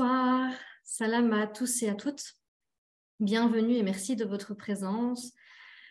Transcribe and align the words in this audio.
Bonsoir, 0.00 0.50
salam 0.82 1.30
à 1.34 1.46
tous 1.46 1.82
et 1.82 1.90
à 1.90 1.94
toutes. 1.94 2.32
Bienvenue 3.18 3.74
et 3.74 3.82
merci 3.82 4.16
de 4.16 4.24
votre 4.24 4.54
présence. 4.54 5.34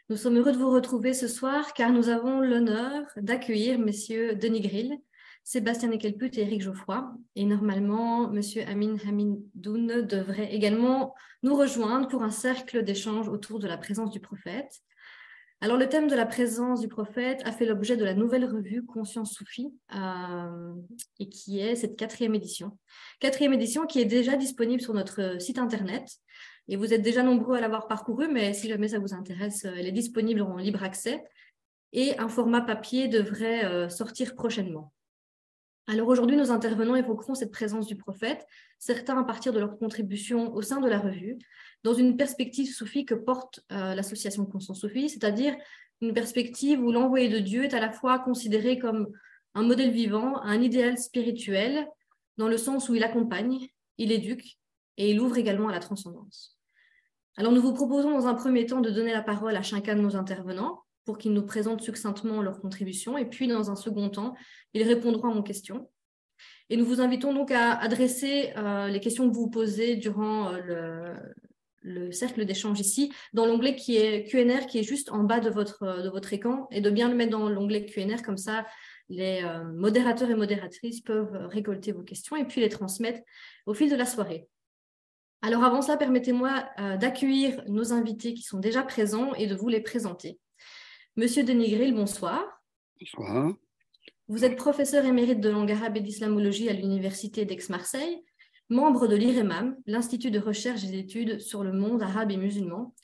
Nous 0.09 0.15
sommes 0.15 0.35
heureux 0.35 0.51
de 0.51 0.57
vous 0.57 0.71
retrouver 0.71 1.13
ce 1.13 1.27
soir 1.27 1.75
car 1.75 1.91
nous 1.91 2.09
avons 2.09 2.39
l'honneur 2.39 3.03
d'accueillir 3.17 3.77
messieurs 3.77 4.33
Denis 4.33 4.61
Grill, 4.61 4.97
Sébastien 5.43 5.91
Ekelput 5.91 6.31
et 6.39 6.41
Eric 6.41 6.63
Geoffroy. 6.63 7.13
Et 7.35 7.45
normalement, 7.45 8.31
monsieur 8.31 8.63
Amin 8.63 8.97
Hamidoun 9.07 10.01
devrait 10.01 10.55
également 10.55 11.13
nous 11.43 11.55
rejoindre 11.55 12.07
pour 12.07 12.23
un 12.23 12.31
cercle 12.31 12.83
d'échange 12.83 13.29
autour 13.29 13.59
de 13.59 13.67
la 13.67 13.77
présence 13.77 14.09
du 14.09 14.19
prophète. 14.19 14.81
Alors, 15.61 15.75
le 15.75 15.89
thème 15.89 16.07
de 16.07 16.15
la 16.15 16.25
présence 16.25 16.79
du 16.79 16.87
prophète 16.87 17.41
a 17.43 17.51
fait 17.51 17.65
l'objet 17.65 17.97
de 17.97 18.05
la 18.05 18.13
nouvelle 18.13 18.45
revue 18.45 18.85
Conscience 18.85 19.33
Soufie, 19.33 19.73
euh, 19.93 20.73
et 21.19 21.27
qui 21.27 21.59
est 21.59 21.75
cette 21.75 21.97
quatrième 21.97 22.33
édition. 22.33 22.77
Quatrième 23.19 23.51
édition 23.53 23.85
qui 23.85 23.99
est 23.99 24.05
déjà 24.05 24.37
disponible 24.37 24.81
sur 24.81 24.93
notre 24.93 25.41
site 25.41 25.59
internet. 25.59 26.07
Et 26.69 26.77
vous 26.77 26.93
êtes 26.93 27.01
déjà 27.01 27.23
nombreux 27.23 27.57
à 27.57 27.61
l'avoir 27.61 27.87
parcouru, 27.87 28.29
mais 28.31 28.53
si 28.53 28.69
jamais 28.69 28.89
ça 28.89 28.99
vous 28.99 29.13
intéresse, 29.13 29.65
elle 29.65 29.87
est 29.87 29.91
disponible 29.91 30.41
en 30.41 30.55
libre 30.57 30.83
accès. 30.83 31.25
Et 31.91 32.17
un 32.19 32.29
format 32.29 32.61
papier 32.61 33.09
devrait 33.09 33.65
euh, 33.65 33.89
sortir 33.89 34.35
prochainement. 34.35 34.93
Alors 35.89 36.07
aujourd'hui, 36.07 36.37
nos 36.37 36.51
intervenants 36.51 36.93
évoqueront 36.93 37.33
cette 37.33 37.51
présence 37.51 37.87
du 37.87 37.95
prophète, 37.95 38.45
certains 38.77 39.17
à 39.17 39.23
partir 39.23 39.53
de 39.53 39.59
leur 39.59 39.75
contribution 39.79 40.53
au 40.53 40.61
sein 40.61 40.79
de 40.81 40.87
la 40.87 40.99
revue, 40.99 41.39
dans 41.83 41.95
une 41.95 42.15
perspective 42.15 42.71
soufie 42.71 43.05
que 43.05 43.15
porte 43.15 43.61
euh, 43.71 43.95
l'association 43.95 44.45
Conscience 44.45 44.81
Soufie, 44.81 45.09
c'est-à-dire 45.09 45.55
une 46.01 46.13
perspective 46.13 46.79
où 46.79 46.91
l'envoyé 46.91 47.27
de 47.27 47.39
Dieu 47.39 47.63
est 47.63 47.73
à 47.73 47.79
la 47.79 47.91
fois 47.91 48.19
considéré 48.19 48.77
comme 48.77 49.07
un 49.55 49.63
modèle 49.63 49.89
vivant, 49.89 50.39
un 50.43 50.61
idéal 50.61 50.95
spirituel, 50.99 51.87
dans 52.37 52.47
le 52.47 52.59
sens 52.59 52.87
où 52.87 52.93
il 52.93 53.03
accompagne, 53.03 53.57
il 53.97 54.11
éduque 54.11 54.59
et 54.97 55.09
il 55.09 55.19
ouvre 55.19 55.39
également 55.39 55.69
à 55.69 55.71
la 55.71 55.79
transcendance. 55.79 56.55
Alors 57.35 57.51
nous 57.51 57.63
vous 57.63 57.73
proposons 57.73 58.11
dans 58.11 58.27
un 58.27 58.35
premier 58.35 58.67
temps 58.67 58.81
de 58.81 58.91
donner 58.91 59.11
la 59.11 59.23
parole 59.23 59.55
à 59.55 59.63
chacun 59.63 59.95
de 59.95 60.01
nos 60.01 60.15
intervenants 60.15 60.83
pour 61.09 61.17
qu'ils 61.17 61.33
nous 61.33 61.41
présentent 61.41 61.81
succinctement 61.81 62.43
leurs 62.43 62.61
contributions 62.61 63.17
et 63.17 63.25
puis 63.25 63.47
dans 63.47 63.71
un 63.71 63.75
second 63.75 64.09
temps, 64.09 64.35
ils 64.75 64.83
répondront 64.83 65.31
à 65.31 65.33
vos 65.33 65.41
questions. 65.41 65.89
Et 66.69 66.77
nous 66.77 66.85
vous 66.85 67.01
invitons 67.01 67.33
donc 67.33 67.49
à 67.49 67.73
adresser 67.79 68.53
euh, 68.57 68.89
les 68.89 68.99
questions 68.99 69.27
que 69.27 69.33
vous 69.33 69.49
posez 69.49 69.95
durant 69.95 70.53
euh, 70.53 71.15
le, 71.81 72.03
le 72.05 72.11
cercle 72.11 72.45
d'échange 72.45 72.79
ici, 72.79 73.11
dans 73.33 73.47
l'onglet 73.47 73.75
qui 73.75 73.97
est 73.97 74.29
QNR, 74.29 74.67
qui 74.67 74.77
est 74.77 74.83
juste 74.83 75.11
en 75.11 75.23
bas 75.23 75.39
de 75.39 75.49
votre, 75.49 76.03
de 76.03 76.09
votre 76.09 76.31
écran, 76.31 76.67
et 76.69 76.79
de 76.79 76.91
bien 76.91 77.09
le 77.09 77.15
mettre 77.15 77.31
dans 77.31 77.49
l'onglet 77.49 77.87
QNR, 77.87 78.21
comme 78.23 78.37
ça 78.37 78.67
les 79.09 79.41
euh, 79.43 79.63
modérateurs 79.63 80.29
et 80.29 80.35
modératrices 80.35 81.01
peuvent 81.01 81.47
récolter 81.47 81.91
vos 81.91 82.03
questions 82.03 82.35
et 82.35 82.45
puis 82.45 82.61
les 82.61 82.69
transmettre 82.69 83.21
au 83.65 83.73
fil 83.73 83.89
de 83.89 83.95
la 83.95 84.05
soirée. 84.05 84.47
Alors 85.41 85.63
avant 85.63 85.81
cela, 85.81 85.97
permettez-moi 85.97 86.69
euh, 86.79 86.97
d'accueillir 86.97 87.63
nos 87.67 87.93
invités 87.93 88.35
qui 88.35 88.43
sont 88.43 88.59
déjà 88.59 88.83
présents 88.83 89.33
et 89.33 89.47
de 89.47 89.55
vous 89.55 89.69
les 89.69 89.81
présenter. 89.81 90.37
Monsieur 91.19 91.43
Denis 91.43 91.71
Grill, 91.71 91.93
bonsoir. 91.93 92.63
Bonsoir. 92.97 93.53
Vous 94.29 94.45
êtes 94.45 94.55
professeur 94.55 95.03
émérite 95.03 95.41
de 95.41 95.49
langue 95.49 95.69
arabe 95.69 95.97
et 95.97 95.99
d'islamologie 95.99 96.69
à 96.69 96.73
l'Université 96.73 97.43
d'Aix-Marseille 97.43 98.23
membre 98.69 99.05
de 99.05 99.17
l'IREMAM, 99.17 99.75
l'Institut 99.85 100.31
de 100.31 100.39
recherche 100.39 100.85
et 100.85 100.91
d'études 100.91 101.41
sur 101.41 101.65
le 101.65 101.73
monde 101.73 102.01
arabe 102.01 102.31
et 102.31 102.37
musulman. 102.37 102.95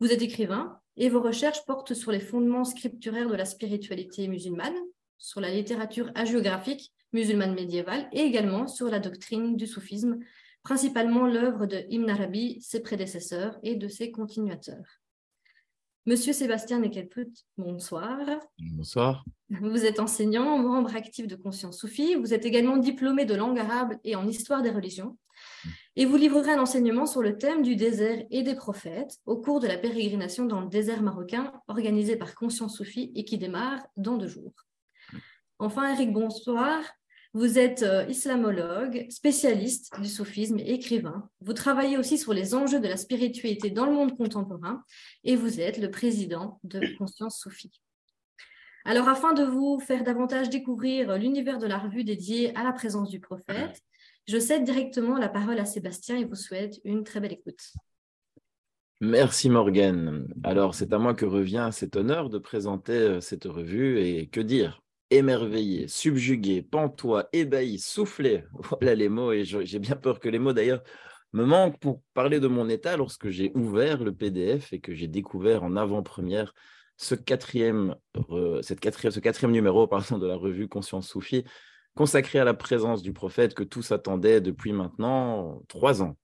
Vous 0.00 0.10
êtes 0.10 0.22
écrivain 0.22 0.80
et 0.96 1.10
vos 1.10 1.20
recherches 1.20 1.66
portent 1.66 1.92
sur 1.92 2.10
les 2.10 2.20
fondements 2.20 2.64
scripturaires 2.64 3.28
de 3.28 3.36
la 3.36 3.44
spiritualité 3.44 4.28
musulmane, 4.28 4.78
sur 5.18 5.42
la 5.42 5.50
littérature 5.50 6.10
hagiographique 6.14 6.94
musulmane 7.12 7.52
médiévale 7.52 8.08
et 8.12 8.22
également 8.22 8.66
sur 8.66 8.88
la 8.88 8.98
doctrine 8.98 9.58
du 9.58 9.66
soufisme, 9.66 10.20
principalement 10.62 11.26
l'œuvre 11.26 11.66
de 11.66 11.84
Ibn 11.90 12.08
Arabi, 12.08 12.62
ses 12.62 12.80
prédécesseurs 12.80 13.58
et 13.62 13.76
de 13.76 13.88
ses 13.88 14.10
continuateurs. 14.10 14.97
Monsieur 16.08 16.32
Sébastien 16.32 16.78
Nekelput, 16.78 17.30
bonsoir. 17.58 18.18
Bonsoir. 18.58 19.26
Vous 19.50 19.84
êtes 19.84 20.00
enseignant, 20.00 20.56
membre 20.56 20.96
actif 20.96 21.26
de 21.26 21.36
Conscience 21.36 21.80
Soufie. 21.80 22.14
Vous 22.14 22.32
êtes 22.32 22.46
également 22.46 22.78
diplômé 22.78 23.26
de 23.26 23.34
langue 23.34 23.58
arabe 23.58 23.92
et 24.04 24.16
en 24.16 24.26
histoire 24.26 24.62
des 24.62 24.70
religions. 24.70 25.18
Et 25.96 26.06
vous 26.06 26.16
livrerez 26.16 26.52
un 26.52 26.62
enseignement 26.62 27.04
sur 27.04 27.20
le 27.20 27.36
thème 27.36 27.60
du 27.60 27.76
désert 27.76 28.24
et 28.30 28.42
des 28.42 28.54
prophètes 28.54 29.18
au 29.26 29.36
cours 29.36 29.60
de 29.60 29.66
la 29.66 29.76
pérégrination 29.76 30.46
dans 30.46 30.62
le 30.62 30.68
désert 30.68 31.02
marocain 31.02 31.52
organisée 31.68 32.16
par 32.16 32.34
Conscience 32.34 32.78
Soufie 32.78 33.12
et 33.14 33.26
qui 33.26 33.36
démarre 33.36 33.86
dans 33.98 34.16
deux 34.16 34.28
jours. 34.28 34.54
Enfin, 35.58 35.92
Eric, 35.92 36.10
bonsoir. 36.14 36.80
Vous 37.34 37.58
êtes 37.58 37.82
euh, 37.82 38.06
islamologue, 38.08 39.06
spécialiste 39.10 39.92
du 40.00 40.08
soufisme 40.08 40.58
et 40.58 40.72
écrivain. 40.72 41.28
Vous 41.40 41.52
travaillez 41.52 41.98
aussi 41.98 42.16
sur 42.16 42.32
les 42.32 42.54
enjeux 42.54 42.80
de 42.80 42.88
la 42.88 42.96
spiritualité 42.96 43.70
dans 43.70 43.84
le 43.84 43.92
monde 43.92 44.16
contemporain 44.16 44.82
et 45.24 45.36
vous 45.36 45.60
êtes 45.60 45.78
le 45.78 45.90
président 45.90 46.58
de 46.64 46.80
Conscience 46.96 47.38
Soufie. 47.38 47.82
Alors, 48.86 49.08
afin 49.08 49.34
de 49.34 49.44
vous 49.44 49.78
faire 49.78 50.02
davantage 50.04 50.48
découvrir 50.48 51.18
l'univers 51.18 51.58
de 51.58 51.66
la 51.66 51.76
revue 51.76 52.04
dédiée 52.04 52.56
à 52.56 52.64
la 52.64 52.72
présence 52.72 53.10
du 53.10 53.20
prophète, 53.20 53.82
je 54.26 54.38
cède 54.38 54.64
directement 54.64 55.18
la 55.18 55.28
parole 55.28 55.58
à 55.58 55.66
Sébastien 55.66 56.16
et 56.16 56.24
vous 56.24 56.34
souhaite 56.34 56.80
une 56.84 57.04
très 57.04 57.20
belle 57.20 57.34
écoute. 57.34 57.72
Merci 59.00 59.50
Morgane. 59.50 60.26
Alors, 60.42 60.74
c'est 60.74 60.92
à 60.92 60.98
moi 60.98 61.14
que 61.14 61.26
revient 61.26 61.68
cet 61.72 61.96
honneur 61.96 62.30
de 62.30 62.38
présenter 62.38 62.92
euh, 62.92 63.20
cette 63.20 63.44
revue 63.44 64.00
et 64.00 64.26
que 64.28 64.40
dire? 64.40 64.82
Émerveillé, 65.10 65.88
subjugué, 65.88 66.62
pantois, 66.62 67.28
ébahi, 67.32 67.78
soufflé. 67.78 68.44
Voilà 68.52 68.94
les 68.94 69.08
mots, 69.08 69.32
et 69.32 69.44
j'ai 69.44 69.78
bien 69.78 69.96
peur 69.96 70.20
que 70.20 70.28
les 70.28 70.38
mots 70.38 70.52
d'ailleurs 70.52 70.82
me 71.32 71.44
manquent 71.44 71.78
pour 71.78 72.02
parler 72.14 72.40
de 72.40 72.48
mon 72.48 72.68
état 72.68 72.96
lorsque 72.96 73.28
j'ai 73.28 73.52
ouvert 73.54 74.02
le 74.02 74.14
PDF 74.14 74.72
et 74.72 74.80
que 74.80 74.94
j'ai 74.94 75.08
découvert 75.08 75.62
en 75.62 75.76
avant-première 75.76 76.54
ce 76.96 77.14
quatrième, 77.14 77.94
cette 78.62 78.80
quatrième, 78.80 79.12
ce 79.12 79.46
numéro 79.46 79.86
de 80.18 80.26
la 80.26 80.36
revue 80.36 80.68
Conscience 80.68 81.08
Soufie, 81.08 81.44
consacré 81.94 82.38
à 82.38 82.44
la 82.44 82.54
présence 82.54 83.02
du 83.02 83.12
prophète 83.12 83.54
que 83.54 83.62
tous 83.62 83.92
attendaient 83.92 84.40
depuis 84.40 84.72
maintenant 84.72 85.62
trois 85.68 86.02
ans. 86.02 86.16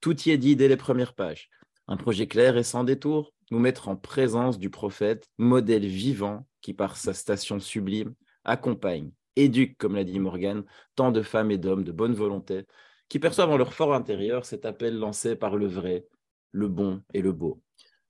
Tout 0.00 0.20
y 0.22 0.30
est 0.30 0.38
dit 0.38 0.56
dès 0.56 0.68
les 0.68 0.76
premières 0.76 1.14
pages. 1.14 1.48
Un 1.88 1.96
projet 1.96 2.26
clair 2.26 2.56
et 2.56 2.62
sans 2.62 2.84
détour, 2.84 3.32
nous 3.50 3.58
mettre 3.58 3.88
en 3.88 3.96
présence 3.96 4.58
du 4.58 4.70
prophète, 4.70 5.26
modèle 5.36 5.86
vivant 5.86 6.46
qui, 6.62 6.72
par 6.72 6.96
sa 6.96 7.12
station 7.12 7.60
sublime, 7.60 8.14
accompagne, 8.44 9.10
éduque, 9.36 9.76
comme 9.78 9.96
l'a 9.96 10.04
dit 10.04 10.18
Morgan, 10.18 10.64
tant 10.94 11.12
de 11.12 11.22
femmes 11.22 11.50
et 11.50 11.58
d'hommes 11.58 11.84
de 11.84 11.92
bonne 11.92 12.14
volonté 12.14 12.64
qui 13.08 13.18
perçoivent 13.18 13.50
en 13.50 13.56
leur 13.56 13.74
fort 13.74 13.94
intérieur 13.94 14.44
cet 14.44 14.64
appel 14.64 14.98
lancé 14.98 15.36
par 15.36 15.56
le 15.56 15.66
vrai, 15.66 16.06
le 16.52 16.68
bon 16.68 17.02
et 17.12 17.22
le 17.22 17.32
beau. 17.32 17.60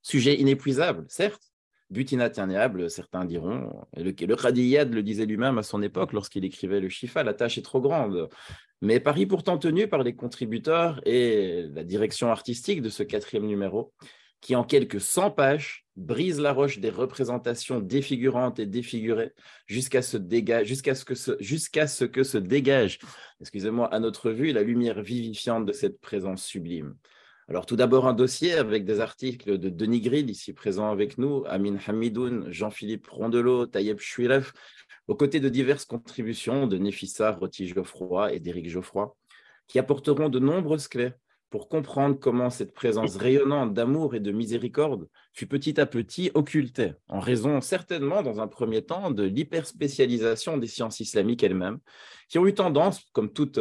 Sujet 0.03 0.35
inépuisable, 0.41 1.05
certes, 1.09 1.53
but 1.91 2.13
inatteignable, 2.13 2.91
certains 2.91 3.25
diront. 3.25 3.71
le, 3.97 4.13
le 4.13 4.37
Khadiyad 4.37 4.93
le 4.93 5.03
disait 5.03 5.27
lui-même 5.27 5.59
à 5.59 5.63
son 5.63 5.83
époque 5.83 6.13
lorsqu'il 6.13 6.45
écrivait 6.45 6.81
le 6.81 6.89
Shifa, 6.89 7.23
la 7.23 7.35
tâche 7.35 7.59
est 7.59 7.63
trop 7.63 7.81
grande. 7.81 8.29
Mais 8.83 9.01
pari 9.01 9.27
pourtant 9.27 9.59
tenu 9.59 9.89
par 9.89 10.03
les 10.03 10.15
contributeurs 10.15 11.01
et 11.07 11.67
la 11.73 11.85
direction 11.85 12.31
artistique 12.31 12.83
de 12.83 12.91
ce 12.91 13.03
quatrième 13.03 13.47
numéro, 13.47 13.93
qui 14.45 14.55
en 14.55 14.63
quelques 14.63 15.01
100 15.01 15.31
pages 15.31 15.87
brise 15.97 16.39
la 16.39 16.53
roche 16.53 16.79
des 16.79 16.91
représentations 16.91 17.81
défigurantes 17.81 18.59
et 18.59 18.67
défigurées 18.67 19.33
jusqu'à 19.67 20.03
ce, 20.03 20.19
que 20.19 21.15
ce 21.15 22.05
que 22.05 22.23
se 22.23 22.37
dégage, 22.37 22.99
excusez-moi, 23.41 23.87
à 23.87 24.01
notre 24.01 24.31
vue, 24.31 24.53
la 24.53 24.63
lumière 24.63 25.01
vivifiante 25.01 25.65
de 25.65 25.73
cette 25.73 25.99
présence 25.99 26.45
sublime. 26.45 26.95
Alors 27.49 27.65
tout 27.65 27.77
d'abord 27.77 28.07
un 28.07 28.13
dossier 28.13 28.53
avec 28.53 28.85
des 28.85 29.01
articles 29.01 29.57
de 29.57 29.71
Denis 29.71 30.03
Grill, 30.03 30.29
ici 30.29 30.53
présent 30.53 30.91
avec 30.91 31.17
nous, 31.17 31.45
Amin 31.47 31.79
Hamidoun, 31.87 32.53
Jean-Philippe 32.53 33.07
Rondelot, 33.07 33.65
Tayeb 33.65 33.99
Chouilef, 33.99 34.53
aux 35.09 35.15
côtés 35.15 35.41
de 35.41 35.49
diverses 35.49 35.87
contributions 35.87 36.67
de 36.67 36.77
Nefissa 36.77 37.31
Roti 37.31 37.67
Geoffroy 37.67 38.35
et 38.35 38.41
d'Éric 38.41 38.69
Geoffroy, 38.69 39.17
qui 39.69 39.79
apporteront 39.79 40.29
de 40.29 40.39
nombreuses 40.39 40.89
clés 40.89 41.13
pour 41.55 41.69
comprendre 41.69 42.19
comment 42.19 42.51
cette 42.51 42.75
présence 42.75 43.15
rayonnante 43.15 43.75
d'amour 43.75 44.17
et 44.17 44.19
de 44.19 44.33
miséricorde 44.33 45.09
fut 45.33 45.47
petit 45.47 45.81
à 45.81 45.87
petit 45.87 46.33
occultée, 46.35 46.95
en 47.07 47.21
raison 47.21 47.61
certainement 47.61 48.25
dans 48.25 48.41
un 48.41 48.49
premier 48.49 48.83
temps 48.83 49.13
de 49.13 49.23
l'hyperspécialisation 49.23 50.59
des 50.59 50.67
sciences 50.67 50.99
islamiques 50.99 51.45
elles-mêmes, 51.45 51.79
qui 52.29 52.41
ont 52.41 52.47
eu 52.49 52.55
tendance, 52.55 53.05
comme 53.13 53.33
toute 53.33 53.61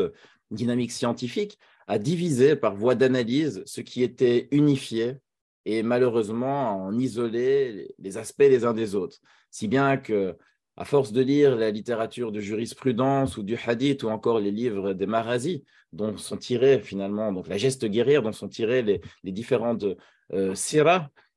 dynamique 0.50 0.92
scientifique, 0.92 1.60
à 1.86 2.00
diviser 2.00 2.56
par 2.56 2.76
voie 2.76 2.96
d'analyse 2.96 3.62
ce 3.68 3.82
qui 3.82 4.02
était 4.02 4.48
unifié 4.50 5.18
et 5.66 5.84
malheureusement 5.84 6.70
à 6.70 6.72
en 6.72 6.98
isoler 6.98 7.94
les 8.00 8.18
aspects 8.18 8.40
les 8.40 8.66
uns 8.66 8.74
des 8.74 8.96
autres. 8.96 9.20
Si 9.52 9.68
bien 9.68 9.98
que 9.98 10.36
à 10.76 10.86
force 10.86 11.12
de 11.12 11.22
lire 11.22 11.56
la 11.56 11.70
littérature 11.70 12.32
de 12.32 12.40
jurisprudence 12.40 13.38
ou 13.38 13.44
du 13.44 13.56
hadith 13.56 14.04
ou 14.04 14.10
encore 14.10 14.40
les 14.40 14.52
livres 14.52 14.94
des 14.94 15.06
marazis, 15.06 15.62
dont 15.92 16.18
sont 16.18 16.38
tirés 16.38 16.80
finalement, 16.80 17.32
donc 17.32 17.48
la 17.48 17.58
geste 17.58 17.86
guerrière, 17.86 18.24
dont 18.24 18.32
sont 18.32 18.50
tirées 18.50 18.82
les, 18.82 19.32
différentes 19.32 19.86
euh, 20.34 20.54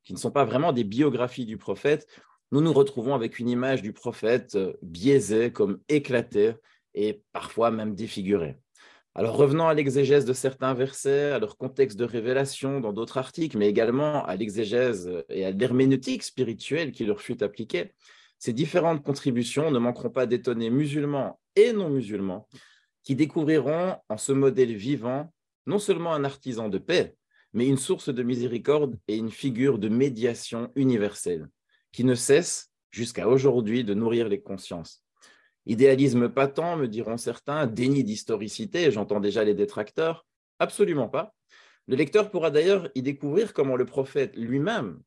qui 0.04 0.12
ne 0.12 0.18
sont 0.18 0.30
pas 0.30 0.44
vraiment 0.44 0.72
des 0.72 0.84
biographies 0.84 1.46
du 1.46 1.58
prophète, 1.58 2.06
nous 2.52 2.60
nous 2.60 2.72
retrouvons 2.72 3.14
avec 3.14 3.38
une 3.38 3.48
image 3.48 3.82
du 3.82 3.92
prophète 3.92 4.54
euh, 4.54 4.72
biaisée, 4.80 5.52
comme 5.52 5.80
éclatée 5.88 6.54
et 6.94 7.22
parfois 7.32 7.70
même 7.70 7.94
défigurée. 7.94 8.56
Alors 9.14 9.36
revenant 9.36 9.66
à 9.66 9.74
l'exégèse 9.74 10.24
de 10.24 10.32
certains 10.32 10.74
versets, 10.74 11.32
à 11.32 11.38
leur 11.38 11.56
contexte 11.56 11.98
de 11.98 12.04
révélation 12.04 12.80
dans 12.80 12.92
d'autres 12.92 13.16
articles, 13.16 13.56
mais 13.56 13.68
également 13.68 14.24
à 14.24 14.36
l'exégèse 14.36 15.10
et 15.30 15.44
à 15.44 15.50
l'herméneutique 15.50 16.22
spirituelle 16.22 16.92
qui 16.92 17.04
leur 17.04 17.20
fut 17.20 17.42
appliquée, 17.42 17.92
ces 18.38 18.52
différentes 18.52 19.02
contributions 19.02 19.70
ne 19.70 19.78
manqueront 19.78 20.10
pas 20.10 20.26
d'étonner 20.26 20.70
musulmans 20.70 21.40
et 21.54 21.72
non 21.72 21.88
musulmans 21.88 22.48
qui 23.02 23.14
découvriront 23.14 23.96
en 24.08 24.16
ce 24.16 24.32
modèle 24.32 24.74
vivant 24.74 25.32
non 25.66 25.78
seulement 25.78 26.14
un 26.14 26.24
artisan 26.24 26.68
de 26.68 26.78
paix, 26.78 27.16
mais 27.52 27.66
une 27.66 27.76
source 27.76 28.12
de 28.12 28.22
miséricorde 28.22 28.98
et 29.08 29.16
une 29.16 29.30
figure 29.30 29.78
de 29.78 29.88
médiation 29.88 30.70
universelle 30.76 31.48
qui 31.92 32.04
ne 32.04 32.14
cesse 32.14 32.70
jusqu'à 32.90 33.28
aujourd'hui 33.28 33.84
de 33.84 33.94
nourrir 33.94 34.28
les 34.28 34.40
consciences. 34.40 35.02
Idéalisme 35.66 36.28
patent, 36.28 36.76
me 36.76 36.86
diront 36.86 37.16
certains, 37.16 37.66
déni 37.66 38.04
d'historicité, 38.04 38.90
j'entends 38.90 39.20
déjà 39.20 39.42
les 39.42 39.54
détracteurs. 39.54 40.26
Absolument 40.58 41.08
pas. 41.08 41.34
Le 41.88 41.96
lecteur 41.96 42.30
pourra 42.30 42.50
d'ailleurs 42.50 42.88
y 42.94 43.02
découvrir 43.02 43.52
comment 43.52 43.76
le 43.76 43.84
prophète 43.84 44.36
lui-même 44.36 45.00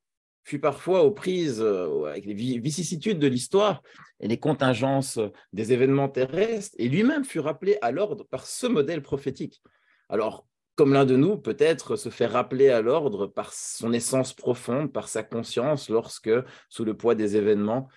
fut 0.50 0.60
parfois 0.60 1.04
aux 1.04 1.12
prises 1.12 1.62
euh, 1.62 2.06
avec 2.06 2.26
les 2.26 2.34
vicissitudes 2.34 3.20
de 3.20 3.28
l'histoire 3.28 3.84
et 4.20 4.28
les 4.28 4.40
contingences 4.40 5.20
des 5.54 5.72
événements 5.74 6.10
terrestres, 6.10 6.76
et 6.80 6.90
lui-même 6.90 7.24
fut 7.24 7.40
rappelé 7.40 7.78
à 7.82 7.92
l'ordre 7.92 8.26
par 8.26 8.46
ce 8.46 8.68
modèle 8.68 9.02
prophétique. 9.02 9.62
Alors, 10.10 10.46
comme 10.76 10.94
l'un 10.94 11.06
de 11.06 11.16
nous, 11.16 11.38
peut-être 11.38 11.96
se 11.98 12.10
fait 12.10 12.26
rappeler 12.26 12.70
à 12.70 12.82
l'ordre 12.82 13.28
par 13.28 13.54
son 13.54 13.94
essence 13.94 14.34
profonde, 14.34 14.92
par 14.92 15.08
sa 15.08 15.24
conscience, 15.24 15.90
lorsque, 15.90 16.32
sous 16.68 16.84
le 16.84 16.96
poids 16.96 17.16
des 17.16 17.38
événements, 17.38 17.88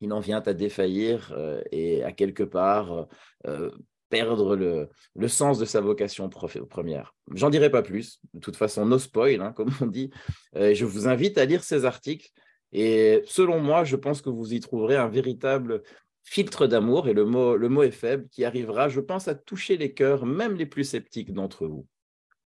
il 0.00 0.12
en 0.12 0.20
vient 0.20 0.42
à 0.46 0.54
défaillir 0.54 1.32
euh, 1.36 1.60
et 1.72 2.02
à 2.04 2.12
quelque 2.12 2.44
part 2.44 3.08
euh, 3.46 3.70
perdre 4.08 4.56
le, 4.56 5.28
sens 5.28 5.58
de 5.58 5.64
sa 5.64 5.80
vocation 5.80 6.28
première. 6.28 7.14
J'en 7.34 7.50
dirai 7.50 7.70
pas 7.70 7.82
plus. 7.82 8.20
De 8.34 8.40
toute 8.40 8.56
façon, 8.56 8.86
no 8.86 8.98
spoil, 8.98 9.40
hein, 9.40 9.52
comme 9.56 9.70
on 9.80 9.86
dit. 9.86 10.10
Euh, 10.56 10.74
je 10.74 10.84
vous 10.84 11.08
invite 11.08 11.38
à 11.38 11.44
lire 11.44 11.62
ces 11.62 11.84
articles. 11.84 12.30
Et 12.72 13.22
selon 13.26 13.60
moi, 13.60 13.84
je 13.84 13.96
pense 13.96 14.20
que 14.20 14.30
vous 14.30 14.52
y 14.52 14.60
trouverez 14.60 14.96
un 14.96 15.08
véritable 15.08 15.82
filtre 16.24 16.66
d'amour, 16.66 17.08
et 17.08 17.14
le 17.14 17.24
mot, 17.24 17.56
le 17.56 17.68
mot 17.70 17.82
est 17.82 17.90
faible, 17.90 18.28
qui 18.28 18.44
arrivera, 18.44 18.90
je 18.90 19.00
pense, 19.00 19.28
à 19.28 19.34
toucher 19.34 19.78
les 19.78 19.94
cœurs, 19.94 20.26
même 20.26 20.56
les 20.56 20.66
plus 20.66 20.84
sceptiques 20.84 21.32
d'entre 21.32 21.66
vous. 21.66 21.86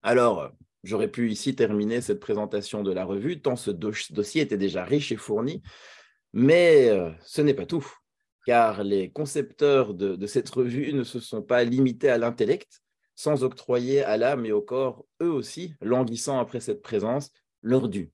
Alors, 0.02 0.50
j'aurais 0.82 1.11
pu 1.11 1.31
ici 1.31 1.55
terminer 1.55 2.00
cette 2.00 2.19
présentation 2.19 2.82
de 2.82 2.93
la 2.93 3.05
revue, 3.05 3.41
tant 3.41 3.55
ce 3.55 3.70
dossier 3.70 4.43
était 4.43 4.56
déjà 4.56 4.85
riche 4.85 5.12
et 5.12 5.17
fourni. 5.17 5.62
Mais 6.32 6.88
euh, 6.88 7.11
ce 7.23 7.43
n'est 7.43 7.55
pas 7.55 7.67
tout, 7.67 7.87
car 8.47 8.85
les 8.85 9.11
concepteurs 9.11 9.95
de, 9.95 10.27
cette 10.27 10.51
revue 10.51 10.93
ne 10.93 11.05
se 11.05 11.21
sont 11.21 11.43
pas 11.43 11.65
limités 11.65 12.09
à 12.09 12.19
l'intellect, 12.19 12.83
sans 13.15 13.45
octroyer 13.45 14.03
à 14.03 14.17
l'âme 14.17 14.47
et 14.47 14.53
au 14.53 14.63
corps, 14.63 15.05
eux 15.23 15.31
aussi, 15.31 15.75
languissant 15.81 16.39
après 16.39 16.61
cette 16.61 16.83
présence, 16.83 17.31
leur 17.63 17.89
dû. 17.89 18.11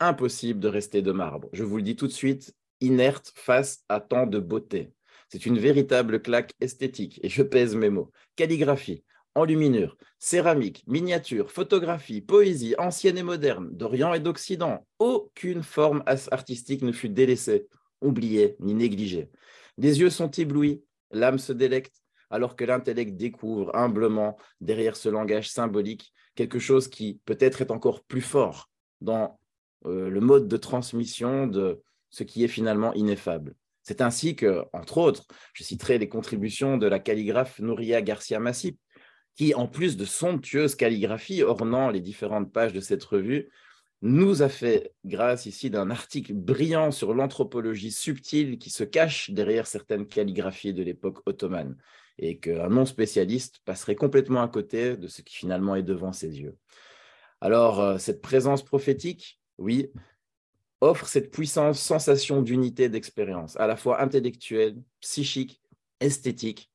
Impossible 0.00 0.60
de 0.60 0.68
rester 0.68 1.02
de 1.02 1.12
marbre. 1.12 1.48
Je 1.52 1.62
vous 1.62 1.76
le 1.76 1.82
dis 1.82 1.96
tout 1.96 2.08
de 2.08 2.12
suite, 2.12 2.52
inerte 2.80 3.32
face 3.34 3.84
à 3.88 4.00
tant 4.00 4.26
de 4.26 4.40
beauté. 4.40 4.92
C'est 5.28 5.46
une 5.46 5.58
véritable 5.58 6.20
claque 6.20 6.52
esthétique, 6.60 7.20
et 7.22 7.28
je 7.28 7.42
pèse 7.42 7.76
mes 7.76 7.90
mots. 7.90 8.10
Calligraphie, 8.36 9.04
enluminure, 9.34 9.96
céramique, 10.18 10.84
miniature, 10.86 11.50
photographie, 11.50 12.20
poésie, 12.20 12.74
ancienne 12.78 13.18
et 13.18 13.22
moderne, 13.22 13.68
d'Orient 13.72 14.14
et 14.14 14.20
d'Occident, 14.20 14.86
aucune 14.98 15.62
forme 15.62 16.02
artistique 16.06 16.82
ne 16.82 16.92
fut 16.92 17.08
délaissée, 17.08 17.68
oubliée 18.04 18.56
ni 18.60 18.74
négligée. 18.74 19.30
Les 19.78 20.00
yeux 20.00 20.10
sont 20.10 20.30
éblouis, 20.30 20.84
l'âme 21.10 21.38
se 21.38 21.52
délecte, 21.52 22.02
alors 22.30 22.56
que 22.56 22.64
l'intellect 22.64 23.16
découvre 23.16 23.74
humblement, 23.74 24.36
derrière 24.60 24.96
ce 24.96 25.08
langage 25.08 25.50
symbolique, 25.50 26.12
quelque 26.34 26.58
chose 26.58 26.88
qui 26.88 27.20
peut-être 27.24 27.60
est 27.60 27.70
encore 27.70 28.02
plus 28.04 28.20
fort 28.20 28.70
dans 29.00 29.38
euh, 29.86 30.08
le 30.08 30.20
mode 30.20 30.48
de 30.48 30.56
transmission 30.56 31.46
de 31.46 31.82
ce 32.10 32.22
qui 32.22 32.44
est 32.44 32.48
finalement 32.48 32.92
ineffable. 32.94 33.54
C'est 33.82 34.00
ainsi 34.00 34.34
que, 34.34 34.64
entre 34.72 34.98
autres, 34.98 35.26
je 35.52 35.62
citerai 35.62 35.98
les 35.98 36.08
contributions 36.08 36.78
de 36.78 36.86
la 36.86 36.98
calligraphe 36.98 37.58
Nouria 37.60 38.00
Garcia 38.00 38.40
Massip, 38.40 38.78
qui, 39.36 39.54
en 39.54 39.66
plus 39.66 39.96
de 39.96 40.04
somptueuses 40.04 40.74
calligraphies 40.74 41.42
ornant 41.42 41.90
les 41.90 42.00
différentes 42.00 42.52
pages 42.52 42.72
de 42.72 42.80
cette 42.80 43.04
revue, 43.04 43.50
nous 44.04 44.42
a 44.42 44.50
fait 44.50 44.92
grâce 45.06 45.46
ici 45.46 45.70
d'un 45.70 45.90
article 45.90 46.34
brillant 46.34 46.90
sur 46.90 47.14
l'anthropologie 47.14 47.90
subtile 47.90 48.58
qui 48.58 48.68
se 48.68 48.84
cache 48.84 49.30
derrière 49.30 49.66
certaines 49.66 50.06
calligraphies 50.06 50.74
de 50.74 50.82
l'époque 50.82 51.20
ottomane 51.24 51.78
et 52.18 52.38
qu'un 52.38 52.68
non-spécialiste 52.68 53.60
passerait 53.64 53.94
complètement 53.94 54.42
à 54.42 54.48
côté 54.48 54.98
de 54.98 55.08
ce 55.08 55.22
qui 55.22 55.34
finalement 55.34 55.74
est 55.74 55.82
devant 55.82 56.12
ses 56.12 56.38
yeux. 56.38 56.54
Alors, 57.40 57.80
euh, 57.80 57.96
cette 57.96 58.20
présence 58.20 58.62
prophétique, 58.62 59.40
oui, 59.56 59.90
offre 60.82 61.08
cette 61.08 61.30
puissante 61.30 61.74
sensation 61.74 62.42
d'unité 62.42 62.90
d'expérience, 62.90 63.56
à 63.58 63.66
la 63.66 63.74
fois 63.74 64.02
intellectuelle, 64.02 64.76
psychique, 65.00 65.62
esthétique, 66.00 66.70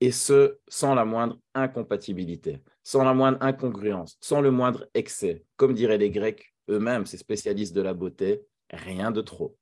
et 0.00 0.10
ce, 0.10 0.58
sans 0.66 0.96
la 0.96 1.04
moindre 1.04 1.38
incompatibilité, 1.54 2.60
sans 2.82 3.04
la 3.04 3.14
moindre 3.14 3.38
incongruence, 3.40 4.18
sans 4.20 4.40
le 4.40 4.50
moindre 4.50 4.88
excès. 4.94 5.44
Comme 5.54 5.74
diraient 5.74 5.96
les 5.96 6.10
Grecs 6.10 6.51
eux-mêmes, 6.68 7.06
ces 7.06 7.16
spécialistes 7.16 7.74
de 7.74 7.82
la 7.82 7.94
beauté, 7.94 8.42
rien 8.70 9.10
de 9.10 9.20
trop. 9.20 9.56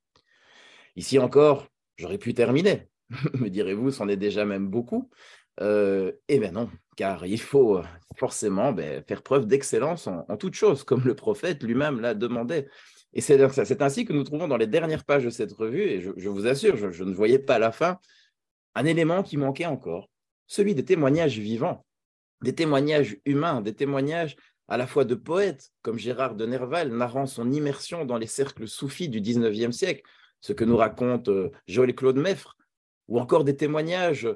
Ici 0.95 1.19
encore, 1.19 1.67
j'aurais 1.97 2.17
pu 2.17 2.33
terminer, 2.33 2.89
me 3.33 3.49
direz-vous, 3.49 3.91
c'en 3.91 4.07
est 4.07 4.17
déjà 4.17 4.45
même 4.45 4.67
beaucoup. 4.67 5.09
Euh, 5.59 6.13
eh 6.27 6.39
bien 6.39 6.51
non, 6.51 6.69
car 6.95 7.25
il 7.25 7.39
faut 7.39 7.77
euh, 7.77 7.83
forcément 8.17 8.71
ben, 8.71 9.03
faire 9.07 9.21
preuve 9.21 9.45
d'excellence 9.45 10.07
en, 10.07 10.37
toute 10.37 10.53
chose, 10.53 10.83
comme 10.83 11.03
le 11.03 11.13
prophète 11.13 11.61
lui-même 11.63 11.99
l'a 11.99 12.13
demandé. 12.13 12.67
Et 13.13 13.21
c'est 13.21 13.81
ainsi 13.81 14.05
que 14.05 14.13
nous 14.13 14.23
trouvons 14.23 14.47
dans 14.47 14.57
les 14.57 14.67
dernières 14.67 15.03
pages 15.03 15.25
de 15.25 15.29
cette 15.29 15.51
revue, 15.51 15.81
et 15.81 15.99
je, 15.99 16.29
vous 16.29 16.47
assure, 16.47 16.77
je, 16.91 17.03
ne 17.03 17.13
voyais 17.13 17.39
pas 17.39 17.59
la 17.59 17.73
fin, 17.73 17.99
un 18.73 18.85
élément 18.85 19.21
qui 19.21 19.35
manquait 19.35 19.65
encore, 19.65 20.09
celui 20.47 20.75
des 20.75 20.85
témoignages 20.85 21.37
vivants, 21.37 21.85
des 22.41 22.55
témoignages 22.55 23.17
humains, 23.25 23.59
des 23.59 23.73
témoignages 23.73 24.37
à 24.67 24.77
la 24.77 24.87
fois 24.87 25.05
de 25.05 25.15
poètes 25.15 25.71
comme 25.81 25.97
Gérard 25.97 26.35
de 26.35 26.45
Nerval 26.45 26.91
narrant 26.91 27.25
son 27.25 27.51
immersion 27.51 28.05
dans 28.05 28.17
les 28.17 28.27
cercles 28.27 28.67
soufis 28.67 29.09
du 29.09 29.21
XIXe 29.21 29.75
siècle, 29.75 30.03
ce 30.39 30.53
que 30.53 30.63
nous 30.63 30.77
raconte 30.77 31.29
euh, 31.29 31.51
Joël 31.67 31.93
Claude 31.93 32.17
Meffre, 32.17 32.57
ou 33.07 33.19
encore 33.19 33.43
des 33.43 33.55
témoignages 33.55 34.27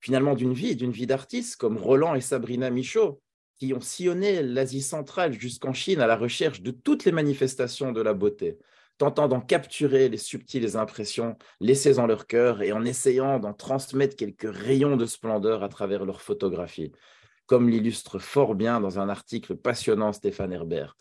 finalement 0.00 0.34
d'une 0.34 0.54
vie, 0.54 0.76
d'une 0.76 0.92
vie 0.92 1.06
d'artiste 1.06 1.56
comme 1.56 1.76
Roland 1.76 2.14
et 2.14 2.20
Sabrina 2.20 2.70
Michaud, 2.70 3.20
qui 3.58 3.74
ont 3.74 3.80
sillonné 3.80 4.42
l'Asie 4.42 4.80
centrale 4.80 5.38
jusqu'en 5.38 5.74
Chine 5.74 6.00
à 6.00 6.06
la 6.06 6.16
recherche 6.16 6.62
de 6.62 6.70
toutes 6.70 7.04
les 7.04 7.12
manifestations 7.12 7.92
de 7.92 8.00
la 8.00 8.14
beauté, 8.14 8.58
tentant 8.96 9.28
d'en 9.28 9.40
capturer 9.40 10.08
les 10.08 10.16
subtiles 10.16 10.76
impressions 10.76 11.36
laissées 11.60 11.98
en 11.98 12.06
leur 12.06 12.26
cœur 12.26 12.62
et 12.62 12.72
en 12.72 12.84
essayant 12.84 13.38
d'en 13.38 13.52
transmettre 13.52 14.16
quelques 14.16 14.50
rayons 14.50 14.96
de 14.96 15.04
splendeur 15.04 15.62
à 15.62 15.68
travers 15.68 16.06
leurs 16.06 16.22
photographies, 16.22 16.92
comme 17.50 17.68
l'illustre 17.68 18.20
fort 18.20 18.54
bien 18.54 18.80
dans 18.80 19.00
un 19.00 19.08
article 19.08 19.56
passionnant 19.56 20.12
Stéphane 20.12 20.52
Herbert. 20.52 20.96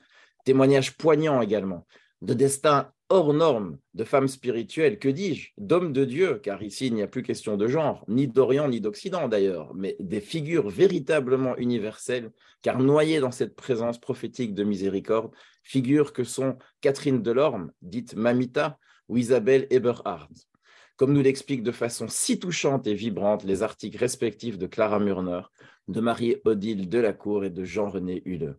Témoignage 0.46 0.98
poignant 0.98 1.44
également 1.44 1.86
de 2.24 2.34
destin 2.34 2.92
hors 3.10 3.36
norme, 3.36 3.78
de 3.94 4.04
femmes 4.04 4.28
spirituelles, 4.28 4.98
que 4.98 5.10
dis-je, 5.10 5.52
d'hommes 5.60 5.94
de 5.94 6.06
Dieu, 6.06 6.40
car 6.42 6.64
ici 6.64 6.88
il 6.88 6.96
n'y 6.96 7.04
a 7.04 7.08
plus 7.08 7.22
question 7.22 7.56
de 7.56 7.68
genre, 7.68 8.04
ni 8.08 8.28
d'Orient 8.28 8.68
ni 8.68 8.82
d'Occident 8.82 9.28
d'ailleurs, 9.28 9.76
mais 9.76 9.96
des 10.00 10.22
figures 10.22 10.70
véritablement 10.70 11.56
universelles, 11.58 12.32
car 12.64 12.80
noyées 12.80 13.20
dans 13.20 13.30
cette 13.30 13.56
présence 13.56 14.00
prophétique 14.00 14.56
de 14.56 14.64
miséricorde, 14.64 15.32
figures 15.62 16.14
que 16.14 16.24
sont 16.24 16.58
Catherine 16.82 17.22
Delorme, 17.22 17.72
dite 17.84 18.16
Mamita, 18.16 18.80
ou 19.08 19.18
Isabelle 19.18 19.68
Eberhard. 19.70 20.30
Comme 20.98 21.14
nous 21.14 21.22
l'expliquent 21.22 21.64
de 21.64 21.72
façon 21.72 22.08
si 22.10 22.40
touchante 22.40 22.88
et 22.88 22.96
vibrante 22.96 23.44
les 23.44 23.62
articles 23.62 23.98
respectifs 23.98 24.58
de 24.58 24.66
Clara 24.68 25.00
Murner, 25.00 25.44
de 25.90 26.02
Marie-Odile 26.02 26.88
Delacour 26.88 27.44
et 27.44 27.50
de 27.50 27.64
Jean-René 27.64 28.22
Hulle. 28.26 28.56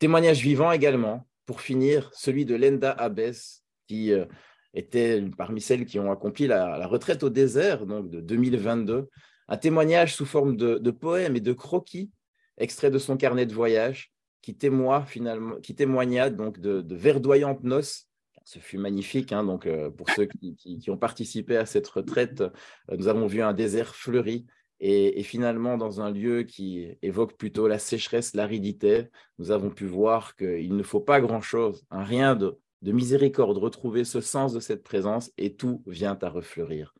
Témoignage 0.00 0.40
vivant 0.40 0.72
également 0.72 1.26
pour 1.46 1.60
finir, 1.60 2.10
celui 2.14 2.46
de 2.46 2.56
Lenda 2.56 2.90
Abbès, 2.90 3.62
qui 3.86 4.12
euh, 4.12 4.24
était 4.72 5.22
parmi 5.36 5.60
celles 5.60 5.84
qui 5.84 5.98
ont 5.98 6.10
accompli 6.10 6.46
la, 6.46 6.86
retraite 6.86 7.22
au 7.22 7.30
désert, 7.30 7.84
donc 7.84 8.08
de 8.08 8.20
2022, 8.20 9.08
un 9.48 9.56
témoignage 9.58 10.14
sous 10.14 10.24
forme 10.24 10.56
de, 10.56 10.78
de 10.78 10.90
poème 10.90 11.36
et 11.36 11.40
de 11.40 11.52
croquis, 11.52 12.10
extrait 12.56 12.90
de 12.90 12.98
son 12.98 13.18
carnet 13.18 13.44
de 13.44 13.54
voyage, 13.54 14.10
qui, 14.40 14.56
témoigna, 14.56 15.04
finalement, 15.04 15.56
qui 15.56 15.74
témoigna 15.74 16.30
donc 16.30 16.58
de, 16.58 16.94
verdoyantes 16.94 17.62
noces. 17.62 18.08
Ce 18.46 18.58
fut 18.58 18.78
magnifique. 18.78 19.32
Hein, 19.32 19.44
donc, 19.44 19.66
euh, 19.66 19.90
pour 19.90 20.08
ceux 20.10 20.26
qui, 20.26 20.90
ont 20.90 20.98
participé 20.98 21.56
à 21.56 21.66
cette 21.66 21.88
retraite, 21.88 22.42
euh, 22.42 22.96
nous 22.96 23.08
avons 23.08 23.26
vu 23.26 23.42
un 23.42 23.54
désert 23.54 23.94
fleuri 23.94 24.46
et, 24.80 25.22
finalement, 25.22 25.78
dans 25.78 26.00
un 26.00 26.10
lieu 26.10 26.42
qui 26.42 26.88
évoque 27.00 27.36
plutôt 27.36 27.68
la 27.68 27.78
sécheresse, 27.78 28.34
l'aridité, 28.34 29.08
nous 29.38 29.50
avons 29.50 29.70
pu 29.70 29.86
voir 29.86 30.36
qu'il 30.36 30.76
ne 30.76 30.82
faut 30.82 31.00
pas 31.00 31.20
grand-chose, 31.20 31.86
un 31.90 32.04
rien 32.04 32.34
de, 32.34 32.58
de 32.82 32.92
miséricorde, 32.92 33.56
retrouver 33.56 34.04
ce 34.04 34.20
sens 34.20 34.52
de 34.52 34.60
cette 34.60 34.82
présence 34.82 35.30
et 35.38 35.54
tout 35.54 35.82
vient 35.86 36.18
à 36.20 36.28
refleurir. 36.28 36.92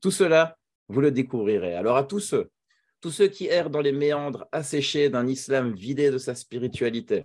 Tout 0.00 0.10
cela, 0.10 0.56
vous 0.88 1.00
le 1.00 1.10
découvrirez. 1.10 1.74
Alors 1.74 1.96
à 1.96 2.04
tous 2.04 2.20
ceux 2.20 2.50
tous 3.02 3.10
ceux 3.10 3.26
qui 3.26 3.46
errent 3.48 3.68
dans 3.68 3.80
les 3.80 3.92
méandres 3.92 4.46
asséchés 4.52 5.10
d'un 5.10 5.26
islam 5.26 5.74
vidé 5.74 6.12
de 6.12 6.18
sa 6.18 6.36
spiritualité, 6.36 7.24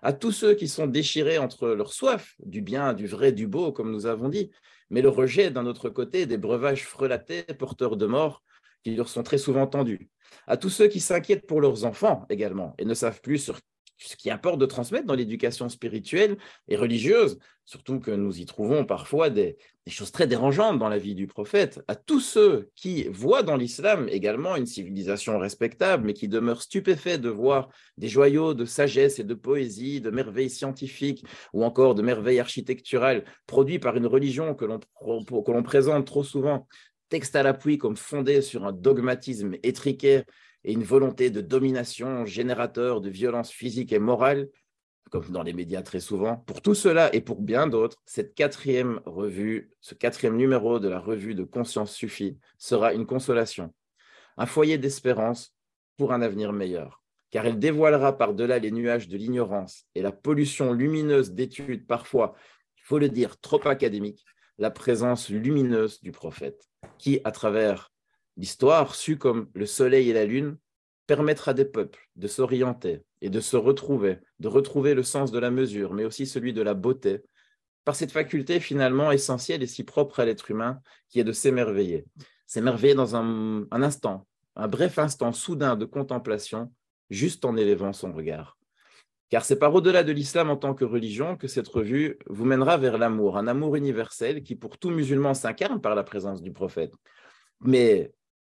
à 0.00 0.12
tous 0.12 0.30
ceux 0.30 0.54
qui 0.54 0.68
sont 0.68 0.86
déchirés 0.86 1.38
entre 1.38 1.68
leur 1.70 1.92
soif 1.92 2.36
du 2.38 2.62
bien, 2.62 2.94
du 2.94 3.08
vrai, 3.08 3.32
du 3.32 3.48
beau, 3.48 3.72
comme 3.72 3.90
nous 3.90 4.06
avons 4.06 4.28
dit, 4.28 4.52
mais 4.88 5.02
le 5.02 5.08
rejet 5.08 5.50
d'un 5.50 5.66
autre 5.66 5.90
côté 5.90 6.26
des 6.26 6.38
breuvages 6.38 6.86
frelatés, 6.86 7.42
porteurs 7.58 7.96
de 7.96 8.06
mort, 8.06 8.44
qui 8.86 8.94
leur 8.94 9.08
sont 9.08 9.24
très 9.24 9.38
souvent 9.38 9.66
tendus, 9.66 10.10
à 10.46 10.56
tous 10.56 10.70
ceux 10.70 10.86
qui 10.86 11.00
s'inquiètent 11.00 11.48
pour 11.48 11.60
leurs 11.60 11.84
enfants 11.84 12.24
également 12.30 12.72
et 12.78 12.84
ne 12.84 12.94
savent 12.94 13.20
plus 13.20 13.38
sur 13.38 13.58
ce 13.98 14.14
qui 14.14 14.30
importe 14.30 14.60
de 14.60 14.66
transmettre 14.66 15.06
dans 15.06 15.16
l'éducation 15.16 15.68
spirituelle 15.68 16.36
et 16.68 16.76
religieuse, 16.76 17.40
surtout 17.64 17.98
que 17.98 18.12
nous 18.12 18.38
y 18.38 18.44
trouvons 18.44 18.84
parfois 18.84 19.28
des, 19.28 19.56
choses 19.88 20.12
très 20.12 20.28
dérangeantes 20.28 20.78
dans 20.78 20.88
la 20.88 20.98
vie 20.98 21.16
du 21.16 21.26
prophète, 21.26 21.82
à 21.88 21.96
tous 21.96 22.20
ceux 22.20 22.70
qui 22.76 23.08
voient 23.08 23.42
dans 23.42 23.56
l'islam 23.56 24.08
également 24.08 24.54
une 24.54 24.66
civilisation 24.66 25.36
respectable, 25.40 26.06
mais 26.06 26.14
qui 26.14 26.28
demeurent 26.28 26.62
stupéfaits 26.62 27.20
de 27.20 27.28
voir 27.28 27.68
des 27.96 28.08
joyaux 28.08 28.54
de 28.54 28.66
sagesse 28.66 29.18
et 29.18 29.24
de 29.24 29.34
poésie, 29.34 30.00
de 30.00 30.10
merveilles 30.10 30.50
scientifiques 30.50 31.24
ou 31.52 31.64
encore 31.64 31.96
de 31.96 32.02
merveilles 32.02 32.38
architecturales 32.38 33.24
produits 33.48 33.80
par 33.80 33.96
une 33.96 34.06
religion 34.06 34.54
que 34.54 34.64
l'on 34.64 35.62
présente 35.64 36.06
trop 36.06 36.22
souvent 36.22 36.68
texte 37.08 37.36
à 37.36 37.42
l'appui 37.42 37.78
comme 37.78 37.96
fondé 37.96 38.42
sur 38.42 38.64
un 38.64 38.72
dogmatisme 38.72 39.56
étriqué 39.62 40.22
et 40.64 40.72
une 40.72 40.82
volonté 40.82 41.30
de 41.30 41.40
domination 41.40 42.26
générateur 42.26 43.00
de 43.00 43.08
violence 43.08 43.50
physique 43.50 43.92
et 43.92 43.98
morale, 43.98 44.48
comme 45.10 45.28
dans 45.30 45.42
les 45.42 45.52
médias 45.52 45.82
très 45.82 46.00
souvent. 46.00 46.38
Pour 46.38 46.62
tout 46.62 46.74
cela 46.74 47.14
et 47.14 47.20
pour 47.20 47.40
bien 47.40 47.68
d'autres, 47.68 48.02
cette 48.04 48.34
quatrième 48.34 49.00
revue, 49.06 49.70
ce 49.80 49.94
quatrième 49.94 50.36
numéro 50.36 50.80
de 50.80 50.88
la 50.88 50.98
revue 50.98 51.34
de 51.34 51.44
Conscience 51.44 51.92
suffit 51.92 52.38
sera 52.58 52.92
une 52.92 53.06
consolation, 53.06 53.72
un 54.36 54.46
foyer 54.46 54.78
d'espérance 54.78 55.54
pour 55.96 56.12
un 56.12 56.22
avenir 56.22 56.52
meilleur, 56.52 57.02
car 57.30 57.46
elle 57.46 57.58
dévoilera 57.58 58.18
par-delà 58.18 58.58
les 58.58 58.72
nuages 58.72 59.08
de 59.08 59.16
l'ignorance 59.16 59.84
et 59.94 60.02
la 60.02 60.12
pollution 60.12 60.72
lumineuse 60.72 61.32
d'études 61.32 61.86
parfois, 61.86 62.34
il 62.76 62.82
faut 62.82 62.98
le 62.98 63.08
dire, 63.08 63.40
trop 63.40 63.66
académiques, 63.68 64.24
la 64.58 64.70
présence 64.70 65.28
lumineuse 65.28 66.00
du 66.02 66.12
prophète, 66.12 66.68
qui, 66.98 67.20
à 67.24 67.30
travers 67.30 67.92
L'histoire, 68.36 68.94
su 68.94 69.16
comme 69.16 69.48
le 69.54 69.64
soleil 69.64 70.10
et 70.10 70.12
la 70.12 70.26
lune, 70.26 70.58
permettra 71.06 71.54
des 71.54 71.64
peuples 71.64 72.10
de 72.16 72.28
s'orienter 72.28 73.02
et 73.22 73.30
de 73.30 73.40
se 73.40 73.56
retrouver, 73.56 74.18
de 74.40 74.48
retrouver 74.48 74.92
le 74.92 75.02
sens 75.02 75.32
de 75.32 75.38
la 75.38 75.50
mesure, 75.50 75.94
mais 75.94 76.04
aussi 76.04 76.26
celui 76.26 76.52
de 76.52 76.60
la 76.60 76.74
beauté, 76.74 77.22
par 77.84 77.96
cette 77.96 78.12
faculté 78.12 78.60
finalement 78.60 79.10
essentielle 79.10 79.62
et 79.62 79.66
si 79.66 79.84
propre 79.84 80.20
à 80.20 80.24
l'être 80.26 80.50
humain, 80.50 80.80
qui 81.08 81.20
est 81.20 81.24
de 81.24 81.32
s'émerveiller. 81.32 82.04
S'émerveiller 82.46 82.94
dans 82.94 83.16
un, 83.16 83.66
un, 83.70 83.82
instant, 83.82 84.26
un 84.54 84.68
bref 84.68 84.98
instant 84.98 85.32
soudain 85.32 85.76
de 85.76 85.84
contemplation, 85.84 86.72
juste 87.08 87.44
en 87.44 87.56
élevant 87.56 87.92
son 87.92 88.12
regard. 88.12 88.58
Car 89.28 89.44
c'est 89.44 89.58
par 89.58 89.74
au-delà 89.74 90.04
de 90.04 90.12
l'islam 90.12 90.50
en 90.50 90.56
tant 90.56 90.74
que 90.74 90.84
religion 90.84 91.36
que 91.36 91.48
cette 91.48 91.66
revue 91.66 92.18
vous 92.26 92.44
mènera 92.44 92.76
vers 92.76 92.96
l'amour, 92.96 93.36
un 93.36 93.48
amour 93.48 93.74
universel 93.74 94.42
qui 94.44 94.54
pour 94.54 94.78
tout 94.78 94.90
musulman 94.90 95.34
s'incarne 95.34 95.80
par 95.80 95.96
la 95.96 96.04
présence 96.04 96.42
du 96.42 96.52
prophète. 96.52 96.94
Mais 97.60 98.12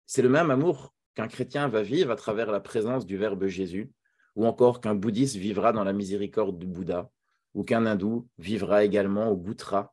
c'est 0.06 0.22
le 0.22 0.28
même 0.28 0.50
amour 0.50 0.94
qu'un 1.14 1.26
chrétien 1.26 1.68
va 1.68 1.82
vivre 1.82 2.10
à 2.12 2.16
travers 2.16 2.52
la 2.52 2.60
présence 2.60 3.04
du 3.04 3.16
Verbe 3.16 3.46
Jésus, 3.46 3.90
ou 4.36 4.46
encore 4.46 4.80
qu'un 4.80 4.94
bouddhiste 4.94 5.36
vivra 5.36 5.72
dans 5.72 5.82
la 5.82 5.92
miséricorde 5.92 6.56
du 6.56 6.66
Bouddha, 6.66 7.10
ou 7.54 7.64
qu'un 7.64 7.84
hindou 7.84 8.28
vivra 8.38 8.84
également 8.84 9.28
au 9.28 9.36
Bouddha 9.36 9.92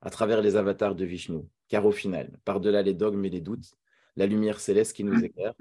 à 0.00 0.10
travers 0.10 0.42
les 0.42 0.56
avatars 0.56 0.96
de 0.96 1.04
Vishnu. 1.04 1.42
Car 1.68 1.86
au 1.86 1.92
final, 1.92 2.38
par-delà 2.44 2.82
les 2.82 2.94
dogmes 2.94 3.24
et 3.24 3.30
les 3.30 3.40
doutes, 3.40 3.72
la 4.16 4.26
lumière 4.26 4.58
céleste 4.58 4.96
qui 4.96 5.04
nous 5.04 5.22
éclaire 5.22 5.54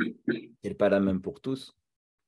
n'est 0.63 0.73
pas 0.73 0.89
la 0.89 0.99
même 0.99 1.21
pour 1.21 1.41
tous. 1.41 1.77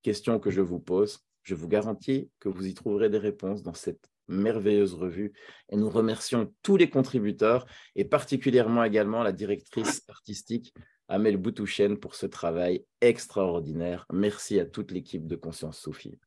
Question 0.03 0.39
que 0.39 0.51
je 0.51 0.62
vous 0.62 0.79
pose, 0.79 1.25
je 1.49 1.55
vous 1.55 1.67
garantis 1.67 2.29
que 2.39 2.47
vous 2.47 2.67
y 2.67 2.75
trouverez 2.75 3.09
des 3.09 3.17
réponses 3.17 3.63
dans 3.63 3.73
cette 3.73 4.07
merveilleuse 4.27 4.93
revue. 4.93 5.33
Et 5.69 5.77
nous 5.77 5.89
remercions 5.89 6.53
tous 6.61 6.77
les 6.77 6.91
contributeurs 6.91 7.65
et 7.95 8.05
particulièrement 8.05 8.83
également 8.83 9.23
la 9.23 9.31
directrice 9.31 10.03
artistique 10.07 10.75
Amel 11.07 11.37
Boutouchen 11.37 11.97
pour 11.97 12.13
ce 12.13 12.27
travail 12.27 12.85
extraordinaire. 13.01 14.05
Merci 14.13 14.59
à 14.59 14.65
toute 14.65 14.91
l'équipe 14.91 15.25
de 15.25 15.35
Conscience 15.35 15.79
Sophie. 15.79 16.19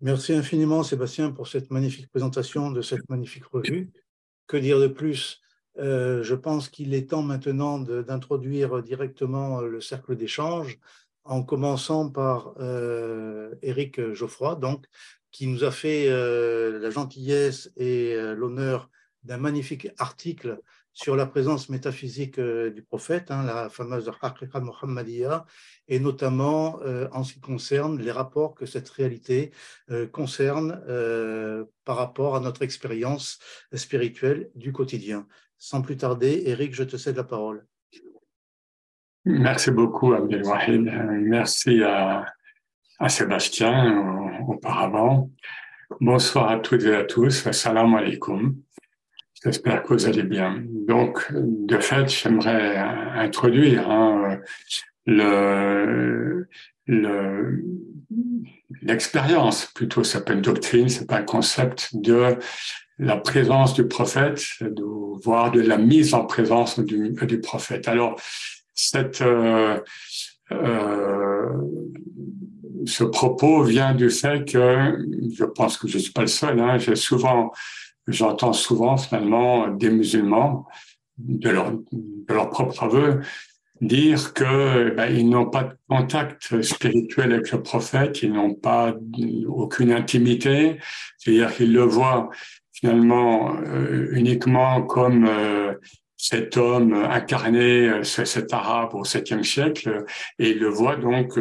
Merci 0.00 0.32
infiniment 0.32 0.82
Sébastien 0.82 1.30
pour 1.30 1.46
cette 1.46 1.70
magnifique 1.70 2.10
présentation 2.10 2.72
de 2.72 2.82
cette 2.82 3.08
magnifique 3.08 3.44
revue. 3.44 3.92
Que 4.48 4.56
dire 4.56 4.80
de 4.80 4.88
plus? 4.88 5.40
Euh, 5.78 6.24
Je 6.24 6.34
pense 6.34 6.68
qu'il 6.68 6.94
est 6.94 7.10
temps 7.10 7.22
maintenant 7.22 7.78
d'introduire 7.78 8.82
directement 8.82 9.60
le 9.60 9.80
cercle 9.80 10.16
d'échange 10.16 10.80
en 11.24 11.42
commençant 11.42 12.10
par 12.10 12.54
euh, 12.58 13.54
Éric 13.62 14.12
Geoffroy, 14.12 14.56
donc, 14.56 14.86
qui 15.30 15.46
nous 15.46 15.64
a 15.64 15.70
fait 15.70 16.08
euh, 16.08 16.78
la 16.78 16.90
gentillesse 16.90 17.70
et 17.76 18.14
l'honneur 18.34 18.90
d'un 19.22 19.38
magnifique 19.38 19.88
article 19.98 20.58
sur 20.92 21.16
la 21.16 21.26
présence 21.26 21.68
métaphysique 21.68 22.38
euh, 22.38 22.70
du 22.70 22.82
prophète, 22.82 23.30
hein, 23.30 23.44
la 23.44 23.68
fameuse 23.70 24.10
Haqiqa 24.20 24.60
Muhammadiyya, 24.60 25.46
et 25.88 25.98
notamment 25.98 26.80
euh, 26.82 27.08
en 27.12 27.24
ce 27.24 27.34
qui 27.34 27.40
concerne 27.40 28.00
les 28.00 28.10
rapports 28.10 28.54
que 28.54 28.66
cette 28.66 28.90
réalité 28.90 29.52
euh, 29.90 30.06
concerne 30.06 30.82
par 31.84 31.96
rapport 31.96 32.36
à 32.36 32.40
notre 32.40 32.62
expérience 32.62 33.38
spirituelle 33.72 34.50
du 34.54 34.72
quotidien. 34.72 35.26
Sans 35.58 35.80
plus 35.82 35.96
tarder, 35.96 36.42
Eric, 36.46 36.74
je 36.74 36.84
te 36.84 36.96
cède 36.96 37.16
la 37.16 37.24
parole. 37.24 37.66
Merci 39.24 39.70
beaucoup, 39.70 40.12
Abdelwahid. 40.14 40.82
Merci 40.82 41.82
à, 41.82 42.26
Sébastien 43.08 44.38
auparavant. 44.48 45.30
Bonsoir 46.00 46.50
à 46.50 46.58
toutes 46.58 46.82
et 46.84 46.94
à 46.94 47.04
tous. 47.04 47.46
Assalamu 47.46 47.98
alaikum. 47.98 48.56
J'espère 49.44 49.84
que 49.84 49.94
vous 49.94 50.06
allez 50.06 50.24
bien. 50.24 50.64
Donc, 50.88 51.32
de 51.32 51.78
fait, 51.78 52.08
j'aimerais 52.08 52.76
introduire 52.76 53.88
hein, 53.88 54.40
le, 55.06 56.48
l'expérience, 58.82 59.66
plutôt 59.66 60.02
ça 60.02 60.20
peut 60.20 60.32
être 60.34 60.40
doctrine, 60.40 60.88
c'est 60.88 61.06
pas 61.06 61.18
un 61.18 61.24
concept 61.24 61.90
de 61.94 62.36
la 62.98 63.16
présence 63.16 63.74
du 63.74 63.86
prophète, 63.86 64.42
de, 64.60 64.82
voire 65.22 65.50
de 65.50 65.60
la 65.60 65.78
mise 65.78 66.14
en 66.14 66.24
présence 66.24 66.78
du, 66.78 67.12
du 67.12 67.40
prophète. 67.40 67.88
Alors, 67.88 68.16
euh, 69.20 69.78
euh, 70.52 71.48
ce 72.86 73.04
propos 73.04 73.62
vient 73.62 73.94
du 73.94 74.10
fait 74.10 74.50
que, 74.50 74.98
je 75.32 75.44
pense 75.44 75.76
que 75.76 75.88
je 75.88 75.98
suis 75.98 76.12
pas 76.12 76.22
le 76.22 76.26
seul, 76.26 76.58
hein, 76.60 76.78
j'entends 78.08 78.52
souvent 78.52 78.96
finalement 78.96 79.68
des 79.68 79.90
musulmans 79.90 80.66
de 81.18 81.50
leur, 81.50 82.50
propre 82.50 82.82
aveu 82.82 83.20
dire 83.80 84.32
que 84.32 84.90
ben, 84.94 85.12
ils 85.12 85.28
n'ont 85.28 85.50
pas 85.50 85.64
de 85.64 85.74
contact 85.88 86.62
spirituel 86.62 87.32
avec 87.32 87.50
le 87.50 87.62
prophète, 87.62 88.22
ils 88.22 88.32
n'ont 88.32 88.54
pas 88.54 88.94
aucune 89.48 89.92
intimité, 89.92 90.78
c'est-à-dire 91.18 91.54
qu'ils 91.54 91.72
le 91.72 91.82
voient 91.82 92.30
finalement 92.72 93.54
euh, 93.56 94.08
uniquement 94.12 94.82
comme 94.82 95.28
cet 96.22 96.56
homme 96.56 96.94
incarné, 96.94 97.88
euh, 97.88 98.02
cet 98.04 98.52
arabe 98.52 98.94
au 98.94 99.02
7e 99.02 99.42
siècle, 99.42 100.04
et 100.38 100.50
ils 100.50 100.60
le 100.60 100.68
voient 100.68 100.96
donc 100.96 101.38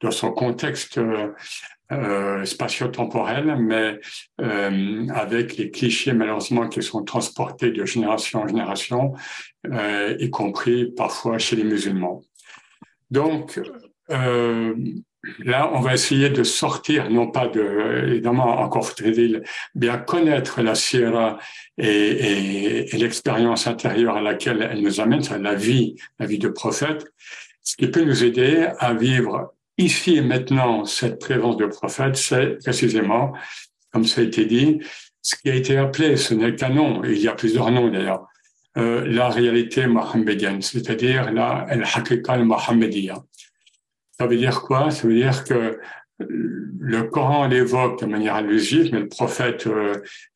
dans 0.00 0.10
son 0.10 0.32
contexte 0.32 0.98
euh, 1.92 2.44
spatio-temporel, 2.44 3.56
mais 3.60 4.00
euh, 4.40 5.06
avec 5.14 5.56
les 5.56 5.70
clichés 5.70 6.14
malheureusement 6.14 6.68
qui 6.68 6.82
sont 6.82 7.04
transportés 7.04 7.70
de 7.70 7.84
génération 7.84 8.42
en 8.42 8.48
génération, 8.48 9.14
euh, 9.66 10.16
y 10.18 10.30
compris 10.30 10.92
parfois 10.96 11.38
chez 11.38 11.56
les 11.56 11.64
musulmans. 11.64 12.22
Donc 13.10 13.60
euh, 14.10 14.74
là, 15.38 15.70
on 15.74 15.80
va 15.80 15.94
essayer 15.94 16.30
de 16.30 16.42
sortir, 16.42 17.10
non 17.10 17.28
pas 17.30 17.48
de, 17.48 18.06
évidemment, 18.08 18.60
encore 18.60 18.88
faut-il 18.88 19.42
bien 19.74 19.98
connaître 19.98 20.62
la 20.62 20.74
sierra 20.74 21.38
et, 21.78 21.86
et, 21.86 22.94
et 22.94 22.98
l'expérience 22.98 23.66
intérieure 23.66 24.16
à 24.16 24.22
laquelle 24.22 24.68
elle 24.70 24.82
nous 24.82 25.00
amène, 25.00 25.22
c'est 25.22 25.38
la 25.38 25.54
vie, 25.54 25.96
la 26.18 26.26
vie 26.26 26.38
de 26.38 26.48
prophète, 26.48 27.06
ce 27.62 27.76
qui 27.76 27.88
peut 27.88 28.04
nous 28.04 28.24
aider 28.24 28.68
à 28.78 28.94
vivre 28.94 29.52
Ici 29.78 30.16
et 30.16 30.22
maintenant, 30.22 30.86
cette 30.86 31.20
présence 31.20 31.58
de 31.58 31.66
prophète, 31.66 32.16
c'est 32.16 32.56
précisément, 32.62 33.34
comme 33.92 34.04
ça 34.04 34.22
a 34.22 34.24
été 34.24 34.46
dit, 34.46 34.80
ce 35.20 35.36
qui 35.36 35.50
a 35.50 35.54
été 35.54 35.76
appelé, 35.76 36.16
ce 36.16 36.32
n'est 36.32 36.54
qu'un 36.54 36.70
nom, 36.70 37.04
il 37.04 37.18
y 37.18 37.28
a 37.28 37.34
plusieurs 37.34 37.70
noms 37.70 37.90
d'ailleurs, 37.90 38.26
euh, 38.78 39.04
la 39.06 39.28
réalité 39.28 39.86
mohammedienne, 39.86 40.62
c'est-à-dire 40.62 41.30
la 41.30 41.66
al-haqiqa 41.68 42.32
al 42.32 42.46
Ça 44.18 44.26
veut 44.26 44.36
dire 44.36 44.62
quoi? 44.62 44.90
Ça 44.90 45.06
veut 45.06 45.14
dire 45.14 45.44
que 45.44 45.78
le 46.18 47.02
Coran 47.04 47.46
l'évoque 47.46 48.00
de 48.00 48.06
manière 48.06 48.36
allusive, 48.36 48.90
mais 48.92 49.00
le 49.00 49.08
prophète 49.08 49.66
euh, 49.66 49.94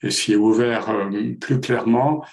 s'y 0.08 0.32
est 0.32 0.36
ouvert 0.36 0.90
euh, 0.90 1.34
plus 1.40 1.60
clairement. 1.60 2.24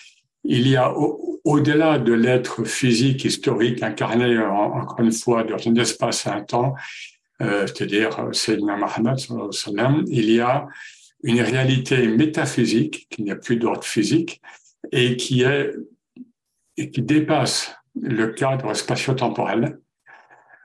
Il 0.43 0.67
y 0.67 0.75
a 0.75 0.91
au, 0.91 1.27
au-delà 1.47 1.97
de 1.97 2.11
l'être 2.11 2.65
physique, 2.65 3.23
historique, 3.23 3.81
incarné 3.81 4.37
encore 4.37 4.99
une 4.99 5.13
fois 5.13 5.43
dans 5.45 5.55
un 5.65 5.75
espace 5.75 6.25
et 6.25 6.29
un 6.29 6.43
temps, 6.43 6.75
euh, 7.41 7.65
c'est-à-dire 7.67 8.19
euh, 8.19 8.33
Sayyidina 8.33 8.75
Muhammad, 8.75 9.17
il 10.07 10.31
y 10.31 10.41
a 10.41 10.67
une 11.23 11.41
réalité 11.41 12.07
métaphysique 12.07 13.07
qui 13.09 13.23
n'est 13.23 13.35
plus 13.35 13.55
d'ordre 13.55 13.85
physique 13.85 14.41
et 14.91 15.15
qui 15.15 15.43
est 15.43 15.73
et 16.75 16.91
qui 16.91 17.01
dépasse 17.01 17.75
le 17.99 18.27
cadre 18.27 18.73
spatio-temporel 18.73 19.79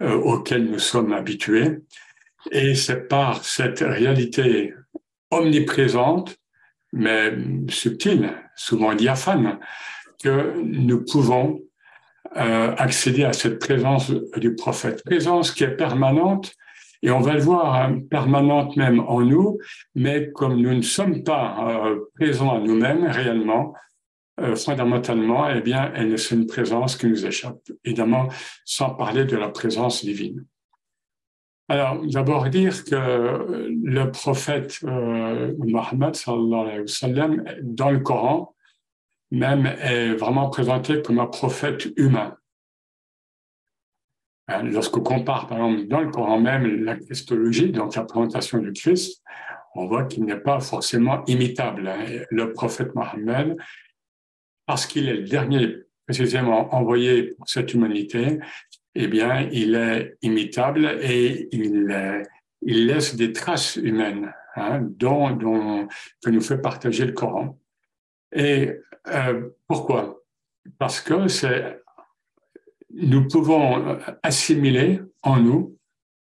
euh, 0.02 0.58
nous 0.58 0.78
sommes 0.78 1.12
habitués. 1.12 1.78
Et 2.50 2.74
c'est 2.74 3.08
par 3.08 3.44
cette 3.44 3.80
réalité 3.80 4.74
omniprésente, 5.30 6.36
mais 6.92 7.32
subtile, 7.68 8.32
souvent 8.56 8.94
diaphane, 8.94 9.58
que 10.22 10.60
nous 10.62 11.04
pouvons 11.04 11.60
euh, 12.36 12.74
accéder 12.76 13.24
à 13.24 13.32
cette 13.32 13.58
présence 13.58 14.10
du 14.36 14.54
prophète. 14.54 15.02
Présence 15.04 15.50
qui 15.52 15.64
est 15.64 15.76
permanente, 15.76 16.54
et 17.02 17.10
on 17.10 17.20
va 17.20 17.34
le 17.34 17.40
voir, 17.40 17.74
hein, 17.74 18.00
permanente 18.10 18.76
même 18.76 19.00
en 19.00 19.20
nous, 19.20 19.58
mais 19.94 20.30
comme 20.32 20.56
nous 20.56 20.74
ne 20.74 20.82
sommes 20.82 21.24
pas 21.24 21.84
euh, 21.86 22.00
présents 22.14 22.56
à 22.56 22.60
nous-mêmes 22.60 23.06
réellement, 23.06 23.74
euh, 24.40 24.56
fondamentalement, 24.56 25.48
eh 25.50 25.60
bien, 25.60 25.92
elle 25.94 26.12
est 26.12 26.30
une 26.30 26.46
présence 26.46 26.96
qui 26.96 27.06
nous 27.06 27.26
échappe. 27.26 27.60
Évidemment, 27.84 28.28
sans 28.64 28.90
parler 28.90 29.24
de 29.24 29.36
la 29.36 29.48
présence 29.48 30.04
divine. 30.04 30.46
Alors, 31.68 32.02
d'abord 32.04 32.48
dire 32.48 32.84
que 32.84 33.68
le 33.82 34.10
prophète 34.10 34.78
euh, 34.84 35.54
Mohammed, 35.58 36.14
dans 37.62 37.90
le 37.90 38.00
Coran, 38.00 38.54
même 39.30 39.66
est 39.80 40.14
vraiment 40.14 40.50
présenté 40.50 41.00
comme 41.02 41.18
un 41.18 41.26
prophète 41.26 41.88
humain. 41.96 42.36
Hein, 44.48 44.64
lorsqu'on 44.64 45.00
compare, 45.00 45.46
par 45.46 45.58
exemple, 45.58 45.88
dans 45.88 46.00
le 46.00 46.10
Coran 46.10 46.40
même, 46.40 46.84
la 46.84 46.96
christologie, 46.96 47.70
donc 47.70 47.94
la 47.94 48.04
présentation 48.04 48.58
du 48.58 48.72
Christ, 48.72 49.22
on 49.74 49.86
voit 49.86 50.04
qu'il 50.04 50.24
n'est 50.24 50.40
pas 50.40 50.60
forcément 50.60 51.24
imitable. 51.26 51.88
Hein. 51.88 52.24
Le 52.30 52.52
prophète 52.52 52.94
Mohammed, 52.94 53.56
parce 54.72 54.86
qu'il 54.86 55.06
est 55.06 55.16
le 55.16 55.28
dernier 55.28 55.80
précisément 56.06 56.74
envoyé 56.74 57.24
pour 57.24 57.46
cette 57.46 57.74
humanité, 57.74 58.38
eh 58.94 59.06
bien, 59.06 59.46
il 59.52 59.74
est 59.74 60.16
imitable 60.22 60.98
et 61.02 61.46
il, 61.52 62.24
il 62.62 62.86
laisse 62.86 63.14
des 63.14 63.34
traces 63.34 63.76
humaines 63.76 64.32
hein, 64.56 64.80
dont, 64.80 65.36
que 66.24 66.30
nous 66.30 66.40
fait 66.40 66.56
partager 66.56 67.04
le 67.04 67.12
Coran. 67.12 67.58
Et 68.34 68.72
euh, 69.08 69.50
pourquoi? 69.68 70.22
Parce 70.78 71.02
que 71.02 71.26
nous 72.94 73.28
pouvons 73.28 73.98
assimiler 74.22 75.02
en 75.20 75.36
nous, 75.36 75.76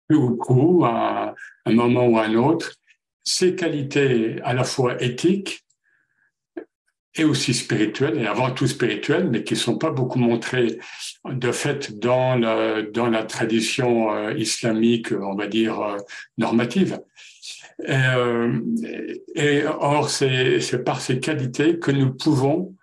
peu 0.08 0.16
ou 0.16 0.38
prou, 0.38 0.86
à 0.86 1.36
un 1.66 1.74
moment 1.74 2.08
ou 2.08 2.18
à 2.18 2.24
un 2.24 2.36
autre, 2.36 2.72
ces 3.22 3.54
qualités 3.58 4.42
à 4.44 4.54
la 4.54 4.64
fois 4.64 5.04
éthiques 5.04 5.66
et 7.20 7.26
aussi 7.26 7.54
spirituelles, 7.54 8.18
et 8.18 8.26
avant 8.26 8.52
tout 8.52 8.66
spirituelles, 8.66 9.30
mais 9.30 9.44
qui 9.44 9.54
ne 9.54 9.60
sont 9.60 9.78
pas 9.78 9.92
beaucoup 9.92 10.20
montrées 10.20 10.80
de 11.26 11.52
fait 11.52 12.00
dans 12.00 12.36
la, 12.36 13.24
tradition 13.24 14.14
euh, 14.14 14.34
islamique, 14.34 15.12
on 15.12 15.36
va 15.36 15.48
dire, 15.48 15.82
euh, 15.82 15.98
normative. 16.38 17.02
Et, 17.86 17.94
euh, 17.94 19.70
or, 19.80 20.10
c'est 20.10 20.84
par 20.86 21.02
ces 21.02 21.20
qualités 21.20 21.78
que 21.78 21.92
nous 21.92 22.14
pouvons 22.14 22.76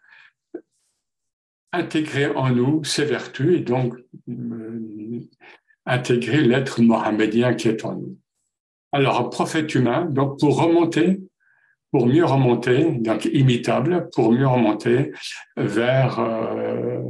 intégrer 1.73 2.26
en 2.26 2.50
nous 2.50 2.85
ces 2.85 3.05
vertus 3.05 3.59
et 3.59 3.61
donc 3.61 3.95
intégrer 5.87 6.43
l'être 6.43 6.83
mohammedien 6.83 7.55
qui 7.55 7.69
est 7.69 7.85
en 7.85 7.97
nous. 7.97 8.16
Alors, 8.93 9.21
un 9.21 9.28
prophète 9.28 9.75
humain, 9.75 10.05
donc 10.05 10.38
pour 10.38 10.59
remonter 10.61 11.21
pour 11.90 12.06
mieux 12.06 12.25
remonter, 12.25 12.93
donc 12.93 13.25
imitable, 13.26 14.08
pour 14.15 14.32
mieux 14.32 14.47
remonter 14.47 15.13
vers, 15.56 16.19
euh, 16.19 17.00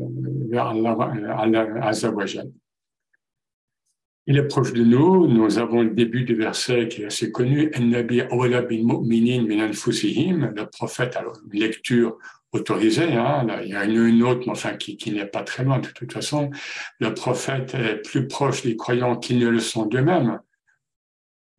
vers 0.51 0.69
Allah, 0.69 1.93
Il 4.29 4.37
est 4.37 4.49
proche 4.49 4.73
de 4.73 4.83
nous. 4.83 5.29
Nous 5.29 5.59
avons 5.59 5.83
le 5.83 5.91
début 5.91 6.25
du 6.25 6.35
verset 6.35 6.89
qui 6.89 7.03
est 7.03 7.07
assez 7.07 7.31
connu. 7.31 7.71
Le 7.75 8.03
prophète, 10.65 11.17
alors, 11.17 11.39
une 11.53 11.61
lecture 11.61 12.19
autorisée, 12.53 13.15
hein, 13.15 13.47
il 13.63 13.71
y 13.71 13.75
a 13.75 13.85
une, 13.85 14.23
autre, 14.23 14.43
mais 14.47 14.53
enfin, 14.53 14.75
qui, 14.75 14.97
qui 14.97 15.13
n'est 15.13 15.27
pas 15.27 15.43
très 15.43 15.65
loin 15.65 15.79
de 15.79 15.89
toute 15.89 16.13
façon. 16.13 16.51
Le 16.99 17.15
prophète 17.15 17.75
est 17.75 18.03
plus 18.03 18.27
proche 18.27 18.63
des 18.63 18.77
croyants 18.77 19.17
qui 19.17 19.37
ne 19.37 19.49
le 19.49 19.61
sont 19.61 19.87
d'eux-mêmes. 19.87 20.41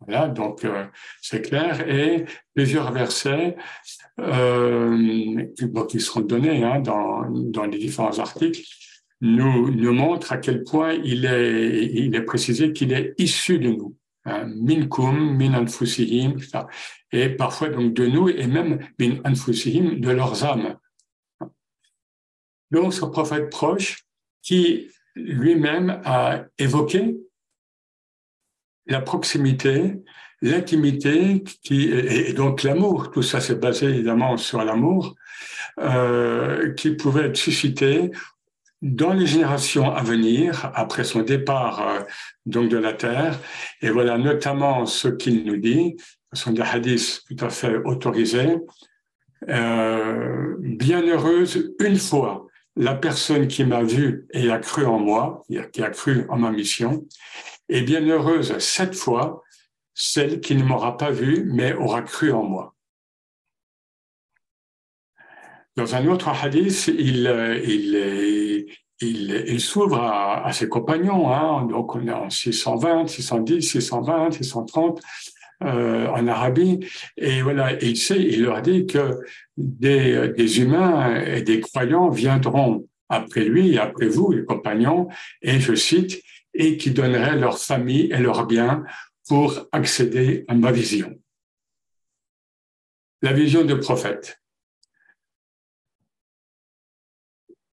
Voilà, 0.06 0.28
donc 0.28 0.64
euh, 0.64 0.86
c'est 1.22 1.42
clair. 1.42 1.88
Et 1.90 2.26
plusieurs 2.54 2.92
versets 2.92 3.56
euh, 4.20 5.46
qui 5.90 6.00
seront 6.00 6.22
donnés 6.22 6.64
hein, 6.64 6.80
dans, 6.80 7.30
dans 7.30 7.66
les 7.66 7.80
différents 7.80 8.20
articles 8.20 8.62
nous, 9.22 9.72
nous 9.72 9.94
montrent 9.94 10.32
à 10.32 10.38
quel 10.38 10.64
point 10.64 10.94
il 10.94 11.26
est, 11.26 11.86
il 11.86 12.16
est 12.16 12.22
précisé 12.22 12.74
qu'il 12.74 12.94
est 12.94 13.16
issu 13.18 13.60
de 13.60 13.70
nous. 13.70 13.96
Hein, 14.26 14.46
minkum, 14.46 15.38
min 15.38 15.54
anfusihim, 15.54 16.36
et 17.14 17.30
parfois 17.30 17.70
donc 17.70 17.94
de 17.94 18.06
nous 18.08 18.28
et 18.28 18.46
même 18.46 18.80
min 19.00 19.20
anfusihim, 19.24 20.02
de 20.02 20.10
leurs 20.10 20.44
âmes. 20.44 20.78
Donc 22.70 22.94
ce 22.94 23.06
prophète 23.06 23.50
proche 23.50 24.04
qui 24.42 24.90
lui-même 25.16 26.02
a 26.04 26.44
évoqué 26.58 27.18
la 28.88 29.02
proximité, 29.02 30.02
l'intimité, 30.42 31.44
et 31.70 32.34
donc 32.34 32.64
l'amour. 32.64 33.12
Tout 33.12 33.22
ça, 33.22 33.40
c'est 33.40 33.60
basé 33.60 33.88
évidemment 33.88 34.38
sur 34.38 34.64
l'amour 34.64 35.16
euh, 35.80 36.74
qui 36.74 36.92
pouvait 36.92 37.28
être 37.28 37.38
suscité 37.38 38.12
dans 38.82 39.14
les 39.14 39.26
générations 39.26 39.92
à 39.92 40.04
venir, 40.04 40.72
après 40.76 41.04
son 41.04 41.22
départ 41.22 41.82
euh, 41.82 42.00
donc 42.46 42.70
de 42.70 42.78
la 42.78 42.94
terre. 42.94 43.40
Et 43.82 43.90
voilà 43.90 44.18
notamment 44.18 44.86
ce 44.86 45.08
qu'il 45.08 45.46
nous 45.46 45.58
dit. 45.58 45.98
Ce 46.34 46.44
sont 46.44 46.52
des 46.52 46.62
hadiths 46.62 47.24
tout 47.28 47.44
à 47.44 47.50
fait 47.50 47.78
autorisés. 47.86 48.58
Euh, 49.50 50.56
bienheureuse 50.60 51.74
une 51.80 51.98
fois 51.98 52.48
la 52.76 52.94
personne 52.94 53.48
qui 53.48 53.64
m'a 53.66 53.82
vu 53.82 54.28
et 54.32 54.52
a 54.52 54.60
cru 54.60 54.86
en 54.86 55.00
moi, 55.00 55.44
qui 55.74 55.84
a 55.84 55.90
cru 55.90 56.26
en 56.30 56.38
ma 56.38 56.52
mission, 56.52 57.06
et 57.70 57.82
bienheureuse 57.82 58.58
cette 58.60 58.96
fois 58.96 59.44
celle 59.94 60.42
qui 60.42 60.56
ne 60.56 60.64
m'aura 60.64 60.96
pas 60.96 61.10
vu, 61.10 61.50
mais 61.52 61.74
aura 61.74 62.04
cru 62.04 62.32
en 62.32 62.44
moi. 62.44 62.76
Dans 65.76 65.96
un 65.96 66.08
autre 66.08 66.30
hadith, 66.30 66.88
il, 66.88 67.28
il, 67.66 68.68
il, 69.02 69.44
il 69.48 69.60
s'ouvre 69.60 70.00
à, 70.00 70.52
ses 70.54 70.70
compagnons. 70.70 71.34
Hein. 71.34 71.66
Donc, 71.66 71.96
on 71.96 72.08
est 72.08 72.12
en 72.12 72.30
620, 72.30 73.08
610, 73.08 73.62
620, 73.62 74.32
630 74.32 75.02
euh, 75.64 76.08
en 76.10 76.28
Arabie. 76.28 76.80
Et 77.18 77.42
voilà, 77.42 77.74
il 77.82 77.98
sait, 77.98 78.22
il 78.22 78.44
leur 78.44 78.62
dit 78.62 78.86
que 78.86 79.20
des 79.58 80.62
humains 80.62 81.24
et 81.24 81.42
des 81.42 81.60
croyants 81.60 82.10
viendront 82.10 82.88
après 83.10 83.46
lui, 83.46 83.78
après 83.80 84.08
vous, 84.08 84.32
les 84.32 84.46
compagnons, 84.46 85.08
et 85.42 85.60
je 85.60 85.74
cite, 85.76 86.22
et 86.58 86.78
qui 86.78 86.92
donneraient 86.92 87.38
leur 87.38 87.58
famille 87.58 88.12
et 88.12 88.18
leurs 88.18 88.46
biens 88.46 88.84
pour 89.28 89.68
accéder 89.72 90.44
à 90.48 90.56
ma 90.56 90.72
vision. 90.72 91.18
La 93.22 93.34
vision 93.34 93.64
du 93.64 93.78
prophète. 93.80 94.42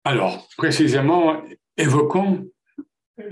Alors, 0.05 0.49
précisément, 0.57 1.42
évoquons, 1.77 2.51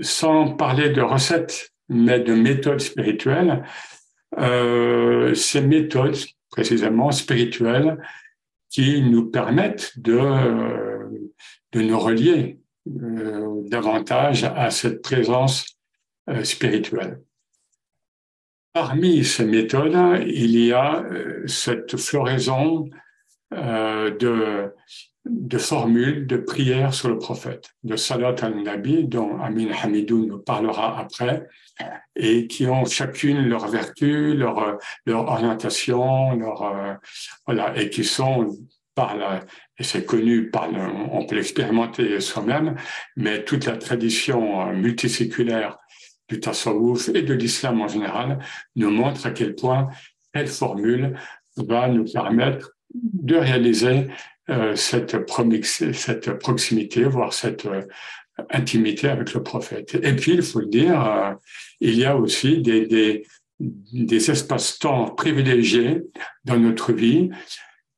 sans 0.01 0.55
parler 0.55 0.89
de 0.89 1.01
recettes, 1.01 1.71
mais 1.89 2.19
de 2.19 2.33
méthodes 2.33 2.79
spirituelles, 2.79 3.63
euh, 4.37 5.35
ces 5.35 5.61
méthodes 5.61 6.17
précisément 6.49 7.11
spirituelles 7.11 7.97
qui 8.69 9.01
nous 9.01 9.29
permettent 9.29 9.99
de, 9.99 10.17
de 11.73 11.81
nous 11.81 11.99
relier 11.99 12.57
euh, 12.57 12.62
davantage 12.85 14.43
à 14.43 14.69
cette 14.69 15.01
présence 15.01 15.65
euh, 16.29 16.43
spirituelle. 16.43 17.21
Parmi 18.73 19.23
ces 19.23 19.45
méthodes, 19.45 20.23
il 20.25 20.57
y 20.57 20.73
a 20.73 21.03
euh, 21.03 21.45
cette 21.47 21.97
floraison 21.97 22.89
de, 23.51 24.73
formules 25.59 26.25
de 26.25 26.37
prières 26.37 26.91
sur 26.91 27.09
le 27.09 27.19
prophète, 27.19 27.69
de 27.83 27.95
Salat 27.95 28.35
al-Nabi, 28.41 29.03
dont 29.03 29.39
Amin 29.39 29.71
Hamidou 29.71 30.25
nous 30.25 30.39
parlera 30.39 30.99
après, 30.99 31.47
et 32.15 32.47
qui 32.47 32.65
ont 32.65 32.85
chacune 32.85 33.47
leur 33.47 33.67
vertu, 33.67 34.33
leur, 34.33 34.79
leur 35.05 35.27
orientation, 35.27 36.35
leur, 36.35 36.97
voilà, 37.45 37.79
et 37.79 37.91
qui 37.91 38.03
sont 38.03 38.57
par 38.95 39.17
la, 39.17 39.41
et 39.77 39.83
c'est 39.83 40.05
connu 40.05 40.51
on 41.11 41.25
peut 41.25 41.35
l'expérimenter 41.35 42.19
soi-même, 42.19 42.75
mais 43.15 43.43
toute 43.43 43.65
la 43.65 43.77
tradition 43.77 44.69
euh, 44.69 44.73
multiséculaire 44.73 45.77
du 46.29 46.39
tasawwuf 46.39 47.09
et 47.09 47.21
de 47.21 47.33
l'islam 47.33 47.81
en 47.81 47.87
général 47.87 48.39
nous 48.75 48.91
montre 48.91 49.25
à 49.25 49.31
quel 49.31 49.55
point 49.55 49.89
telle 50.31 50.47
formule 50.47 51.17
va 51.57 51.87
nous 51.87 52.05
permettre 52.05 52.71
de 52.93 53.35
réaliser 53.35 54.07
euh, 54.49 54.75
cette, 54.75 55.15
cette 55.93 56.31
proximité, 56.39 57.03
voire 57.03 57.33
cette 57.33 57.65
euh, 57.65 57.81
intimité 58.49 59.09
avec 59.09 59.33
le 59.33 59.43
prophète. 59.43 59.95
Et 60.01 60.15
puis, 60.15 60.33
il 60.33 60.41
faut 60.41 60.59
le 60.59 60.65
dire, 60.65 61.35
il 61.79 61.95
y 61.95 62.03
a 62.03 62.17
aussi 62.17 62.61
des, 62.63 62.87
des, 62.87 63.27
des 63.59 64.31
espaces-temps 64.31 65.11
privilégiés 65.11 66.01
dans 66.43 66.57
notre 66.57 66.93
vie, 66.93 67.29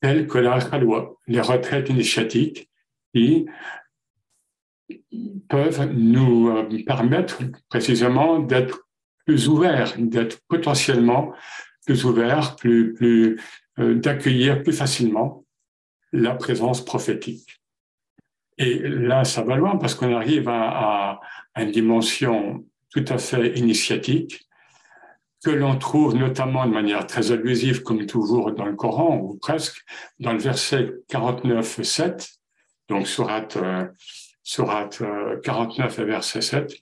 tels 0.01 0.27
que 0.27 0.38
la 0.38 0.60
loi, 0.79 1.17
les 1.27 1.41
retraites 1.41 1.89
initiatiques, 1.89 2.69
qui 3.13 3.45
peuvent 5.49 5.91
nous 5.93 6.49
euh, 6.49 6.84
permettre 6.86 7.41
précisément 7.69 8.39
d'être 8.39 8.88
plus 9.25 9.47
ouverts, 9.47 9.93
d'être 9.97 10.39
potentiellement 10.47 11.34
plus 11.86 12.05
ouverts, 12.05 12.55
plus, 12.55 12.93
plus 12.93 13.39
euh, 13.79 13.95
d'accueillir 13.95 14.63
plus 14.63 14.73
facilement 14.73 15.45
la 16.12 16.36
présence 16.36 16.84
prophétique. 16.84 17.62
Et 18.58 18.79
là, 18.79 19.23
ça 19.23 19.43
va 19.43 19.55
loin 19.55 19.77
parce 19.77 19.95
qu'on 19.95 20.15
arrive 20.15 20.47
à, 20.47 21.19
une 21.58 21.71
dimension 21.71 22.65
tout 22.89 23.05
à 23.08 23.17
fait 23.17 23.58
initiatique 23.58 24.45
que 25.45 25.51
l'on 25.51 25.77
trouve 25.77 26.15
notamment 26.15 26.65
de 26.65 26.73
manière 26.73 27.05
très 27.05 27.31
allusive, 27.31 27.84
comme 27.84 28.08
toujours 28.08 28.51
dans 28.51 28.65
le 28.65 28.75
Coran, 28.75 29.17
ou 29.17 29.38
presque, 29.38 29.86
dans 30.19 30.34
le 30.34 30.39
verset 30.39 30.91
49, 31.08 31.84
7, 31.84 32.27
donc 32.89 33.05
surat, 33.08 33.47
euh, 33.58 33.86
surat 34.41 34.89
49 35.43 35.99
et 35.99 36.03
verset 36.03 36.41
7, 36.41 36.73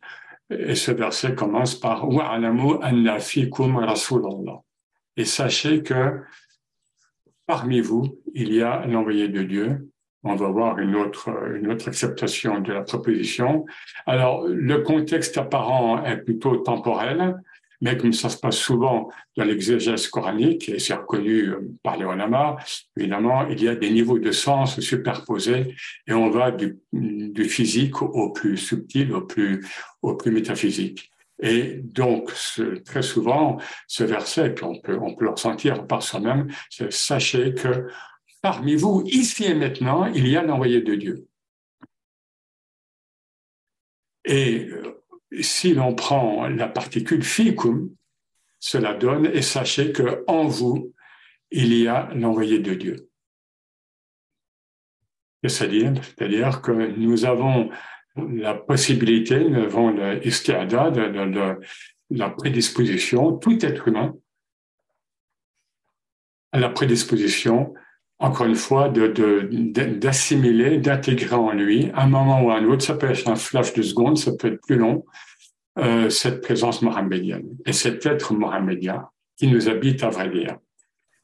et 0.49 0.75
ce 0.75 0.91
verset 0.91 1.35
commence 1.35 1.75
par 1.75 2.07
Wa'alamu 2.07 2.75
anna 2.81 3.19
fikum 3.19 3.75
rasulallah. 3.75 4.61
Et 5.17 5.25
sachez 5.25 5.83
que 5.83 6.21
parmi 7.45 7.81
vous, 7.81 8.17
il 8.33 8.53
y 8.53 8.61
a 8.61 8.85
l'envoyé 8.85 9.27
de 9.27 9.43
Dieu, 9.43 9.89
on 10.23 10.35
va 10.35 10.47
voir 10.47 10.79
une 10.79 10.95
autre, 10.95 11.29
une 11.53 11.69
autre 11.69 11.89
acceptation 11.89 12.61
de 12.61 12.71
la 12.71 12.83
proposition. 12.83 13.65
Alors, 14.05 14.47
le 14.47 14.77
contexte 14.77 15.37
apparent 15.37 16.01
est 16.05 16.19
plutôt 16.19 16.55
temporel, 16.55 17.35
mais 17.83 17.97
comme 17.97 18.13
ça 18.13 18.29
se 18.29 18.37
passe 18.37 18.57
souvent 18.57 19.09
dans 19.35 19.43
l'exégèse 19.43 20.07
coranique, 20.07 20.69
et 20.69 20.79
c'est 20.79 20.93
reconnu 20.93 21.49
euh, 21.49 21.59
par 21.83 21.97
les 21.97 22.05
ulama, 22.05 22.55
évidemment, 22.95 23.45
il 23.49 23.61
y 23.61 23.67
a 23.67 23.75
des 23.75 23.91
niveaux 23.91 24.19
de 24.19 24.31
sens 24.31 24.79
superposés, 24.79 25.75
et 26.07 26.13
on 26.13 26.29
va 26.29 26.51
du, 26.51 26.79
du 26.93 27.43
physique 27.43 28.01
au 28.01 28.31
plus 28.31 28.57
subtil, 28.57 29.11
au 29.11 29.21
plus, 29.21 29.67
au 30.01 30.15
plus 30.15 30.31
métaphysique. 30.31 31.11
Et 31.41 31.81
donc, 31.83 32.31
très 32.85 33.01
souvent, 33.01 33.59
ce 33.87 34.05
verset, 34.05 34.53
puis 34.53 34.63
on 34.63 34.79
peut, 34.79 34.97
on 35.01 35.13
peut 35.13 35.25
le 35.25 35.31
ressentir 35.31 35.85
par 35.85 36.01
soi-même, 36.01 36.47
c'est 36.69 36.93
sachez 36.93 37.53
que 37.53 37.89
parmi 38.41 38.75
vous, 38.75 39.03
ici 39.07 39.43
et 39.43 39.55
maintenant, 39.55 40.05
il 40.05 40.25
y 40.29 40.37
a 40.37 40.41
l'envoyé 40.41 40.79
de 40.81 40.95
Dieu. 40.95 41.27
Et 44.23 44.69
euh, 44.69 45.02
si 45.41 45.73
l'on 45.73 45.95
prend 45.95 46.47
la 46.47 46.67
particule 46.67 47.23
ficum, 47.23 47.89
cela 48.59 48.93
donne, 48.93 49.25
et 49.25 49.41
sachez 49.41 49.91
que 49.91 50.23
en 50.27 50.47
vous, 50.47 50.93
il 51.51 51.73
y 51.73 51.87
a 51.87 52.09
l'envoyé 52.13 52.59
de 52.59 52.73
Dieu. 52.73 53.09
C'est-à-dire, 55.45 56.61
que 56.61 56.71
nous 56.71 57.25
avons 57.25 57.69
la 58.15 58.53
possibilité, 58.53 59.43
nous 59.43 59.63
avons 59.63 59.89
le 59.89 61.59
la 62.09 62.29
prédisposition, 62.29 63.37
tout 63.37 63.65
être 63.65 63.87
humain, 63.87 64.15
à 66.51 66.59
la 66.59 66.69
prédisposition 66.69 67.73
encore 68.23 68.45
une 68.45 68.55
fois, 68.55 68.87
d'assimiler, 68.87 70.77
d'intégrer 70.77 71.35
en 71.35 71.51
lui, 71.51 71.91
un 71.93 72.07
moment 72.07 72.41
ou 72.41 72.51
un 72.51 72.63
autre, 72.63 72.81
ça 72.81 72.93
peut 72.93 73.09
être 73.09 73.27
un 73.27 73.35
flash 73.35 73.73
de 73.73 73.81
seconde, 73.81 74.17
ça 74.17 74.31
peut 74.31 74.47
être 74.53 74.61
plus 74.65 74.77
long, 74.77 75.03
euh, 75.77 76.09
cette 76.09 76.39
présence 76.39 76.81
mohammedienne 76.81 77.57
et 77.65 77.73
cet 77.73 78.05
être 78.05 78.33
mohammedien 78.33 79.09
qui 79.35 79.47
nous 79.47 79.67
habite 79.67 80.03
à 80.03 80.09
vrai 80.09 80.29
dire. 80.29 80.57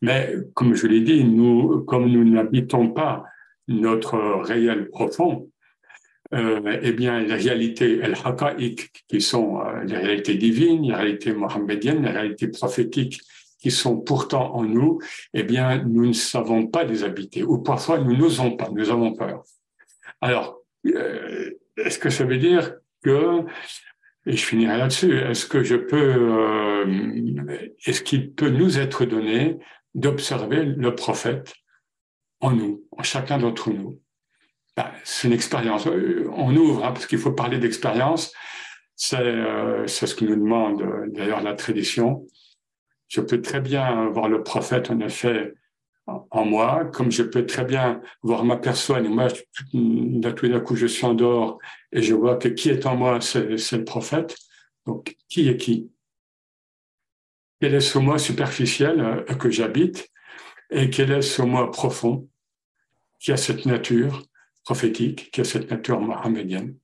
Mais 0.01 0.35
comme 0.53 0.75
je 0.75 0.87
l'ai 0.87 0.99
dit, 0.99 1.23
nous, 1.23 1.85
comme 1.85 2.09
nous 2.09 2.25
n'habitons 2.25 2.89
pas 2.89 3.23
notre 3.69 4.17
réel 4.43 4.89
profond, 4.89 5.49
euh, 6.33 6.79
eh 6.81 6.91
bien, 6.91 7.21
les 7.21 7.33
réalités, 7.33 7.99
el 8.03 8.13
haqa'iq, 8.25 8.91
qui 9.07 9.21
sont 9.21 9.61
euh, 9.61 9.85
les 9.85 9.97
réalités 9.97 10.35
divines, 10.35 10.81
les 10.83 10.95
réalités 10.95 11.31
mohammediennes, 11.31 12.03
les 12.03 12.11
réalités 12.11 12.49
prophétiques, 12.49 13.21
qui 13.59 13.71
sont 13.71 13.99
pourtant 13.99 14.55
en 14.55 14.63
nous, 14.63 14.99
eh 15.33 15.43
bien, 15.43 15.83
nous 15.83 16.07
ne 16.07 16.13
savons 16.13 16.67
pas 16.67 16.83
les 16.83 17.03
habiter, 17.03 17.43
ou 17.43 17.59
parfois 17.59 17.99
nous 17.99 18.15
n'osons 18.15 18.55
pas, 18.55 18.69
nous 18.71 18.89
avons 18.89 19.13
peur. 19.13 19.43
Alors, 20.21 20.59
euh, 20.87 21.51
est-ce 21.77 21.99
que 21.99 22.09
ça 22.09 22.23
veut 22.23 22.37
dire 22.37 22.75
que, 23.03 23.41
et 24.25 24.35
je 24.35 24.45
finirai 24.45 24.77
là-dessus, 24.77 25.17
est-ce 25.17 25.45
que 25.45 25.63
je 25.63 25.75
peux, 25.75 25.97
euh, 25.97 27.67
est-ce 27.85 28.01
qu'il 28.01 28.31
peut 28.31 28.49
nous 28.49 28.79
être 28.79 29.05
donné 29.05 29.57
d'observer 29.93 30.63
le 30.63 30.95
prophète 30.95 31.53
en 32.39 32.51
nous, 32.51 32.83
en 32.91 33.03
chacun 33.03 33.37
d'entre 33.37 33.71
nous? 33.71 33.99
Ben, 34.77 34.89
C'est 35.03 35.27
une 35.27 35.33
expérience. 35.33 35.85
Euh, 35.87 36.29
on 36.33 36.55
ouvre, 36.55 36.85
hein, 36.85 36.93
parce 36.93 37.07
qu'il 37.07 37.17
faut 37.17 37.33
parler 37.33 37.57
d'expérience. 37.57 38.33
C'est 38.95 39.21
ce 39.87 40.13
que 40.13 40.25
nous 40.25 40.35
demande 40.35 40.83
d'ailleurs 41.13 41.41
la 41.41 41.53
tradition 41.53 42.27
je 43.09 43.21
peux 43.21 43.41
très 43.41 43.59
bien 43.59 44.09
voir 44.09 44.29
le 44.29 44.43
prophète, 44.43 44.89
en 44.89 44.99
effet, 44.99 45.55
en 46.05 46.45
moi, 46.45 46.85
comme 46.85 47.11
je 47.11 47.23
peux 47.23 47.45
très 47.45 47.65
bien 47.65 48.01
voir 48.21 48.43
ma 48.43 48.57
personne. 48.57 49.05
Et 49.05 49.09
moi, 49.09 49.27
tout 49.31 50.47
d'un 50.47 50.59
coup, 50.59 50.75
je 50.75 50.87
suis 50.87 51.05
en 51.05 51.13
dehors 51.13 51.59
et 51.91 52.01
je 52.01 52.13
vois 52.13 52.37
que 52.37 52.47
qui 52.47 52.69
est 52.69 52.85
en 52.85 52.95
moi, 52.95 53.19
c'est 53.21 53.47
le 53.47 53.83
prophète. 53.83 54.37
Donc, 54.85 55.15
qui 55.27 55.49
est 55.49 55.57
qui? 55.57 55.91
Quel 57.59 57.75
est 57.75 57.81
ce 57.81 57.99
moi 57.99 58.17
superficiel 58.17 59.01
euh, 59.01 59.35
que 59.35 59.49
j'habite? 59.49 60.09
Et 60.71 60.89
quel 60.89 61.11
est 61.11 61.21
ce 61.21 61.41
moi 61.41 61.69
profond 61.71 62.29
qui 63.19 63.31
a 63.31 63.37
cette 63.37 63.65
nature 63.65 64.23
prophétique, 64.63 65.29
qui 65.31 65.41
a 65.41 65.43
cette 65.43 65.69
nature 65.69 65.99
mohammedienne? 65.99 66.77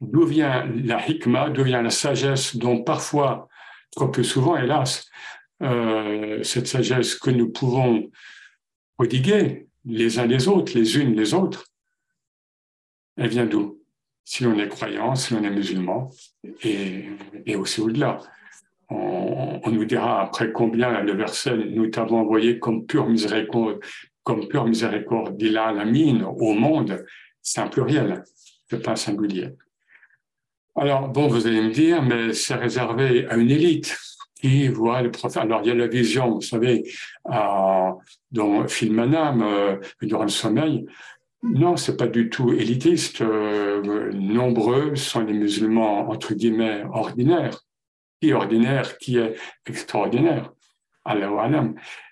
D'où 0.00 0.26
vient 0.26 0.66
la 0.66 1.08
hikmah, 1.08 1.50
d'où 1.50 1.62
vient 1.62 1.82
la 1.82 1.90
sagesse 1.90 2.56
dont 2.56 2.82
parfois 2.82 3.48
trop 3.94 4.08
peu 4.08 4.22
souvent, 4.22 4.56
hélas, 4.56 5.08
euh, 5.62 6.42
cette 6.42 6.66
sagesse 6.66 7.14
que 7.14 7.30
nous 7.30 7.50
pouvons 7.50 8.10
prodiguer 8.96 9.68
les 9.84 10.18
uns 10.18 10.26
les 10.26 10.48
autres, 10.48 10.76
les 10.76 10.98
unes 10.98 11.14
les 11.14 11.34
autres, 11.34 11.66
elle 13.16 13.28
vient 13.28 13.46
d'où? 13.46 13.78
Si 14.24 14.46
on 14.46 14.58
est 14.58 14.68
croyant, 14.68 15.14
si 15.14 15.34
on 15.34 15.42
est 15.42 15.50
musulman, 15.50 16.10
et, 16.62 17.06
et 17.44 17.56
aussi 17.56 17.80
au-delà. 17.80 18.18
On, 18.88 19.70
nous 19.70 19.84
dira 19.84 20.22
après 20.22 20.52
combien 20.52 21.00
le 21.00 21.14
verset 21.14 21.56
nous 21.56 21.86
t'avons 21.88 22.18
envoyé 22.20 22.58
comme 22.58 22.84
pure 22.84 23.08
miséricorde, 23.08 23.80
comme 24.22 24.48
pure 24.48 24.66
miséricorde, 24.66 25.36
dit 25.36 25.48
là 25.48 25.72
la 25.72 25.84
mine 25.84 26.24
au 26.24 26.52
monde, 26.52 27.04
c'est 27.40 27.60
un 27.60 27.68
pluriel, 27.68 28.22
c'est 28.68 28.82
pas 28.82 28.96
singulier. 28.96 29.48
Alors, 30.74 31.08
bon, 31.08 31.28
vous 31.28 31.46
allez 31.46 31.60
me 31.60 31.70
dire, 31.70 32.02
mais 32.02 32.32
c'est 32.32 32.54
réservé 32.54 33.26
à 33.28 33.36
une 33.36 33.50
élite 33.50 33.96
qui 34.40 34.68
voit 34.68 35.02
le 35.02 35.10
prophète. 35.10 35.42
Alors, 35.42 35.60
il 35.62 35.68
y 35.68 35.70
a 35.70 35.74
la 35.74 35.86
vision, 35.86 36.36
vous 36.36 36.40
savez, 36.40 36.90
euh, 37.30 37.90
dans 38.30 38.66
Filmanam, 38.66 39.42
euh, 39.42 39.76
durant 40.00 40.22
le 40.22 40.28
sommeil. 40.28 40.86
Non, 41.42 41.76
c'est 41.76 41.96
pas 41.96 42.06
du 42.06 42.30
tout 42.30 42.52
élitiste. 42.52 43.20
Euh, 43.20 44.12
nombreux 44.12 44.96
sont 44.96 45.24
les 45.24 45.34
musulmans, 45.34 46.08
entre 46.08 46.34
guillemets, 46.34 46.84
ordinaires. 46.90 47.60
Qui 48.20 48.32
ordinaire, 48.32 48.96
qui 48.98 49.18
est 49.18 49.34
extraordinaire? 49.66 50.52
Allah 51.04 51.28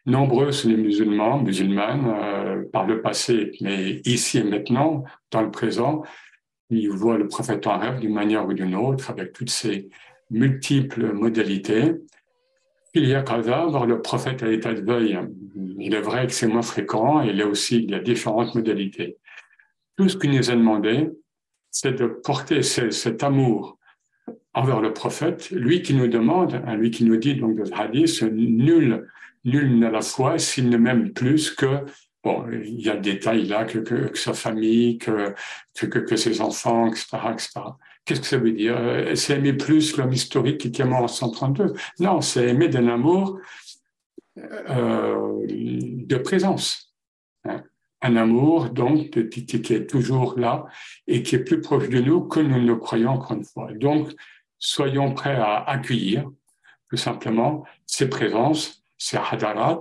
Nombreux 0.04 0.50
sont 0.50 0.68
les 0.68 0.76
musulmans, 0.76 1.38
musulmanes, 1.38 2.12
euh, 2.12 2.64
par 2.72 2.86
le 2.86 3.00
passé, 3.00 3.52
mais 3.60 4.00
ici 4.04 4.38
et 4.38 4.44
maintenant, 4.44 5.04
dans 5.30 5.42
le 5.42 5.50
présent, 5.50 6.02
il 6.70 6.90
voit 6.90 7.18
le 7.18 7.28
prophète 7.28 7.66
en 7.66 7.78
rêve 7.78 8.00
d'une 8.00 8.14
manière 8.14 8.46
ou 8.46 8.52
d'une 8.52 8.74
autre, 8.74 9.10
avec 9.10 9.32
toutes 9.32 9.50
ces 9.50 9.88
multiples 10.30 11.12
modalités. 11.12 11.94
Il 12.94 13.06
y 13.06 13.14
a 13.14 13.22
Kaza, 13.22 13.66
voir 13.66 13.86
le 13.86 14.00
prophète 14.00 14.42
à 14.42 14.46
l'état 14.46 14.72
de 14.72 14.80
veille. 14.80 15.18
Il 15.78 15.94
est 15.94 16.00
vrai 16.00 16.26
que 16.26 16.32
c'est 16.32 16.46
moins 16.46 16.62
fréquent, 16.62 17.22
et 17.22 17.32
là 17.32 17.46
aussi, 17.46 17.82
il 17.82 17.90
y 17.90 17.94
a 17.94 17.98
différentes 17.98 18.54
modalités. 18.54 19.16
Tout 19.96 20.08
ce 20.08 20.16
qu'il 20.16 20.30
nous 20.30 20.50
a 20.50 20.54
demandé, 20.54 21.10
c'est 21.70 21.92
de 21.92 22.06
porter 22.06 22.62
cet 22.62 23.22
amour 23.22 23.78
envers 24.54 24.80
le 24.80 24.92
prophète, 24.92 25.50
lui 25.50 25.82
qui 25.82 25.94
nous 25.94 26.08
demande, 26.08 26.60
hein, 26.66 26.76
lui 26.76 26.90
qui 26.90 27.04
nous 27.04 27.16
dit 27.16 27.36
donc 27.36 27.56
dans 27.56 27.64
le 27.64 27.80
hadith, 27.80 28.22
nul, 28.22 29.06
nul 29.44 29.78
n'a 29.78 29.90
la 29.90 30.00
foi 30.00 30.38
s'il 30.38 30.68
ne 30.68 30.76
m'aime 30.76 31.12
plus 31.12 31.50
que 31.50 31.84
Bon, 32.22 32.44
il 32.52 32.80
y 32.80 32.90
a 32.90 32.96
des 32.96 33.14
détails 33.14 33.46
là, 33.46 33.64
que, 33.64 33.78
que, 33.78 34.16
sa 34.18 34.34
famille, 34.34 34.98
que, 34.98 35.34
que, 35.74 35.86
que, 35.86 36.16
ses 36.16 36.40
enfants, 36.42 36.86
etc. 36.86 37.06
etc. 37.32 37.60
Qu'est-ce 38.04 38.20
que 38.20 38.26
ça 38.26 38.38
veut 38.38 38.52
dire? 38.52 38.76
Euh, 38.76 39.14
C'est 39.14 39.36
aimer 39.36 39.54
plus 39.54 39.96
l'homme 39.96 40.12
historique 40.12 40.70
qui 40.70 40.82
est 40.82 40.84
mort 40.84 41.04
en 41.04 41.08
132 41.08 41.74
Non, 41.98 42.20
c'est 42.20 42.46
aimer 42.48 42.68
d'un 42.68 42.88
amour 42.88 43.40
euh, 44.38 45.46
de 45.46 46.16
présence. 46.16 46.94
Hein. 47.44 47.62
Un 48.02 48.16
amour, 48.16 48.70
donc, 48.70 49.10
qui, 49.30 49.46
qui, 49.46 49.74
est 49.74 49.86
toujours 49.88 50.38
là 50.38 50.66
et 51.06 51.22
qui 51.22 51.36
est 51.36 51.44
plus 51.44 51.60
proche 51.60 51.88
de 51.88 52.00
nous 52.00 52.22
que 52.22 52.40
nous 52.40 52.60
ne 52.60 52.66
le 52.66 52.76
croyons 52.76 53.10
encore 53.12 53.36
une 53.36 53.44
fois. 53.44 53.72
Donc, 53.72 54.10
soyons 54.58 55.12
prêts 55.14 55.36
à 55.36 55.62
accueillir, 55.64 56.30
tout 56.90 56.96
simplement, 56.96 57.64
ces 57.86 58.08
présences, 58.08 58.84
ces 58.98 59.16
hadarat, 59.16 59.80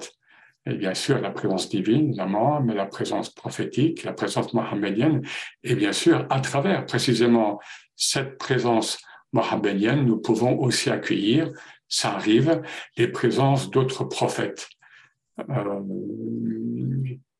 et 0.69 0.75
bien 0.75 0.93
sûr 0.93 1.19
la 1.19 1.31
présence 1.31 1.69
divine, 1.69 2.09
évidemment, 2.09 2.61
mais 2.61 2.75
la 2.75 2.85
présence 2.85 3.29
prophétique, 3.29 4.03
la 4.03 4.13
présence 4.13 4.53
mohammedienne, 4.53 5.21
et 5.63 5.75
bien 5.75 5.91
sûr, 5.91 6.25
à 6.29 6.39
travers 6.39 6.85
précisément 6.85 7.59
cette 7.95 8.37
présence 8.37 8.99
mohammedienne, 9.33 10.05
nous 10.05 10.17
pouvons 10.17 10.59
aussi 10.59 10.89
accueillir, 10.89 11.51
ça 11.87 12.13
arrive, 12.13 12.61
les 12.97 13.07
présences 13.07 13.69
d'autres 13.69 14.03
prophètes 14.03 14.69
euh, 15.49 15.81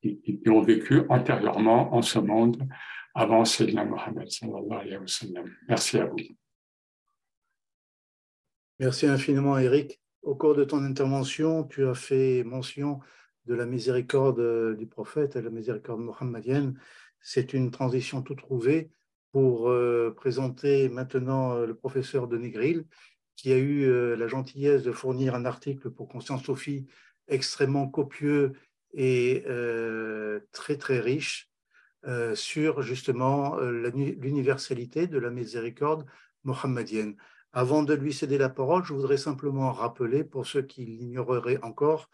qui, 0.01 0.19
qui, 0.21 0.49
ont 0.49 0.61
vécu 0.61 1.01
antérieurement 1.09 1.93
en 1.93 2.01
ce 2.01 2.19
monde 2.19 2.67
avant 3.13 3.45
Sayyidina 3.45 3.85
Mohammed. 3.85 4.27
Merci 5.67 5.99
à 5.99 6.05
vous. 6.05 6.17
Merci 8.79 9.07
infiniment, 9.07 9.57
Eric. 9.57 9.99
Au 10.21 10.35
cours 10.35 10.55
de 10.55 10.63
ton 10.63 10.83
intervention, 10.83 11.63
tu 11.63 11.85
as 11.85 11.93
fait 11.93 12.43
mention 12.43 12.99
de 13.49 13.55
la 13.55 13.65
miséricorde 13.65 14.75
du 14.77 14.85
prophète 14.85 15.35
et 15.35 15.41
la 15.41 15.49
miséricorde 15.49 15.99
mohammedienne. 15.99 16.79
C'est 17.19 17.53
une 17.53 17.71
transition 17.71 18.21
tout 18.21 18.35
trouvée 18.35 18.91
pour 19.31 19.69
euh, 19.69 20.13
présenter 20.15 20.87
maintenant 20.87 21.55
euh, 21.55 21.65
le 21.65 21.75
professeur 21.75 22.27
Denis 22.27 22.51
Grill, 22.51 22.85
qui 23.35 23.51
a 23.51 23.57
eu 23.57 23.85
euh, 23.85 24.15
la 24.15 24.27
gentillesse 24.27 24.83
de 24.83 24.91
fournir 24.91 25.33
un 25.33 25.45
article 25.45 25.89
pour 25.89 26.07
Conscience 26.07 26.43
Sophie 26.43 26.85
extrêmement 27.27 27.87
copieux 27.87 28.53
et 28.93 29.43
très 30.51 30.77
très 30.77 30.99
riche 30.99 31.51
sur 32.33 32.81
justement 32.81 33.59
l'universalité 33.59 35.05
de 35.05 35.19
la 35.19 35.29
miséricorde 35.29 36.07
mohammedienne. 36.43 37.15
Avant 37.53 37.83
de 37.83 37.93
lui 37.93 38.13
céder 38.13 38.39
la 38.39 38.49
parole, 38.49 38.83
je 38.83 38.93
voudrais 38.93 39.17
simplement 39.17 39.71
rappeler, 39.71 40.23
pour 40.23 40.47
ceux 40.47 40.63
qui 40.63 40.85
l'ignoreraient 40.85 41.59
encore, 41.61 42.09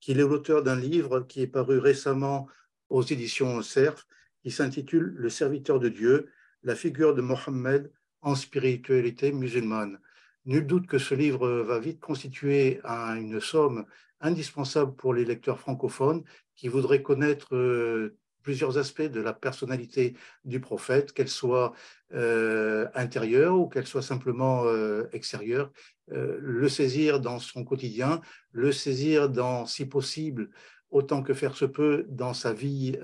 qu'il 0.00 0.18
est 0.18 0.26
l'auteur 0.26 0.62
d'un 0.62 0.76
livre 0.76 1.20
qui 1.20 1.42
est 1.42 1.46
paru 1.46 1.78
récemment 1.78 2.48
aux 2.88 3.02
éditions 3.02 3.62
CERF, 3.62 4.06
qui 4.42 4.50
s'intitule 4.50 5.14
Le 5.16 5.28
serviteur 5.28 5.78
de 5.78 5.88
Dieu, 5.88 6.30
la 6.62 6.74
figure 6.74 7.14
de 7.14 7.22
Mohammed 7.22 7.92
en 8.22 8.34
spiritualité 8.34 9.32
musulmane. 9.32 10.00
Nul 10.46 10.66
doute 10.66 10.86
que 10.86 10.98
ce 10.98 11.14
livre 11.14 11.48
va 11.48 11.78
vite 11.78 12.00
constituer 12.00 12.80
une 12.84 13.40
somme 13.40 13.84
indispensable 14.20 14.94
pour 14.96 15.14
les 15.14 15.24
lecteurs 15.24 15.60
francophones 15.60 16.24
qui 16.56 16.68
voudraient 16.68 17.02
connaître 17.02 17.54
euh, 17.54 18.16
plusieurs 18.42 18.78
aspects 18.78 19.02
de 19.02 19.20
la 19.20 19.32
personnalité 19.32 20.16
du 20.44 20.60
prophète, 20.60 21.12
qu'elle 21.12 21.28
soit 21.28 21.72
euh, 22.12 22.88
intérieure 22.94 23.58
ou 23.58 23.68
qu'elle 23.68 23.86
soit 23.86 24.02
simplement 24.02 24.64
euh, 24.64 25.08
extérieure, 25.12 25.70
euh, 26.12 26.38
le 26.40 26.68
saisir 26.68 27.20
dans 27.20 27.38
son 27.38 27.64
quotidien, 27.64 28.20
le 28.52 28.72
saisir 28.72 29.28
dans, 29.28 29.66
si 29.66 29.86
possible, 29.86 30.50
autant 30.90 31.22
que 31.22 31.34
faire 31.34 31.56
se 31.56 31.66
peut, 31.66 32.04
dans 32.08 32.34
sa 32.34 32.52
vie 32.52 32.98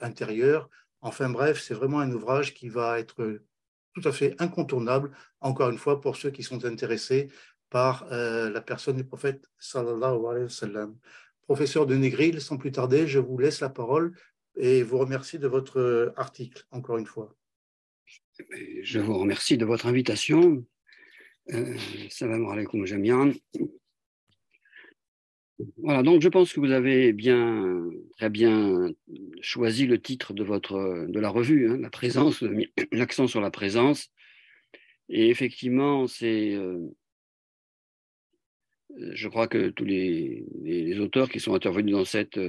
intérieure. 0.00 0.68
Enfin 1.02 1.30
bref, 1.30 1.62
c'est 1.62 1.74
vraiment 1.74 2.00
un 2.00 2.10
ouvrage 2.10 2.52
qui 2.52 2.68
va 2.68 2.98
être 2.98 3.40
tout 3.94 4.08
à 4.08 4.10
fait 4.10 4.34
incontournable, 4.40 5.12
encore 5.40 5.70
une 5.70 5.78
fois, 5.78 6.00
pour 6.00 6.16
ceux 6.16 6.30
qui 6.30 6.42
sont 6.42 6.64
intéressés 6.64 7.28
par 7.70 8.08
la 8.10 8.60
personne 8.60 8.96
du 8.96 9.04
prophète 9.04 9.48
sallallahu 9.56 10.26
alayhi 10.26 10.48
wa. 10.74 10.88
Professeur 11.48 11.86
de 11.86 11.94
Negril, 11.94 12.42
sans 12.42 12.58
plus 12.58 12.72
tarder, 12.72 13.06
je 13.06 13.18
vous 13.18 13.38
laisse 13.38 13.60
la 13.60 13.70
parole 13.70 14.12
et 14.58 14.82
vous 14.82 14.98
remercie 14.98 15.38
de 15.38 15.48
votre 15.48 16.12
article, 16.16 16.66
encore 16.70 16.98
une 16.98 17.06
fois. 17.06 17.34
Je 18.82 19.00
vous 19.00 19.18
remercie 19.18 19.56
de 19.56 19.64
votre 19.64 19.86
invitation. 19.86 20.64
Euh, 21.52 21.76
salam 22.10 22.46
alaikum 22.46 22.84
jamian. 22.84 23.32
Voilà, 25.78 26.02
donc 26.02 26.22
je 26.22 26.28
pense 26.28 26.52
que 26.52 26.60
vous 26.60 26.70
avez 26.70 27.12
bien, 27.12 27.90
très 28.16 28.30
bien 28.30 28.90
choisi 29.40 29.86
le 29.86 30.00
titre 30.00 30.32
de, 30.32 30.44
votre, 30.44 31.06
de 31.08 31.20
la 31.20 31.30
revue, 31.30 31.70
hein, 31.70 31.78
la 31.78 31.90
présence, 31.90 32.44
l'accent 32.92 33.26
sur 33.26 33.40
la 33.40 33.50
présence. 33.50 34.12
Et 35.08 35.30
effectivement, 35.30 36.06
c'est 36.06 36.54
euh, 36.54 36.78
je 39.12 39.28
crois 39.28 39.48
que 39.48 39.68
tous 39.68 39.84
les, 39.84 40.44
auteurs 41.00 41.28
qui 41.28 41.40
sont 41.40 41.54
intervenus 41.54 41.94
dans 41.94 42.04
cette, 42.04 42.40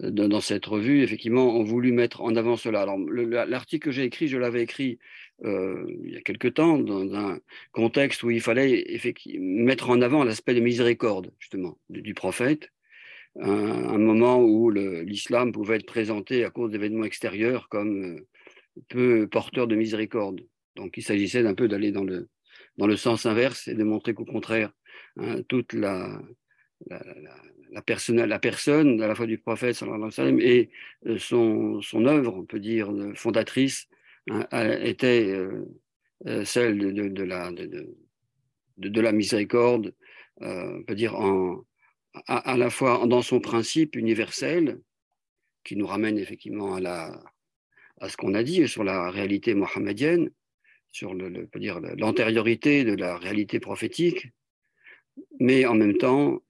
dans, 0.00 0.40
cette 0.40 0.66
revue, 0.66 1.02
effectivement, 1.02 1.56
ont 1.56 1.64
voulu 1.64 1.92
mettre 1.92 2.20
en 2.22 2.36
avant 2.36 2.56
cela. 2.56 2.82
Alors, 2.82 2.98
l'article 2.98 3.86
que 3.86 3.90
j'ai 3.90 4.04
écrit, 4.04 4.28
je 4.28 4.36
l'avais 4.36 4.62
écrit 4.62 4.98
euh, 5.44 5.86
il 6.04 6.12
y 6.12 6.16
a 6.16 6.20
quelque 6.20 6.48
temps, 6.48 6.78
dans 6.78 7.14
un 7.14 7.38
contexte 7.72 8.22
où 8.22 8.30
il 8.30 8.40
fallait 8.40 8.84
mettre 9.38 9.90
en 9.90 10.00
avant 10.00 10.24
l'aspect 10.24 10.54
de 10.54 10.60
miséricorde, 10.60 11.32
justement, 11.38 11.78
du, 11.88 12.14
prophète, 12.14 12.70
un, 13.40 13.98
moment 13.98 14.40
où 14.40 14.70
l'islam 14.70 15.52
pouvait 15.52 15.76
être 15.76 15.86
présenté 15.86 16.44
à 16.44 16.50
cause 16.50 16.70
d'événements 16.70 17.04
extérieurs 17.04 17.68
comme 17.68 18.16
euh, 18.16 18.26
peu 18.88 19.26
porteur 19.28 19.66
de 19.66 19.74
miséricorde. 19.74 20.40
Donc, 20.76 20.96
il 20.96 21.02
s'agissait 21.02 21.42
d'un 21.42 21.54
peu 21.54 21.68
d'aller 21.68 21.92
dans 21.92 22.04
le, 22.04 22.28
dans 22.76 22.86
le 22.86 22.96
sens 22.96 23.26
inverse 23.26 23.68
et 23.68 23.74
de 23.74 23.84
montrer 23.84 24.14
qu'au 24.14 24.24
contraire, 24.24 24.72
Hein, 25.16 25.42
toute 25.48 25.72
la, 25.74 26.20
la, 26.88 27.02
la, 27.70 27.82
personne, 27.82 28.24
la 28.24 28.38
personne 28.38 29.00
à 29.00 29.06
la 29.06 29.14
fois 29.14 29.26
du 29.26 29.38
prophète 29.38 29.80
et 30.40 30.70
euh, 31.06 31.18
son, 31.18 31.80
son 31.82 32.06
œuvre, 32.06 32.34
on 32.34 32.44
peut 32.44 32.60
dire, 32.60 32.92
fondatrice, 33.14 33.86
hein, 34.30 34.46
était 34.82 35.26
euh, 35.28 35.64
euh, 36.26 36.44
celle 36.44 36.78
de, 36.78 37.08
de, 37.08 37.22
la, 37.22 37.52
de, 37.52 37.94
de, 38.78 39.00
la 39.00 39.12
miséricorde, 39.12 39.94
on 40.40 40.82
peut 40.82 40.96
dire 40.96 41.14
en, 41.14 41.64
à, 42.26 42.56
la 42.56 42.70
fois 42.70 43.06
dans 43.06 43.22
son 43.22 43.40
principe 43.40 43.94
universel, 43.94 44.80
qui 45.62 45.76
nous 45.76 45.86
ramène 45.86 46.18
effectivement 46.18 46.74
à, 46.74 46.80
la, 46.80 47.22
à 48.00 48.08
ce 48.08 48.16
qu'on 48.16 48.34
a 48.34 48.42
dit 48.42 48.66
sur 48.68 48.82
la 48.84 49.10
réalité 49.10 49.54
mohammedienne, 49.54 50.30
sur 50.90 51.14
le, 51.14 51.28
le 51.28 51.48
l'antériorité 51.96 52.84
de 52.84 52.94
la 52.94 53.16
réalité 53.16 53.60
prophétique, 53.60 54.28
mais 55.40 55.66
en 55.66 55.74
même 55.74 55.96
temps, 55.96 56.42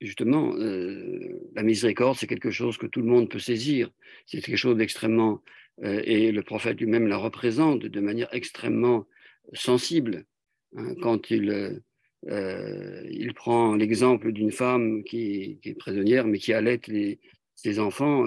justement, 0.00 0.54
euh, 0.56 1.50
la 1.54 1.62
miséricorde, 1.62 2.16
c'est 2.16 2.26
quelque 2.26 2.50
chose 2.50 2.76
que 2.76 2.86
tout 2.86 3.00
le 3.00 3.06
monde 3.06 3.28
peut 3.28 3.38
saisir. 3.38 3.90
C'est 4.26 4.40
quelque 4.40 4.56
chose 4.56 4.76
d'extrêmement... 4.76 5.42
Euh, 5.82 6.02
et 6.04 6.32
le 6.32 6.42
prophète 6.42 6.78
lui-même 6.78 7.06
la 7.06 7.16
représente 7.16 7.86
de 7.86 8.00
manière 8.00 8.28
extrêmement 8.32 9.06
sensible. 9.54 10.26
Hein, 10.76 10.94
quand 11.00 11.30
il, 11.30 11.82
euh, 12.28 13.02
il 13.10 13.32
prend 13.34 13.74
l'exemple 13.74 14.32
d'une 14.32 14.52
femme 14.52 15.02
qui, 15.02 15.58
est 15.64 15.74
prisonnière, 15.74 16.26
mais 16.26 16.38
qui 16.38 16.52
allait 16.52 16.80
les, 16.88 17.20
ses 17.54 17.78
enfants, 17.78 18.26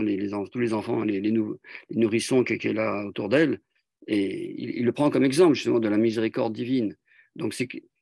tous 0.52 0.60
les 0.60 0.74
enfants, 0.74 1.04
les, 1.04 1.21
les, 1.21 1.34
nourrissons 1.91 2.43
qu'elle 2.43 2.80
a 2.80 3.06
autour 3.06 3.30
d'elle, 3.30 3.60
et 4.08 4.80
il, 4.80 4.86
le 4.86 4.91
prend 4.91 5.10
comme 5.10 5.24
exemple 5.24 5.54
justement 5.54 5.80
de 5.80 5.88
la 5.88 5.98
miséricorde 5.98 6.54
divine. 6.54 6.95
Donc 7.36 7.56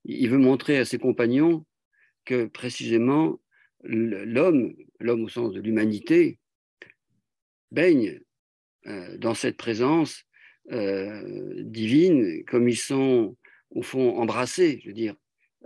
il 0.06 0.30
veut 0.30 0.38
montrer 0.38 0.78
à 0.78 0.86
ses 0.86 1.00
compagnons 1.00 1.66
que 2.26 2.46
précisément 2.46 3.40
l'homme, 3.84 4.76
l'homme 5.00 5.24
au 5.24 5.30
sens 5.30 5.54
de 5.54 5.62
l'humanité, 5.62 6.40
baigne 7.72 8.22
euh, 8.88 9.18
dans 9.18 9.34
cette 9.34 9.58
présence 9.58 10.26
euh, 10.72 11.54
divine, 11.64 12.46
comme 12.46 12.70
ils 12.70 12.78
sont 12.78 13.36
au 13.72 13.82
fond 13.82 14.18
embrassés, 14.18 14.80
je 14.84 14.88
veux 14.88 14.94
dire, 14.94 15.16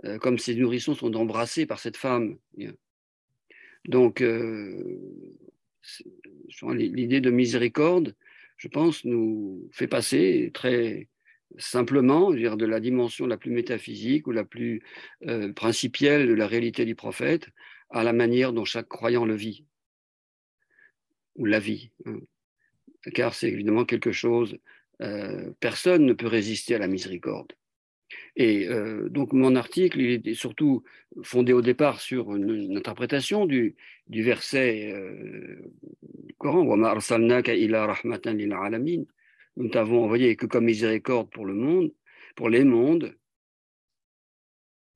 euh, 0.04 0.18
comme 0.18 0.38
ces 0.38 0.54
nourrissons 0.54 0.94
sont 0.94 1.14
embrassés 1.14 1.66
par 1.66 1.78
cette 1.78 1.96
femme. 1.96 2.38
Donc, 3.84 4.20
l'idée 6.62 7.20
de 7.20 7.30
miséricorde, 7.30 8.14
je 8.56 8.68
pense, 8.68 9.04
nous 9.04 9.68
fait 9.72 9.86
passer 9.86 10.50
très 10.52 11.08
simplement 11.56 12.32
dire, 12.32 12.56
de 12.56 12.66
la 12.66 12.80
dimension 12.80 13.26
la 13.26 13.36
plus 13.36 13.50
métaphysique 13.50 14.26
ou 14.26 14.32
la 14.32 14.44
plus 14.44 14.82
euh, 15.26 15.52
principielle 15.52 16.26
de 16.26 16.34
la 16.34 16.46
réalité 16.46 16.84
du 16.84 16.94
prophète 16.94 17.48
à 17.90 18.04
la 18.04 18.12
manière 18.12 18.52
dont 18.52 18.64
chaque 18.64 18.88
croyant 18.88 19.24
le 19.24 19.34
vit 19.34 19.64
ou 21.36 21.46
la 21.46 21.58
vit. 21.58 21.90
Hein. 22.04 22.18
Car 23.14 23.34
c'est 23.34 23.48
évidemment 23.48 23.84
quelque 23.84 24.12
chose, 24.12 24.58
euh, 25.00 25.50
personne 25.60 26.04
ne 26.04 26.12
peut 26.12 26.26
résister 26.26 26.74
à 26.74 26.78
la 26.78 26.88
miséricorde. 26.88 27.52
Et 28.36 28.68
euh, 28.68 29.08
donc 29.08 29.32
mon 29.32 29.54
article, 29.56 30.00
il 30.00 30.12
était 30.12 30.34
surtout 30.34 30.82
fondé 31.22 31.52
au 31.52 31.62
départ 31.62 32.00
sur 32.00 32.34
une, 32.34 32.76
interprétation 32.76 33.46
du, 33.46 33.76
du 34.08 34.22
verset 34.22 34.94
du 36.02 36.34
Coran 36.34 36.64
Nous 39.58 39.68
t'avons 39.70 40.04
envoyé 40.04 40.36
que 40.36 40.46
comme 40.46 40.66
miséricorde 40.66 41.30
pour 41.30 41.44
le 41.44 41.52
monde, 41.52 41.92
pour 42.36 42.48
les 42.48 42.62
mondes, 42.62 43.16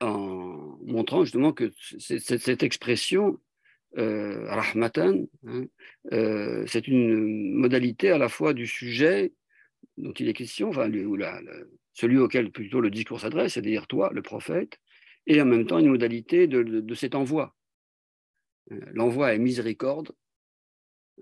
en 0.01 0.79
montrant 0.85 1.25
justement 1.25 1.53
que 1.53 1.73
cette 1.99 2.63
expression 2.63 3.41
euh, 3.99 4.49
rahmatan, 4.49 5.27
hein, 5.49 5.65
euh, 6.13 6.65
c'est 6.69 6.87
une 6.87 7.55
modalité 7.55 8.11
à 8.13 8.19
la 8.19 8.29
fois 8.29 8.55
du 8.55 8.69
sujet 8.69 9.33
dont 9.97 10.13
il 10.13 10.29
est 10.29 10.33
question, 10.33 10.69
enfin, 10.69 10.89
celui 11.93 12.19
auquel 12.19 12.53
plutôt 12.53 12.81
le 12.81 12.91
discours 12.91 13.19
s'adresse, 13.19 13.55
c'est-à-dire 13.55 13.89
toi, 13.89 14.11
le 14.13 14.23
prophète, 14.23 14.79
et 15.27 15.43
en 15.43 15.45
même 15.45 15.67
temps 15.67 15.81
une 15.81 15.91
modalité 15.91 16.47
de, 16.47 16.95
cet 16.95 17.17
envoi. 17.17 17.57
Euh, 18.71 18.79
l'envoi 18.93 19.35
est 19.35 19.41
miséricorde, 19.41 20.13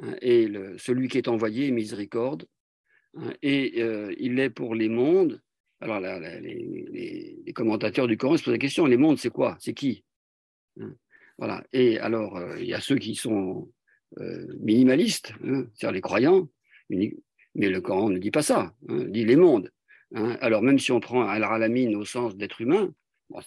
hein, 0.01 0.15
et 0.21 0.47
celui 0.77 1.09
qui 1.09 1.17
est 1.17 1.29
envoyé 1.29 1.69
est 1.69 1.73
miséricorde, 1.73 2.47
hein, 3.17 3.33
et 3.43 3.81
il 4.19 4.39
est 4.39 4.51
pour 4.51 4.75
les 4.75 4.89
mondes. 4.89 5.41
Alors 5.81 6.01
les, 6.01 7.53
commentateurs 7.55 8.07
du 8.07 8.17
Coran 8.17 8.37
se 8.37 8.45
posent 8.45 8.53
la 8.53 8.59
question, 8.59 8.87
les 8.87 8.97
mondes, 8.97 9.19
c'est 9.19 9.31
quoi? 9.31 9.57
C'est 9.61 9.75
qui? 9.75 10.05
Voilà. 11.41 11.65
Et 11.73 11.99
alors, 11.99 12.37
euh, 12.37 12.61
il 12.61 12.67
y 12.67 12.75
a 12.75 12.81
ceux 12.81 12.97
qui 12.97 13.15
sont 13.15 13.71
euh, 14.19 14.47
minimalistes, 14.61 15.33
hein, 15.43 15.65
c'est-à-dire 15.73 15.95
les 15.95 16.01
croyants, 16.03 16.49
mais 16.91 17.15
le 17.55 17.81
Coran 17.81 18.11
ne 18.11 18.19
dit 18.19 18.31
pas 18.31 18.43
ça, 18.43 18.75
hein, 18.89 19.05
il 19.07 19.11
dit 19.11 19.25
les 19.25 19.37
mondes. 19.37 19.73
Hein. 20.15 20.37
Alors, 20.43 20.61
même 20.61 20.79
si 20.79 20.93
on 20.93 21.01
prend 21.01 21.27
al-Alamin 21.27 21.95
au 21.95 22.05
sens 22.05 22.37
d'être 22.37 22.61
humain, 22.61 22.93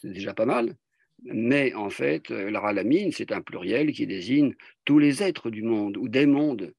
c'est 0.02 0.12
déjà 0.12 0.34
pas 0.34 0.46
mal, 0.46 0.76
mais 1.24 1.74
en 1.76 1.90
fait, 1.92 2.32
euh, 2.32 2.50
l'Alamin, 2.50 3.10
c'est 3.12 3.32
un 3.32 3.42
pluriel 3.42 3.92
qui 3.92 4.08
désigne 4.08 4.56
tous 4.86 4.98
les 4.98 5.22
êtres 5.22 5.52
du 5.52 5.62
monde 5.62 5.98
ou 5.98 6.10
des 6.10 6.26
mondes. 6.26 6.74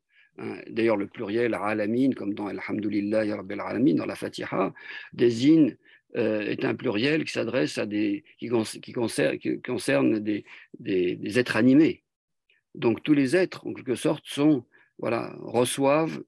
D'ailleurs, 0.69 0.97
le 0.97 1.07
pluriel 1.07 1.55
Alamin, 1.55 2.11
comme 2.13 2.35
dans 2.35 2.49
Alhamdulillah 2.49 3.37
Rabbil 3.37 3.61
Alamin, 3.61 3.95
dans 3.95 4.07
la 4.07 4.17
Fatiha, 4.17 4.75
désigne 5.13 5.77
euh, 6.17 6.43
est 6.43 6.65
un 6.65 6.75
pluriel 6.75 7.25
qui 7.25 7.33
s'adresse 7.33 7.77
à 7.77 7.87
des 7.87 8.23
qui, 8.39 8.49
concerne, 8.49 9.39
qui 9.39 9.61
concerne 9.61 10.21
des, 10.21 10.45
des, 10.79 11.17
des, 11.17 11.39
êtres 11.41 11.57
animés. 11.57 12.05
Donc 12.77 13.03
tous 13.03 13.15
les 13.15 13.35
êtres, 13.35 13.67
en 13.67 13.75
quelque 13.75 13.97
sorte, 13.97 14.25
sont 14.27 14.65
voilà 14.99 15.35
reçoivent 15.41 16.23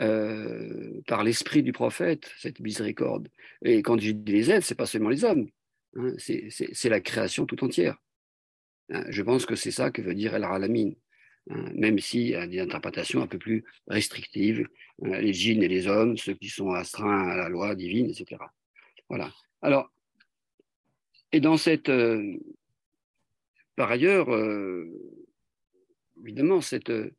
euh, 0.00 1.00
par 1.06 1.24
l'esprit 1.24 1.62
du 1.62 1.72
prophète 1.72 2.30
cette 2.38 2.60
miséricorde. 2.60 3.28
Et 3.64 3.80
quand 3.80 3.98
je 3.98 4.12
dis 4.12 4.32
les 4.32 4.50
êtres, 4.50 4.66
c'est 4.66 4.74
pas 4.74 4.86
seulement 4.86 5.08
les 5.08 5.24
hommes, 5.24 5.48
hein, 5.96 6.12
c'est 6.18 6.88
la 6.90 7.00
création 7.00 7.46
tout 7.46 7.64
entière. 7.64 7.96
Hein, 8.90 9.04
je 9.08 9.22
pense 9.22 9.46
que 9.46 9.54
c'est 9.54 9.70
ça 9.70 9.90
que 9.90 10.02
veut 10.02 10.14
dire 10.14 10.34
El 10.34 10.44
Alamin. 10.44 10.90
Hein, 11.48 11.70
même 11.74 11.98
s'il 11.98 12.28
y 12.28 12.34
a 12.34 12.46
des 12.46 12.60
interprétations 12.60 13.22
un 13.22 13.26
peu 13.26 13.38
plus 13.38 13.64
restrictives, 13.88 14.68
hein, 15.02 15.20
les 15.20 15.32
djinns 15.32 15.62
et 15.62 15.68
les 15.68 15.86
hommes, 15.86 16.16
ceux 16.16 16.34
qui 16.34 16.48
sont 16.48 16.70
astreints 16.70 17.28
à 17.28 17.36
la 17.36 17.48
loi 17.48 17.74
divine, 17.74 18.10
etc. 18.10 18.42
Voilà. 19.08 19.32
Alors, 19.62 19.90
et 21.32 21.40
dans 21.40 21.56
cette. 21.56 21.88
Euh, 21.88 22.36
par 23.76 23.90
ailleurs, 23.90 24.34
euh, 24.34 24.86
évidemment, 26.22 26.60
cette, 26.60 26.90
euh, 26.90 27.10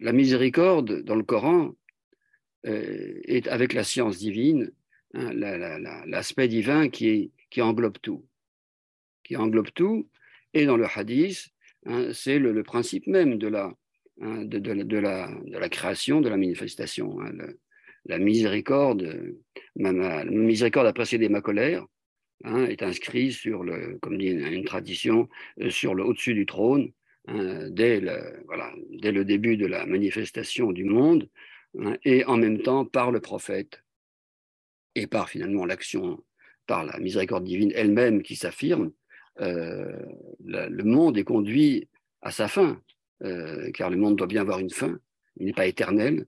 la 0.00 0.12
miséricorde 0.12 1.02
dans 1.02 1.14
le 1.14 1.22
Coran 1.22 1.74
est 2.64 3.48
avec 3.48 3.72
la 3.72 3.82
science 3.82 4.18
divine, 4.18 4.70
hein, 5.14 5.32
l'aspect 6.06 6.46
divin 6.46 6.88
qui, 6.88 7.32
qui 7.50 7.60
englobe 7.60 7.98
tout. 8.00 8.24
Qui 9.24 9.36
englobe 9.36 9.70
tout. 9.74 10.08
Et 10.54 10.64
dans 10.64 10.76
le 10.76 10.86
hadith, 10.86 11.50
hein, 11.86 12.08
c'est 12.12 12.38
le, 12.38 12.62
principe 12.62 13.06
même 13.06 13.38
de 13.38 13.48
la, 13.48 13.72
hein, 14.20 14.44
de, 14.44 14.72
la, 14.72 14.84
de, 14.84 15.58
la, 15.58 15.68
création, 15.68 16.20
de 16.20 16.28
la 16.28 16.36
manifestation 16.36 17.18
la 18.06 18.18
miséricorde, 18.18 19.34
ma, 19.76 20.24
miséricorde 20.24 20.86
a 20.86 20.92
précédé 20.92 21.28
ma 21.28 21.40
colère, 21.40 21.86
hein, 22.44 22.64
est 22.66 22.82
inscrit 22.82 23.32
sur 23.32 23.62
le, 23.62 23.98
comme 24.00 24.18
dit 24.18 24.28
une, 24.28 24.64
tradition, 24.64 25.28
euh, 25.60 25.70
sur 25.70 25.94
le 25.94 26.04
au-dessus 26.04 26.34
du 26.34 26.46
trône, 26.46 26.92
hein, 27.28 27.68
dès, 27.70 28.00
le, 28.00 28.42
voilà, 28.46 28.72
dès 28.90 29.12
le 29.12 29.24
début 29.24 29.56
de 29.56 29.66
la 29.66 29.86
manifestation 29.86 30.72
du 30.72 30.84
monde, 30.84 31.28
hein, 31.78 31.96
et 32.04 32.24
en 32.24 32.36
même 32.36 32.62
temps 32.62 32.84
par 32.84 33.12
le 33.12 33.20
prophète, 33.20 33.82
et 34.94 35.06
par 35.06 35.28
finalement 35.28 35.64
l'action, 35.64 36.22
par 36.66 36.84
la 36.84 36.98
miséricorde 36.98 37.44
divine 37.44 37.72
elle-même 37.74 38.22
qui 38.22 38.36
s'affirme, 38.36 38.92
euh, 39.40 39.98
le 40.44 40.84
monde 40.84 41.16
est 41.16 41.24
conduit 41.24 41.88
à 42.20 42.30
sa 42.30 42.48
fin, 42.48 42.80
euh, 43.22 43.70
car 43.72 43.90
le 43.90 43.96
monde 43.96 44.16
doit 44.16 44.26
bien 44.26 44.42
avoir 44.42 44.58
une 44.58 44.70
fin, 44.70 44.98
il 45.36 45.46
n'est 45.46 45.52
pas 45.52 45.66
éternel, 45.66 46.26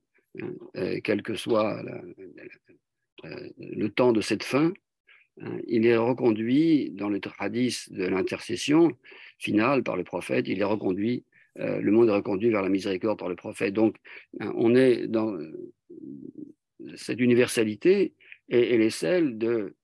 euh, 0.76 1.00
quel 1.04 1.22
que 1.22 1.34
soit 1.34 1.82
le 3.58 3.88
temps 3.88 4.12
de 4.12 4.20
cette 4.20 4.42
fin, 4.42 4.72
hein, 5.40 5.58
il 5.66 5.86
est 5.86 5.96
reconduit 5.96 6.90
dans 6.90 7.08
le 7.08 7.20
hadith 7.38 7.92
de 7.92 8.04
l'intercession 8.04 8.92
finale 9.38 9.82
par 9.82 9.96
le 9.96 10.04
prophète, 10.04 10.48
il 10.48 10.60
est 10.60 10.64
reconduit, 10.64 11.24
le 11.56 11.90
monde 11.90 12.08
est 12.08 12.12
reconduit 12.12 12.50
vers 12.50 12.62
la 12.62 12.68
miséricorde 12.68 13.18
par 13.18 13.28
le 13.28 13.36
prophète. 13.36 13.74
Donc, 13.74 13.96
hein, 14.40 14.52
on 14.56 14.74
est 14.74 15.06
dans 15.06 15.38
cette 16.96 17.20
universalité 17.20 18.14
et 18.48 18.74
elle 18.74 18.82
est 18.82 18.90
celle 18.90 19.38
de, 19.38 19.76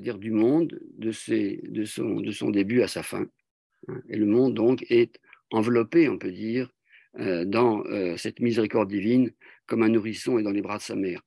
dire, 0.00 0.18
du 0.18 0.30
monde, 0.30 0.78
de, 0.96 1.12
ses, 1.12 1.60
de, 1.64 1.84
son, 1.84 2.20
de 2.20 2.32
son 2.32 2.50
début 2.50 2.82
à 2.82 2.88
sa 2.88 3.02
fin. 3.02 3.26
Hein. 3.88 4.00
Et 4.08 4.16
le 4.16 4.26
monde, 4.26 4.54
donc, 4.54 4.84
est 4.90 5.18
enveloppé, 5.50 6.08
on 6.08 6.18
peut 6.18 6.32
dire, 6.32 6.70
dans 7.16 7.84
cette 8.16 8.40
miséricorde 8.40 8.88
divine 8.88 9.30
comme 9.66 9.82
un 9.82 9.88
nourrisson 9.88 10.38
est 10.38 10.42
dans 10.42 10.50
les 10.50 10.62
bras 10.62 10.78
de 10.78 10.82
sa 10.82 10.96
mère. 10.96 11.22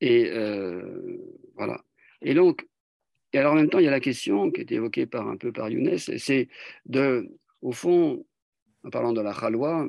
Et 0.00 0.30
euh, 0.30 1.18
voilà. 1.54 1.82
Et 2.22 2.34
donc, 2.34 2.66
et 3.32 3.38
alors 3.38 3.52
en 3.52 3.56
même 3.56 3.70
temps, 3.70 3.78
il 3.78 3.84
y 3.84 3.88
a 3.88 3.92
la 3.92 4.00
question 4.00 4.50
qui 4.50 4.60
est 4.60 4.72
évoquée 4.72 5.06
par 5.06 5.28
un 5.28 5.36
peu 5.36 5.52
par 5.52 5.68
Younes, 5.68 5.98
c'est 5.98 6.48
de, 6.86 7.28
au 7.62 7.72
fond, 7.72 8.26
en 8.84 8.90
parlant 8.90 9.12
de 9.12 9.20
la 9.20 9.34
khalwa, 9.34 9.88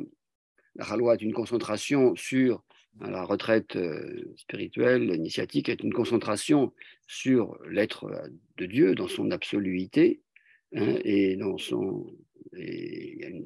la 0.76 0.86
khalwa 0.86 1.14
est 1.14 1.22
une 1.22 1.34
concentration 1.34 2.16
sur 2.16 2.64
la 3.02 3.24
retraite 3.24 3.76
euh, 3.76 4.34
spirituelle, 4.38 5.14
initiatique 5.16 5.70
est 5.70 5.84
une 5.84 5.94
concentration 5.94 6.74
sur 7.08 7.58
l'être 7.70 8.10
de 8.58 8.66
Dieu 8.66 8.96
dans 8.96 9.08
son 9.08 9.32
absoluité 9.32 10.22
hein, 10.76 10.98
et 11.04 11.36
dans 11.36 11.58
son 11.58 12.18
et, 12.58 13.44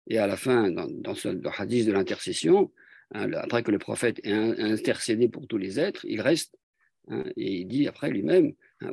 Et 0.08 0.18
à 0.18 0.28
la 0.28 0.38
fin, 0.38 0.72
dans, 0.72 1.16
ce, 1.16 1.30
le 1.30 1.50
hadith 1.58 1.86
de 1.86 1.92
l'intercession, 1.92 2.72
Hein, 3.14 3.32
après 3.34 3.64
que 3.64 3.72
le 3.72 3.80
prophète 3.80 4.20
ait 4.26 4.34
intercédé 4.34 5.30
pour 5.30 5.48
tous 5.48 5.58
les 5.58 5.80
êtres, 5.80 6.06
il 6.06 6.20
reste, 6.22 6.58
hein, 7.08 7.24
et 7.38 7.60
il 7.60 7.68
dit 7.68 7.88
après 7.88 8.10
lui-même, 8.10 8.54
hein, 8.82 8.92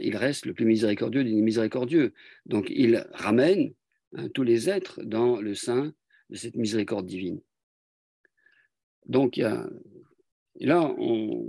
il 0.00 0.16
reste 0.16 0.46
le 0.46 0.54
plus 0.54 0.64
miséricordieux 0.64 1.24
des 1.24 1.34
miséricordieux. 1.34 2.14
Donc 2.44 2.66
il 2.70 3.06
ramène 3.12 3.72
tous 4.34 4.44
les 4.44 4.70
êtres 4.70 5.02
dans 5.02 5.40
le 5.40 5.54
sein 5.54 5.92
de 6.30 6.36
cette 6.36 6.56
miséricorde 6.56 7.06
divine. 7.06 7.40
Donc 9.06 9.36
là, 9.36 10.94
on, 10.98 11.48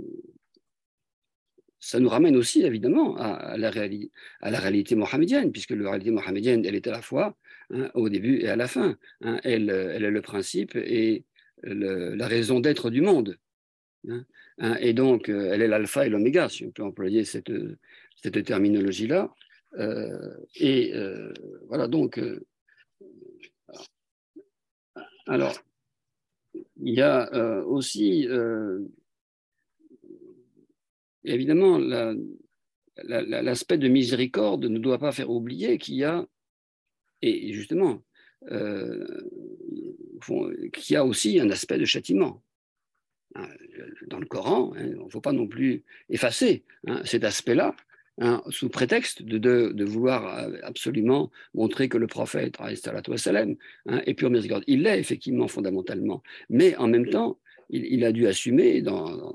ça 1.80 2.00
nous 2.00 2.08
ramène 2.08 2.36
aussi 2.36 2.62
évidemment 2.62 3.16
à, 3.16 3.56
la, 3.56 3.70
réalité, 3.70 4.94
mohamédienne, 4.94 5.52
puisque 5.52 5.70
la 5.70 5.90
réalité 5.90 6.10
mohamédienne, 6.10 6.64
elle 6.64 6.74
est 6.74 6.86
à 6.86 6.92
la 6.92 7.02
fois 7.02 7.36
hein, 7.70 7.90
au 7.94 8.08
début 8.08 8.40
et 8.40 8.48
à 8.48 8.56
la 8.56 8.66
fin. 8.66 8.96
Hein. 9.20 9.38
elle, 9.44 9.70
elle, 9.70 10.04
est 10.04 10.10
le 10.10 10.22
principe 10.22 10.74
et 10.74 11.24
la 11.62 12.26
raison 12.26 12.60
d'être 12.60 12.90
du 12.90 13.00
monde. 13.00 13.38
Hein. 14.08 14.24
et 14.80 14.92
donc, 14.92 15.28
euh, 15.28 15.50
elle 15.52 15.62
est 15.62 15.68
l'alpha 15.68 16.06
et 16.06 16.08
l'oméga, 16.08 16.48
si 16.48 16.64
on 16.64 16.70
peut 16.70 16.82
employer 16.82 17.24
cette, 17.24 17.52
terminologie-là. 18.44 19.32
Euh, 19.78 20.36
et 20.56 20.94
euh, 20.94 21.32
voilà, 21.68 21.88
donc, 21.88 22.20
alors, 25.26 25.58
il 26.54 26.94
y 26.94 27.02
a 27.02 27.30
aussi 27.66 28.26
évidemment, 31.34 31.78
l'aspect 33.04 33.78
de 33.78 33.88
miséricorde 33.88 34.66
ne 34.66 34.78
doit 34.78 34.98
pas 34.98 35.12
faire 35.12 35.30
oublier 35.30 35.78
qu'il 35.78 35.96
y 35.96 36.04
a, 36.04 36.26
et 37.22 37.52
justement, 37.52 38.02
euh, 38.50 39.06
qu'il 40.72 40.94
y 40.94 40.96
a 40.96 41.04
aussi 41.04 41.40
un 41.40 41.50
aspect 41.50 41.78
de 41.78 41.84
châtiment. 41.84 42.42
Hein, 43.34 43.48
dans 44.06 44.18
le 44.18 44.26
Coran, 44.26 44.72
hein, 44.74 44.86
il 44.86 45.04
ne 45.04 45.08
faut 45.10 45.20
pas 45.20 45.32
non 45.32 45.46
plus 45.46 45.84
effacer 46.08 46.64
hein, 46.86 47.02
cet 47.04 47.24
aspect-là, 47.24 47.74
sous 48.48 48.68
prétexte 48.68 49.22
de, 49.22 49.84
vouloir 49.84 50.50
absolument 50.64 51.30
montrer 51.54 51.88
que 51.88 51.98
le 51.98 52.08
prophète 52.08 52.58
wassalam, 52.58 53.54
est 53.86 54.14
pur 54.14 54.28
miséricorde. 54.28 54.64
Il 54.66 54.82
l'est 54.82 54.98
effectivement 54.98 55.46
fondamentalement, 55.46 56.24
mais 56.50 56.74
en 56.76 56.88
même 56.88 57.06
temps, 57.06 57.38
il, 57.70 58.04
a 58.04 58.12
dû 58.12 58.26
assumer 58.26 58.82
dans, 58.82 59.34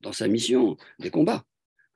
dans, 0.00 0.12
sa 0.12 0.28
mission 0.28 0.76
des 0.98 1.10
combats. 1.10 1.44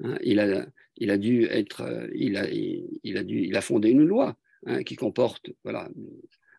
Hein. 0.03 0.19
il, 0.23 0.41
a, 0.41 0.67
il 0.97 1.11
a 1.11 1.19
dû 1.19 1.45
être, 1.45 2.09
il 2.15 2.37
a, 2.37 2.49
il 2.51 3.17
a, 3.17 3.25
dû, 3.25 3.45
il 3.45 3.57
a 3.57 3.61
fondé 3.61 3.91
une 3.91 4.05
loi 4.05 4.37
hein, 4.67 4.83
qui 4.83 4.97
comporte 4.97 5.51
voilà, 5.65 5.89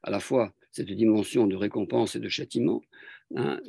à 0.04 0.10
la 0.10 0.20
fois 0.20 0.54
cette 0.72 0.91
dimension 0.91 1.48
de 1.48 1.56
récompense 1.56 2.16
et 2.16 2.20
de 2.20 2.30
châtiment 2.30 2.82
hein, 3.36 3.60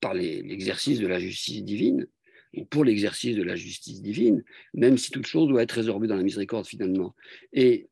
par 0.00 0.14
l'exercice 0.14 0.98
de 0.98 1.06
la 1.06 1.18
justice 1.18 1.62
divine, 1.62 2.06
ou 2.54 2.64
pour 2.64 2.84
l'exercice 2.84 3.36
de 3.36 3.42
la 3.42 3.56
justice 3.56 4.02
divine, 4.02 4.42
même 4.74 4.98
si 4.98 5.10
toute 5.10 5.26
chose 5.26 5.48
doit 5.48 5.62
être 5.62 5.72
résorbée 5.72 6.08
dans 6.08 6.16
la 6.16 6.22
miséricorde 6.22 6.66
finalement. 6.66 7.14
Et, 7.52 7.88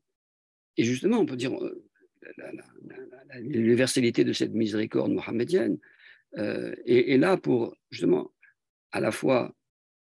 et 0.76 0.84
justement, 0.84 1.18
on 1.18 1.26
peut 1.26 1.36
dire 1.36 1.52
euh, 1.54 1.86
l'universalité 3.38 4.24
de 4.24 4.32
cette 4.32 4.52
miséricorde 4.52 5.12
mohammedienne, 5.12 5.78
euh, 6.38 6.74
est, 6.86 7.16
là 7.16 7.36
pour 7.36 7.76
justement 7.90 8.32
à 8.92 9.00
la 9.00 9.10
fois 9.10 9.52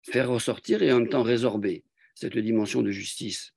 faire 0.01 0.29
ressortir 0.29 0.81
et 0.81 0.91
en 0.91 0.99
même 0.99 1.09
temps 1.09 1.21
résorber 1.21 1.83
cette 2.15 2.37
dimension 2.37 2.81
de 2.81 2.89
justice 2.89 3.53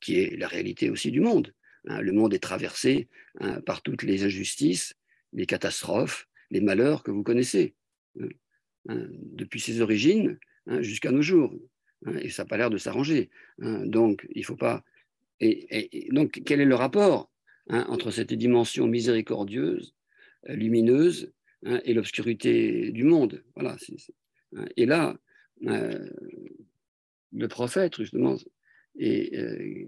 qui 0.00 0.20
est 0.20 0.36
la 0.36 0.46
réalité 0.46 0.90
aussi 0.90 1.10
du 1.10 1.20
monde. 1.20 1.52
Hein. 1.88 2.00
le 2.00 2.12
monde 2.12 2.34
est 2.34 2.42
traversé 2.42 3.08
hein, 3.40 3.60
par 3.62 3.82
toutes 3.82 4.04
les 4.04 4.22
injustices, 4.22 4.94
les 5.32 5.46
catastrophes, 5.46 6.28
les 6.50 6.60
malheurs 6.60 7.02
que 7.02 7.10
vous 7.10 7.24
connaissez, 7.24 7.74
hein, 8.20 8.28
depuis 9.10 9.60
ses 9.60 9.80
origines 9.80 10.38
jusqu'à 10.80 11.10
nos 11.10 11.22
jours. 11.22 11.52
et 12.20 12.30
ça 12.30 12.44
n'a 12.44 12.48
pas 12.48 12.58
l'air 12.58 12.70
de 12.70 12.78
s'arranger. 12.78 13.30
donc, 13.58 14.26
il 14.34 14.44
faut 14.44 14.56
pas. 14.56 14.84
donc, 16.10 16.42
quel 16.46 16.60
est 16.60 16.64
le 16.64 16.74
rapport 16.74 17.30
entre 17.70 18.10
cette 18.10 18.32
dimension 18.32 18.86
miséricordieuse, 18.86 19.94
lumineuse, 20.46 21.32
Hein, 21.64 21.80
et 21.84 21.94
l'obscurité 21.94 22.92
du 22.92 23.04
monde. 23.04 23.42
Voilà. 23.54 23.76
Hein. 24.56 24.64
et 24.76 24.86
là, 24.86 25.16
euh, 25.66 26.08
le 27.32 27.48
prophète, 27.48 27.96
justement, 27.96 28.36
euh, 29.00 29.84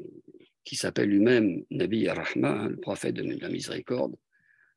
qui 0.64 0.76
s'appelle 0.76 1.08
lui-même 1.08 1.64
Nabi 1.70 2.08
Rahma, 2.08 2.50
hein, 2.50 2.68
le 2.68 2.76
prophète 2.76 3.14
de, 3.14 3.22
la 3.40 3.48
miséricorde, 3.48 4.16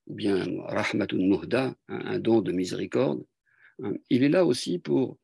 ou 0.08 0.16
bien 0.16 0.46
Rahmatun 0.66 1.18
Muhda, 1.18 1.76
un 1.88 2.20
don 2.20 2.42
de 2.42 2.52
miséricorde, 2.52 3.26
il 4.10 4.24
est 4.24 4.30
là 4.30 4.46
aussi 4.46 4.78
pour 4.78 5.18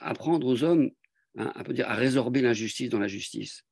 apprendre 0.00 0.46
aux 0.46 0.64
hommes 0.64 0.90
à 1.36 1.94
résorber 1.94 2.42
l'injustice 2.42 2.88
dans 2.88 2.98
la 2.98 3.06
justice, 3.06 3.64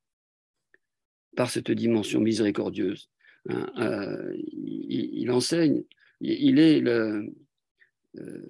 par 1.35 1.49
cette 1.49 1.71
dimension 1.71 2.21
miséricordieuse. 2.21 3.09
Euh, 3.49 4.35
il, 4.35 5.29
enseigne 5.31 5.83
il 6.21 6.59
est 6.59 6.79
le, 6.79 7.33
euh, 8.17 8.47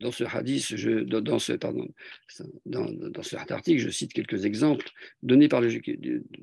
dans 0.00 0.12
ce 0.12 0.24
hadith, 0.24 0.74
dans, 1.06 1.38
ce, 1.38 1.54
pardon, 1.54 1.88
dans, 2.66 2.90
dans, 2.90 3.22
cet 3.22 3.50
article, 3.50 3.80
je 3.80 3.88
cite 3.88 4.12
quelques 4.12 4.44
exemples 4.44 4.86
donnés 5.22 5.48
par 5.48 5.62
le, 5.62 5.70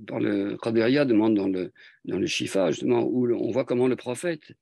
par 0.08 0.20
le 0.20 1.06
demande 1.06 1.36
dans 1.36 1.48
le, 1.48 1.72
dans 2.06 2.18
le 2.18 2.26
Shifa, 2.26 2.72
justement, 2.72 3.04
où 3.04 3.32
on 3.32 3.52
voit 3.52 3.66
comment 3.66 3.88
le 3.88 3.96
prophète 3.96 4.54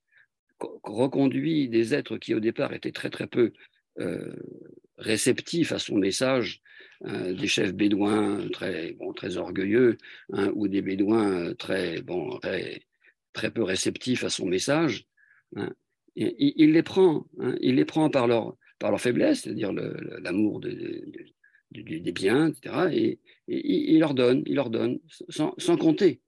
reconduit 0.83 1.69
des 1.69 1.93
êtres 1.93 2.17
qui 2.17 2.35
au 2.35 2.39
départ 2.39 2.73
étaient 2.73 2.91
très 2.91 3.09
très 3.09 3.27
peu 3.27 3.51
euh, 3.99 4.35
réceptifs 4.97 5.71
à 5.71 5.79
son 5.79 5.97
message, 5.97 6.61
hein, 7.03 7.31
des 7.31 7.47
chefs 7.47 7.73
bédouins 7.73 8.47
très, 8.49 8.93
bon, 8.93 9.13
très 9.13 9.37
orgueilleux, 9.37 9.97
hein, 10.33 10.51
ou 10.53 10.67
des 10.67 10.81
bédouins 10.81 11.53
très, 11.55 12.01
bon, 12.01 12.37
très, 12.39 12.83
très 13.33 13.51
peu 13.51 13.63
réceptifs 13.63 14.23
à 14.23 14.29
son 14.29 14.45
message, 14.45 15.05
hein, 15.55 15.73
il, 16.15 16.71
les 16.71 16.83
prend, 16.83 17.27
hein, 17.39 17.55
il 17.61 17.75
les 17.75 17.85
prend 17.85 18.09
par 18.09 18.27
leur, 18.27 18.55
par 18.79 18.91
leur 18.91 19.01
faiblesse, 19.01 19.41
c'est-à-dire 19.41 19.71
l'amour 19.73 20.59
des 20.59 22.11
biens, 22.11 22.49
etc. 22.49 22.87
Et, 22.91 23.19
il 23.47 23.99
leur 23.99 24.13
donne, 24.13 24.43
il 24.45 24.55
leur 24.55 24.69
donne, 24.69 24.99
sans, 25.29 25.77
compter, 25.77 26.21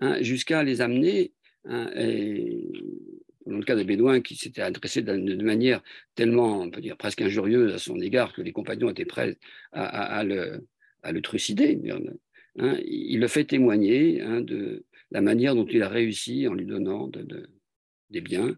hein, 0.00 0.22
jusqu'à 0.22 0.62
les 0.62 0.80
amener. 0.80 1.32
Dans 1.64 3.58
le 3.58 3.64
cas 3.64 3.76
des 3.76 3.84
Bédouins 3.84 4.20
qui 4.20 4.34
s'étaient 4.34 4.62
adressés 4.62 5.02
de, 5.02 5.42
manière 5.42 5.80
tellement, 6.16 6.62
on 6.62 6.70
peut 6.70 6.80
dire, 6.80 6.96
presque 6.96 7.22
injurieuse 7.22 7.74
à 7.74 7.78
son 7.78 8.00
égard 8.00 8.32
que 8.32 8.42
les 8.42 8.52
compagnons 8.52 8.90
étaient 8.90 9.04
prêts 9.04 9.36
à, 9.72 10.24
le, 10.24 10.66
à 11.04 11.12
le, 11.12 11.20
trucider. 11.22 11.78
il 12.58 13.20
le 13.20 13.28
fait 13.28 13.44
témoigner 13.44 14.18
de, 14.18 14.84
la 15.10 15.20
manière 15.20 15.54
dont 15.54 15.66
il 15.66 15.82
a 15.82 15.88
réussi 15.88 16.46
en 16.48 16.54
lui 16.54 16.66
donnant 16.66 17.10
des 18.10 18.20
biens 18.20 18.56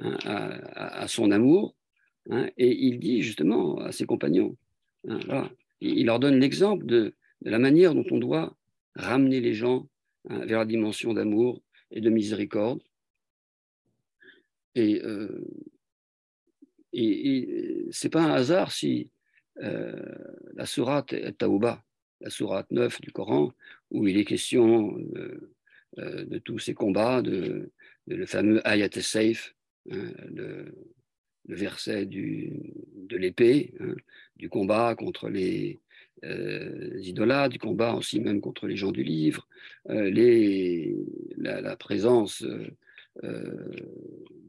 hein, 0.00 0.16
à, 0.24 1.06
son 1.08 1.30
amour. 1.30 1.74
Hein, 2.30 2.48
et 2.56 2.70
il 2.86 2.98
dit 2.98 3.22
justement 3.22 3.78
à 3.78 3.92
ses 3.92 4.06
compagnons, 4.06 4.56
hein, 5.08 5.50
il 5.80 6.06
leur 6.06 6.20
donne 6.20 6.38
l'exemple 6.38 6.86
de, 6.86 7.14
la 7.42 7.58
manière 7.58 7.94
dont 7.94 8.04
on 8.10 8.18
doit 8.18 8.54
ramener 8.94 9.40
les 9.40 9.54
gens 9.54 9.88
vers 10.28 10.58
la 10.58 10.66
dimension 10.66 11.14
d'amour 11.14 11.62
et 11.90 12.00
de 12.00 12.10
miséricorde. 12.10 12.82
Et, 14.74 15.00
euh, 15.02 15.42
et, 16.92 17.86
c'est 17.90 18.10
pas 18.10 18.22
un 18.22 18.32
hasard 18.32 18.72
si 18.72 19.10
euh, 19.62 20.00
la 20.54 20.66
sourate 20.66 21.14
Taouba, 21.38 21.82
la 22.20 22.30
sourate 22.30 22.70
9 22.70 23.00
du 23.00 23.10
Coran, 23.10 23.52
où 23.90 24.06
il 24.06 24.18
est 24.18 24.24
question 24.24 24.96
euh, 25.98 26.24
de 26.24 26.38
tous 26.38 26.60
ces 26.60 26.72
combats, 26.72 27.20
de, 27.20 27.70
le 28.06 28.26
fameux 28.26 28.66
Ayat 28.66 28.90
Saif, 29.00 29.56
hein, 29.90 30.12
le, 30.32 30.72
verset 31.48 32.06
de 32.06 33.16
l'épée, 33.16 33.74
hein, 33.80 33.96
du 34.36 34.48
combat 34.48 34.94
contre 34.94 35.28
les 35.28 35.80
euh, 36.22 36.96
idolâtres, 37.00 37.54
du 37.54 37.58
combat 37.58 37.94
aussi 37.94 38.20
même 38.20 38.40
contre 38.40 38.68
les 38.68 38.76
gens 38.76 38.92
du 38.92 39.02
livre, 39.02 39.48
euh, 39.88 40.10
les, 40.10 40.96
la, 41.36 41.74
présence 41.76 42.44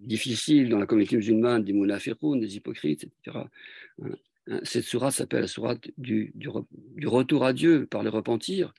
difficile 0.02 0.70
dans 0.70 0.78
la 0.78 0.86
communauté 0.86 1.16
musulmane 1.16 1.64
des 1.64 1.74
munafiqoun, 1.74 2.40
des 2.40 2.56
hypocrites, 2.56 3.04
etc. 3.04 3.46
Hein, 4.04 4.60
cette 4.64 4.84
sourate 4.84 5.14
s'appelle 5.14 5.42
la 5.42 5.48
sourate 5.48 5.90
du, 5.98 6.32
du, 6.36 7.08
retour 7.08 7.46
à 7.46 7.54
Dieu 7.54 7.88
par 7.88 8.04
le 8.04 8.10
repentir. 8.12 8.76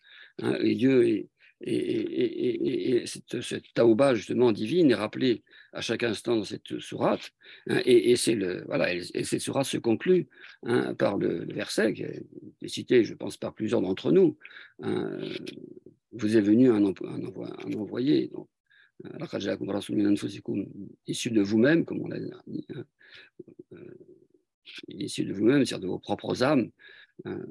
et 0.61 0.75
Dieu 0.77 1.09
est, 1.09 1.29
et, 1.65 3.05
cette, 3.07 3.41
cette, 3.41 3.73
taouba 3.75 4.15
justement 4.15 4.53
divine 4.53 4.91
est 4.91 4.97
rappelée 4.97 5.43
à 5.73 5.81
chaque 5.81 6.03
instant 6.03 6.37
dans 6.37 6.45
cette 6.45 6.79
sourate. 6.81 7.33
Hein, 7.69 7.81
et, 7.85 8.17
c'est 8.17 8.35
le 8.35 8.65
voilà, 8.67 8.93
et, 8.93 9.25
cette 9.25 9.41
sourate 9.41 9.67
se 9.67 9.79
conclut 9.79 10.29
hein, 10.65 10.95
par 10.95 11.17
le, 11.17 11.45
verset 11.53 11.93
qui 11.95 12.03
est 12.03 12.69
cité, 12.69 13.05
je 13.05 13.15
pense, 13.15 13.37
par 13.37 13.55
plusieurs 13.55 13.81
d'entre 13.81 14.13
nous. 14.13 14.37
Hein, 14.83 15.19
vous 16.13 16.37
est 16.37 16.41
venu 16.41 16.71
un, 16.71 16.85
un, 16.85 17.73
envoyé, 17.75 18.29
donc, 18.29 18.49
issu 21.07 21.31
de 21.31 21.41
vous-même, 21.41 21.85
comme 21.85 22.03
on 22.03 22.09
l'a 22.09 22.21
dit, 22.21 22.67
euh, 23.73 23.79
issu 24.89 25.25
de 25.25 25.33
vous-même, 25.33 25.65
c'est-à-dire 25.65 25.87
de 25.87 25.89
vos 25.89 25.99
propres 25.99 26.43
âmes, 26.43 26.71
euh, 27.27 27.45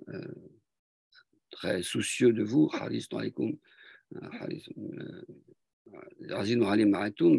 très 1.49 1.83
soucieux 1.83 2.33
de 2.33 2.43
vous, 2.43 2.67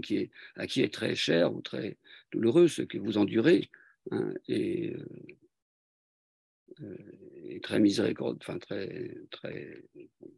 qui 0.00 0.16
est, 0.16 0.30
à 0.56 0.66
qui 0.66 0.82
est 0.82 0.92
très 0.92 1.14
cher 1.14 1.54
ou 1.54 1.60
très 1.60 1.96
douloureux 2.32 2.68
ce 2.68 2.82
que 2.82 2.98
vous 2.98 3.18
endurez. 3.18 3.70
Hein, 4.10 4.34
et, 4.48 4.94
est 7.48 7.62
très 7.62 7.80
miséricordieux, 7.80 8.38
enfin 8.40 8.58
très, 8.58 9.14
très 9.30 9.82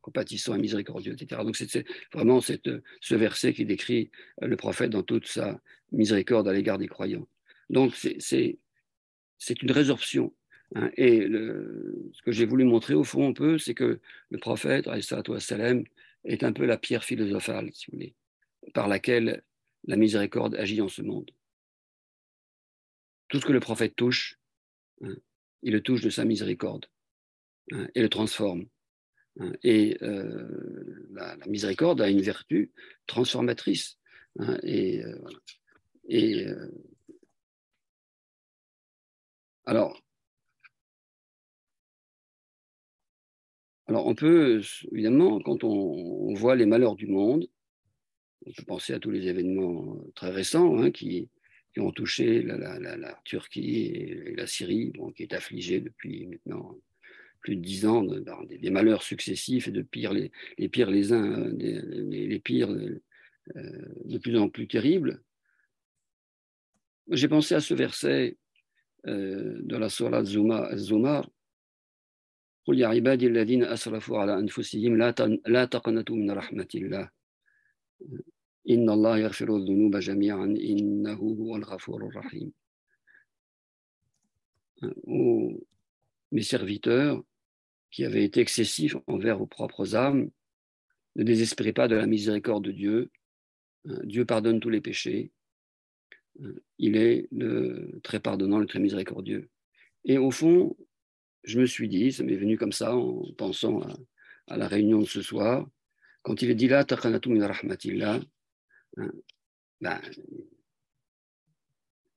compatissant 0.01 0.55
et 0.55 0.59
miséricordieux, 0.59 1.13
etc. 1.13 1.43
Donc 1.45 1.57
c'est 1.57 1.87
vraiment 2.13 2.41
cette, 2.41 2.71
ce 3.01 3.15
verset 3.15 3.53
qui 3.53 3.65
décrit 3.65 4.11
le 4.41 4.57
prophète 4.57 4.91
dans 4.91 5.03
toute 5.03 5.27
sa 5.27 5.61
miséricorde 5.93 6.49
à 6.49 6.53
l'égard 6.53 6.79
des 6.79 6.89
croyants. 6.89 7.29
Donc 7.71 7.95
c'est 7.95 8.59
une 9.63 9.71
résorption. 9.71 10.35
Hein. 10.77 10.91
et 10.97 11.21
ce 11.21 12.23
que 12.23 12.33
j'ai 12.33 12.47
voulu 12.47 12.65
montrer 12.65 12.95
au 12.95 13.05
fond 13.05 13.29
un 13.29 13.33
peu, 13.33 13.59
c'est 13.59 13.75
que 13.75 14.01
le 14.31 14.39
prophète, 14.39 14.89
est 16.25 16.45
un 16.45 16.53
peu 16.53 16.65
la 16.65 16.79
pierre 16.79 17.05
philosophale, 17.05 17.71
si 17.73 17.91
vous 17.91 17.97
voulez, 17.97 18.15
par 18.73 18.89
laquelle 18.89 19.43
la 19.87 19.97
miséricorde 19.97 20.55
agit 20.57 20.81
en 20.81 20.89
ce 20.89 21.03
monde. 21.03 21.31
Tout 23.29 23.41
ce 23.41 23.47
que 23.47 23.53
le 23.53 23.61
prophète 23.61 23.97
touche, 23.97 24.39
hein, 25.03 25.17
il 25.63 25.73
le 25.73 25.83
touche 25.83 26.03
de 26.03 26.11
sa 26.11 26.25
miséricorde 26.25 26.87
hein, 27.73 27.89
et 27.95 28.03
le 28.03 28.09
transforme. 28.09 28.67
Hein, 29.41 29.53
et 29.63 29.99
euh, 30.03 31.09
la, 31.11 31.37
miséricorde 31.47 32.01
a 32.01 32.09
une 32.09 32.23
vertu 32.23 32.73
transformatrice. 33.07 33.99
et, 34.63 35.03
euh, 35.05 35.19
et 36.09 36.47
euh, 36.47 36.71
alors, 39.67 40.03
alors, 43.87 44.07
on 44.07 44.15
peut, 44.15 44.63
évidemment, 44.93 45.41
quand 45.41 45.63
on, 45.63 46.33
voit 46.35 46.57
les 46.57 46.67
malheurs 46.67 46.97
du 46.97 47.07
monde, 47.07 47.47
on 48.47 48.53
peut 48.53 48.65
penser 48.65 48.95
à 48.95 48.99
tous 48.99 49.11
les 49.11 49.29
événements 49.29 49.99
très 50.15 50.31
récents 50.31 50.91
qui, 50.91 51.29
qui 51.73 51.81
ont 51.81 51.93
touché 51.93 52.43
la, 52.43 53.21
Turquie 53.25 53.87
et, 53.87 54.35
la 54.37 54.47
Syrie, 54.47 54.93
qui 55.17 55.23
est 55.23 55.35
affligée 55.35 55.81
depuis 55.81 56.27
maintenant 56.27 56.77
plus 57.41 57.57
de 57.57 57.61
dix 57.61 57.85
ans 57.85 58.03
des, 58.03 58.71
malheurs 58.71 59.03
successifs 59.03 59.69
et 59.69 59.71
de 59.71 59.83
pire 59.83 60.15
les, 60.15 60.33
les 60.57 60.71
pires 60.71 60.91
les 60.91 61.13
uns, 61.13 61.47
les, 61.59 62.41
pires 62.41 62.71
euh, 62.71 63.03
de 64.07 64.19
plus 64.19 64.39
en 64.39 64.49
plus 64.49 64.67
terribles. 64.67 65.23
J'ai 67.11 67.29
pensé 67.29 67.55
à 67.55 67.61
ce 67.61 67.75
verset 67.75 68.39
euh, 69.07 69.61
de 69.63 69.77
la 69.77 69.91
Surah 69.91 70.25
Zumar. 70.25 71.29
قل 72.66 72.80
يا 72.80 72.88
عبادي 72.88 73.28
الذين 73.28 73.64
أسرفوا 73.64 74.18
على 74.20 74.40
أنفسهم 74.40 74.98
لا 75.48 75.66
تقنطوا 75.66 76.16
من 76.16 76.32
رحمة 76.32 76.68
الله 76.76 77.10
Inna 78.66 78.94
Allah 78.94 79.30
dhunuba 79.30 80.00
jami'an 80.00 80.56
innahu 80.56 81.60
rahim. 82.14 82.52
mes 86.32 86.44
serviteurs 86.44 87.24
qui 87.90 88.06
avaient 88.06 88.24
été 88.24 88.42
excessifs 88.42 88.96
envers 89.08 89.40
vos 89.40 89.48
propres 89.48 89.96
âmes, 89.96 90.30
ne 91.16 91.24
désespérez 91.24 91.74
pas 91.74 91.88
de 91.88 91.96
la 91.96 92.06
miséricorde 92.06 92.64
de 92.66 92.72
Dieu. 92.72 93.12
Dieu 94.04 94.26
pardonne 94.26 94.60
tous 94.60 94.70
les 94.70 94.82
péchés. 94.82 95.32
Il 96.78 96.96
est 96.96 97.28
le 97.32 98.00
très 98.04 98.20
pardonnant, 98.20 98.60
le 98.60 98.68
très 98.68 98.80
miséricordieux. 98.80 99.50
Et 100.06 100.20
au 100.20 100.30
fond, 100.30 100.78
je 101.45 101.61
me 101.61 101.67
suis 101.67 101.89
dit, 101.89 102.13
ça 102.13 102.25
m'est 102.25 102.37
venu 102.37 102.57
comme 102.59 102.73
ça 102.73 102.97
en 102.97 103.23
pensant 103.37 103.81
à, 104.49 104.57
la 104.57 104.69
réunion 104.69 105.01
de 105.01 105.07
ce 105.07 105.23
soir, 105.23 105.67
quand 106.23 106.43
il 106.43 106.51
est 106.51 106.55
dit 106.55 106.69
là, 106.69 106.85
min 107.27 107.47
rahmatillah, 107.47 108.21
Hein. 108.97 109.11
Ben, 109.81 110.01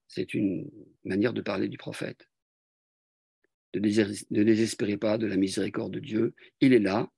c'est 0.06 0.34
une 0.34 0.70
manière 1.04 1.32
de 1.32 1.42
parler 1.42 1.68
du 1.68 1.78
prophète. 1.78 2.28
Ne 3.74 4.42
désespérez 4.42 4.96
pas 4.96 5.18
de 5.18 5.26
la 5.26 5.36
miséricorde 5.36 5.92
de 5.92 6.00
Dieu. 6.00 6.34
Il 6.60 6.72
est 6.72 6.78
là, 6.78 7.10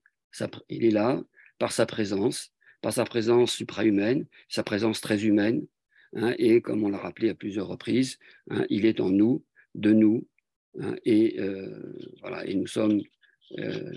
il 0.68 0.84
est 0.84 0.90
là 0.90 1.22
par 1.58 1.72
sa 1.72 1.86
présence, 1.86 2.52
par 2.82 2.92
sa 2.92 3.04
présence 3.04 3.52
suprahumaine, 3.52 4.26
sa 4.48 4.62
présence 4.62 5.00
très 5.00 5.24
humaine. 5.24 5.66
Hein, 6.14 6.34
et 6.38 6.60
comme 6.60 6.82
on 6.82 6.88
l'a 6.88 6.98
rappelé 6.98 7.28
à 7.28 7.34
plusieurs 7.34 7.68
reprises, 7.68 8.18
hein, 8.50 8.66
il 8.68 8.84
est 8.84 9.00
en 9.00 9.10
nous, 9.10 9.44
de 9.76 9.92
nous, 9.92 10.26
et 11.04 11.40
euh, 11.40 11.96
voilà, 12.20 12.46
et 12.46 12.54
nous 12.54 12.66
sommes 12.66 13.00
euh, 13.58 13.92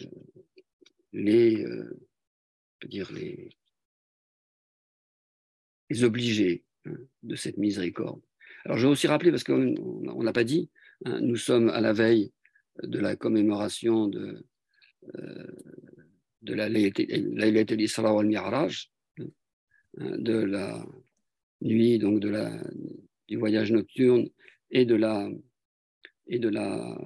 les, 1.12 1.64
euh, 1.64 2.00
dire 2.88 3.12
les, 3.12 3.50
les 5.90 6.04
obligés 6.04 6.64
hein, 6.86 6.98
de 7.22 7.36
cette 7.36 7.58
miséricorde. 7.58 8.22
Alors 8.66 8.78
je 8.78 8.88
vais 8.88 8.92
aussi 8.92 9.08
rappeler, 9.08 9.32
parce 9.32 9.44
qu'on 9.44 10.24
n'a 10.24 10.34
pas 10.34 10.44
dit, 10.44 10.70
hein, 11.06 11.20
nous 11.22 11.36
sommes 11.36 11.70
à 11.70 11.82
la 11.82 11.94
veille 11.94 12.32
de 12.82 13.00
la 13.00 13.16
commémoration 13.16 14.08
de, 14.08 14.46
de 16.42 16.54
la 16.54 16.70
Laylat 16.70 17.66
al-Isra 17.70 18.20
al-Mi'raj, 18.20 18.92
hein, 19.20 19.28
de 20.18 20.34
la 20.34 20.86
nuit, 21.62 22.00
donc 22.00 22.20
de 22.20 22.30
la, 22.30 22.62
du 23.28 23.38
voyage 23.38 23.72
nocturne 23.72 24.28
et 24.72 24.86
de 24.86 24.96
la 24.96 25.30
et 26.28 26.40
de 26.40 26.50
la 26.50 26.98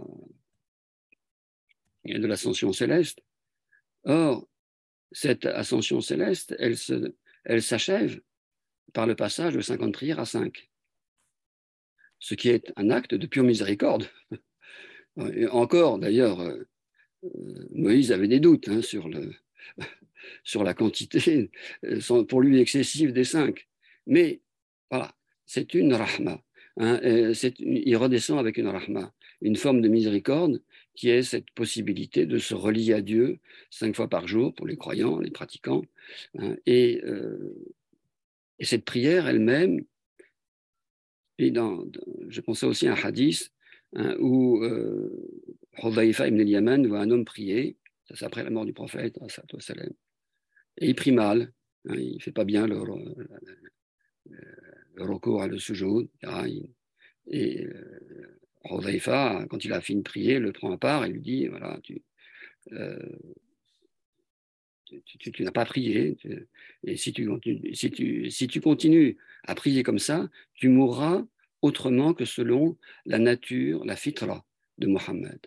et 2.06 2.20
de 2.20 2.28
l'ascension 2.28 2.72
céleste. 2.72 3.22
Or, 4.04 4.48
cette 5.12 5.46
ascension 5.46 6.00
céleste, 6.02 6.56
elle 6.60 6.78
se, 6.78 7.14
elle 7.44 7.62
s'achève 7.62 8.22
par 8.94 9.08
le 9.08 9.16
passage 9.16 9.56
de 9.56 9.62
50 9.62 9.94
prières 9.94 10.20
à 10.20 10.26
5, 10.26 10.70
ce 12.20 12.36
qui 12.36 12.50
est 12.50 12.72
un 12.76 12.90
acte 12.90 13.14
de 13.14 13.28
pure 13.28 13.44
miséricorde. 13.44 14.10
Encore, 15.52 16.00
d'ailleurs, 16.00 16.40
euh, 16.40 16.64
euh, 17.24 17.68
Moïse 17.72 18.12
avait 18.12 18.28
des 18.28 18.40
doutes 18.40 18.68
hein, 18.68 18.82
sur, 18.82 19.10
le, 19.10 19.34
sur 20.44 20.64
la 20.64 20.74
quantité, 20.74 21.52
euh, 21.86 22.24
pour 22.26 22.42
lui 22.42 22.60
excessive 22.60 23.14
des 23.14 23.24
cinq. 23.24 23.68
Mais 24.06 24.42
voilà, 24.90 25.16
c'est 25.46 25.74
une 25.74 25.94
rahma. 25.94 26.42
Hein, 26.80 27.00
il 27.60 27.96
redescend 27.98 28.40
avec 28.40 28.58
une 28.58 28.68
rahma, 28.68 29.14
une 29.42 29.56
forme 29.56 29.82
de 29.82 29.88
miséricorde 29.88 30.62
qui 30.94 31.10
est 31.10 31.24
cette 31.24 31.50
possibilité 31.52 32.26
de 32.26 32.38
se 32.38 32.54
relier 32.54 32.94
à 32.94 33.02
Dieu 33.02 33.40
cinq 33.72 33.96
fois 33.96 34.08
par 34.08 34.28
jour 34.28 34.54
pour 34.54 34.68
les 34.68 34.78
croyants, 34.78 35.20
les 35.20 35.32
pratiquants, 35.32 35.84
hein, 36.38 36.56
et 36.66 37.02
et 38.60 38.66
cette 38.66 38.86
prière 38.86 39.28
elle-même, 39.28 39.84
et 41.38 41.54
je 41.54 42.42
pensais 42.42 42.66
aussi 42.66 42.88
à 42.88 42.94
un 42.94 42.96
hadith 42.96 43.52
hein, 43.96 44.16
où 44.20 44.64
euh, 44.64 45.10
ibn 45.84 46.88
voit 46.88 47.00
un 47.00 47.12
homme 47.12 47.26
prier, 47.26 47.78
ça 48.08 48.16
c'est 48.16 48.26
après 48.26 48.44
la 48.44 48.50
mort 48.50 48.66
du 48.66 48.74
prophète, 48.74 49.18
et 50.80 50.88
il 50.88 50.96
prie 50.96 51.12
mal, 51.12 51.52
il 51.86 52.16
ne 52.16 52.20
fait 52.20 52.32
pas 52.32 52.46
bien 52.46 52.68
le, 52.68 52.76
recours 55.04 55.42
à 55.42 55.48
le 55.48 55.60
sujoud, 55.60 56.10
et 57.30 57.66
euh, 57.66 59.48
quand 59.50 59.64
il 59.64 59.74
a 59.74 59.82
fini 59.82 60.02
de 60.02 60.10
prier, 60.10 60.40
le 60.40 60.52
prend 60.52 60.72
à 60.72 60.78
part 60.78 61.06
et 61.06 61.10
lui 61.10 61.22
dit, 61.22 61.48
voilà, 61.48 61.80
tu, 61.84 62.02
euh, 62.74 62.98
tu, 64.86 65.44
n'as 65.44 65.52
pas 65.52 65.66
prié. 65.66 66.18
et 66.84 66.98
si 66.98 67.14
tu, 67.14 67.30
si, 67.74 67.92
tu, 67.92 68.30
si 68.30 68.48
tu 68.48 68.62
continues 68.62 69.18
à 69.44 69.56
prier 69.56 69.84
comme 69.84 70.00
ça, 70.00 70.30
tu 70.54 70.70
mourras 70.70 71.26
autrement 71.62 72.14
que 72.14 72.26
selon 72.26 72.78
la 73.06 73.20
nature, 73.20 73.86
la 73.86 73.96
fitra 73.96 74.46
de 74.78 74.88
Mohammed. 74.88 75.40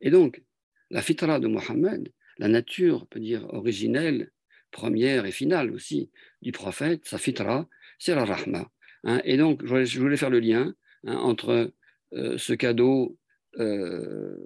Et 0.00 0.10
donc, 0.10 0.42
la 0.90 1.02
fitra 1.02 1.40
de 1.40 1.48
Mohammed, 1.48 2.12
la 2.38 2.48
nature, 2.48 3.06
peut 3.08 3.20
dire 3.20 3.46
originelle, 3.52 4.30
première 4.70 5.26
et 5.26 5.32
finale 5.32 5.70
aussi 5.72 6.10
du 6.42 6.52
prophète, 6.52 7.04
sa 7.04 7.18
fitra, 7.18 7.68
c'est 7.98 8.14
la 8.14 8.24
rahma. 8.24 8.70
Hein. 9.04 9.20
et 9.24 9.36
donc, 9.36 9.64
je 9.64 9.98
voulais, 9.98 10.16
faire 10.16 10.30
le 10.30 10.40
lien 10.40 10.74
hein, 11.04 11.16
entre 11.16 11.72
euh, 12.14 12.38
ce 12.38 12.52
cadeau 12.52 13.18
euh, 13.58 14.36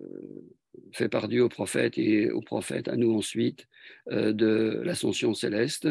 fait 0.93 1.09
par 1.09 1.29
Dieu 1.29 1.43
au 1.43 1.49
prophète 1.49 1.97
et 1.97 2.31
au 2.31 2.41
prophète 2.41 2.89
à 2.89 2.97
nous 2.97 3.15
ensuite 3.15 3.67
euh, 4.11 4.33
de 4.33 4.81
l'ascension 4.85 5.35
céleste, 5.35 5.89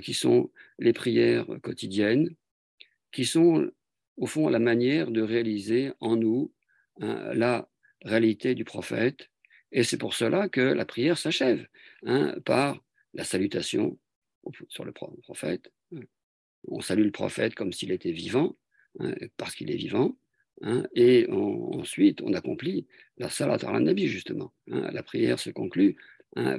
qui 0.00 0.14
sont 0.14 0.52
les 0.78 0.92
prières 0.92 1.46
quotidiennes, 1.60 2.30
qui 3.10 3.24
sont 3.24 3.68
au 4.16 4.26
fond 4.26 4.48
la 4.48 4.60
manière 4.60 5.10
de 5.10 5.22
réaliser 5.22 5.90
en 5.98 6.14
nous 6.14 6.52
hein, 7.00 7.34
la 7.34 7.68
réalité 8.04 8.54
du 8.54 8.64
prophète. 8.64 9.28
Et 9.72 9.82
c'est 9.82 9.98
pour 9.98 10.14
cela 10.14 10.48
que 10.48 10.60
la 10.60 10.84
prière 10.84 11.18
s'achève 11.18 11.66
par 12.44 12.80
la 13.12 13.24
salutation 13.24 13.98
sur 14.68 14.84
le 14.84 14.92
prophète. 14.92 15.70
On 16.68 16.80
salue 16.80 17.04
le 17.04 17.10
prophète 17.10 17.54
comme 17.54 17.72
s'il 17.72 17.90
était 17.92 18.12
vivant, 18.12 18.56
hein, 18.98 19.14
parce 19.36 19.54
qu'il 19.54 19.70
est 19.70 19.76
vivant. 19.76 20.16
Hein, 20.62 20.84
et 20.94 21.26
ensuite, 21.30 22.20
on 22.22 22.34
accomplit 22.34 22.86
la 23.18 23.28
salat 23.28 23.58
al-Nabi, 23.66 24.06
justement. 24.06 24.52
Hein. 24.70 24.90
la 24.92 25.02
prière 25.02 25.38
se 25.38 25.50
conclut 25.50 25.96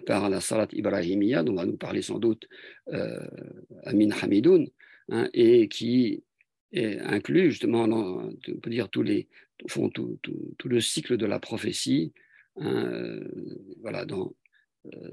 par 0.05 0.29
la 0.29 0.39
salat 0.39 0.67
ibrahimiya, 0.71 1.43
dont 1.43 1.55
va 1.55 1.65
nous 1.65 1.77
parler 1.77 2.01
sans 2.03 2.19
doute 2.19 2.47
euh, 2.89 3.25
Amin 3.85 4.11
Hamidoun, 4.11 4.67
et 5.33 5.67
qui 5.67 6.23
inclut 6.75 7.51
justement, 7.51 7.83
on 7.83 8.59
peut 8.61 8.69
dire, 8.69 8.89
tous 8.89 9.03
les, 9.03 9.27
font 9.67 9.89
tout, 9.89 10.19
le 10.65 10.81
cycle 10.81 11.17
de 11.17 11.25
la 11.25 11.39
prophétie, 11.39 12.13
hein, 12.57 13.19
voilà, 13.81 14.05
dans, 14.05 14.33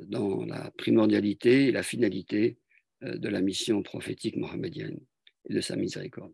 dans 0.07 0.45
la 0.45 0.71
primordialité 0.73 1.69
et 1.69 1.73
la 1.73 1.83
finalité 1.83 2.59
de 3.03 3.29
la 3.29 3.41
mission 3.41 3.83
prophétique 3.83 4.37
mohammedienne 4.37 4.99
et 5.49 5.55
de 5.55 5.61
sa 5.61 5.77
miséricorde. 5.77 6.33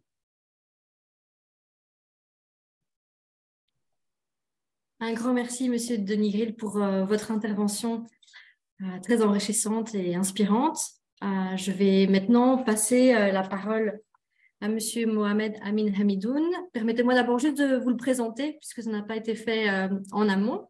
Un 4.98 5.12
grand 5.12 5.34
merci, 5.34 5.68
Monsieur 5.68 5.98
Denis 5.98 6.30
Grill, 6.30 6.56
pour 6.56 6.78
euh, 6.78 7.04
votre 7.04 7.30
intervention 7.30 8.06
euh, 8.80 8.98
très 9.02 9.22
enrichissante 9.22 9.94
et 9.94 10.14
inspirante. 10.14 10.78
Euh, 11.22 11.54
je 11.56 11.70
vais 11.70 12.06
maintenant 12.06 12.62
passer 12.62 13.12
la 13.12 13.42
parole 13.42 14.00
à 14.62 14.68
Monsieur 14.68 15.06
Mohamed 15.06 15.54
Amin 15.62 15.92
Hamidoun. 16.00 16.42
Permettez-moi 16.72 17.12
d'abord 17.12 17.38
juste 17.38 17.58
de 17.58 17.76
vous 17.76 17.90
le 17.90 17.96
présenter, 17.96 18.54
puisque 18.54 18.82
ça 18.82 18.90
n'a 18.90 19.02
pas 19.02 19.16
été 19.16 19.34
fait 19.34 19.68
en 20.12 20.28
amont. 20.30 20.66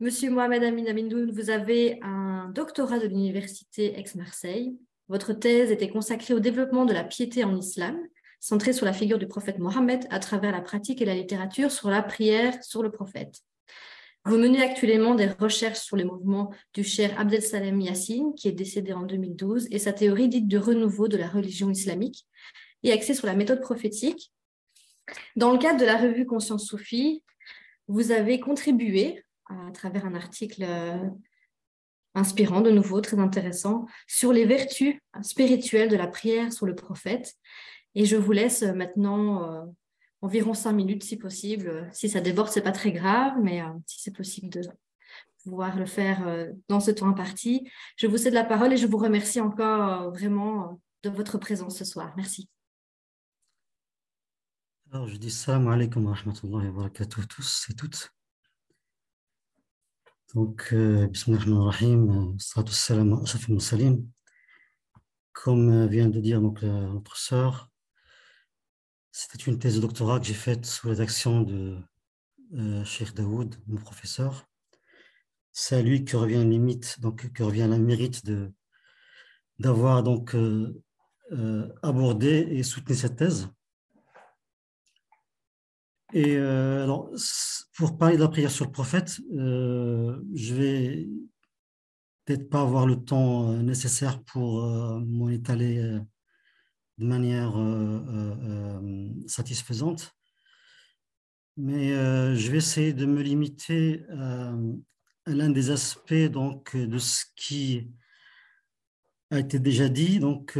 Monsieur 0.00 0.28
Mohamed 0.28 0.64
Amin 0.64 0.86
Hamidoun, 0.86 1.30
vous 1.30 1.50
avez 1.50 2.00
un 2.02 2.50
doctorat 2.52 2.98
de 2.98 3.06
l'Université 3.06 3.96
Aix-Marseille. 3.96 4.76
Votre 5.06 5.32
thèse 5.32 5.70
était 5.70 5.88
consacrée 5.88 6.34
au 6.34 6.40
développement 6.40 6.84
de 6.84 6.92
la 6.92 7.04
piété 7.04 7.44
en 7.44 7.56
islam 7.56 7.96
centré 8.40 8.72
sur 8.72 8.86
la 8.86 8.92
figure 8.92 9.18
du 9.18 9.28
prophète 9.28 9.60
Mohammed 9.60 10.04
à 10.10 10.18
travers 10.18 10.50
la 10.50 10.60
pratique 10.62 11.00
et 11.00 11.04
la 11.04 11.14
littérature 11.14 11.70
sur 11.70 11.90
la 11.90 12.02
prière 12.02 12.62
sur 12.64 12.82
le 12.82 12.90
prophète. 12.90 13.38
Vous 14.24 14.36
menez 14.36 14.62
actuellement 14.62 15.14
des 15.14 15.28
recherches 15.28 15.78
sur 15.78 15.96
les 15.96 16.04
mouvements 16.04 16.52
du 16.74 16.82
cher 16.82 17.18
Abdel 17.18 17.40
Salem 17.40 17.80
Yassine, 17.80 18.34
qui 18.34 18.48
est 18.48 18.52
décédé 18.52 18.92
en 18.92 19.04
2012, 19.04 19.68
et 19.70 19.78
sa 19.78 19.92
théorie 19.92 20.28
dite 20.28 20.48
de 20.48 20.58
renouveau 20.58 21.06
de 21.06 21.16
la 21.16 21.28
religion 21.28 21.70
islamique, 21.70 22.26
et 22.82 22.90
axée 22.90 23.14
sur 23.14 23.26
la 23.26 23.34
méthode 23.36 23.60
prophétique. 23.60 24.32
Dans 25.36 25.52
le 25.52 25.58
cadre 25.58 25.78
de 25.78 25.86
la 25.86 25.98
revue 25.98 26.26
Conscience 26.26 26.66
Soufie, 26.66 27.22
vous 27.86 28.10
avez 28.10 28.40
contribué, 28.40 29.23
à 29.46 29.70
travers 29.72 30.06
un 30.06 30.14
article 30.14 30.64
euh, 30.64 30.98
inspirant 32.14 32.60
de 32.60 32.70
nouveau, 32.70 33.00
très 33.00 33.18
intéressant, 33.18 33.86
sur 34.06 34.32
les 34.32 34.44
vertus 34.44 34.96
spirituelles 35.22 35.88
de 35.88 35.96
la 35.96 36.06
prière 36.06 36.52
sur 36.52 36.66
le 36.66 36.74
prophète 36.74 37.34
et 37.94 38.06
je 38.06 38.16
vous 38.16 38.32
laisse 38.32 38.62
euh, 38.62 38.72
maintenant 38.72 39.50
euh, 39.50 39.64
environ 40.22 40.54
cinq 40.54 40.72
minutes 40.72 41.04
si 41.04 41.16
possible. 41.16 41.88
Si 41.92 42.08
ça 42.08 42.20
déborde, 42.20 42.48
c'est 42.48 42.62
pas 42.62 42.72
très 42.72 42.92
grave, 42.92 43.34
mais 43.42 43.62
si 43.86 44.00
c'est 44.00 44.16
possible 44.16 44.48
de 44.48 44.62
pouvoir 45.42 45.76
le 45.76 45.84
faire 45.84 46.48
dans 46.70 46.80
ce 46.80 46.90
temps 46.90 47.08
imparti. 47.08 47.68
Je 47.96 48.06
vous 48.06 48.16
cède 48.16 48.32
la 48.32 48.44
parole 48.44 48.72
et 48.72 48.78
je 48.78 48.86
vous 48.86 48.96
remercie 48.96 49.42
encore 49.42 50.10
vraiment 50.12 50.80
de 51.02 51.10
votre 51.10 51.36
présence 51.36 51.76
ce 51.76 51.84
soir. 51.84 52.14
Merci. 52.16 52.48
Alors, 54.94 55.08
je 55.08 55.16
dis 55.16 55.30
salam 55.30 55.68
alaikum 55.68 56.06
wa 56.06 56.14
rahmatullahi 56.14 56.68
wa 56.68 56.72
barakatuh 56.72 57.26
tous 57.26 57.66
et 57.68 57.74
toutes. 57.74 58.13
Donc, 60.34 60.70
euh, 60.72 61.06
bismillahirrahmanirrahim, 61.06 62.36
salam 62.40 63.24
salam 63.60 64.08
Comme 65.32 65.86
vient 65.86 66.08
de 66.08 66.18
dire 66.18 66.40
notre 66.40 67.16
sœur, 67.16 67.70
c'était 69.12 69.44
une 69.44 69.60
thèse 69.60 69.76
de 69.76 69.80
doctorat 69.80 70.18
que 70.18 70.26
j'ai 70.26 70.34
faite 70.34 70.66
sous 70.66 70.88
la 70.88 70.96
de 71.42 71.78
euh, 72.54 72.84
Cheikh 72.84 73.14
Daoud, 73.14 73.54
mon 73.68 73.76
professeur. 73.76 74.48
C'est 75.52 75.76
à 75.76 75.82
lui 75.82 76.04
que 76.04 76.16
revient 76.16 76.44
limite, 76.44 76.98
donc 77.00 77.32
que 77.32 77.42
revient 77.44 77.68
le 77.70 77.78
mérite 77.78 78.28
d'avoir 79.60 80.02
euh, 80.34 80.82
euh, 81.30 81.72
abordé 81.84 82.48
et 82.50 82.64
soutenu 82.64 82.96
cette 82.96 83.14
thèse. 83.14 83.48
Et 86.14 86.36
alors, 86.36 87.10
pour 87.76 87.98
parler 87.98 88.16
de 88.16 88.22
la 88.22 88.28
prière 88.28 88.50
sur 88.50 88.64
le 88.64 88.70
prophète, 88.70 89.20
je 89.30 90.54
vais 90.54 91.08
peut-être 92.24 92.48
pas 92.48 92.62
avoir 92.62 92.86
le 92.86 92.96
temps 92.96 93.52
nécessaire 93.62 94.22
pour 94.22 94.62
m'en 94.62 95.28
étaler 95.28 96.00
de 96.98 97.04
manière 97.04 97.56
euh, 97.58 98.00
euh, 98.08 98.34
euh, 98.42 99.08
satisfaisante. 99.26 100.12
Mais 101.56 101.90
je 102.34 102.50
vais 102.50 102.58
essayer 102.58 102.92
de 102.92 103.06
me 103.06 103.22
limiter 103.22 104.04
à, 104.10 104.56
l'un 105.26 105.50
des 105.50 105.70
aspects 105.70 106.12
donc, 106.12 106.76
de 106.76 106.98
ce 106.98 107.24
qui 107.36 107.92
a 109.30 109.38
été 109.38 109.60
déjà 109.60 109.88
dit. 109.88 110.18
Donc, 110.18 110.58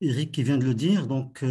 Eric 0.00 0.32
qui 0.32 0.42
vient 0.42 0.58
de 0.58 0.64
le 0.64 0.74
dire. 0.74 1.06
Donc, 1.06 1.44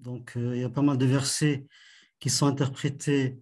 donc, 0.00 0.32
il 0.36 0.58
y 0.58 0.64
a 0.64 0.70
pas 0.70 0.82
mal 0.82 0.98
de 0.98 1.06
versets 1.06 1.66
qui 2.20 2.30
sont 2.30 2.46
interprétés 2.46 3.38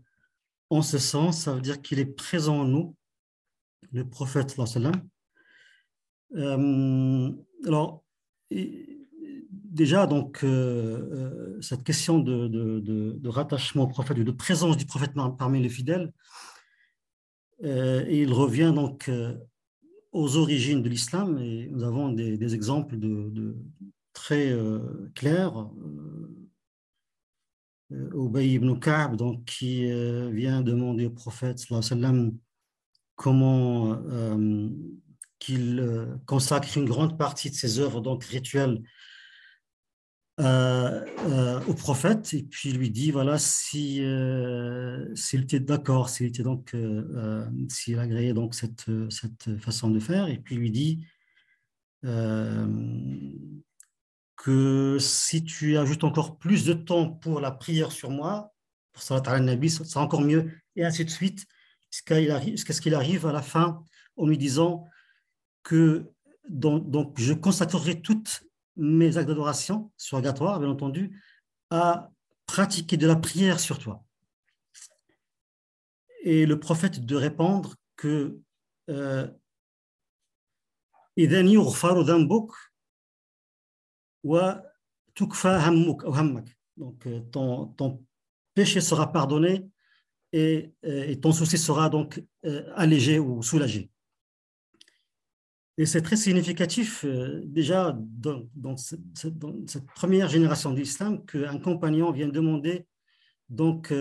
en 0.71 0.83
ce 0.83 0.99
sens, 0.99 1.43
ça 1.43 1.55
veut 1.55 1.61
dire 1.61 1.81
qu'il 1.83 1.99
est 1.99 2.07
présent 2.07 2.61
en 2.61 2.65
nous, 2.65 2.97
le 3.93 4.09
prophète. 4.09 4.57
Euh, 6.35 7.33
alors, 7.65 8.05
déjà, 9.51 10.07
donc, 10.07 10.43
euh, 10.43 10.49
euh, 10.49 11.61
cette 11.61 11.85
question 11.85 12.19
de, 12.19 13.29
rattachement 13.29 13.85
au 13.85 13.89
prophète, 13.89 14.19
de 14.19 14.31
présence 14.33 14.77
du 14.77 14.87
prophète 14.87 15.13
parmi 15.39 15.61
les 15.61 15.69
fidèles, 15.69 16.13
il 17.63 18.33
revient 18.33 18.73
donc 18.75 19.11
aux 20.15 20.37
origines 20.37 20.83
de 20.83 20.89
l'islam 20.89 21.39
et 21.39 21.69
nous 21.71 21.85
avons 21.85 22.11
des, 22.11 22.55
exemples 22.55 22.97
de, 22.99 23.55
très 24.15 24.57
clairs 25.15 25.69
Ubay 27.91 28.49
ibn 28.49 28.79
Ka'b, 28.79 29.17
donc, 29.17 29.45
qui 29.45 29.91
euh, 29.91 30.31
vient 30.31 30.63
demander 30.63 31.07
au 31.07 31.11
prophète 31.11 31.59
sallam, 31.59 32.37
comment 33.15 33.93
euh, 33.93 34.69
qu'il 35.39 35.79
euh, 35.81 36.17
consacre 36.27 36.77
une 36.77 36.87
grande 36.87 37.19
partie 37.19 37.51
de 37.51 37.55
ses 37.55 37.79
œuvres 37.79 38.01
donc, 38.01 38.25
rituelles 38.25 38.83
au 40.39 41.75
prophète, 41.75 42.35
et 42.35 42.43
puis 42.43 42.73
lui 42.73 42.91
dit 42.91 43.11
voilà 43.11 43.39
si 43.39 44.03
s'il 45.15 45.43
était 45.43 45.61
d'accord, 45.61 46.09
s'il 46.09 46.27
était 46.27 46.43
donc 46.43 46.75
s'il 47.69 47.99
agréait 47.99 48.35
donc 48.35 48.55
cette, 48.55 48.91
cette 49.11 49.57
façon 49.59 49.91
de 49.91 50.01
faire, 50.01 50.29
et 50.29 50.39
puis 50.39 50.57
lui 50.57 50.71
dit 50.71 51.07
que 54.37 54.99
si 55.01 55.45
tu 55.45 55.79
ajoutes 55.79 56.05
encore 56.05 56.39
plus 56.39 56.65
de 56.65 56.75
temps 56.75 57.11
pour 57.11 57.41
la 57.41 57.51
prière 57.51 57.93
sur 57.93 58.11
moi, 58.11 58.53
pour 58.93 59.03
Salat 59.03 59.23
al-Nabi, 59.27 59.71
c'est 59.71 59.97
encore 59.97 60.21
mieux, 60.21 60.51
et 60.77 60.85
ainsi 60.85 61.05
de 61.05 61.11
suite, 61.11 61.47
jusqu'à 61.91 62.73
ce 62.73 62.81
qu'il 62.81 62.95
arrive 62.95 63.27
à 63.27 63.33
la 63.33 63.43
fin 63.43 63.85
en 64.17 64.27
lui 64.27 64.37
disant 64.37 64.87
que 65.63 66.11
donc, 66.49 66.91
donc 66.91 67.19
je 67.19 67.33
consacrerai 67.33 68.03
toutes 68.03 68.43
mes 68.77 69.17
actes 69.17 69.29
d'adoration, 69.29 69.91
surrogatoires 69.97 70.59
bien 70.59 70.69
entendu, 70.69 71.21
à 71.71 72.11
pratiquer 72.47 72.97
de 72.97 73.07
la 73.07 73.17
prière 73.17 73.61
sur 73.61 73.79
toi. 73.79 74.05
Et 76.23 76.47
le 76.47 76.59
prophète 76.59 77.05
de 77.05 77.17
répondre 77.17 77.77
que 77.97 78.39
euh, 78.91 79.29
donc, 86.77 87.07
euh, 87.07 87.21
ton, 87.31 87.67
ton, 87.67 88.05
péché 88.55 88.81
sera 88.81 89.13
pardonné 89.13 89.67
et, 90.33 90.73
euh, 90.85 91.09
et, 91.09 91.21
ton 91.21 91.33
souci 91.33 91.59
sera 91.59 91.89
donc 91.89 92.23
euh, 92.45 92.71
allégé 92.75 93.19
ou 93.19 93.43
soulagé. 93.43 93.91
Et 95.77 95.87
c'est 95.87 96.03
très 96.03 96.17
significatif 96.17 97.05
déjà 97.45 97.99
dans, 97.99 98.77
cette, 98.77 99.87
première 99.95 100.29
génération 100.29 100.71
de 100.71 100.79
l'islam 100.79 101.25
qu'un 101.27 101.59
compagnon 101.59 102.13
vient 102.13 102.29
demander 102.29 102.87
donc 103.49 103.93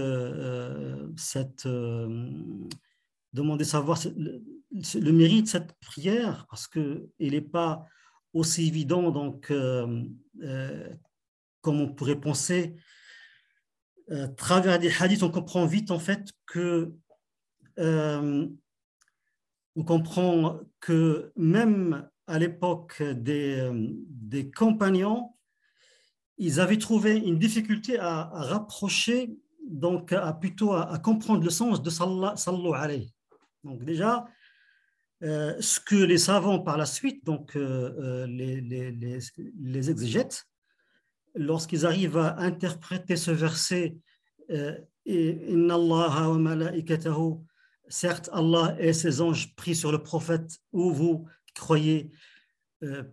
cette 1.17 1.67
demander 3.33 3.63
savoir 3.63 3.99
le, 4.15 5.11
mérite 5.11 5.45
de 5.45 5.49
cette 5.49 5.73
prière 5.79 6.45
parce 6.49 6.67
qu'il 6.67 7.09
n'est 7.19 7.41
pas 7.41 7.85
aussi 8.33 8.67
évident 8.67 9.11
donc, 9.11 9.51
euh, 9.51 10.03
euh, 10.41 10.89
comme 11.61 11.81
on 11.81 11.93
pourrait 11.93 12.19
penser. 12.19 12.75
À 14.11 14.27
travers 14.27 14.79
des 14.79 14.91
hadiths, 14.99 15.23
on 15.23 15.31
comprend 15.31 15.65
vite 15.65 15.91
en 15.91 15.99
fait 15.99 16.29
que 16.45 16.93
euh, 17.79 18.47
on 19.75 19.83
comprend 19.83 20.59
que 20.79 21.31
même 21.35 22.07
à 22.27 22.39
l'époque 22.39 23.01
des, 23.01 23.69
des, 23.73 24.49
compagnons, 24.51 25.33
ils 26.37 26.59
avaient 26.59 26.77
trouvé 26.77 27.17
une 27.17 27.37
difficulté 27.37 27.99
à, 27.99 28.29
rapprocher, 28.33 29.35
donc 29.67 30.13
à, 30.13 30.31
plutôt 30.33 30.73
à, 30.73 30.97
comprendre 30.99 31.43
le 31.43 31.49
sens 31.49 31.81
de 31.81 31.89
sallallahu 31.89 32.73
alayhi. 32.73 33.13
Donc 33.63 33.83
déjà, 33.83 34.25
Euh, 35.23 35.55
ce 35.61 35.79
que 35.79 35.95
les 35.95 36.17
savants 36.17 36.59
par 36.59 36.77
la 36.77 36.85
suite, 36.85 37.25
donc 37.25 37.55
euh, 37.55 38.27
les, 38.27 38.59
les, 38.59 38.91
les, 38.91 39.89
exégètes, 39.89 40.43
lorsqu'ils 41.33 41.85
arrivent 41.85 42.17
à 42.17 42.39
interpréter 42.39 43.15
ce 43.15 43.31
verset, 43.31 43.95
Inna 45.05 45.75
Allah 45.75 46.29
wa 46.29 46.37
certes 47.87 48.29
Allah 48.33 48.75
et 48.79 48.93
ses 48.93 49.21
anges 49.21 49.55
prient 49.55 49.75
sur 49.75 49.91
le 49.91 50.01
prophète, 50.01 50.59
ou 50.71 50.91
vous 50.91 51.25
croyez 51.55 52.11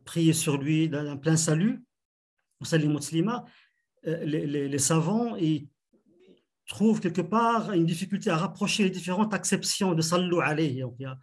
prier 0.04 0.32
sur 0.32 0.58
lui 0.58 0.88
d'un 0.88 1.16
plein 1.16 1.36
salut, 1.36 1.84
les, 4.02 4.46
les, 4.46 4.68
les 4.68 4.78
savants 4.78 5.36
ils 5.36 5.68
trouvent 6.70 7.00
quelque 7.00 7.20
part 7.20 7.72
une 7.72 7.84
difficulté 7.84 8.30
à 8.30 8.36
rapprocher 8.36 8.84
les 8.84 8.90
différentes 8.90 9.34
acceptions 9.34 9.92
de 9.92 10.02
Sallu 10.02 10.40
alayhi. 10.40 10.80
Donc, 10.80 10.94
il 11.00 11.02
y 11.02 11.06
a 11.06 11.18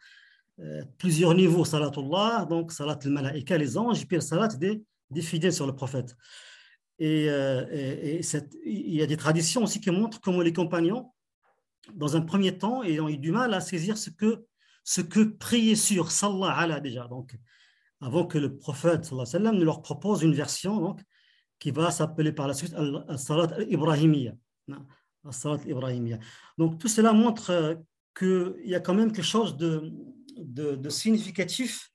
euh, 0.60 0.84
plusieurs 0.98 1.34
niveaux, 1.34 1.64
Salatullah, 1.64 2.46
donc 2.50 2.72
Salat 2.72 3.00
al-Malaika, 3.04 3.58
les 3.58 3.78
anges, 3.78 4.02
et 4.02 4.06
puis 4.06 4.22
Salat 4.22 4.50
des, 4.50 4.84
fidèles 5.22 5.54
sur 5.54 5.66
le 5.66 5.74
prophète. 5.74 6.16
Et, 7.00 7.30
euh, 7.30 7.64
il 8.66 8.94
y 8.94 9.02
a 9.02 9.06
des 9.06 9.18
traditions 9.18 9.64
aussi 9.64 9.80
qui 9.80 9.90
montrent 9.90 10.20
comment 10.20 10.42
les 10.42 10.54
compagnons, 10.54 11.12
dans 11.94 12.16
un 12.16 12.22
premier 12.22 12.58
temps, 12.58 12.80
ont 12.80 13.10
eu 13.10 13.18
du 13.18 13.32
mal 13.32 13.54
à 13.54 13.62
saisir 13.62 13.98
ce 13.98 14.10
que, 14.10 14.46
ce 14.84 15.02
que 15.02 15.22
prier 15.22 15.76
sur 15.76 16.12
Sallah 16.12 16.52
ala 16.52 16.80
déjà. 16.80 17.08
Donc, 17.08 17.36
avant 18.02 18.26
que 18.26 18.38
le 18.38 18.58
prophète 18.58 19.12
ne 19.12 19.64
leur 19.64 19.82
propose 19.82 20.24
une 20.24 20.34
version 20.34 20.80
donc, 20.80 21.02
qui 21.60 21.72
va 21.72 21.92
s'appeler 21.92 22.32
par 22.32 22.48
la 22.48 22.54
suite 22.54 22.74
Al-Salat 22.74 23.64
Ibrahimiyya. 23.70 24.34
Al-Salat 25.26 25.62
Ibrahimiyya. 25.66 26.20
Donc 26.58 26.78
tout 26.78 26.88
cela 26.88 27.14
montre 27.14 27.50
euh, 27.50 27.76
qu'il 28.18 28.70
y 28.70 28.76
a 28.76 28.80
quand 28.80 28.94
même 28.94 29.12
quelque 29.12 29.26
chose 29.26 29.58
de, 29.58 29.92
de, 30.38 30.90
significatif 30.90 31.92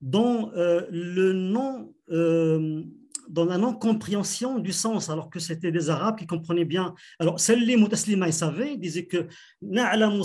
dans 0.00 0.50
euh, 0.52 0.86
le 0.90 1.32
non, 1.32 1.94
euh, 2.10 2.82
dans 3.28 3.44
la 3.44 3.58
non-compréhension 3.58 4.58
du 4.58 4.72
sens, 4.72 5.10
alors 5.10 5.30
que 5.30 5.38
c'était 5.38 5.72
des 5.72 5.90
Arabes 5.90 6.18
qui 6.18 6.26
comprenaient 6.26 6.64
bien. 6.64 6.94
Alors, 7.18 7.40
Salim 7.40 7.82
ou 7.82 7.88
Taslima, 7.88 8.28
ils 8.28 8.32
savaient, 8.32 8.74
ils 8.74 8.80
disaient 8.80 9.06
que 9.06 9.28
nous 9.62 10.24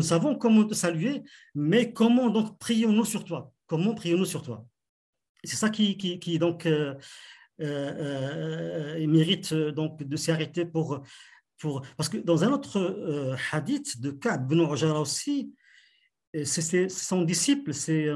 savons 0.00 0.36
comment 0.36 0.64
te 0.64 0.74
saluer, 0.74 1.22
mais 1.54 1.92
comment 1.92 2.30
donc 2.30 2.58
prions-nous 2.58 3.04
sur 3.04 3.24
toi? 3.24 3.52
Comment 3.66 3.94
prions-nous 3.94 4.24
sur 4.24 4.42
toi? 4.42 4.64
C'est 5.44 5.56
ça 5.56 5.70
qui, 5.70 5.96
qui, 5.96 6.38
donc 6.38 6.66
euh, 6.66 6.94
euh, 7.60 8.96
euh 8.98 9.06
mérite 9.06 9.54
donc 9.54 10.02
de 10.02 10.16
s'arrêter 10.16 10.66
pour, 10.66 11.02
pour 11.58 11.82
parce 11.96 12.08
que 12.08 12.18
dans 12.18 12.44
un 12.44 12.52
autre 12.52 13.36
hadith 13.52 14.00
de 14.00 14.10
Ka'b 14.10 14.52
ibn 14.52 14.60
aussi, 14.60 15.54
c'est 16.44 16.88
son 16.88 17.22
disciple, 17.22 17.74
c'est 17.74 18.08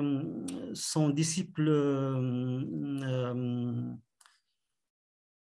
son 0.73 1.09
disciple 1.11 1.65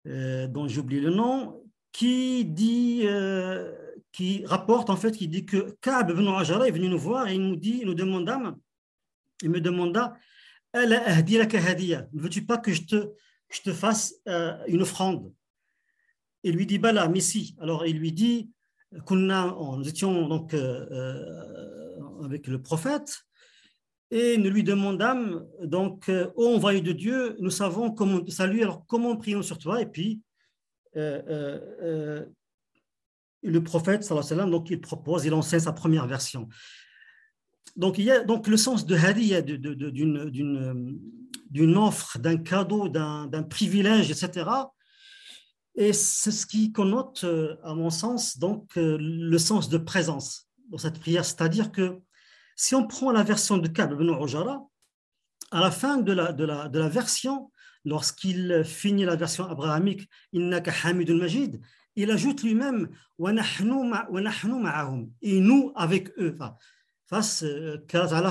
dont 0.05 0.67
j'oublie 0.67 0.99
le 0.99 1.09
nom, 1.09 1.63
qui 1.91 2.45
dit, 2.45 3.07
qui 4.11 4.45
rapporte 4.45 4.89
en 4.89 4.97
fait, 4.97 5.11
qui 5.11 5.27
dit 5.27 5.45
que 5.45 5.77
Ka'b 5.81 6.09
ibn 6.09 6.27
Ujara 6.27 6.67
est 6.67 6.71
venu 6.71 6.89
nous 6.89 6.99
voir 6.99 7.27
et 7.27 7.35
il 7.35 7.41
nous 7.41 7.55
dit, 7.55 7.79
il 7.81 7.85
nous 7.85 7.93
demanda, 7.93 8.55
il 9.41 9.49
me 9.49 9.61
demanda 9.61 10.17
ne 10.73 12.21
veux-tu 12.21 12.45
pas 12.45 12.57
que 12.57 12.73
je 12.73 12.83
te, 12.83 13.09
je 13.49 13.61
te 13.61 13.73
fasse 13.73 14.15
euh, 14.27 14.57
une 14.67 14.81
offrande? 14.81 15.31
Il 16.43 16.55
lui 16.55 16.65
dit, 16.65 16.77
Bala, 16.77 17.07
mais 17.07 17.19
si. 17.19 17.55
Alors 17.59 17.85
il 17.85 17.97
lui 17.97 18.11
dit, 18.11 18.51
nous 18.91 19.87
étions 19.87 20.27
donc 20.27 20.53
euh, 20.53 20.85
euh, 20.91 21.76
avec 22.23 22.47
le 22.47 22.61
prophète 22.61 23.23
et 24.09 24.37
nous 24.37 24.49
lui 24.49 24.63
demandâmes, 24.63 25.45
donc, 25.63 26.09
ô 26.35 26.55
envoyé 26.55 26.79
de 26.81 26.93
Dieu, 26.93 27.35
nous 27.39 27.49
savons 27.49 27.91
comment 27.91 28.21
te 28.21 28.41
alors 28.41 28.85
comment 28.85 29.17
prions 29.17 29.41
sur 29.41 29.57
toi? 29.57 29.81
Et 29.81 29.85
puis, 29.85 30.21
le 30.93 32.29
prophète, 33.63 34.03
sallallahu 34.03 34.31
alayhi 34.31 34.45
wa 34.45 34.51
donc 34.57 34.69
il 34.69 34.79
propose, 34.79 35.25
il 35.25 35.33
enseigne 35.33 35.59
sa 35.59 35.73
première 35.73 36.07
version. 36.07 36.47
Donc, 37.75 37.97
il 37.97 38.05
y 38.05 38.11
a 38.11 38.23
donc 38.23 38.47
le 38.47 38.57
sens 38.57 38.85
de 38.85 38.95
hadiya, 38.95 39.41
d'une 39.41 40.17
offre, 41.77 42.17
d'un 42.17 42.37
cadeau, 42.37 42.87
d'un 42.87 43.43
privilège, 43.43 44.09
etc. 44.09 44.49
Et 45.75 45.93
c'est 45.93 46.31
ce 46.31 46.47
qui 46.47 46.71
connote, 46.71 47.25
à 47.61 47.75
mon 47.75 47.89
sens, 47.89 48.39
donc 48.39 48.71
le 48.75 49.37
sens 49.37 49.69
de 49.69 49.77
présence 49.77 50.47
dans 50.69 50.77
cette 50.77 50.99
prière. 50.99 51.25
C'est-à-dire 51.25 51.71
que 51.71 51.99
si 52.57 52.75
on 52.75 52.85
prend 52.85 53.11
la 53.11 53.23
version 53.23 53.57
de 53.57 53.69
Kab 53.69 53.93
ibn 53.93 54.09
Ujara, 54.21 54.67
à 55.51 55.61
la 55.61 55.71
fin 55.71 55.97
de 55.97 56.11
la, 56.11 56.33
de 56.33 56.43
la, 56.43 56.67
de 56.67 56.79
la 56.79 56.89
version, 56.89 57.51
lorsqu'il 57.85 58.63
finit 58.65 59.05
la 59.05 59.15
version 59.15 59.45
abrahamique, 59.45 60.09
Innaka 60.33 60.73
Hamidul 60.83 61.19
Majid, 61.19 61.61
il 61.95 62.11
ajoute 62.11 62.43
lui-même 62.43 62.89
et 65.21 65.39
nous 65.39 65.71
avec 65.75 66.09
eux. 66.19 66.37
Euh, 67.13 67.77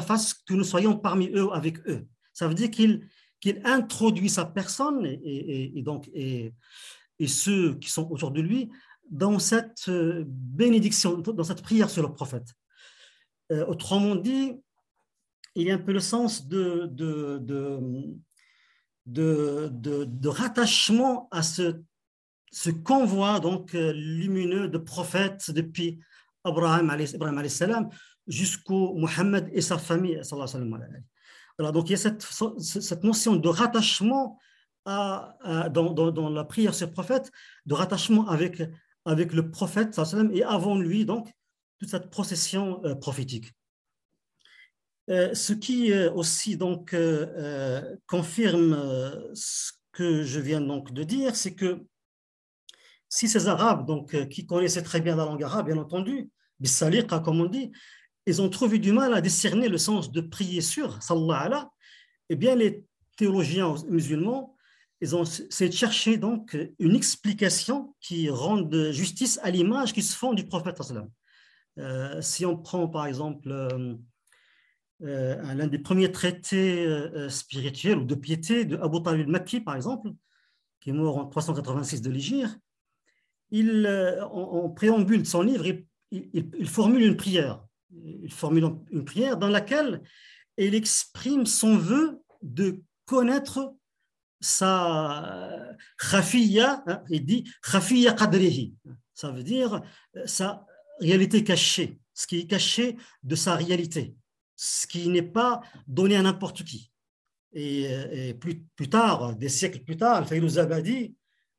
face 0.03 0.35
que 0.35 0.55
nous 0.55 0.65
soyons 0.65 0.97
parmi 0.97 1.29
eux 1.31 1.49
avec 1.53 1.79
eux. 1.89 2.07
Ça 2.33 2.47
veut 2.47 2.55
dire 2.55 2.71
qu'il 2.71 3.09
introduit 3.65 4.29
sa 4.29 4.45
personne 4.45 5.07
et, 5.07 5.83
donc 5.83 6.09
et, 6.13 6.53
et, 7.19 7.27
ceux 7.27 7.77
qui 7.77 7.91
sont 7.91 8.11
autour 8.11 8.33
de 8.33 8.41
lui 8.43 8.71
dans 9.11 9.39
cette 9.39 9.89
euh, 9.89 10.25
bénédiction, 10.27 11.19
dans 11.19 11.45
cette 11.45 11.63
prière 11.63 11.89
sur 11.89 12.03
le 12.03 12.13
prophète. 12.13 12.55
Euh, 13.53 13.65
autrement 13.67 14.17
dit, 14.17 14.55
il 15.55 15.67
y 15.67 15.71
a 15.71 15.75
un 15.75 15.79
peu 15.79 15.93
le 15.93 16.01
sens 16.01 16.47
de, 16.49 16.87
de, 16.91 17.39
de, 19.07 19.71
de, 19.71 20.29
rattachement 20.29 21.29
à 21.31 21.43
ce, 21.43 21.81
ce 22.51 22.71
convoi 22.71 23.41
donc 23.41 23.73
lumineux 23.73 24.69
de 24.69 24.79
prophètes 24.79 25.51
depuis 25.51 26.01
Abraham, 26.45 26.91
Abraham 26.91 27.49
salam, 27.49 27.89
jusqu'au 28.27 28.95
Mohammed 28.95 29.49
et 29.53 29.61
sa 29.61 29.79
famille. 29.79 30.21
Alors, 31.59 31.73
donc 31.73 31.89
il 31.89 31.93
y 31.93 31.95
a 31.95 31.99
cette, 31.99 32.27
cette 32.61 33.05
notion 33.05 33.37
de 33.37 33.49
rattachement 33.49 34.39
à, 34.85 35.69
dans, 35.71 35.93
dans, 35.93 36.31
la 36.31 36.45
prière 36.45 36.75
sur 36.75 36.87
le 36.87 36.93
prophète, 36.93 37.33
de 37.65 37.75
rattachement 37.75 38.29
avec, 38.29 38.63
avec 39.05 39.33
le 39.33 39.51
prophète 39.51 39.99
et 40.33 40.45
avant 40.45 40.79
lui, 40.79 41.05
donc, 41.05 41.29
toute 41.79 41.91
cette 41.91 42.11
procession 42.11 42.85
euh, 42.85 42.95
prophétique. 42.95 43.53
Euh, 45.09 45.35
ce 45.35 45.53
qui 45.53 45.93
euh, 45.93 46.13
aussi 46.13 46.57
donc 46.57 46.95
confirme 48.07 49.31
ce 49.35 49.73
que 49.93 50.23
je 50.23 50.41
viens 50.41 50.61
donc 50.61 50.93
de 50.93 51.05
dire, 51.05 51.37
c'est 51.37 51.55
que 51.55 51.85
si 53.09 53.29
ces 53.29 53.47
Arabes, 53.47 53.87
donc, 53.87 54.29
qui 54.29 54.47
connaissaient 54.47 54.83
très 54.83 55.01
bien 55.01 55.17
la 55.17 55.25
langue 55.25 55.43
arabe, 55.43 55.67
bien 55.67 55.79
entendu, 55.79 56.29
comme 57.25 57.41
on 57.41 57.47
dit, 57.47 57.71
ils 58.27 58.43
ont 58.43 58.51
trouvé 58.51 58.79
du 58.79 58.93
mal 58.93 59.15
à 59.15 59.21
discerner 59.21 59.69
le 59.69 59.79
sens 59.79 60.11
de 60.11 60.21
prier 60.21 60.61
sur, 60.61 61.01
sallallahu 61.03 61.65
eh 62.29 62.37
bien, 62.37 62.57
les 62.57 62.85
théologiens 63.17 63.75
musulmans, 63.89 64.57
ils 65.01 65.15
ont 65.15 65.23
essayé 65.23 65.71
chercher 65.71 66.17
donc 66.17 66.57
une 66.79 66.97
explication 66.97 67.95
qui 68.01 68.29
rende 68.29 68.91
justice 68.91 69.39
à 69.43 69.51
l'image 69.51 69.93
qui 69.93 70.03
se 70.03 70.17
font 70.17 70.35
du 70.35 70.45
prophète. 70.45 70.81
Euh, 71.79 72.21
si 72.23 72.47
on 72.47 72.57
prend 72.57 72.89
par 72.89 73.07
exemple 73.07 73.51
euh, 73.51 73.95
euh, 75.03 75.55
l'un 75.55 75.67
des 75.67 75.79
premiers 75.79 76.11
traités 76.11 76.87
spirituels 77.29 77.99
ou 77.99 78.05
de 78.05 78.15
piété 78.15 78.65
de 78.65 78.77
Abu 78.79 79.03
Talib 79.03 79.27
al-Makki, 79.27 79.61
par 79.61 79.77
exemple, 79.77 80.11
qui 80.81 80.91
est 80.91 80.95
mort 80.95 81.19
en 81.19 81.27
386 81.27 82.03
de 82.03 82.11
l'Égypte, 82.11 82.59
il, 83.51 83.87
en, 84.33 84.71
préambule 84.71 85.23
de 85.23 85.27
son 85.27 85.43
livre, 85.43 85.67
il 86.11 86.69
formule 86.69 87.03
une 87.03 87.17
prière. 87.17 87.63
Il 87.93 88.33
formule 88.33 88.77
une 88.91 89.05
prière 89.05 89.37
dans 89.37 89.49
laquelle 89.49 90.03
il 90.57 90.75
exprime 90.75 91.47
son 91.47 91.77
vœu 91.77 92.21
de 92.43 92.83
connaître 93.05 93.75
sa 94.41 95.49
khafiya, 95.99 96.83
hein, 96.87 97.03
il 97.09 97.25
dit 97.25 97.45
khafiya 97.63 98.13
qadrihi, 98.13 98.75
ça 99.15 99.31
veut 99.31 99.43
dire 99.43 99.83
sa 100.27 100.66
réalité 101.01 101.45
cachée, 101.45 101.99
ce 102.15 102.27
qui 102.27 102.41
est 102.41 102.47
caché 102.47 102.97
de 103.23 103.35
sa 103.35 103.55
réalité, 103.55 104.15
ce 104.55 104.87
qui 104.87 105.09
n'est 105.09 105.23
pas 105.23 105.61
donné 105.87 106.17
à 106.17 106.23
n'importe 106.23 106.65
qui. 106.65 106.91
Et, 107.53 108.35
plus, 108.39 108.63
plus, 108.77 108.91
tard, 108.91 109.35
des 109.35 109.49
siècles 109.49 109.81
plus 109.81 109.97
tard, 109.97 110.17
Al-Fayrouz 110.17 110.59
Abadi, 110.59 111.15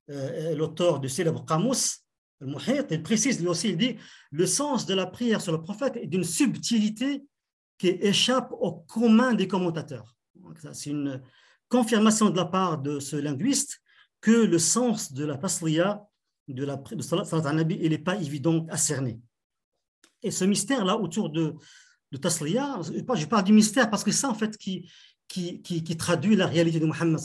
euh, 0.10 0.56
l'auteur 0.56 1.00
du 1.00 1.10
célèbre 1.10 1.44
Qamus, 1.44 2.04
il 2.42 3.04
précise 3.04 3.40
lui 3.40 3.48
aussi, 3.48 3.70
il 3.70 3.78
dit 3.78 3.96
le 4.32 4.46
sens 4.46 4.86
de 4.86 4.94
la 4.94 5.08
prière 5.08 5.42
sur 5.42 5.52
le 5.52 5.62
prophète 5.62 5.96
est 5.98 6.08
d'une 6.08 6.24
subtilité 6.24 7.26
qui 7.78 7.88
échappe 7.88 8.52
au 8.52 8.74
commun 8.74 9.34
des 9.34 9.48
commentateurs. 9.48 10.16
C'est 10.74 10.92
une 10.92 11.22
confirmation 11.70 12.30
de 12.30 12.38
la 12.38 12.46
part 12.46 12.78
de 12.78 13.00
ce 13.00 13.16
linguiste 13.16 13.82
que 14.22 14.32
le 14.32 14.60
sens 14.60 15.14
de 15.14 15.26
la 15.26 15.38
tasliya, 15.38 16.06
de 16.48 16.64
la 16.64 16.78
de 16.78 17.02
Salat 17.02 17.64
il 17.70 17.90
n'est 17.90 17.98
pas 17.98 18.16
évident 18.16 18.66
à 18.70 18.78
cerner. 18.78 19.20
Et 20.28 20.32
ce 20.32 20.46
mystère-là 20.46 20.98
autour 20.98 21.30
de, 21.30 21.56
de 22.12 22.18
tasliya. 22.18 22.80
Je 22.84 23.26
parle 23.26 23.44
du 23.44 23.54
mystère 23.54 23.90
parce 23.90 24.04
que 24.04 24.12
c'est 24.12 24.22
ça, 24.22 24.30
en 24.30 24.36
fait, 24.36 24.58
qui, 24.58 24.90
qui, 25.28 25.62
qui, 25.62 25.98
traduit 25.98 26.36
la 26.36 26.48
réalité 26.48 26.80
de 26.80 26.86
Muhammad 26.86 27.20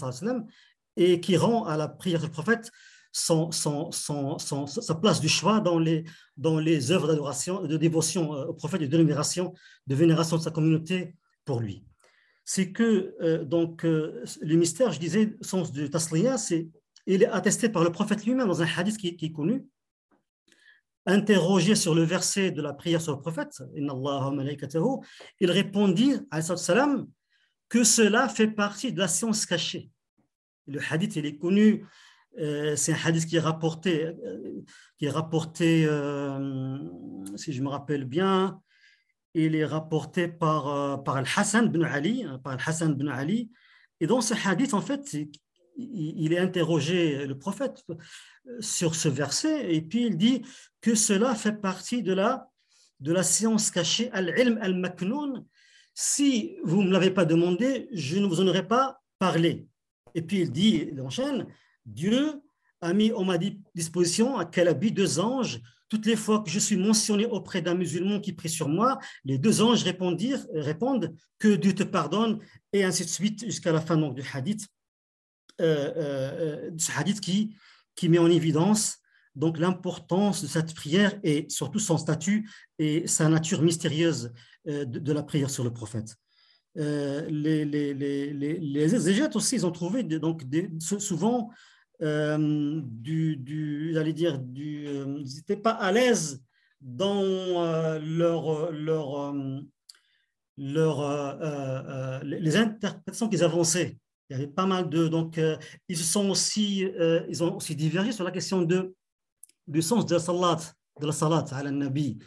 et 0.96 1.20
qui 1.20 1.36
rend 1.36 1.64
à 1.64 1.76
la 1.76 1.88
prière 1.88 2.20
du 2.20 2.28
prophète 2.28 2.70
son, 3.12 3.52
son, 3.52 3.90
son, 3.92 4.66
sa 4.66 4.94
place 4.94 5.20
du 5.20 5.28
choix 5.28 5.60
dans 5.60 5.78
les, 5.78 6.04
dans 6.36 6.58
les 6.58 6.90
œuvres 6.90 7.08
d'adoration, 7.08 7.62
de 7.62 7.76
dévotion 7.76 8.34
euh, 8.34 8.46
au 8.46 8.54
prophète 8.54 8.80
de 8.80 8.96
vénération, 8.96 9.52
de 9.86 9.94
vénération 9.94 10.38
de 10.38 10.42
sa 10.42 10.50
communauté 10.50 11.14
pour 11.44 11.60
lui. 11.60 11.84
C'est 12.44 12.72
que 12.72 13.14
euh, 13.20 13.44
donc 13.44 13.84
euh, 13.84 14.24
le 14.40 14.56
mystère, 14.56 14.92
je 14.92 14.98
disais, 14.98 15.36
sens 15.42 15.72
du 15.72 15.90
tasliya, 15.90 16.38
c'est 16.38 16.68
il 17.06 17.22
est 17.22 17.26
attesté 17.26 17.68
par 17.68 17.84
le 17.84 17.90
prophète 17.90 18.24
lui-même 18.24 18.46
dans 18.46 18.62
un 18.62 18.66
hadith 18.76 18.96
qui 18.96 19.08
est 19.08 19.32
connu, 19.32 19.66
interrogé 21.06 21.74
sur 21.74 21.94
le 21.94 22.02
verset 22.02 22.50
de 22.50 22.62
la 22.62 22.72
prière 22.72 23.00
sur 23.00 23.12
le 23.12 23.20
prophète, 23.20 23.62
il 25.40 25.50
répondit, 25.50 26.14
salam, 26.56 27.06
que 27.68 27.84
cela 27.84 28.28
fait 28.28 28.48
partie 28.48 28.92
de 28.92 28.98
la 28.98 29.08
science 29.08 29.46
cachée. 29.46 29.90
Le 30.66 30.80
hadith, 30.90 31.16
il 31.16 31.26
est 31.26 31.36
connu, 31.36 31.84
euh, 32.38 32.76
c'est 32.76 32.92
un 32.92 32.98
hadith 33.04 33.26
qui 33.26 33.36
est 33.36 33.40
rapporté, 33.40 34.06
euh, 34.06 34.62
qui 34.98 35.06
est 35.06 35.10
rapporté 35.10 35.84
euh, 35.86 36.78
si 37.36 37.52
je 37.52 37.62
me 37.62 37.68
rappelle 37.68 38.04
bien, 38.04 38.60
il 39.34 39.54
est 39.56 39.64
rapporté 39.64 40.28
par, 40.28 41.02
par 41.02 41.16
Al-Hassan 41.16 41.68
bin 41.68 41.82
Ali, 41.82 42.26
par 42.44 42.52
Al-Hassan 42.52 42.96
Ali. 43.08 43.50
Et 44.00 44.06
dans 44.06 44.20
ce 44.20 44.34
hadith, 44.46 44.74
en 44.74 44.82
fait, 44.82 45.16
il 45.76 46.32
est 46.32 46.38
interrogé, 46.38 47.26
le 47.26 47.38
prophète, 47.38 47.84
sur 48.60 48.94
ce 48.94 49.08
verset, 49.08 49.74
et 49.74 49.82
puis 49.82 50.06
il 50.06 50.16
dit 50.16 50.42
que 50.80 50.94
cela 50.94 51.34
fait 51.34 51.60
partie 51.60 52.02
de 52.02 52.12
la, 52.12 52.48
de 53.00 53.20
science 53.22 53.70
cachée, 53.70 54.10
al-ilm 54.12 54.58
al-maknoun. 54.60 55.44
Si 55.94 56.56
vous 56.64 56.82
ne 56.82 56.88
me 56.88 56.92
l'avez 56.92 57.10
pas 57.10 57.24
demandé, 57.24 57.88
je 57.92 58.18
ne 58.18 58.26
vous 58.26 58.40
en 58.40 58.48
aurais 58.48 58.66
pas 58.66 59.00
parlé. 59.18 59.66
Et 60.14 60.22
puis 60.22 60.40
il 60.40 60.50
dit, 60.50 60.88
il 60.92 61.00
enchaîne, 61.00 61.46
Dieu 61.84 62.42
a 62.80 62.92
mis 62.92 63.12
à 63.12 63.22
ma 63.22 63.38
disposition 63.74 64.38
à 64.38 64.48
habit 64.66 64.92
deux 64.92 65.20
anges. 65.20 65.60
Toutes 65.88 66.06
les 66.06 66.16
fois 66.16 66.40
que 66.40 66.50
je 66.50 66.58
suis 66.58 66.76
mentionné 66.76 67.26
auprès 67.26 67.60
d'un 67.60 67.74
musulman 67.74 68.18
qui 68.18 68.32
prie 68.32 68.48
sur 68.48 68.68
moi, 68.68 68.98
les 69.24 69.38
deux 69.38 69.60
anges 69.60 69.84
répondent 69.84 71.14
que 71.38 71.54
Dieu 71.54 71.74
te 71.74 71.82
pardonne, 71.82 72.40
et 72.72 72.82
ainsi 72.82 73.04
de 73.04 73.10
suite 73.10 73.44
jusqu'à 73.44 73.72
la 73.72 73.80
fin 73.80 73.96
du 73.96 74.22
hadith. 74.32 74.66
Euh, 75.60 75.92
euh, 75.96 76.70
ce 76.78 76.90
hadith 76.92 77.20
qui, 77.20 77.54
qui 77.94 78.08
met 78.08 78.18
en 78.18 78.30
évidence 78.30 78.98
donc 79.34 79.58
l'importance 79.58 80.42
de 80.42 80.46
cette 80.46 80.74
prière 80.74 81.18
et 81.22 81.46
surtout 81.48 81.78
son 81.78 81.98
statut 81.98 82.50
et 82.78 83.06
sa 83.06 83.28
nature 83.28 83.62
mystérieuse 83.62 84.32
euh, 84.68 84.84
de, 84.84 85.12
la 85.12 85.22
prière 85.22 85.50
sur 85.50 85.64
le 85.64 85.72
prophète. 85.72 86.16
les, 86.74 87.64
les, 87.64 87.94
les, 87.94 88.32
les, 88.32 89.36
aussi, 89.36 89.56
ils 89.56 89.66
ont 89.66 89.70
trouvé 89.70 90.02
donc 90.02 90.42
souvent 90.88 91.50
du, 92.00 93.36
du 93.36 93.90
j'allais 93.92 94.12
dire, 94.12 94.38
du, 94.38 94.86
ils 94.86 95.34
n'étaient 95.36 95.56
pas 95.56 95.72
à 95.72 95.92
l'aise 95.92 96.42
dans 96.80 97.22
leur 98.00 99.32
les 102.24 102.56
interprétations 102.56 103.28
qu'ils 103.28 103.44
avançaient. 103.44 103.98
Il 104.28 104.34
y 104.34 104.36
avait 104.36 104.48
pas 104.50 104.66
mal 104.66 104.88
de. 104.88 105.08
Donc, 105.08 105.38
euh, 105.38 105.56
ils, 105.88 105.96
sont 105.96 106.30
aussi, 106.30 106.84
euh, 106.84 107.24
ils 107.28 107.42
ont 107.42 107.56
aussi 107.56 107.76
divergé 107.76 108.12
sur 108.12 108.24
la 108.24 108.30
question 108.30 108.62
de, 108.62 108.94
du 109.66 109.82
sens 109.82 110.06
de 110.06 110.14
la 110.14 110.20
salat, 110.20 110.58
de 111.00 111.06
la 111.06 111.12
salat 111.12 111.44
à 111.50 111.62
la 111.62 111.70
Nabi, 111.70 112.18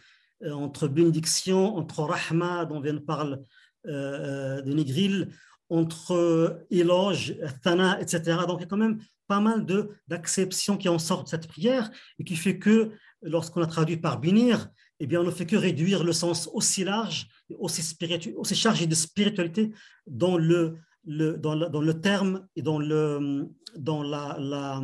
euh, 0.43 0.51
entre 0.51 0.87
bénédiction, 0.87 1.75
entre 1.77 2.01
rahma, 2.01 2.65
dont 2.65 2.79
vient 2.79 2.97
parle 2.97 3.41
de 3.85 4.73
Nigril, 4.73 5.29
entre 5.69 6.65
éloge, 6.71 7.35
thana, 7.61 8.01
etc. 8.01 8.39
Donc, 8.47 8.57
il 8.57 8.61
y 8.61 8.65
a 8.65 8.67
quand 8.67 8.77
même 8.77 8.99
pas 9.27 9.39
mal 9.39 9.65
d'acceptions 10.07 10.75
qui 10.75 10.89
en 10.89 10.97
sortent 10.97 11.25
de 11.25 11.29
cette 11.29 11.47
prière 11.47 11.91
et 12.17 12.23
qui 12.23 12.35
fait 12.35 12.57
que 12.57 12.91
lorsqu'on 13.21 13.61
a 13.61 13.67
traduit 13.67 13.97
par 13.97 14.19
bénir, 14.19 14.69
eh 14.99 15.07
bien, 15.07 15.21
on 15.21 15.23
ne 15.23 15.31
fait 15.31 15.45
que 15.45 15.55
réduire 15.55 16.03
le 16.03 16.13
sens 16.13 16.49
aussi 16.53 16.83
large, 16.83 17.27
aussi, 17.59 17.97
aussi 18.37 18.55
chargé 18.55 18.87
de 18.87 18.95
spiritualité 18.95 19.71
dans 20.07 20.37
le, 20.37 20.77
le, 21.05 21.37
dans, 21.37 21.55
le, 21.55 21.69
dans, 21.69 21.81
le, 21.81 22.01
terme 22.01 22.47
et 22.55 22.61
dans, 22.61 22.79
le, 22.79 23.47
dans 23.77 24.03
la, 24.03 24.37
la, 24.39 24.81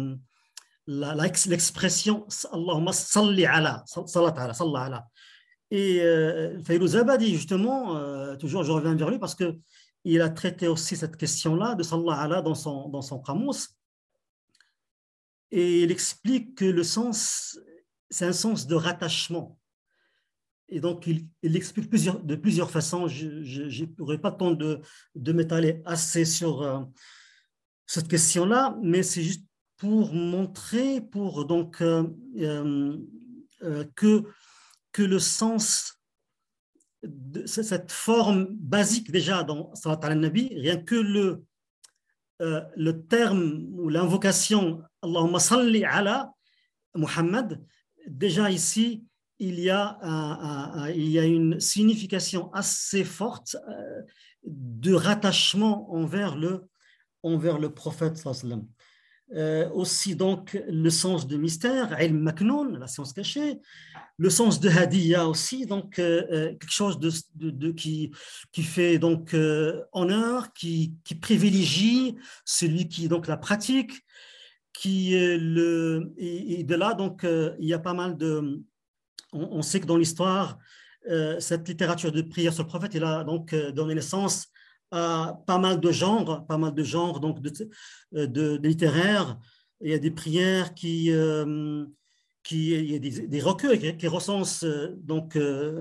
la, 0.87 1.15
l'expression 1.15 2.27
Allahumma 2.51 2.93
salli 2.93 3.45
ala, 3.45 3.83
salat 3.85 4.33
ala, 4.37 4.53
salli 4.53 4.77
ala. 4.77 5.07
Et 5.71 6.01
euh, 6.01 6.61
Fayrouz 6.63 6.97
justement, 7.21 7.95
euh, 7.95 8.35
toujours 8.35 8.63
je 8.63 8.71
reviens 8.71 8.95
vers 8.95 9.09
lui 9.09 9.19
parce 9.19 9.35
qu'il 9.35 10.21
a 10.21 10.29
traité 10.29 10.67
aussi 10.67 10.97
cette 10.97 11.15
question-là 11.15 11.75
de 11.75 11.83
salli 11.83 12.09
ala 12.09 12.41
dans 12.41 12.55
son, 12.55 12.89
dans 12.89 13.01
son 13.01 13.19
Qamus. 13.19 13.69
Et 15.51 15.83
il 15.83 15.91
explique 15.91 16.55
que 16.55 16.65
le 16.65 16.83
sens, 16.83 17.59
c'est 18.09 18.25
un 18.25 18.33
sens 18.33 18.67
de 18.67 18.75
rattachement. 18.75 19.57
Et 20.71 20.79
donc, 20.79 21.05
il, 21.05 21.27
il 21.43 21.55
explique 21.57 21.89
de 21.89 22.35
plusieurs 22.35 22.71
façons. 22.71 23.07
Je 23.07 23.85
n'aurai 23.99 24.17
pas 24.17 24.31
le 24.31 24.37
temps 24.37 24.51
de, 24.51 24.79
de 25.15 25.31
m'étaler 25.33 25.81
assez 25.85 26.23
sur 26.23 26.61
euh, 26.61 26.79
cette 27.85 28.07
question-là, 28.07 28.77
mais 28.81 29.03
c'est 29.03 29.21
juste 29.21 29.45
pour 29.75 30.13
montrer, 30.13 31.01
pour 31.01 31.45
donc 31.45 31.81
euh, 31.81 32.07
euh, 32.39 33.83
que, 33.95 34.23
que 34.93 35.01
le 35.01 35.19
sens 35.19 35.99
de 37.03 37.45
cette 37.47 37.91
forme 37.91 38.47
basique 38.51 39.11
déjà 39.11 39.43
dans 39.43 39.73
Salat 39.75 39.99
al-Nabi, 40.03 40.53
rien 40.55 40.77
que 40.77 40.95
le, 40.95 41.43
le 42.39 42.91
terme 42.91 43.67
ou 43.73 43.89
l'invocation 43.89 44.83
Allahumma 45.01 45.39
salli 45.39 45.83
ala 45.83 46.31
Muhammad, 46.95 47.59
déjà 48.07 48.51
ici, 48.51 49.03
il 49.41 49.59
y 49.59 49.71
a, 49.71 49.97
il 50.95 51.09
y 51.09 51.19
a 51.19 51.25
une 51.25 51.59
signification 51.59 52.53
assez 52.53 53.03
forte 53.03 53.57
euh, 53.67 54.01
de 54.45 54.93
rattachement 54.93 55.91
envers 55.93 56.37
le, 56.37 56.69
envers 57.23 57.57
le 57.57 57.73
prophète. 57.73 58.23
Euh, 59.33 59.69
aussi 59.69 60.15
donc 60.15 60.61
le 60.67 60.89
sens 60.89 61.25
de 61.25 61.37
mystère, 61.37 61.99
ilm 62.01 62.19
maknoun, 62.19 62.77
la 62.77 62.87
science 62.87 63.13
cachée, 63.13 63.59
le 64.17 64.29
sens 64.29 64.59
de 64.59 64.69
hadiya 64.69 65.25
aussi, 65.27 65.65
donc 65.65 65.99
euh, 65.99 66.23
euh, 66.31 66.49
quelque 66.49 66.71
chose 66.71 66.99
de, 66.99 67.11
de, 67.35 67.71
qui, 67.71 68.11
qui 68.51 68.61
fait 68.61 68.99
donc 68.99 69.33
honneur, 69.93 70.53
qui, 70.53 70.95
qui 71.03 71.15
privilégie 71.15 72.15
celui 72.43 72.89
qui 72.89 73.07
donc 73.07 73.27
la 73.27 73.37
pratique, 73.37 73.93
qui 74.73 75.13
le 75.15 76.13
et, 76.17 76.63
de 76.63 76.75
là 76.75 76.93
donc 76.93 77.21
il 77.23 77.67
y 77.67 77.73
a 77.73 77.79
pas 77.79 77.93
mal 77.93 78.17
de 78.17 78.61
on, 79.31 79.61
sait 79.61 79.79
que 79.79 79.85
dans 79.85 79.97
l'histoire, 79.97 80.57
euh, 81.09 81.39
cette 81.39 81.67
littérature 81.67 82.11
de 82.11 82.21
prière 82.21 82.53
sur 82.53 82.63
le 82.63 82.67
prophète, 82.67 82.93
il 82.93 83.03
a 83.03 83.23
donc 83.23 83.53
euh, 83.53 83.71
donné 83.71 83.95
naissance 83.95 84.47
à 84.91 85.39
pas 85.47 85.57
mal 85.57 85.79
de 85.79 85.91
genres, 85.91 86.45
pas 86.45 86.57
mal 86.57 86.73
de 86.73 86.83
genres 86.83 87.19
donc 87.19 87.41
de, 87.41 87.51
euh, 88.15 88.59
littéraires. 88.61 89.39
Il 89.81 89.89
y 89.89 89.93
a 89.93 89.99
des 89.99 90.11
prières 90.11 90.73
qui, 90.75 91.11
qui 92.43 92.71
il 92.71 92.91
y 92.91 92.95
a 92.95 92.99
des, 92.99 93.41
recueils 93.41 93.97
qui, 93.97 94.07
recensent 94.07 94.63
donc 94.97 95.35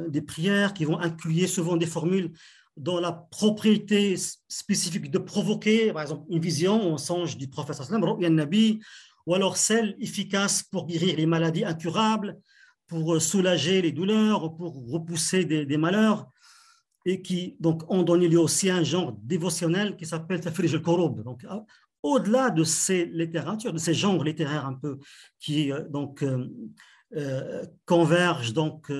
des 0.08 0.22
prières 0.22 0.72
qui 0.72 0.86
vont 0.86 0.98
inclure 0.98 1.48
souvent 1.48 1.76
des 1.76 1.84
formules 1.84 2.32
dont 2.78 2.98
la 2.98 3.12
propriété 3.12 4.16
spécifique 4.48 5.10
de 5.10 5.18
provoquer, 5.18 5.92
par 5.92 6.00
exemple, 6.00 6.24
une 6.30 6.40
vision, 6.40 6.94
un 6.94 6.98
songe 6.98 7.36
du 7.36 7.48
prophète 7.48 7.76
ou 9.26 9.34
alors 9.34 9.56
celle 9.56 9.96
efficace 10.00 10.62
pour 10.62 10.86
guérir 10.86 11.16
les 11.16 11.26
maladies 11.26 11.64
incurables, 11.64 12.38
pour 12.90 13.22
soulager 13.22 13.80
les 13.80 13.92
douleurs, 13.92 14.54
pour 14.56 14.90
repousser 14.90 15.44
des, 15.44 15.76
malheurs, 15.76 16.28
et 17.06 17.22
qui 17.22 17.56
donc 17.60 17.88
ont 17.88 18.02
donné 18.02 18.26
lieu 18.26 18.40
aussi 18.40 18.68
à 18.68 18.76
un 18.76 18.82
genre 18.82 19.16
dévotionnel 19.22 19.96
qui 19.96 20.04
s'appelle 20.04 20.40
Tafrij 20.40 20.74
al 20.74 20.82
Donc, 20.82 21.46
au-delà 22.02 22.50
de 22.50 22.64
ces 22.64 23.06
littératures, 23.06 23.72
de 23.72 23.78
ces 23.78 23.94
genres 23.94 24.24
littéraires 24.24 24.66
un 24.66 24.74
peu 24.74 24.98
qui 25.38 25.70
euh, 25.70 25.84
donc 25.88 26.24
euh, 26.24 26.48
euh, 27.16 27.64
convergent 27.86 28.52
donc 28.52 28.92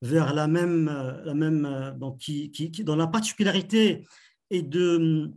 vers 0.00 0.32
la 0.32 0.46
même, 0.46 0.86
la 1.24 1.34
même 1.34 1.96
donc 1.98 2.18
qui, 2.18 2.52
qui, 2.52 2.70
qui, 2.70 2.84
dans 2.84 2.96
la 2.96 3.08
particularité 3.08 4.06
et 4.50 4.62
de 4.62 5.32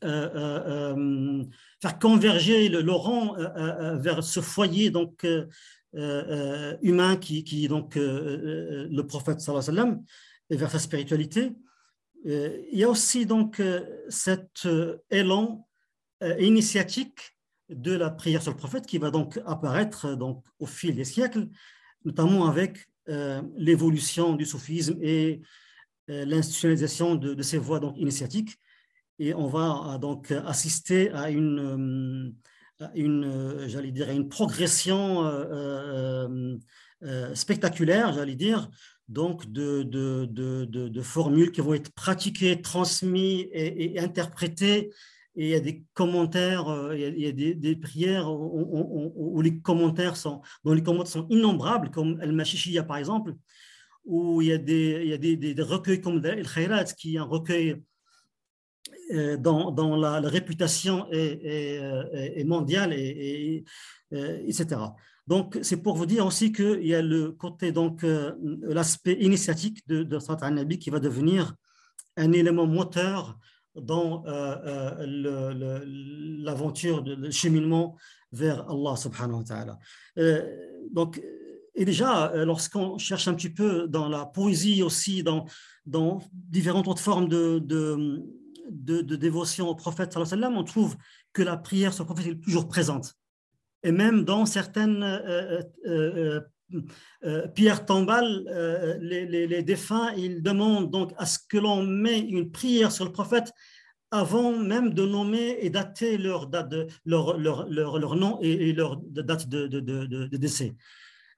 faire 0.00 1.98
converger 2.00 2.68
le 2.68 2.80
Laurent 2.80 3.34
vers 3.96 4.22
ce 4.22 4.40
foyer 4.40 4.90
donc 4.90 5.24
euh, 5.24 5.46
euh, 5.46 5.46
humain 5.94 7.16
qui, 7.16 7.44
qui 7.44 7.68
donc 7.68 7.96
euh, 7.96 8.88
le 8.90 9.06
prophète 9.06 9.40
sallallahu 9.40 9.70
alayhi 9.70 9.96
vers 10.50 10.70
sa 10.70 10.78
spiritualité. 10.78 11.52
il 12.24 12.78
y 12.78 12.84
a 12.84 12.88
aussi 12.88 13.26
donc 13.26 13.62
cet 14.08 14.66
élan 15.10 15.68
initiatique 16.38 17.36
de 17.68 17.92
la 17.92 18.10
prière 18.10 18.42
sur 18.42 18.52
le 18.52 18.56
prophète 18.56 18.86
qui 18.86 18.98
va 18.98 19.10
donc 19.10 19.38
apparaître 19.46 20.14
donc 20.14 20.42
au 20.58 20.66
fil 20.66 20.96
des 20.96 21.04
siècles, 21.04 21.48
notamment 22.04 22.48
avec 22.48 22.88
l'évolution 23.56 24.34
du 24.34 24.46
soufisme 24.46 24.98
et 25.02 25.42
l'institutionnalisation 26.08 27.14
de, 27.14 27.42
ces 27.42 27.58
voies 27.58 27.78
donc, 27.78 27.96
initiatiques. 27.98 28.58
Et 29.18 29.34
on 29.34 29.48
va 29.48 29.98
donc 29.98 30.30
assister 30.30 31.10
à 31.10 31.28
une, 31.30 32.34
une 32.94 33.66
j'allais 33.66 33.90
dire, 33.90 34.10
une 34.10 34.28
progression 34.28 35.24
spectaculaire, 37.34 38.12
j'allais 38.12 38.36
dire, 38.36 38.70
donc 39.08 39.50
de, 39.50 39.82
de, 39.82 40.26
de, 40.26 40.64
de, 40.64 41.02
formules 41.02 41.50
qui 41.50 41.60
vont 41.60 41.74
être 41.74 41.90
pratiquées, 41.92 42.60
transmises 42.60 43.46
et, 43.52 43.98
interprétées. 43.98 44.90
Et 45.34 45.44
il 45.44 45.48
y 45.48 45.54
a 45.54 45.60
des 45.60 45.84
commentaires, 45.94 46.68
euh, 46.68 46.96
il 46.96 47.20
y 47.20 47.26
a, 47.26 47.32
des, 47.32 47.76
prières 47.76 48.30
où, 48.30 49.40
les 49.40 49.60
commentaires 49.60 50.16
sont, 50.16 50.42
dont 50.64 50.74
les 50.74 50.82
commentaires 50.82 51.12
sont 51.12 51.26
innombrables, 51.30 51.90
comme 51.90 52.20
El 52.20 52.32
Machichia 52.32 52.82
par 52.82 52.96
exemple, 52.96 53.34
où 54.04 54.42
il 54.42 54.48
y 54.48 54.52
a 54.52 54.58
des, 54.58 55.00
il 55.04 55.08
y 55.08 55.12
a 55.12 55.18
des 55.18 55.62
recueils 55.62 56.00
comme 56.00 56.24
El 56.24 56.46
Khairat, 56.46 56.84
qui 56.84 57.14
est 57.14 57.18
un 57.18 57.24
recueil 57.24 57.76
euh, 59.12 59.36
dont, 59.36 59.96
la, 59.96 60.20
réputation 60.20 61.06
est, 61.10 62.36
est, 62.36 62.44
mondiale, 62.44 62.92
et, 62.92 63.64
etc. 64.10 64.76
Donc, 65.28 65.58
c'est 65.60 65.76
pour 65.82 65.94
vous 65.94 66.06
dire 66.06 66.24
aussi 66.24 66.52
qu'il 66.52 66.86
y 66.86 66.94
a 66.94 67.02
le 67.02 67.32
côté, 67.32 67.70
donc, 67.70 68.02
euh, 68.02 68.32
l'aspect 68.62 69.18
initiatique 69.20 69.86
de, 69.86 70.02
de 70.02 70.50
nabi 70.50 70.78
qui 70.78 70.88
va 70.88 71.00
devenir 71.00 71.54
un 72.16 72.32
élément 72.32 72.66
moteur 72.66 73.38
dans 73.76 74.24
euh, 74.26 74.56
euh, 75.06 75.84
l'aventure, 76.42 77.04
le, 77.04 77.30
cheminement 77.30 77.96
vers 78.32 78.70
Allah 78.70 78.96
subhanahu 78.96 79.40
wa 79.40 79.44
ta'ala. 79.44 79.78
donc, 80.90 81.22
et 81.74 81.84
déjà, 81.84 82.32
lorsqu'on 82.46 82.96
cherche 82.96 83.28
un 83.28 83.34
petit 83.34 83.50
peu 83.50 83.86
dans 83.86 84.08
la 84.08 84.24
poésie 84.24 84.82
aussi, 84.82 85.22
dans, 85.22 85.44
dans 85.84 86.20
différentes 86.32 86.88
autres 86.88 87.02
formes 87.02 87.28
de, 87.28 88.24
de, 88.70 89.16
dévotion 89.16 89.68
au 89.68 89.74
prophète, 89.74 90.16
on 90.16 90.64
trouve 90.64 90.96
que 91.32 91.42
la 91.42 91.56
prière 91.56 91.92
sur 91.92 92.04
le 92.04 92.06
prophète 92.06 92.32
est 92.32 92.40
toujours 92.40 92.68
présente 92.68 93.18
et 93.82 93.92
même 93.92 94.24
dans 94.24 94.46
certaines 94.46 95.02
euh, 95.02 95.62
euh, 95.86 96.40
euh, 97.24 97.48
pierres 97.48 97.86
tombales, 97.86 98.44
les, 99.00 99.26
les, 99.26 99.62
défunts, 99.62 100.12
ils 100.16 100.42
demandent 100.42 100.90
donc 100.90 101.12
à 101.16 101.26
ce 101.26 101.38
que 101.38 101.56
l'on 101.56 101.82
met 101.82 102.18
une 102.18 102.50
prière 102.50 102.92
sur 102.92 103.04
le 103.04 103.12
prophète 103.12 103.52
avant 104.10 104.58
même 104.58 104.94
de 104.94 105.04
nommer 105.06 105.58
et 105.60 105.70
dater 105.70 106.18
leur, 106.18 106.46
date 106.46 106.68
de, 106.70 106.86
leur, 107.04 107.38
leur, 107.38 107.68
leur, 107.68 108.16
nom 108.16 108.38
et, 108.40 108.72
leur 108.72 108.96
date 108.96 109.48
de, 109.48 109.66
de, 109.66 109.80
de, 109.80 110.36
décès. 110.36 110.74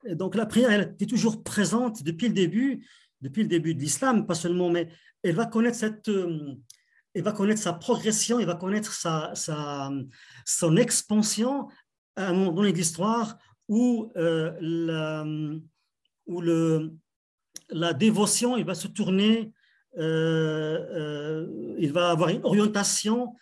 donc 0.09 0.35
la 0.35 0.45
prière, 0.45 0.71
elle 0.71 0.95
est 0.99 1.09
toujours 1.09 1.43
présente 1.43 2.03
depuis 2.03 2.29
le 2.29 2.33
début, 2.33 2.85
depuis 3.21 3.43
le 3.43 3.49
début 3.49 3.75
de 3.75 3.79
l'islam, 3.79 4.25
pas 4.25 4.35
seulement, 4.35 4.69
mais 4.69 4.89
elle 5.21 5.35
va 5.35 5.45
connaître 5.45 5.77
cette, 5.77 6.09
elle 7.13 7.23
va 7.23 7.31
connaître 7.31 7.61
sa 7.61 7.73
progression, 7.73 8.39
elle 8.39 8.45
va 8.45 8.55
connaître 8.55 8.93
sa, 8.93 9.33
son 10.45 10.77
expansion 10.77 11.67
à 12.15 12.27
un 12.27 12.33
moment 12.33 12.51
donné 12.51 12.71
de 12.71 12.77
l'histoire 12.77 13.37
où, 13.67 14.11
euh, 14.17 14.51
la, 14.59 15.25
où 16.27 16.41
le, 16.41 16.93
la 17.69 17.93
dévotion 17.93 18.57
il 18.57 18.65
va 18.65 18.75
se 18.75 18.87
tourner, 18.87 19.53
euh, 19.97 20.77
euh, 20.91 21.75
il 21.79 21.91
va 21.91 22.11
avoir 22.11 22.29
une 22.29 22.43
orientation 22.43 23.35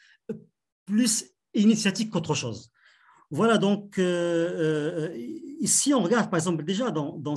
plus 0.85 1.25
initiatique 1.53 2.11
qu'autre 2.11 2.35
chose. 2.35 2.71
Voilà, 3.31 3.59
donc 3.59 4.01
ici 5.59 5.93
on 5.93 6.01
regarde 6.01 6.31
par 6.31 6.39
exemple 6.39 6.63
déjà 6.63 6.89
dans, 6.89 7.15
dans, 7.19 7.35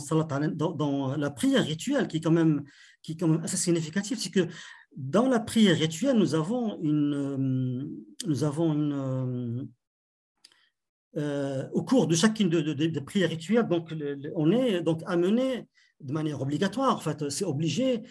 dans, 0.72 1.16
la 1.16 1.30
prière 1.30 1.64
rituelle 1.64 2.08
qui 2.08 2.16
est 2.16 2.20
quand 2.20 2.30
même, 2.30 2.64
qui 3.02 3.12
est 3.12 3.16
quand 3.16 3.28
même 3.28 3.42
assez 3.42 3.58
significative, 3.58 4.18
c'est 4.18 4.30
que 4.30 4.48
dans 4.96 5.28
la 5.28 5.40
prière 5.40 5.76
rituelle, 5.76 6.16
nous 6.16 6.34
avons 6.34 6.80
une, 6.82 8.04
nous 8.26 8.44
avons 8.44 8.72
une, 8.72 9.68
euh, 11.16 11.68
au 11.72 11.82
cours 11.82 12.06
de 12.06 12.14
chacune 12.14 12.48
des 12.48 13.00
prières 13.00 13.30
rituelles, 13.30 13.68
donc, 13.68 13.92
on 14.34 14.50
est 14.50 14.82
donc 14.82 15.02
amené 15.06 15.66
de 16.00 16.12
manière 16.12 16.40
obligatoire, 16.40 16.96
en 16.96 17.00
fait, 17.00 17.28
c'est 17.30 17.44
obligé, 17.44 18.02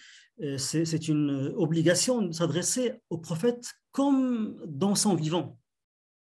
euh, 0.42 0.58
c'est 0.58 1.08
une 1.08 1.54
obligation 1.58 2.22
de 2.22 2.32
s'adresser 2.32 2.94
au 3.10 3.18
prophète 3.18 3.74
comme 3.92 4.62
dans 4.66 4.96
son 4.96 5.16
vivant. 5.16 5.58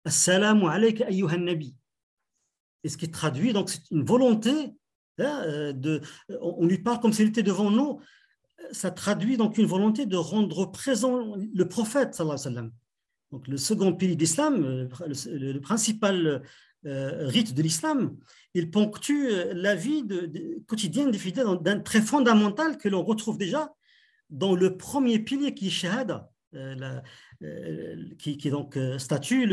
Assalamu 0.05 0.67
alayka 0.69 1.07
ayyuhan 1.07 1.39
nabi. 1.39 1.75
Et 2.85 2.89
ce 2.89 2.97
qui 2.97 3.11
traduit, 3.11 3.53
donc 3.53 3.71
c'est 3.71 3.91
une 3.91 4.05
volonté, 4.05 4.75
hein, 5.19 5.43
euh, 5.47 5.73
de, 5.73 6.01
on 6.41 6.67
lui 6.67 6.79
parle 6.79 7.01
comme 7.01 7.13
s'il 7.13 7.29
était 7.29 7.43
devant 7.43 7.71
nous, 7.71 8.01
ça 8.73 8.91
traduit 8.91 9.37
donc 9.37 9.59
une 9.59 9.67
volonté 9.67 10.07
de 10.07 10.17
rendre 10.17 10.71
présent 10.71 11.37
le 11.37 11.69
prophète, 11.69 12.15
sallallahu. 12.15 12.71
Donc, 13.33 13.49
le 13.49 13.57
second 13.57 13.93
pilier 13.93 14.17
d'islam, 14.17 14.65
euh, 14.65 14.89
le, 15.27 15.59
principal 15.59 16.43
euh, 16.87 17.27
rite 17.27 17.55
de 17.55 17.63
l'islam, 17.63 18.17
il 18.55 18.71
ponctue 18.71 19.29
euh, 19.31 19.53
la 19.55 19.75
vie 19.75 20.05
quotidienne 20.67 21.11
des 21.11 21.19
fidèles 21.19 21.47
d'un 21.61 21.81
très 21.81 22.01
fondamental 22.01 22.79
que 22.79 22.89
l'on 22.89 23.03
retrouve 23.03 23.39
déjà 23.39 23.73
dans 24.31 24.55
le 24.55 24.77
premier 24.77 25.19
pilier 25.19 25.55
qui 25.55 25.69
est 25.69 25.71
shahada, 25.71 26.31
qui, 28.19 28.41
est 28.45 28.51
donc 28.51 28.79
statut, 28.99 29.47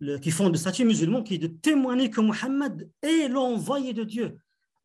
le, 0.00 0.18
qui 0.18 0.30
fonde 0.30 0.52
le 0.52 0.58
statut 0.58 0.84
musulman, 0.84 1.22
qui 1.22 1.34
est 1.34 1.38
de 1.38 1.46
témoigner 1.46 2.10
que 2.10 2.20
Muhammad 2.20 2.88
est 3.02 3.28
l'envoyé 3.28 3.94
de 3.94 4.04
Dieu. 4.04 4.36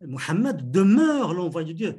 Muhammad 0.01 0.71
demeure 0.71 1.33
l'envoyé 1.33 1.73
de 1.73 1.77
Dieu. 1.77 1.95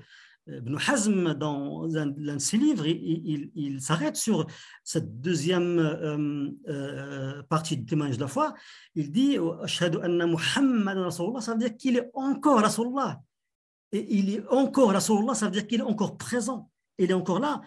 Ibn 0.49 0.77
Hazm, 0.77 1.35
dans 1.35 1.87
l'un 1.87 2.07
de 2.07 2.39
ses 2.39 2.57
livres, 2.57 2.87
il, 2.87 3.81
s'arrête 3.81 4.17
sur 4.17 4.47
cette 4.85 5.21
deuxième 5.21 5.79
euh, 5.79 6.51
euh, 6.69 7.43
partie 7.45 7.77
du 7.77 7.85
témoignage 7.85 8.17
de 8.17 8.23
la 8.23 8.29
foi. 8.29 8.55
Il 8.95 9.11
dit 9.11 9.39
ça 9.67 9.89
veut 9.89 11.59
dire 11.59 11.77
qu'il 11.77 11.97
est 11.97 12.11
encore 12.15 12.61
Rasulullah. 12.61 13.21
Et 13.91 14.07
il 14.19 14.31
est 14.31 14.47
encore 14.49 14.93
Rasulullah, 14.93 15.35
ça 15.35 15.47
veut 15.47 15.53
dire 15.53 15.67
qu'il 15.67 15.81
est 15.81 15.85
encore 15.85 16.17
présent. 16.17 16.71
Il 16.99 17.11
est 17.11 17.15
encore 17.15 17.41
là. 17.41 17.61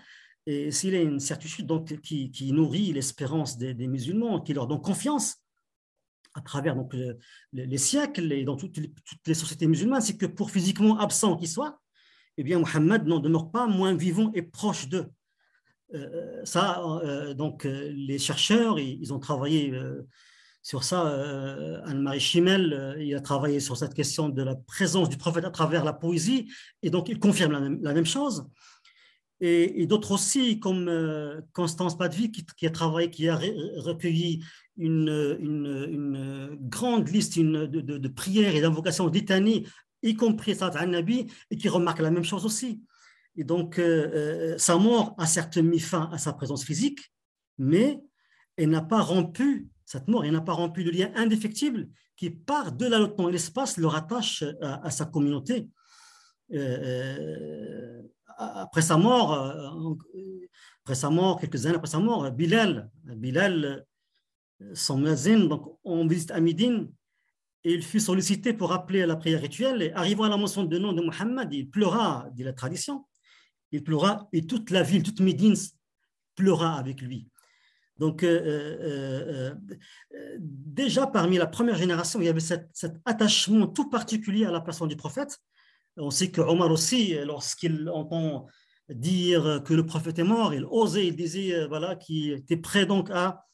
Et 0.45 0.71
s'il 0.71 0.95
a 0.95 1.01
une 1.01 1.19
certitude 1.19 1.65
donc, 1.65 1.99
qui, 2.01 2.51
nourrit 2.53 2.93
l'espérance 2.93 3.57
des, 3.57 3.87
musulmans, 3.87 4.39
qui 4.39 4.53
leur 4.53 4.67
donne 4.67 4.81
confiance 4.81 5.37
à 6.33 6.41
travers 6.41 6.75
donc, 6.75 6.95
les 7.51 7.77
siècles 7.77 8.31
et 8.31 8.45
dans 8.45 8.55
toutes 8.55 8.77
les, 8.77 8.89
toutes 8.89 9.27
les 9.27 9.33
sociétés 9.33 9.67
musulmanes, 9.67 10.01
c'est 10.01 10.15
que 10.15 10.25
pour 10.25 10.49
physiquement 10.49 10.97
absent 10.97 11.35
qu'il 11.35 11.49
soit, 11.49 11.81
eh 12.39 12.43
bien, 12.43 12.57
Mohammed 12.57 13.05
n'en 13.05 13.19
demeure 13.19 13.51
pas 13.51 13.67
moins 13.67 13.93
vivant 13.93 14.31
et 14.33 14.41
proche 14.41 14.87
d'eux. 14.87 15.07
Euh, 15.93 16.39
ça, 16.45 16.81
euh, 17.03 17.33
donc, 17.33 17.65
euh, 17.65 17.91
les 17.93 18.17
chercheurs, 18.17 18.79
ils, 18.79 19.13
ont 19.13 19.19
travaillé 19.19 19.73
sur 20.61 20.85
ça. 20.85 21.01
Anne-Marie 21.83 22.21
Chimel, 22.21 22.95
il 23.01 23.13
a 23.13 23.19
travaillé 23.19 23.59
sur 23.59 23.75
cette 23.75 23.93
question 23.93 24.29
de 24.29 24.41
la 24.41 24.55
présence 24.55 25.09
du 25.09 25.17
prophète 25.17 25.43
à 25.43 25.49
travers 25.49 25.83
la 25.83 25.91
poésie, 25.91 26.49
et 26.81 26.89
donc 26.89 27.09
il 27.09 27.19
confirme 27.19 27.81
la 27.81 27.93
même, 27.93 28.05
chose. 28.05 28.47
Et, 29.41 29.85
d'autres 29.85 30.13
aussi, 30.13 30.61
comme 30.61 30.89
Constance 31.51 31.97
Padvi, 31.97 32.31
qui, 32.31 32.65
a 32.65 32.69
travaillé, 32.69 33.09
qui 33.09 33.27
a 33.27 33.37
recueilli 33.77 34.45
une, 34.77 36.57
grande 36.61 37.09
liste 37.09 37.37
de, 37.37 37.65
de, 37.65 38.07
prières 38.07 38.55
et 38.55 38.61
d'invocations 38.61 39.09
d'Itanie 39.09 39.65
y 40.01 40.15
compris 40.15 40.55
Salat 40.55 40.79
al-Nabi, 40.79 41.27
et 41.51 41.57
qui 41.57 41.69
remarque 41.69 41.99
la 41.99 42.11
même 42.11 42.23
chose 42.23 42.45
aussi. 42.45 42.81
Et 43.35 43.43
donc, 43.43 43.79
euh, 43.79 44.09
euh, 44.53 44.57
sa 44.57 44.77
mort 44.77 45.15
a 45.17 45.25
certes 45.25 45.57
mis 45.57 45.79
fin 45.79 46.09
à 46.11 46.17
sa 46.17 46.33
présence 46.33 46.63
physique, 46.63 46.99
mais 47.57 48.01
elle 48.57 48.69
n'a 48.69 48.81
pas 48.81 49.01
rompu, 49.01 49.69
cette 49.85 50.07
mort, 50.07 50.25
elle 50.25 50.33
n'a 50.33 50.41
pas 50.41 50.53
rompu 50.53 50.83
le 50.83 50.91
lien 50.91 51.11
indéfectible 51.15 51.89
qui, 52.17 52.29
part 52.29 52.73
de 52.73 52.85
la 52.85 53.07
temps 53.07 53.29
et 53.29 53.31
l'espace, 53.31 53.77
le 53.77 53.87
rattache 53.87 54.43
à, 54.61 54.91
sa 54.91 55.05
communauté. 55.05 55.69
Euh, 56.53 58.01
après 58.37 58.81
sa 58.81 58.97
mort, 58.97 59.33
après 60.83 60.95
sa 60.95 61.09
mort, 61.09 61.39
quelques 61.39 61.65
années 61.65 61.75
après 61.75 61.89
sa 61.89 61.99
mort, 61.99 62.29
Bilal, 62.31 62.89
Bilal 63.05 63.85
son 64.73 64.97
muezzin, 64.97 65.47
donc 65.47 65.77
on 65.83 66.05
visite 66.07 66.31
à 66.31 66.41
Médine, 66.41 66.91
et 67.63 67.73
il 67.73 67.83
fut 67.83 67.99
sollicité 67.99 68.53
pour 68.53 68.71
appeler 68.71 69.01
à 69.01 69.05
la 69.05 69.15
prière 69.15 69.41
rituelle. 69.41 69.81
Et 69.81 69.91
arrivant 69.93 70.23
à 70.23 70.29
la 70.29 70.37
mention 70.37 70.63
de 70.63 70.77
nom 70.77 70.93
de 70.93 71.01
Muhammad, 71.01 71.53
il 71.53 71.69
pleura, 71.69 72.27
dit 72.33 72.43
la 72.43 72.53
tradition. 72.53 73.05
Il 73.71 73.83
pleura 73.83 74.27
et 74.31 74.45
toute 74.47 74.71
la 74.71 74.81
ville, 74.81 75.03
toute 75.03 75.19
Médine 75.19 75.55
pleura 76.35 76.75
avec 76.75 77.01
lui. 77.01 77.27
Donc, 77.99 78.23
euh, 78.23 78.39
euh, 78.81 79.53
euh, 80.15 80.37
déjà 80.39 81.05
parmi 81.05 81.37
la 81.37 81.47
première 81.47 81.75
génération, 81.75 82.21
il 82.21 82.25
y 82.25 82.29
avait 82.29 82.39
cet, 82.39 82.69
attachement 83.03 83.67
tout 83.67 83.89
particulier 83.89 84.45
à 84.45 84.51
la 84.51 84.61
personne 84.61 84.87
du 84.87 84.95
prophète. 84.95 85.37
On 85.97 86.09
sait 86.09 86.31
que 86.31 86.39
Omar 86.39 86.71
aussi, 86.71 87.13
lorsqu'il 87.25 87.89
entend 87.89 88.47
dire 88.87 89.61
que 89.65 89.73
le 89.73 89.85
prophète 89.85 90.17
est 90.17 90.23
mort, 90.23 90.53
il 90.53 90.65
osait, 90.65 91.07
il 91.07 91.15
disait 91.15 91.67
voilà, 91.67 91.97
qu'il 91.97 92.31
était 92.31 92.57
prêt 92.57 92.85
donc 92.85 93.09
à, 93.11 93.45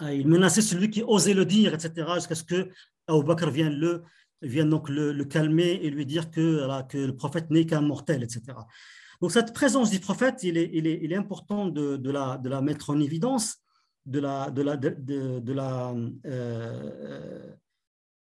il 0.00 0.26
menaçait 0.26 0.62
celui 0.62 0.88
qui 0.90 1.02
osait 1.02 1.34
le 1.34 1.44
dire, 1.44 1.74
etc., 1.74 2.08
jusqu'à 2.14 2.34
ce 2.34 2.44
que 2.44 2.70
Abu 3.06 3.24
Bakr 3.24 3.50
vient, 3.50 3.70
le, 3.70 4.02
vient 4.42 4.66
donc 4.66 4.88
le, 4.88 5.24
calmer 5.24 5.80
et 5.82 5.90
lui 5.90 6.06
dire 6.06 6.30
que, 6.30 6.82
que 6.88 6.98
le 6.98 7.14
prophète 7.14 7.50
n'est 7.50 7.66
qu'un 7.66 7.80
mortel, 7.80 8.22
etc. 8.22 8.42
Donc 9.20 9.32
cette 9.32 9.52
présence 9.52 9.90
du 9.90 10.00
prophète, 10.00 10.42
il 10.42 10.56
est, 10.58 10.70
il 10.72 10.86
est, 10.86 10.98
il 11.02 11.12
est 11.12 11.16
important 11.16 11.66
de, 11.66 11.96
de, 11.96 12.10
la, 12.10 12.38
de 12.38 12.48
la 12.48 12.60
mettre 12.60 12.90
en 12.90 13.00
évidence, 13.00 13.58
de 14.06 14.20
la, 14.20 14.50
de 14.50 14.62
la, 14.62 14.76
de, 14.76 15.38
de 15.40 15.52
la, 15.52 15.94
euh, 16.26 17.54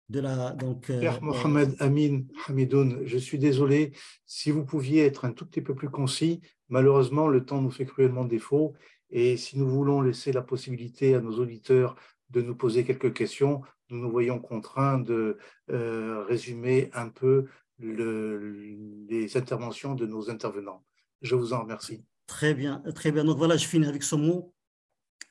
de 0.10 0.20
la 0.20 0.52
donc. 0.52 0.90
Euh, 0.90 1.00
Père 1.00 1.22
Mohamed 1.22 1.76
Amin 1.80 2.22
Hamidoun, 2.48 3.02
je 3.06 3.18
suis 3.18 3.38
désolé. 3.38 3.94
Si 4.26 4.52
vous 4.52 4.66
pouviez 4.66 5.06
être 5.06 5.26
un 5.26 5.32
tout 5.32 5.46
petit 5.46 5.62
peu 5.62 5.76
plus 5.76 5.90
concis, 5.90 6.42
malheureusement 6.70 7.28
le 7.28 7.46
temps 7.46 7.62
nous 7.62 7.72
fait 7.72 7.86
cruellement 7.86 8.26
défaut. 8.26 8.74
Et 9.10 9.38
si 9.38 9.60
nous 9.60 9.68
voulons 9.68 10.02
laisser 10.02 10.32
la 10.32 10.42
possibilité 10.42 11.16
à 11.16 11.22
nos 11.22 11.38
auditeurs 11.38 11.96
de 12.30 12.42
nous 12.42 12.56
poser 12.56 12.84
quelques 12.84 13.14
questions, 13.14 13.62
nous 13.90 14.00
nous 14.00 14.12
voyons 14.12 14.40
contraints 14.40 15.00
de 15.00 15.38
euh, 15.70 16.24
résumer 16.24 16.90
un 16.94 17.10
peu 17.10 17.48
les 17.80 19.36
interventions 19.36 19.96
de 19.96 20.06
nos 20.06 20.30
intervenants. 20.30 20.84
Je 21.22 21.36
vous 21.36 21.54
en 21.54 21.62
remercie. 21.62 22.04
Très 22.28 22.54
bien, 22.54 22.82
très 22.96 23.12
bien. 23.12 23.24
Donc 23.26 23.38
voilà, 23.38 23.58
je 23.58 23.68
finis 23.68 23.88
avec 23.88 24.04
ce 24.04 24.16
mot. 24.16 24.54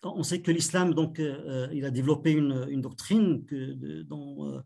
On 0.03 0.23
sait 0.23 0.43
que 0.43 0.51
l'islam, 0.51 0.95
donc, 0.95 1.21
euh, 1.21 1.69
il 1.73 1.85
a 1.85 1.91
développé 1.91 2.33
une, 2.33 2.67
une 2.69 2.81
doctrine 2.81 3.45
que, 3.47 4.03
dont 4.03 4.63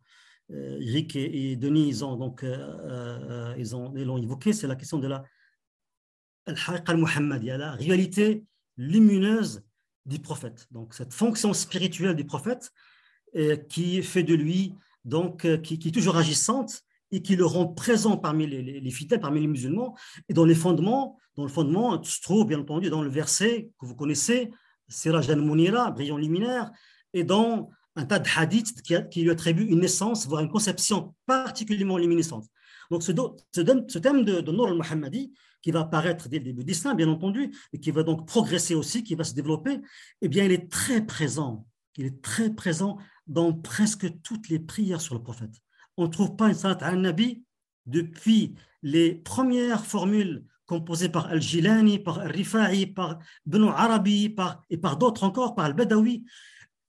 euh, 0.51 0.79
et, 0.81 1.57
Denis 1.57 2.03
ont 2.03 2.17
donc 2.17 2.45
ils 3.59 3.77
ont 3.77 3.93
l'ont 3.93 4.19
évoqué, 4.19 4.53
c'est 4.53 4.69
la 4.69 4.77
question 4.77 4.99
de 4.99 5.09
la 5.09 5.25
al 6.47 6.57
la 7.45 7.73
réalité 7.73 8.45
lumineuse 8.77 9.65
du 10.05 10.21
prophète. 10.21 10.69
Donc 10.71 10.95
cette 10.95 11.13
fonction 11.13 11.53
spirituelle 11.53 12.15
du 12.15 12.25
prophète 12.25 12.73
qui 13.69 14.03
fait 14.03 14.23
de 14.23 14.35
lui 14.35 14.75
donc 15.05 15.47
qui, 15.63 15.79
qui 15.79 15.89
est 15.89 15.93
toujours 15.93 16.17
agissante 16.17 16.83
et 17.13 17.23
qui 17.23 17.37
le 17.37 17.47
rend 17.47 17.67
présent 17.67 18.17
parmi 18.17 18.47
les, 18.47 18.91
fidèles, 18.91 19.21
parmi 19.21 19.41
les 19.41 19.47
musulmans, 19.47 19.97
et 20.29 20.35
dans 20.35 20.45
les 20.45 20.55
fondements, 20.55 21.19
dans 21.37 21.45
le 21.45 21.49
fondement 21.49 22.03
se 22.03 22.21
trouve 22.21 22.47
bien 22.47 22.61
entendu 22.61 22.91
dans 22.91 23.03
le 23.03 23.09
verset 23.09 23.71
que 23.79 23.87
vous 23.87 23.95
connaissez, 23.95 24.51
Siraj 24.89 25.31
al-Munira, 25.31 25.91
brillant 25.91 26.17
luminaire, 26.17 26.71
et 27.13 27.25
dans 27.25 27.71
un 27.95 28.05
tas 28.05 28.19
de 28.19 28.29
hadiths 28.37 28.83
qui, 28.83 29.23
lui 29.23 29.31
attribuent 29.31 29.67
une 29.67 29.81
naissance, 29.81 30.27
voire 30.27 30.43
une 30.43 30.51
conception 30.51 31.15
particulièrement 31.27 31.97
luminescente. 31.97 32.47
Donc 32.91 33.03
ce, 33.03 33.13
ce 33.53 33.99
thème 33.99 34.25
de, 34.25 34.41
de 34.41 34.53
Nour 34.53 34.69
al-Muhammadi, 34.69 35.33
qui 35.63 35.71
va 35.71 35.81
apparaître 35.81 36.29
dès 36.29 36.39
le 36.39 36.45
début 36.45 36.65
d'Islam, 36.65 36.97
bien 36.97 37.09
entendu, 37.09 37.53
et 37.73 37.81
qui 37.81 37.91
va 37.91 38.03
donc 38.03 38.27
progresser 38.27 38.75
aussi, 38.75 39.03
qui 39.03 39.15
va 39.15 39.25
se 39.25 39.35
développer, 39.35 39.81
eh 40.21 40.29
bien, 40.29 40.45
il 40.45 40.53
est 40.53 40.71
très 40.71 41.05
présent. 41.05 41.67
Il 41.97 42.07
est 42.07 42.21
très 42.23 42.51
présent 42.51 42.99
dans 43.27 43.53
presque 43.53 44.21
toutes 44.23 44.49
les 44.49 44.59
prières 44.59 45.01
sur 45.01 45.15
le 45.15 45.23
prophète 45.23 45.61
on 45.97 46.05
ne 46.05 46.11
trouve 46.11 46.37
pas 46.37 46.49
une 46.49 46.55
salat 46.55 46.79
al-Nabi 46.81 47.43
depuis 47.87 48.55
les 48.83 49.15
premières 49.15 49.85
formules 49.85 50.45
composées 50.67 51.09
par 51.09 51.27
Al-Jilani, 51.27 51.99
par 52.01 52.19
Al-Rifa'i, 52.19 52.87
par 52.87 53.19
Beno 53.47 53.69
Arabi 53.69 54.29
par, 54.29 54.63
et 54.69 54.77
par 54.77 54.97
d'autres 54.97 55.25
encore, 55.25 55.55
par 55.55 55.67
Al-Badawi. 55.67 56.25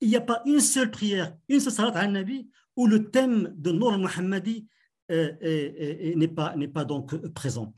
Il 0.00 0.08
n'y 0.08 0.16
a 0.16 0.20
pas 0.20 0.42
une 0.46 0.60
seule 0.60 0.90
prière, 0.90 1.34
une 1.48 1.60
seule 1.60 1.72
salat 1.72 1.98
al-Nabi 1.98 2.48
où 2.76 2.86
le 2.86 3.10
thème 3.10 3.52
de 3.56 3.72
Nour 3.72 3.94
al-Muhammadi 3.94 4.66
euh, 5.10 6.14
n'est 6.14 6.28
pas, 6.28 6.54
pas 6.72 6.84
donc 6.84 7.16
présent. 7.32 7.74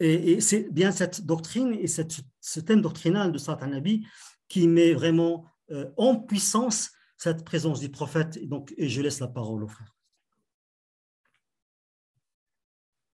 Et, 0.00 0.40
c'est 0.40 0.68
bien 0.72 0.90
cette 0.90 1.24
doctrine 1.24 1.74
et 1.74 1.86
cette, 1.86 2.20
ce 2.40 2.60
thème 2.60 2.82
doctrinal 2.82 3.30
de 3.30 3.38
salat 3.38 3.58
al-Nabi 3.62 4.06
qui 4.48 4.66
met 4.66 4.92
vraiment 4.92 5.46
euh, 5.70 5.90
en 5.96 6.16
puissance 6.16 6.90
cette 7.22 7.44
présence 7.44 7.78
du 7.78 7.88
prophète. 7.88 8.36
Et, 8.36 8.46
donc, 8.46 8.74
et 8.76 8.88
je 8.88 9.00
laisse 9.00 9.20
la 9.20 9.28
parole 9.28 9.62
au 9.62 9.68
frère. 9.68 9.94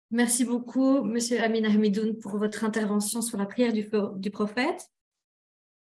Merci 0.09 0.45
beaucoup, 0.45 1.03
Monsieur 1.03 1.39
Amin 1.43 1.63
Ahmidoun, 1.63 2.17
pour 2.17 2.37
votre 2.37 2.63
intervention 2.63 3.21
sur 3.21 3.37
la 3.37 3.45
prière 3.45 3.71
du, 3.71 3.87
du 4.15 4.31
prophète. 4.31 4.89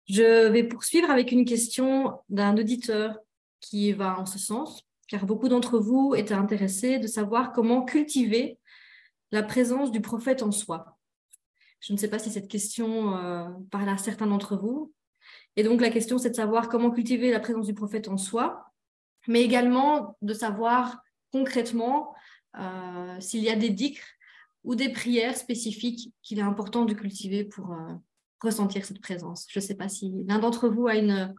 Je 0.07 0.47
vais 0.49 0.64
poursuivre 0.64 1.09
avec 1.09 1.32
une 1.32 1.45
question 1.45 2.20
d'un 2.30 2.55
auditeur 2.55 3.18
qui 3.59 3.93
va 3.93 4.20
en 4.20 4.28
ce 4.28 4.38
sens, 4.38 4.84
car 5.07 5.26
beaucoup 5.26 5.49
d'entre 5.49 5.80
vous 5.80 6.14
étaient 6.16 6.36
intéressés 6.36 6.99
de 6.99 7.07
savoir 7.07 7.51
comment 7.51 7.84
cultiver 7.84 8.59
la 9.32 9.41
présence 9.41 9.91
du 9.91 10.01
prophète 10.01 10.43
en 10.43 10.51
soi. 10.51 10.99
Je 11.80 11.93
ne 11.93 11.97
sais 11.97 12.09
pas 12.09 12.20
si 12.20 12.30
cette 12.30 12.47
question 12.47 13.18
euh, 13.18 13.49
parle 13.72 13.89
à 13.89 13.97
certains 13.97 14.28
d'entre 14.28 14.55
vous. 14.55 14.93
Et 15.56 15.64
donc 15.64 15.82
la 15.82 15.89
question, 15.89 16.18
c'est 16.18 16.32
de 16.32 16.36
savoir 16.36 16.70
comment 16.70 16.91
cultiver 16.91 17.32
la 17.32 17.39
présence 17.39 17.68
du 17.68 17.74
prophète 17.74 18.08
en 18.08 18.18
soi, 18.18 18.72
mais 19.28 19.41
également 19.41 20.18
de 20.22 20.34
savoir 20.34 21.01
concrètement 21.32 22.14
euh, 22.58 23.20
s'il 23.20 23.43
y 23.43 23.49
a 23.49 23.56
des 23.56 23.70
dicres 23.70 24.06
ou 24.64 24.76
des 24.76 24.89
prières 24.89 25.38
spécifiques 25.38 26.14
qu'il 26.22 26.39
est 26.39 26.43
important 26.43 26.86
de 26.86 26.93
cultiver 26.93 27.43
pour 27.43 27.74
euh, 27.74 27.93
ressentir 28.41 28.86
cette 28.86 29.01
présence. 29.01 29.45
Je 29.49 29.60
ne 29.60 29.64
sais 29.64 29.76
pas 29.76 29.89
si 29.89 30.12
l'un 30.28 30.39
d'entre 30.39 30.70
vous 30.70 30.88
a 30.88 30.95
une, 30.95 31.34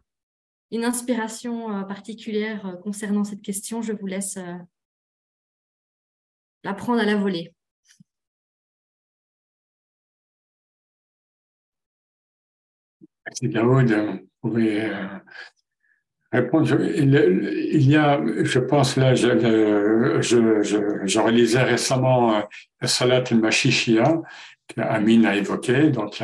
une 0.71 0.85
inspiration 0.85 1.75
euh, 1.75 1.83
particulière 1.83 2.77
concernant 2.83 3.23
cette 3.23 3.41
question. 3.41 3.81
Je 3.81 3.93
vous 3.93 4.07
laisse 4.07 4.37
la 6.63 6.73
prendre 6.73 6.99
à 6.99 7.05
la 7.05 7.15
volée. 7.15 7.54
Merci 13.41 13.53
Daoud. 13.53 13.91
Vous 13.91 14.49
pouvez 14.49 14.89
il, 16.97 17.89
y 17.89 17.95
a, 17.95 18.21
je 18.43 18.59
pense 18.59 18.97
là, 18.97 19.15
je, 19.15 20.19
je, 20.21 21.19
réalisais 21.19 21.63
récemment 21.63 22.43
la 22.81 22.87
Salat 22.87 23.23
al-Mashishia, 23.31 24.21
qu'Amin 24.67 25.23
a 25.25 25.35
évoqué, 25.35 25.89
donc 25.89 26.21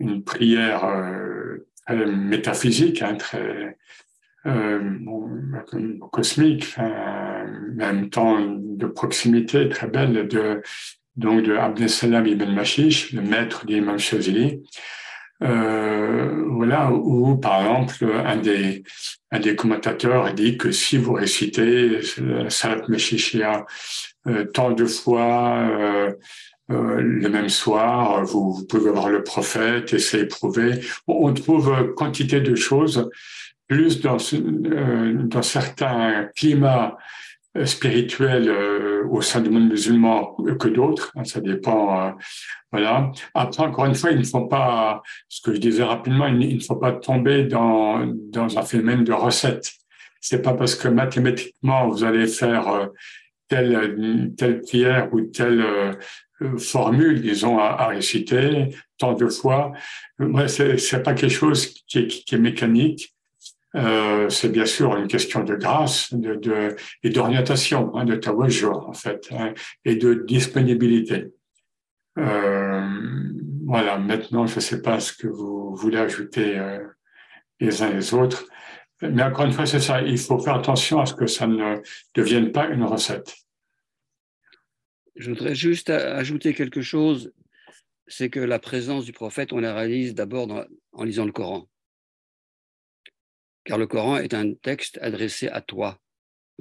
une 0.00 0.24
prière 0.24 0.84
euh, 0.84 1.66
métaphysique, 2.06 3.02
hein, 3.02 3.14
très 3.14 3.76
euh, 4.46 4.98
cosmique, 6.10 6.74
en 6.78 7.46
même 7.74 8.10
temps 8.10 8.40
de 8.40 8.86
proximité 8.86 9.68
très 9.68 9.88
belle 9.88 10.28
de 10.28 10.62
donc 11.16 11.42
de 11.42 11.56
Abdel 11.56 11.90
Salam 11.90 12.26
ibn 12.26 12.52
Mashish, 12.52 13.12
le 13.12 13.22
maître 13.22 13.66
d'Imam 13.66 13.98
Shazili. 13.98 14.62
Euh, 15.42 16.44
voilà, 16.48 16.90
où 16.90 17.36
par 17.36 17.60
exemple 17.60 18.04
un 18.24 18.36
des, 18.36 18.82
un 19.30 19.38
des 19.38 19.54
commentateurs 19.54 20.34
dit 20.34 20.58
que 20.58 20.72
si 20.72 20.98
vous 20.98 21.12
récitez 21.12 22.00
Salat 22.48 22.82
Meshichia 22.88 23.64
euh, 24.26 24.44
tant 24.46 24.72
de 24.72 24.84
fois 24.84 25.58
euh, 25.58 26.12
euh, 26.70 27.00
le 27.00 27.28
même 27.28 27.48
soir, 27.48 28.24
vous, 28.24 28.66
pouvez 28.66 28.90
voir 28.90 29.08
le 29.08 29.22
prophète 29.22 29.94
et 29.94 29.98
c'est 29.98 30.20
éprouvé. 30.20 30.80
On 31.06 31.32
trouve 31.32 31.94
quantité 31.94 32.40
de 32.40 32.54
choses, 32.54 33.08
plus 33.68 34.00
dans, 34.00 34.18
euh, 34.34 35.14
dans 35.14 35.42
certains 35.42 36.28
climats 36.36 36.98
euh, 37.56 37.64
spirituels 37.64 38.48
euh, 38.48 39.04
au 39.08 39.22
sein 39.22 39.40
du 39.40 39.48
monde 39.48 39.70
musulman 39.70 40.36
que 40.58 40.68
d'autres. 40.68 41.12
Hein, 41.16 41.24
ça 41.24 41.40
dépend. 41.40 42.08
Euh, 42.08 42.10
voilà. 42.70 43.10
Après, 43.32 43.62
encore 43.62 43.86
une 43.86 43.94
fois, 43.94 44.10
il 44.10 44.18
ne 44.18 44.24
faut 44.24 44.46
pas, 44.46 45.02
ce 45.28 45.40
que 45.40 45.54
je 45.54 45.58
disais 45.58 45.82
rapidement, 45.82 46.26
il 46.26 46.56
ne 46.56 46.60
faut 46.60 46.76
pas 46.76 46.92
tomber 46.92 47.44
dans, 47.44 48.04
dans 48.06 48.58
un 48.58 48.62
phénomène 48.62 49.02
de 49.02 49.12
recette. 49.12 49.72
C'est 50.20 50.42
pas 50.42 50.52
parce 50.52 50.74
que 50.74 50.88
mathématiquement 50.88 51.88
vous 51.88 52.04
allez 52.04 52.26
faire 52.26 52.90
telle, 53.46 54.34
telle 54.36 54.60
prière 54.60 55.08
ou 55.12 55.22
telle 55.22 55.64
formule, 56.58 57.22
disons, 57.22 57.58
à, 57.58 57.86
réciter 57.86 58.74
tant 58.98 59.14
de 59.14 59.28
fois. 59.28 59.72
Ouais, 60.18 60.48
c'est 60.48 61.02
pas 61.02 61.14
quelque 61.14 61.32
chose 61.32 61.66
qui 61.86 61.98
est, 61.98 62.06
qui 62.08 62.34
est 62.34 62.38
mécanique. 62.38 63.14
Euh, 63.74 64.30
c'est 64.30 64.48
bien 64.48 64.64
sûr 64.64 64.96
une 64.96 65.08
question 65.08 65.44
de 65.44 65.54
grâce 65.54 66.12
de, 66.14 66.36
de, 66.36 66.74
et 67.02 67.10
d'orientation, 67.10 67.94
hein, 67.96 68.06
de 68.06 68.16
tawajjur 68.16 68.88
en 68.88 68.94
fait, 68.94 69.28
hein, 69.30 69.52
et 69.84 69.96
de 69.96 70.14
disponibilité. 70.26 71.26
Euh, 72.18 72.88
voilà, 73.66 73.98
maintenant, 73.98 74.46
je 74.46 74.56
ne 74.56 74.60
sais 74.60 74.80
pas 74.80 75.00
ce 75.00 75.12
que 75.12 75.28
vous 75.28 75.76
voulez 75.76 75.98
ajouter 75.98 76.58
euh, 76.58 76.78
les 77.60 77.82
uns 77.82 77.90
les 77.92 78.14
autres, 78.14 78.46
mais 79.02 79.22
encore 79.22 79.44
une 79.44 79.52
fois, 79.52 79.66
c'est 79.66 79.80
ça, 79.80 80.00
il 80.00 80.18
faut 80.18 80.38
faire 80.38 80.54
attention 80.54 81.00
à 81.00 81.06
ce 81.06 81.14
que 81.14 81.26
ça 81.26 81.46
ne 81.46 81.76
devienne 82.14 82.52
pas 82.52 82.68
une 82.68 82.84
recette. 82.84 83.36
Je 85.14 85.30
voudrais 85.30 85.54
juste 85.54 85.90
ajouter 85.90 86.54
quelque 86.54 86.80
chose, 86.80 87.32
c'est 88.06 88.30
que 88.30 88.40
la 88.40 88.58
présence 88.58 89.04
du 89.04 89.12
prophète, 89.12 89.52
on 89.52 89.58
la 89.58 89.74
réalise 89.74 90.14
d'abord 90.14 90.48
en 90.92 91.04
lisant 91.04 91.26
le 91.26 91.32
Coran 91.32 91.68
car 93.68 93.76
le 93.76 93.86
Coran 93.86 94.16
est 94.16 94.32
un 94.32 94.54
texte 94.54 94.98
adressé 95.02 95.48
à 95.48 95.60
toi. 95.60 96.00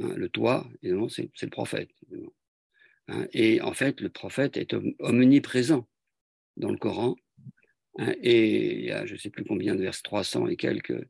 Hein, 0.02 0.14
le 0.18 0.28
toi, 0.28 0.68
évidemment, 0.84 1.08
c'est 1.08 1.32
le 1.42 1.50
prophète. 1.50 1.90
Hein, 3.08 3.28
et 3.32 3.62
en 3.62 3.72
fait, 3.72 4.02
le 4.02 4.10
prophète 4.10 4.58
est 4.58 4.76
omniprésent 5.00 5.88
dans 6.58 6.70
le 6.70 6.78
Coran. 6.78 7.16
Hein, 7.98 8.14
et 8.22 8.80
il 8.80 8.86
y 8.88 8.92
a 8.92 9.06
je 9.06 9.14
ne 9.14 9.18
sais 9.18 9.30
plus 9.30 9.46
combien 9.46 9.74
de 9.74 9.82
versets, 9.82 10.02
300 10.04 10.48
et 10.48 10.58
quelques 10.58 11.08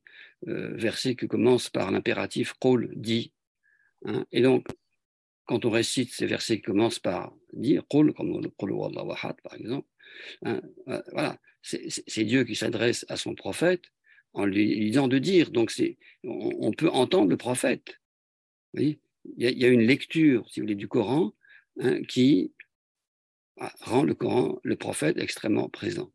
euh, 0.47 0.75
versets 0.75 1.15
qui 1.15 1.27
commencent 1.27 1.71
par 1.71 1.89
l'impératif 1.89 2.53
Qul, 2.61 2.93
dit. 2.95 3.33
et 4.31 4.41
donc, 4.43 4.67
quand 5.45 5.65
on 5.65 5.71
récite 5.71 6.13
ces 6.13 6.27
versets 6.27 6.57
qui 6.57 6.61
commencent 6.61 6.99
par 6.99 7.33
dire 7.53 7.87
Qul, 7.89 8.13
comme 8.13 8.39
le 8.39 8.49
Qul 8.49 8.75
par 9.43 9.55
exemple, 9.55 9.87
Hein, 10.43 10.61
voilà, 11.11 11.37
c'est 11.61 12.23
Dieu 12.23 12.43
qui 12.43 12.55
s'adresse 12.55 13.05
à 13.09 13.17
son 13.17 13.35
prophète 13.35 13.83
en 14.33 14.45
lui, 14.45 14.79
disant 14.79 15.07
de 15.07 15.17
dire. 15.17 15.51
Donc, 15.51 15.73
on, 16.23 16.51
on, 16.59 16.71
peut 16.71 16.89
entendre 16.89 17.29
le 17.29 17.37
prophète. 17.37 17.99
il, 18.73 18.97
y 19.37 19.65
a, 19.65 19.67
une 19.67 19.81
lecture, 19.81 20.49
si 20.49 20.59
vous 20.59 20.65
voulez, 20.65 20.75
du 20.75 20.87
Coran 20.87 21.33
hein, 21.79 22.03
qui 22.03 22.51
ah, 23.59 23.73
rend 23.81 24.03
le 24.03 24.13
Coran, 24.13 24.59
le 24.63 24.75
prophète, 24.75 25.17
extrêmement 25.17 25.69
présent. 25.69 26.11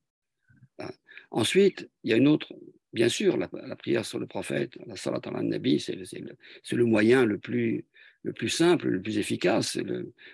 Ensuite, 1.30 1.88
il 2.04 2.10
y 2.10 2.14
a 2.14 2.16
une 2.16 2.28
autre, 2.28 2.54
bien 2.92 3.08
sûr, 3.08 3.36
la, 3.38 3.48
prière 3.76 4.04
sur 4.04 4.18
le 4.18 4.26
prophète, 4.26 4.76
la 4.86 4.96
salat 4.96 5.20
al-nabi, 5.24 5.80
c'est 5.80 5.94
le, 5.94 6.36
le, 6.70 6.84
moyen 6.84 7.24
le 7.24 7.38
plus, 7.38 7.86
le 8.22 8.32
plus 8.32 8.50
simple, 8.50 8.88
le 8.88 9.00
plus 9.00 9.18
efficace 9.18 9.78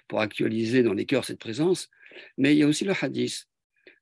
pour 0.09 0.21
actualiser 0.21 0.83
dans 0.83 0.95
les 0.95 1.07
cœurs 1.07 1.25
cette 1.25 1.39
présence. 1.39 1.89
Mais 2.37 2.55
il 2.55 2.59
y 2.59 2.63
a 2.63 2.67
aussi 2.67 2.85
le 2.85 2.95
hadith. 3.01 3.48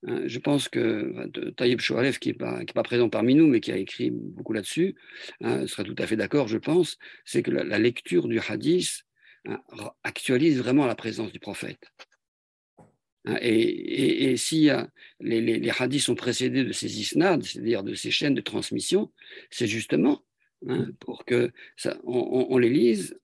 Hein, 0.07 0.23
je 0.27 0.39
pense 0.39 0.69
que 0.69 1.29
Taïb 1.57 1.81
Choualef, 1.81 2.19
qui 2.19 2.29
n'est 2.29 2.35
pas, 2.35 2.83
présent 2.85 3.09
parmi 3.09 3.35
nous, 3.35 3.49
mais 3.49 3.61
qui 3.61 3.73
a 3.73 3.77
écrit 3.77 4.11
beaucoup 4.11 4.53
là-dessus, 4.53 4.95
hein, 5.41 5.67
sera 5.67 5.83
tout 5.83 5.97
à 5.99 6.07
fait 6.07 6.17
d'accord, 6.17 6.47
je 6.47 6.59
pense, 6.59 6.97
c'est 7.25 7.43
que 7.43 7.51
la, 7.51 7.79
lecture 7.79 8.29
du 8.29 8.39
hadith 8.41 9.05
hein, 9.47 9.61
actualise 10.05 10.59
vraiment 10.59 10.87
la 10.87 10.95
présence 10.95 11.33
du 11.33 11.41
prophète. 11.41 11.91
Et, 13.41 14.37
si 14.37 14.71
les, 15.19 15.71
hadiths 15.77 16.03
sont 16.03 16.15
précédés 16.15 16.63
de 16.63 16.73
ces 16.73 17.01
isnads, 17.01 17.41
c'est-à-dire 17.43 17.83
de 17.83 17.95
ces 17.95 18.13
chaînes 18.13 18.35
de 18.35 18.41
transmission, 18.41 19.13
c'est 19.51 19.67
justement 19.67 20.23
pour 21.01 21.25
que 21.25 21.51
ça, 21.77 21.99
on, 22.05 22.57
les 22.59 22.71
lise 22.71 23.19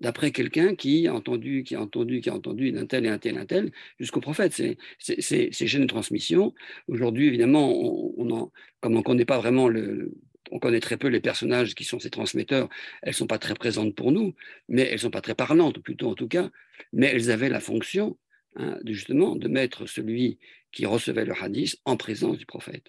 d'après 0.00 0.32
quelqu'un 0.32 0.74
qui 0.74 1.06
a 1.06 1.14
entendu, 1.14 1.62
qui 1.62 1.74
a 1.74 1.80
entendu, 1.80 2.20
qui 2.20 2.28
a 2.28 2.34
entendu 2.34 2.72
d'un 2.72 2.86
tel 2.86 3.06
et 3.06 3.08
un 3.08 3.18
tel, 3.18 3.38
un 3.38 3.46
tel, 3.46 3.72
jusqu'au 3.98 4.20
prophète. 4.20 4.52
C'est 4.52 5.20
ces 5.20 5.66
chaînes 5.66 5.82
de 5.82 5.86
transmission. 5.86 6.54
Aujourd'hui, 6.88 7.26
évidemment, 7.26 7.72
on, 7.72 8.50
comme 8.80 8.94
on 8.94 8.98
ne 8.98 9.02
connaît 9.02 9.24
pas 9.24 9.38
vraiment 9.38 9.68
le, 9.68 10.12
on 10.50 10.58
connaît 10.58 10.80
très 10.80 10.96
peu 10.96 11.08
les 11.08 11.20
personnages 11.20 11.74
qui 11.74 11.84
sont 11.84 11.98
ces 11.98 12.10
transmetteurs, 12.10 12.68
elles 13.02 13.10
ne 13.10 13.14
sont 13.14 13.26
pas 13.26 13.38
très 13.38 13.54
présentes 13.54 13.94
pour 13.94 14.12
nous, 14.12 14.34
mais 14.68 14.82
elles 14.82 14.94
ne 14.94 14.98
sont 14.98 15.10
pas 15.10 15.20
très 15.20 15.34
parlantes, 15.34 15.78
plutôt 15.78 16.10
en 16.10 16.14
tout 16.14 16.28
cas, 16.28 16.50
mais 16.92 17.06
elles 17.06 17.30
avaient 17.30 17.48
la 17.48 17.60
fonction, 17.60 18.18
hein, 18.56 18.78
justement, 18.84 19.36
de 19.36 19.48
mettre 19.48 19.86
celui 19.86 20.38
qui 20.72 20.86
recevait 20.86 21.24
le 21.24 21.34
hadith 21.40 21.76
en 21.84 21.96
présence 21.96 22.38
du 22.38 22.46
prophète. 22.46 22.86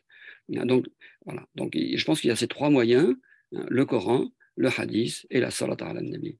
Donc, 0.49 0.85
voilà. 1.25 1.47
Donc, 1.55 1.75
je 1.75 2.03
pense 2.05 2.21
qu'il 2.21 2.27
y 2.27 2.31
a 2.31 2.35
ces 2.35 2.47
trois 2.47 2.69
moyens, 2.69 3.15
hein, 3.55 3.65
le 3.67 3.85
Coran, 3.85 4.29
le 4.55 4.69
hadith 4.69 5.25
et 5.29 5.39
la 5.39 5.51
salat 5.51 5.77
al-nabi. 5.79 6.37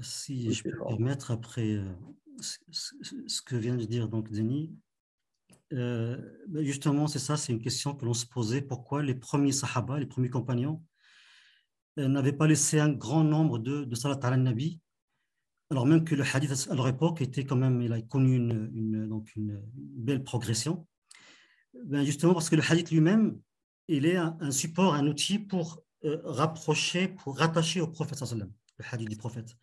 Si 0.00 0.52
je 0.52 0.62
peux 0.62 0.78
permettre, 0.78 1.30
après 1.30 1.74
euh, 1.74 1.84
ce 2.40 3.42
que 3.42 3.56
vient 3.56 3.76
de 3.76 3.84
dire 3.84 4.08
donc 4.08 4.30
Denis, 4.30 4.74
euh, 5.74 6.18
ben, 6.48 6.64
justement, 6.64 7.06
c'est 7.06 7.18
ça, 7.18 7.36
c'est 7.36 7.52
une 7.52 7.60
question 7.60 7.94
que 7.94 8.04
l'on 8.04 8.14
se 8.14 8.26
posait. 8.26 8.62
Pourquoi 8.62 9.02
les 9.02 9.14
premiers 9.14 9.52
sahaba, 9.52 9.98
les 9.98 10.06
premiers 10.06 10.30
compagnons, 10.30 10.82
euh, 11.98 12.08
n'avaient 12.08 12.32
pas 12.32 12.46
laissé 12.46 12.80
un 12.80 12.90
grand 12.90 13.24
nombre 13.24 13.58
de, 13.58 13.84
de 13.84 13.94
salat 13.94 14.18
al-nabi 14.22 14.80
alors 15.70 15.86
même 15.86 16.04
que 16.04 16.14
le 16.14 16.22
hadith 16.22 16.68
à 16.70 16.74
leur 16.74 16.86
époque 16.86 17.22
était 17.22 17.46
quand 17.46 17.56
même, 17.56 17.80
il 17.80 17.94
a 17.94 18.02
connu 18.02 18.36
une, 18.36 19.08
donc 19.08 19.34
une, 19.36 19.58
belle 19.74 20.22
progression. 20.22 20.86
Ben 21.86 22.04
justement 22.04 22.34
parce 22.34 22.50
que 22.50 22.56
le 22.56 22.62
hadith 22.62 22.90
lui-même, 22.90 23.40
il 23.88 24.04
est 24.04 24.16
un, 24.16 24.50
support, 24.50 24.92
un 24.92 25.06
outil 25.06 25.38
pour 25.38 25.82
rapprocher, 26.02 27.08
pour 27.08 27.38
rattacher 27.38 27.80
au 27.80 27.88
prophète 27.88 28.20
le 28.32 28.84
hadith 28.90 29.08
du 29.08 29.16
prophète. 29.16 29.56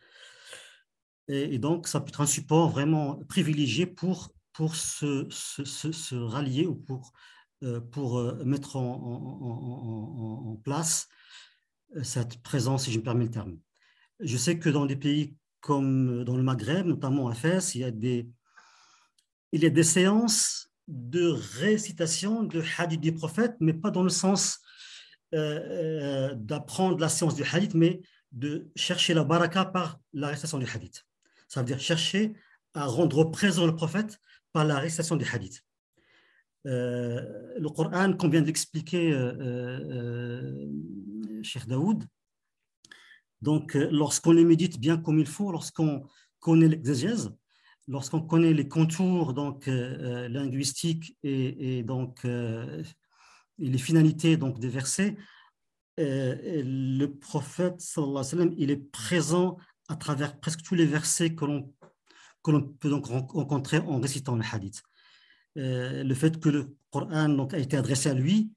Et, 1.30 1.60
donc, 1.60 1.88
ça 1.88 2.02
peut 2.02 2.10
être 2.10 2.22
un 2.22 2.26
support 2.26 2.72
vraiment 2.72 3.18
privilégié 3.30 3.86
pour, 3.86 4.34
pour 4.52 4.76
se, 4.76 5.28
se, 5.30 5.64
se, 5.64 6.16
rallier 6.16 6.66
ou 6.66 6.74
pour, 6.74 7.14
euh, 7.62 7.80
pour 7.80 8.18
euh, 8.18 8.44
mettre 8.46 8.78
en, 8.78 8.96
en, 8.96 10.52
en, 10.52 10.56
place 10.56 11.08
euh, 11.96 12.02
cette 12.02 12.42
présence, 12.42 12.86
si 12.86 12.92
je 12.92 12.98
me 12.98 13.04
permets 13.04 13.26
le 13.26 13.32
terme. 13.32 13.60
Je 14.20 14.38
sais 14.38 14.58
que 14.58 14.70
dans 14.70 14.88
des 14.88 14.96
pays 14.96 15.36
comme 15.62 16.24
dans 16.24 16.36
le 16.36 16.42
Maghreb, 16.42 16.88
notamment 16.88 17.28
à 17.28 17.36
Fès, 17.36 17.76
il 17.76 17.82
y 17.82 17.84
a 17.84 17.92
des, 17.92 18.28
il 19.52 19.62
y 19.62 19.68
a 19.68 19.70
des 19.70 19.84
séances 19.84 20.72
de 20.88 21.28
récitation 21.60 22.42
de 22.42 22.64
hadith 22.80 23.02
des 23.02 23.12
prophètes, 23.12 23.56
mais 23.60 23.74
pas 23.74 23.92
dans 23.92 24.04
le 24.04 24.10
sens 24.10 24.62
d'apprendre 25.32 26.98
la 26.98 27.08
séance 27.08 27.36
du 27.36 27.44
hadith, 27.44 27.76
mais 27.76 28.02
de 28.32 28.72
chercher 28.76 29.14
la 29.14 29.24
baraka 29.24 29.66
par 29.66 30.00
la 30.12 30.30
récitation 30.30 30.58
du 30.58 30.66
hadith. 30.66 31.06
Ça 31.50 31.62
veut 31.62 31.66
dire 31.66 31.80
chercher 31.80 32.34
à 32.74 32.86
rendre 32.86 33.26
présent 33.26 33.66
le 33.66 33.76
prophète 33.76 34.22
par 34.54 34.64
la 34.64 34.80
récitation 34.80 35.18
des 35.18 35.28
hadiths. 35.28 35.66
Euh, 36.68 37.56
le 37.58 37.70
Coran, 37.70 38.14
qu'on 38.14 38.30
vient 38.30 38.42
d'expliquer, 38.42 39.12
euh, 39.12 39.34
euh, 39.42 41.42
Cheikh 41.42 41.68
Daoud, 41.68 42.06
donc 43.42 43.74
lorsqu'on 43.74 44.34
les 44.34 44.46
médite 44.46 44.80
bien 44.80 44.98
comme 44.98 45.20
il 45.20 45.26
faut, 45.26 45.52
lorsqu'on 45.52 46.04
connaît 46.40 46.68
l'exégèse, 46.68 47.32
lorsqu'on 47.88 48.22
connaît 48.22 48.54
les 48.54 48.68
contours 48.68 49.34
donc, 49.34 49.68
linguistiques 49.68 51.18
et, 51.24 51.82
donc, 51.84 52.28
les 53.58 53.78
finalités 53.78 54.36
donc, 54.36 54.60
des 54.60 54.68
versets, 54.68 55.16
le 55.98 57.08
prophète, 57.08 57.80
sallallahu 57.80 58.54
il 58.58 58.72
est 58.72 58.92
présent 58.92 59.58
à 59.90 59.96
travers 59.96 60.40
presque 60.40 60.62
tous 60.62 60.76
les 60.76 60.86
versets 60.86 61.34
que 61.34 61.46
l'on 61.46 61.74
peut 62.80 62.90
donc 62.90 63.08
rencontrer 63.08 63.80
en 63.80 64.00
récitant 64.00 64.36
le 64.36 64.44
hadith. 64.50 64.82
Euh, 65.58 66.04
le 66.04 66.16
fait 66.16 66.40
que 66.40 66.50
le 66.50 66.78
Coran 66.92 67.30
donc, 67.30 67.54
a 67.54 67.58
été 67.58 67.76
adressé 67.76 68.10
à 68.10 68.14
lui, 68.14 68.52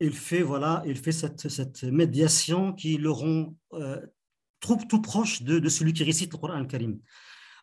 il 0.00 0.14
fait, 0.14 0.42
voilà, 0.42 0.82
il 0.86 0.96
fait 0.96 1.12
cette, 1.12 1.48
cette 1.48 1.82
médiation 1.84 2.72
qui 2.72 2.96
le 2.96 3.10
rend 3.10 3.54
euh, 3.74 4.00
tout, 4.60 4.78
tout, 4.88 5.02
proche 5.02 5.42
de, 5.42 5.58
de, 5.58 5.68
celui 5.68 5.92
qui 5.92 6.04
récite 6.04 6.32
le 6.32 6.38
Coran 6.38 6.64
Karim. 6.64 7.00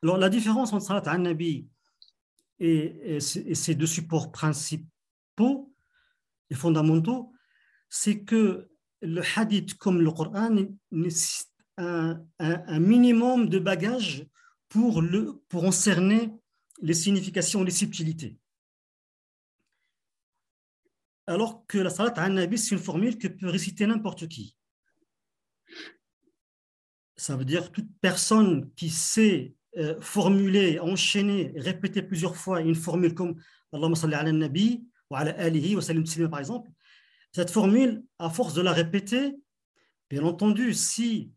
Alors, 0.03 0.17
la 0.17 0.29
différence 0.29 0.73
entre 0.73 0.85
Salat 0.85 1.03
al-Nabi 1.05 1.67
et, 2.59 3.15
et, 3.15 3.19
ces 3.19 3.75
deux 3.75 3.87
supports 3.87 4.31
principaux 4.31 5.73
et 6.49 6.55
fondamentaux, 6.55 7.31
c'est 7.89 8.23
que 8.23 8.69
le 9.01 9.21
hadith 9.35 9.75
comme 9.75 10.01
le 10.01 10.11
Coran 10.11 10.57
un, 11.79 12.79
minimum 12.79 13.49
de 13.49 13.59
bagages 13.59 14.25
pour, 14.67 15.01
le, 15.01 15.41
pour 15.49 15.63
en 15.63 15.71
cerner 15.71 16.31
les 16.81 16.93
significations, 16.93 17.63
les 17.63 17.71
subtilités. 17.71 18.37
Alors 21.27 21.65
que 21.67 21.77
la 21.77 21.89
salat 21.89 22.13
al-nabi, 22.17 22.57
c'est 22.57 22.75
une 22.75 22.81
formule 22.81 23.17
que 23.17 23.27
peut 23.27 23.49
réciter 23.49 23.85
n'importe 23.85 24.27
qui. 24.27 24.55
Ça 27.15 27.35
veut 27.35 27.45
dire 27.45 27.71
toute 27.71 27.89
personne 28.01 28.71
qui 28.75 28.89
sait 28.89 29.53
euh, 29.77 29.99
formuler, 30.01 30.79
enchaîner, 30.79 31.53
répéter 31.55 32.01
plusieurs 32.01 32.35
fois 32.35 32.61
une 32.61 32.75
formule 32.75 33.13
comme 33.13 33.39
Allahumma 33.71 33.95
salli 33.95 34.15
ala 34.15 34.31
nabi 34.31 34.83
wa 35.09 35.19
ala 35.19 35.31
alihi 35.39 35.75
wa 35.75 35.81
sallim 35.81 36.03
par 36.29 36.39
exemple, 36.39 36.71
cette 37.31 37.51
formule, 37.51 38.03
à 38.17 38.29
force 38.29 38.53
de 38.55 38.61
la 38.61 38.73
répéter, 38.73 39.35
bien 40.09 40.23
entendu, 40.23 40.73
si 40.73 41.31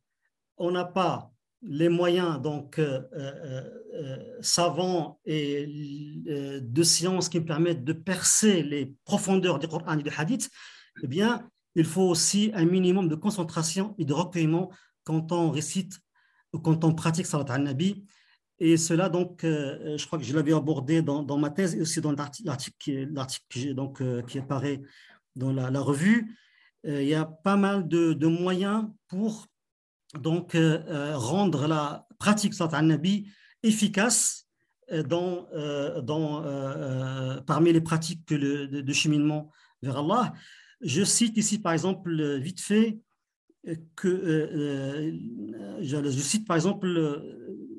on 0.63 0.71
n'a 0.71 0.85
pas 0.85 1.33
les 1.63 1.89
moyens 1.89 2.41
donc 2.41 2.79
euh, 2.79 3.03
euh, 3.13 3.63
euh, 3.95 4.17
savants 4.41 5.21
et 5.25 5.67
de 6.61 6.83
sciences 6.83 7.29
qui 7.29 7.41
permettent 7.41 7.85
de 7.85 7.93
percer 7.93 8.63
les 8.63 8.95
profondeurs 9.05 9.59
du 9.59 9.69
Coran 9.69 9.99
et 9.99 10.03
du 10.03 10.11
Hadith, 10.17 10.51
eh 11.03 11.07
bien, 11.07 11.49
il 11.75 11.85
faut 11.85 12.03
aussi 12.03 12.51
un 12.55 12.65
minimum 12.65 13.09
de 13.09 13.15
concentration 13.15 13.95
et 13.99 14.05
de 14.05 14.13
recueillement 14.13 14.71
quand 15.05 15.33
on 15.33 15.51
récite 15.51 15.99
ou 16.53 16.59
quand 16.59 16.85
on 16.85 16.95
pratique 16.95 17.27
Salat 17.27 17.45
al-Nabi. 17.49 18.05
Et 18.59 18.77
cela, 18.77 19.09
donc, 19.09 19.41
je 19.43 20.07
crois 20.07 20.19
que 20.19 20.25
je 20.25 20.35
l'avais 20.35 20.53
abordé 20.53 21.03
dans, 21.03 21.39
ma 21.39 21.51
thèse 21.51 21.75
et 21.75 21.81
aussi 21.81 22.01
dans 22.01 22.13
l'article 22.13 23.75
donc, 23.75 24.03
qui 24.27 24.39
apparaît 24.39 24.83
dans 25.35 25.53
la, 25.53 25.81
revue. 25.81 26.37
il 26.85 27.05
y 27.05 27.15
a 27.15 27.25
pas 27.25 27.57
mal 27.57 27.89
de 27.89 28.27
moyens 28.27 28.87
pour 29.09 29.47
donc 30.19 30.55
euh, 30.55 30.83
euh, 30.89 31.17
rendre 31.17 31.67
la 31.67 32.07
pratique 32.19 32.55
salat 32.55 32.79
al-nabi 32.79 33.29
efficace 33.63 34.47
euh, 34.91 35.03
dans, 35.03 36.43
parmi 37.47 37.73
les 37.73 37.81
pratiques 37.81 38.29
de, 38.29 38.93
cheminement 38.93 39.51
vers 39.83 39.99
Allah. 39.99 40.33
Je 40.81 41.05
cite 41.05 41.37
ici 41.37 41.59
par 41.59 41.73
exemple 41.73 42.39
vite 42.39 42.61
fait 42.61 42.99
que 43.95 45.13
je, 45.81 46.11
cite 46.11 46.47
par 46.47 46.57
exemple 46.57 47.23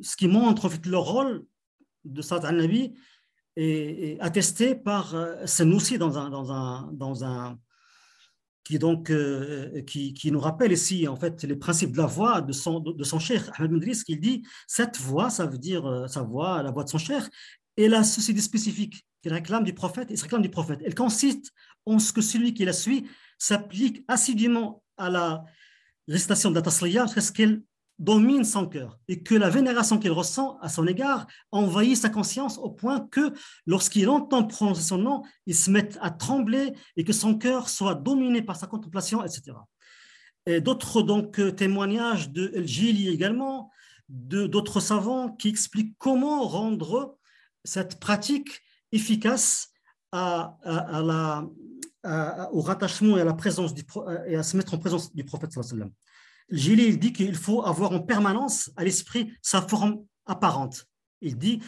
ce 0.01 0.15
qui 0.15 0.27
montre 0.27 0.65
en 0.65 0.69
fait 0.69 0.85
le 0.85 0.97
rôle 0.97 1.45
de 2.05 2.22
salat 2.22 2.47
al-nabi 2.47 2.93
est, 3.57 4.18
attesté 4.22 4.76
par 4.76 5.15
Sanoussi 5.45 5.97
dans 5.97 6.18
un, 6.18 6.30
dans 6.30 6.51
un, 6.51 6.89
dans 6.93 7.23
un 7.23 7.60
qui, 8.64 8.80
donc, 8.80 9.10
euh, 9.10 9.81
qui, 9.81 10.14
qui, 10.14 10.31
nous 10.31 10.40
rappelle 10.40 10.72
ici 10.72 11.07
en 11.07 11.15
fait 11.15 11.44
les 11.44 11.56
principes 11.56 11.91
de 11.91 11.98
la 11.98 12.06
voix 12.06 12.41
de 12.41 12.53
son, 12.53 12.80
de 12.80 13.03
son 13.03 13.19
cher 13.19 13.52
Ahmed 13.56 13.72
Medris, 13.72 14.03
qui 14.06 14.18
dit 14.18 14.44
cette 14.68 14.98
voix, 14.98 15.30
ça 15.30 15.45
veut 15.45 15.57
dire 15.57 15.85
euh, 15.85 16.07
sa 16.07 16.22
voix, 16.22 16.64
la 16.64 16.72
voix 16.72 16.84
de 16.84 16.90
son 16.90 16.98
cher, 16.98 17.30
et 17.76 17.88
la 17.88 18.03
société 18.03 18.40
spécifique 18.41 19.06
qu'il 19.22 19.34
réclame 19.34 19.64
du 19.64 19.73
prophète, 19.73 20.07
il 20.11 20.18
se 20.18 20.23
réclame 20.23 20.41
du 20.41 20.49
prophète. 20.49 20.80
Elle 20.85 20.95
consiste 20.95 21.52
en 21.85 21.99
ce 21.99 22.14
que 22.14 22.22
celui 22.22 22.53
qui 22.53 22.65
la 22.65 22.73
suit 22.73 23.06
s'applique 23.38 24.03
assidûment 24.07 24.84
à 24.98 25.10
la 25.10 25.44
récitation 26.07 26.52
de 26.52 26.60
la 26.60 27.06
jusqu'à 27.07 27.34
qu'elle 27.34 27.61
domine 27.99 28.43
son 28.43 28.67
cœur 28.67 28.99
et 29.07 29.23
que 29.23 29.35
la 29.35 29.49
vénération 29.49 29.97
qu'il 29.97 30.11
ressent 30.11 30.57
à 30.61 30.69
son 30.69 30.87
égard 30.87 31.27
envahit 31.51 31.95
sa 31.95 32.09
conscience 32.09 32.57
au 32.57 32.69
point 32.69 33.07
que 33.11 33.33
lorsqu'il 33.65 34.09
entend 34.09 34.43
prononcer 34.45 34.81
son 34.81 34.97
nom, 34.97 35.23
il 35.45 35.55
se 35.55 35.69
met 35.69 35.89
à 35.99 36.09
trembler 36.11 36.73
et 36.95 37.03
que 37.03 37.13
son 37.13 37.37
cœur 37.37 37.69
soit 37.69 37.95
dominé 37.95 38.41
par 38.41 38.55
sa 38.55 38.67
contemplation, 38.67 39.23
etc. 39.23 39.53
Et 40.45 40.59
d'autres 40.59 41.01
donc 41.01 41.39
témoignages 41.55 42.29
de 42.31 42.51
El 42.55 42.67
Gili 42.67 43.09
également, 43.09 43.71
d'autres 44.09 44.79
savants 44.79 45.29
qui 45.29 45.49
expliquent 45.49 45.95
comment 45.97 46.45
rendre 46.47 47.17
cette 47.63 47.99
pratique 47.99 48.61
efficace 48.91 49.69
au 50.11 50.51
rattachement 52.61 53.17
et 53.17 54.35
à 54.35 54.43
se 54.43 54.57
mettre 54.57 54.73
en 54.73 54.77
présence 54.77 55.13
du 55.15 55.23
prophète 55.23 55.53
Gili 56.49 56.85
il 56.85 56.99
dit 56.99 57.13
qu'il 57.13 57.35
faut 57.35 57.65
avoir 57.65 57.91
en 57.91 57.99
permanence 57.99 58.71
à 58.75 58.83
l'esprit 58.83 59.33
sa 59.41 59.61
forme 59.61 60.03
apparente. 60.25 60.85
Il 61.21 61.37
dit 61.37 61.59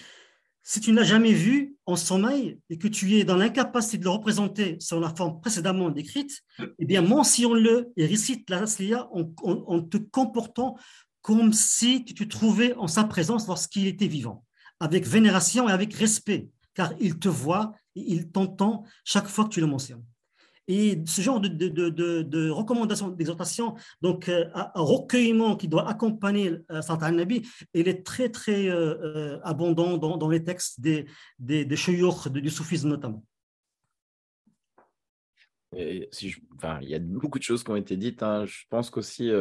si 0.67 0.79
tu 0.79 0.91
n'as 0.91 1.03
jamais 1.03 1.31
vu 1.31 1.75
en 1.85 1.95
sommeil 1.95 2.59
et 2.71 2.79
que 2.79 2.87
tu 2.87 3.13
es 3.17 3.23
dans 3.23 3.35
l'incapacité 3.35 3.99
de 3.99 4.03
le 4.05 4.09
représenter 4.09 4.77
sur 4.79 4.99
la 4.99 5.13
forme 5.15 5.39
précédemment 5.39 5.91
décrite, 5.91 6.41
eh 6.79 6.85
bien 6.85 7.03
mentionne-le 7.03 7.91
et 7.95 8.07
récite 8.07 8.49
la 8.49 8.61
rasliya 8.61 9.07
en, 9.13 9.31
en, 9.43 9.81
te 9.81 9.97
comportant 9.97 10.75
comme 11.21 11.53
si 11.53 12.03
tu 12.03 12.15
te 12.15 12.23
trouvais 12.23 12.73
en 12.77 12.87
sa 12.87 13.03
présence 13.03 13.47
lorsqu'il 13.47 13.85
était 13.85 14.07
vivant, 14.07 14.43
avec 14.79 15.05
vénération 15.05 15.69
et 15.69 15.71
avec 15.71 15.93
respect, 15.93 16.49
car 16.73 16.93
il 16.99 17.19
te 17.19 17.29
voit 17.29 17.73
et 17.95 18.01
il 18.01 18.31
t'entend 18.31 18.85
chaque 19.03 19.27
fois 19.27 19.43
que 19.45 19.49
tu 19.49 19.61
le 19.61 19.67
mentionnes. 19.67 20.03
Et 20.67 21.01
ce 21.05 21.21
genre 21.21 21.39
de, 21.39 21.47
de, 21.47 21.89
de, 21.89 22.21
de 22.21 22.49
recommandation, 22.49 23.09
d'exhortation, 23.09 23.75
donc 24.01 24.29
euh, 24.29 24.45
un 24.53 24.71
recueillement 24.75 25.55
qui 25.55 25.67
doit 25.67 25.87
accompagner 25.87 26.53
euh, 26.71 26.81
Santa 26.81 27.11
Nabi, 27.11 27.47
il 27.73 27.87
est 27.87 28.05
très, 28.05 28.29
très 28.29 28.67
euh, 28.67 28.95
euh, 29.03 29.39
abondant 29.43 29.97
dans, 29.97 30.29
les 30.29 30.43
textes 30.43 30.81
des, 30.81 31.05
des, 31.39 31.65
des 31.65 31.75
du 31.75 32.49
soufisme 32.49 32.89
notamment. 32.89 33.23
Il 35.73 36.07
y 36.81 36.95
a 36.95 36.99
beaucoup 36.99 37.39
de 37.39 37.43
choses 37.43 37.63
qui 37.63 37.71
ont 37.71 37.75
été 37.75 37.97
dites. 37.97 38.23
Hein. 38.23 38.45
Je 38.45 38.63
pense 38.69 38.89
qu'aussi 38.89 39.31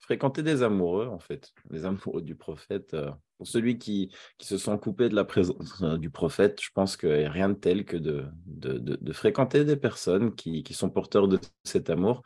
fréquenter 0.00 0.42
des 0.42 0.62
amoureux, 0.62 1.08
en 1.08 1.18
fait, 1.18 1.52
les 1.70 1.84
amoureux 1.84 2.22
du 2.22 2.34
prophète. 2.34 2.96
pour 3.36 3.46
celui 3.46 3.78
qui, 3.78 4.14
qui 4.38 4.46
se 4.46 4.58
sent 4.58 4.78
coupé 4.80 5.08
de 5.08 5.14
la 5.14 5.24
présence 5.24 5.82
du 5.82 6.10
prophète, 6.10 6.60
je 6.62 6.70
pense 6.72 6.96
qu'il 6.96 7.16
n'y 7.16 7.24
a 7.24 7.30
rien 7.30 7.48
de 7.48 7.54
tel 7.54 7.84
que 7.84 7.96
de, 7.96 8.24
de, 8.46 8.78
de, 8.78 9.12
fréquenter 9.12 9.64
des 9.64 9.76
personnes 9.76 10.34
qui, 10.34 10.62
qui, 10.62 10.74
sont 10.74 10.90
porteurs 10.90 11.28
de 11.28 11.38
cet 11.64 11.90
amour, 11.90 12.22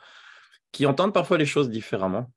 qui 0.73 0.87
entendent 0.87 1.15
parfois 1.15 1.39
les 1.39 1.47
choses 1.47 1.71
différemment. 1.71 2.31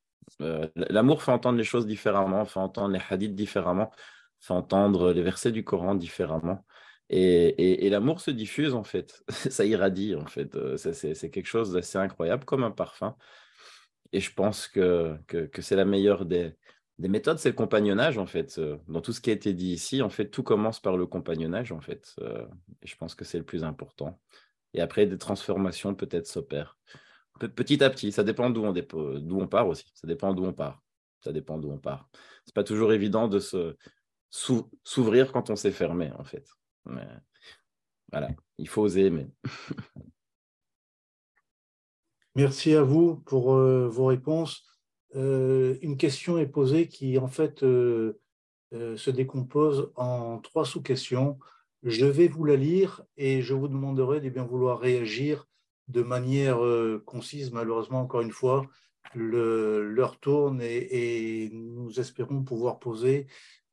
L'amour 0.76 1.24
fait 1.24 1.32
entendre 1.32 1.58
les 1.58 1.64
choses 1.64 1.86
différemment, 1.86 2.46
fait 2.46 2.60
entendre 2.60 2.94
les 2.94 3.02
hadiths 3.10 3.36
différemment, 3.36 3.91
fait 4.40 4.54
entendre 4.54 5.12
les 5.12 5.22
versets 5.22 5.52
du 5.52 5.64
Coran 5.64 5.96
différemment. 5.96 6.66
Et, 7.10 7.90
l'amour 7.90 8.22
se 8.22 8.31
diffuse, 8.31 8.73
en 8.73 8.84
fait. 8.84 9.23
Ça 9.30 9.65
irradie, 9.65 10.15
en 10.15 10.26
fait. 10.26 10.56
Euh, 10.56 10.77
c'est 10.77 11.30
quelque 11.30 11.48
chose 11.48 11.72
d'assez 11.72 11.98
incroyable, 11.98 12.45
comme 12.45 12.64
un 12.64 12.72
parfum. 12.72 13.15
Et 14.11 14.19
je 14.19 14.34
pense 14.34 14.68
que, 14.68 15.18
que, 15.27 15.61
c'est 15.61 15.76
la 15.76 15.86
meilleure 15.86 16.26
des, 16.26 16.53
des 16.99 17.07
méthodes, 17.07 17.40
c'est 17.40 17.49
le 17.49 17.56
compagnonnage, 17.56 18.18
en 18.18 18.26
fait. 18.26 18.57
Euh, 18.60 18.77
dans 18.88 19.02
tout 19.02 19.14
ce 19.14 19.22
qui 19.22 19.30
a 19.30 19.34
été 19.34 19.53
dit 19.53 19.72
ici, 19.72 20.02
en 20.02 20.10
fait, 20.10 20.30
tout 20.30 20.44
commence 20.44 20.80
par 20.80 20.98
le 20.98 21.06
compagnonnage, 21.07 21.72
en 21.72 21.81
fait. 21.81 22.15
Euh, 22.22 22.45
et 22.81 22.88
je 22.88 22.95
pense 22.95 23.15
que 23.15 23.26
c'est 23.26 23.38
le 23.40 23.45
plus 23.45 23.64
important. 23.64 24.19
Et 24.73 24.81
après, 24.81 25.07
des 25.07 25.18
transformations 25.18 25.95
peut-être 25.95 26.27
s'opèrent. 26.27 26.77
Petit 27.40 27.84
à 27.84 27.90
petit, 27.90 28.11
ça 28.11 28.23
dépend 28.23 28.49
d'où 28.49 28.64
on, 28.64 28.73
on 28.73 29.48
part 29.48 29.68
aussi. 29.68 29.86
Ça 29.95 30.07
dépend 30.07 30.34
d'où 30.34 30.45
on 30.45 30.53
part. 30.53 30.81
Ça 31.22 31.31
dépend 31.31 31.57
d'où 31.57 31.72
on 31.72 31.77
part. 31.77 32.10
C'est 32.45 32.53
pas 32.53 32.64
toujours 32.64 32.94
évident 32.94 33.27
de 33.27 33.40
se 33.40 33.76
s'ouvrir 34.84 35.31
quand 35.31 35.49
on 35.49 35.56
s'est 35.56 35.72
fermé, 35.72 36.11
en 36.18 36.23
fait. 36.23 36.45
Mais 36.90 37.07
voilà, 38.11 38.30
il 38.57 38.68
faut 38.68 38.82
oser 38.82 39.10
mais 39.10 39.28
Merci 42.36 42.74
à 42.74 42.84
vous 42.84 43.18
pour 43.18 43.53
euh, 43.53 43.90
vos 43.90 44.06
réponses. 44.06 44.64
Euh, 45.16 45.76
une 45.82 45.98
question 45.98 46.38
est 46.38 46.48
posée 46.48 46.88
qui, 46.88 47.18
en 47.18 47.28
fait, 47.28 47.64
euh, 47.64 48.14
se 48.72 49.10
décompose 49.10 49.91
en 49.95 50.40
trois 50.40 50.64
sous-questions. 50.64 51.38
Je 51.84 52.06
vais 52.06 52.28
vous 52.28 52.45
la 52.45 52.56
lire 52.56 53.03
et 53.18 53.41
je 53.41 53.53
vous 53.53 53.68
demanderai 53.68 54.22
de 54.22 54.30
bien 54.30 54.45
vouloir 54.45 54.80
réagir 54.80 55.48
de 55.88 56.02
manière 56.02 56.60
concise. 57.06 57.52
Malheureusement, 57.52 58.02
encore 58.02 58.22
une 58.22 58.32
fois, 58.32 58.68
l'heure 59.16 60.20
tourne 60.20 60.61
et, 60.61 61.45
et, 61.45 61.49
nous 61.49 61.99
espérons 61.99 62.44
pouvoir 62.44 62.80
poser 62.80 63.28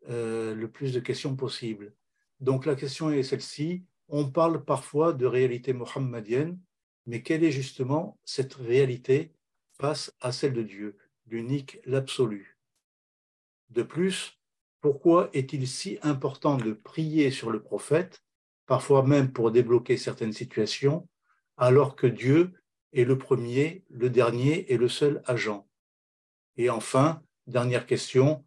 le 0.09 0.67
plus 0.67 0.95
de 0.95 1.01
questions 1.01 1.37
possible. 1.37 1.95
Donc 2.41 2.67
la 2.67 2.75
question 2.75 3.11
est 3.11 3.23
celle-ci. 3.23 3.85
On 4.09 4.31
parle 4.31 4.65
parfois 4.65 5.13
de 5.13 5.27
réalité 5.27 5.73
mohammedienne, 5.73 6.59
mais 7.07 7.23
quelle 7.23 7.45
est 7.45 7.53
justement 7.53 8.19
cette 8.25 8.55
réalité 8.55 9.33
face 9.79 10.15
à 10.21 10.33
celle 10.33 10.53
de 10.53 10.63
Dieu, 10.63 10.97
l'unique, 11.27 11.79
l'absolu? 11.85 12.57
De 13.71 13.83
plus, 13.83 14.39
pourquoi 14.81 15.31
est-il 15.33 15.67
si 15.67 15.99
important 16.03 16.57
de 16.57 16.73
prier 16.73 17.31
sur 17.31 17.51
le 17.51 17.63
prophète, 17.63 18.23
parfois 18.67 19.03
même 19.03 19.33
pour 19.33 19.51
débloquer 19.51 19.97
certaines 19.97 20.33
situations, 20.33 21.09
alors 21.57 21.97
que 21.97 22.07
Dieu 22.07 22.53
est 22.93 23.05
le 23.05 23.19
premier, 23.19 23.85
le 23.91 24.11
dernier 24.11 24.73
et 24.73 24.77
le 24.77 24.89
seul 24.89 25.23
agent? 25.27 25.67
Et 26.57 26.71
enfin, 26.71 27.23
dernière 27.47 27.87
question, 27.87 28.45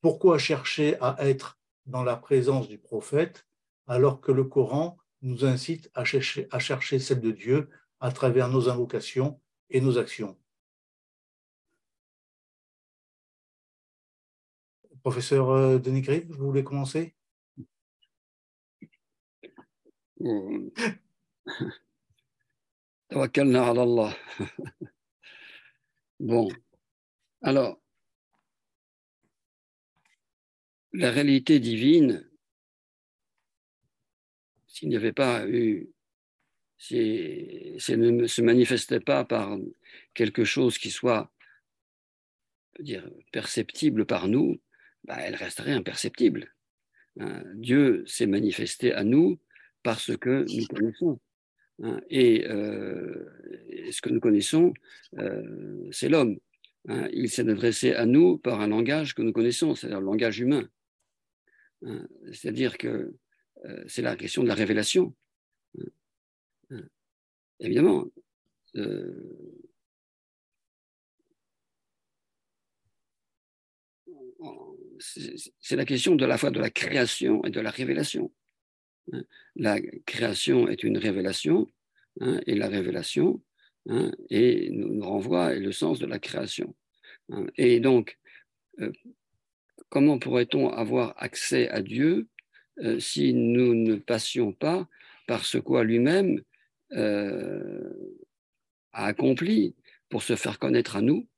pourquoi 0.00 0.38
chercher 0.38 0.96
à 1.00 1.16
être 1.20 1.57
dans 1.88 2.04
la 2.04 2.16
présence 2.16 2.68
du 2.68 2.78
prophète, 2.78 3.46
alors 3.86 4.20
que 4.20 4.30
le 4.30 4.44
Coran 4.44 4.98
nous 5.22 5.44
incite 5.44 5.90
à 5.94 6.04
chercher, 6.04 6.98
celle 7.00 7.20
de 7.20 7.30
Dieu 7.32 7.68
à 8.00 8.12
travers 8.12 8.48
nos 8.48 8.68
invocations 8.68 9.40
et 9.70 9.80
nos 9.80 9.98
actions. 9.98 10.38
Professeur 15.02 15.50
euh, 15.50 15.78
Denis 15.78 16.02
Griff, 16.02 16.26
vous 16.28 16.46
voulez 16.46 16.62
commencer? 16.64 17.14
Bon, 26.20 26.48
alors, 27.42 27.80
la 30.92 31.10
réalité 31.10 31.60
divine, 31.60 32.28
s'il 34.66 34.88
n'y 34.88 34.96
avait 34.96 35.12
pas 35.12 35.46
eu, 35.48 35.90
si, 36.78 36.96
elle 37.88 38.16
ne 38.16 38.26
se 38.26 38.42
manifestait 38.42 39.00
pas 39.00 39.24
par 39.24 39.58
quelque 40.14 40.44
chose 40.44 40.78
qui 40.78 40.90
soit 40.90 41.32
perceptible 43.32 44.06
par 44.06 44.28
nous, 44.28 44.60
bah, 45.04 45.16
elle 45.20 45.34
resterait 45.34 45.72
imperceptible. 45.72 46.54
Hein, 47.18 47.42
Dieu 47.54 48.04
s'est 48.06 48.26
manifesté 48.26 48.92
à 48.92 49.02
nous 49.02 49.38
parce 49.82 50.16
que 50.16 50.44
nous 50.56 50.66
connaissons. 50.66 51.20
Hein, 51.82 52.00
et, 52.10 52.46
euh, 52.46 53.24
ce 53.90 54.00
que 54.00 54.10
nous 54.10 54.20
connaissons, 54.20 54.74
euh, 55.18 55.88
c'est 55.90 56.08
l'homme. 56.08 56.38
Hein, 56.88 57.08
il 57.12 57.28
s'est 57.30 57.48
adressé 57.48 57.94
à 57.94 58.06
nous 58.06 58.38
par 58.38 58.60
un 58.60 58.68
langage 58.68 59.14
que 59.14 59.22
nous 59.22 59.32
connaissons, 59.32 59.74
c'est-à-dire 59.74 60.00
le 60.00 60.06
langage 60.06 60.38
humain. 60.38 60.68
Hein, 61.84 62.06
c'est-à-dire 62.32 62.76
que 62.78 63.14
euh, 63.64 63.84
c'est 63.86 64.02
la 64.02 64.16
question 64.16 64.42
de 64.42 64.48
la 64.48 64.54
révélation. 64.54 65.14
Hein, 65.78 65.84
hein. 66.70 66.88
Évidemment, 67.60 68.06
euh, 68.76 69.58
c'est 75.60 75.76
la 75.76 75.84
question 75.84 76.14
de 76.14 76.24
la 76.24 76.38
fois 76.38 76.50
de 76.50 76.60
la 76.60 76.70
création 76.70 77.44
et 77.44 77.50
de 77.50 77.60
la 77.60 77.70
révélation. 77.70 78.32
La 79.56 79.80
création 80.06 80.68
est 80.68 80.82
une 80.82 80.98
révélation, 80.98 81.66
et 82.46 82.54
la 82.54 82.68
révélation 82.68 83.40
et 84.30 84.70
nous, 84.70 85.00
renvoie 85.02 85.54
le 85.54 85.72
sens 85.72 85.98
de 85.98 86.06
la 86.06 86.18
création. 86.18 86.74
Et 87.56 87.80
donc, 87.80 88.18
euh, 88.80 88.92
comment 89.88 90.18
pourrait-on 90.18 90.70
avoir 90.70 91.14
accès 91.16 91.68
à 91.68 91.82
Dieu 91.82 92.28
euh, 92.80 92.98
si 93.00 93.34
nous 93.34 93.74
ne 93.74 93.96
passions 93.96 94.52
pas 94.52 94.88
par 95.26 95.44
ce 95.44 95.58
quoi 95.58 95.84
lui-même 95.84 96.40
euh, 96.92 98.16
a 98.92 99.06
accompli 99.06 99.74
pour 100.08 100.22
se 100.22 100.36
faire 100.36 100.58
connaître 100.58 100.96
à 100.96 101.02
nous 101.02 101.28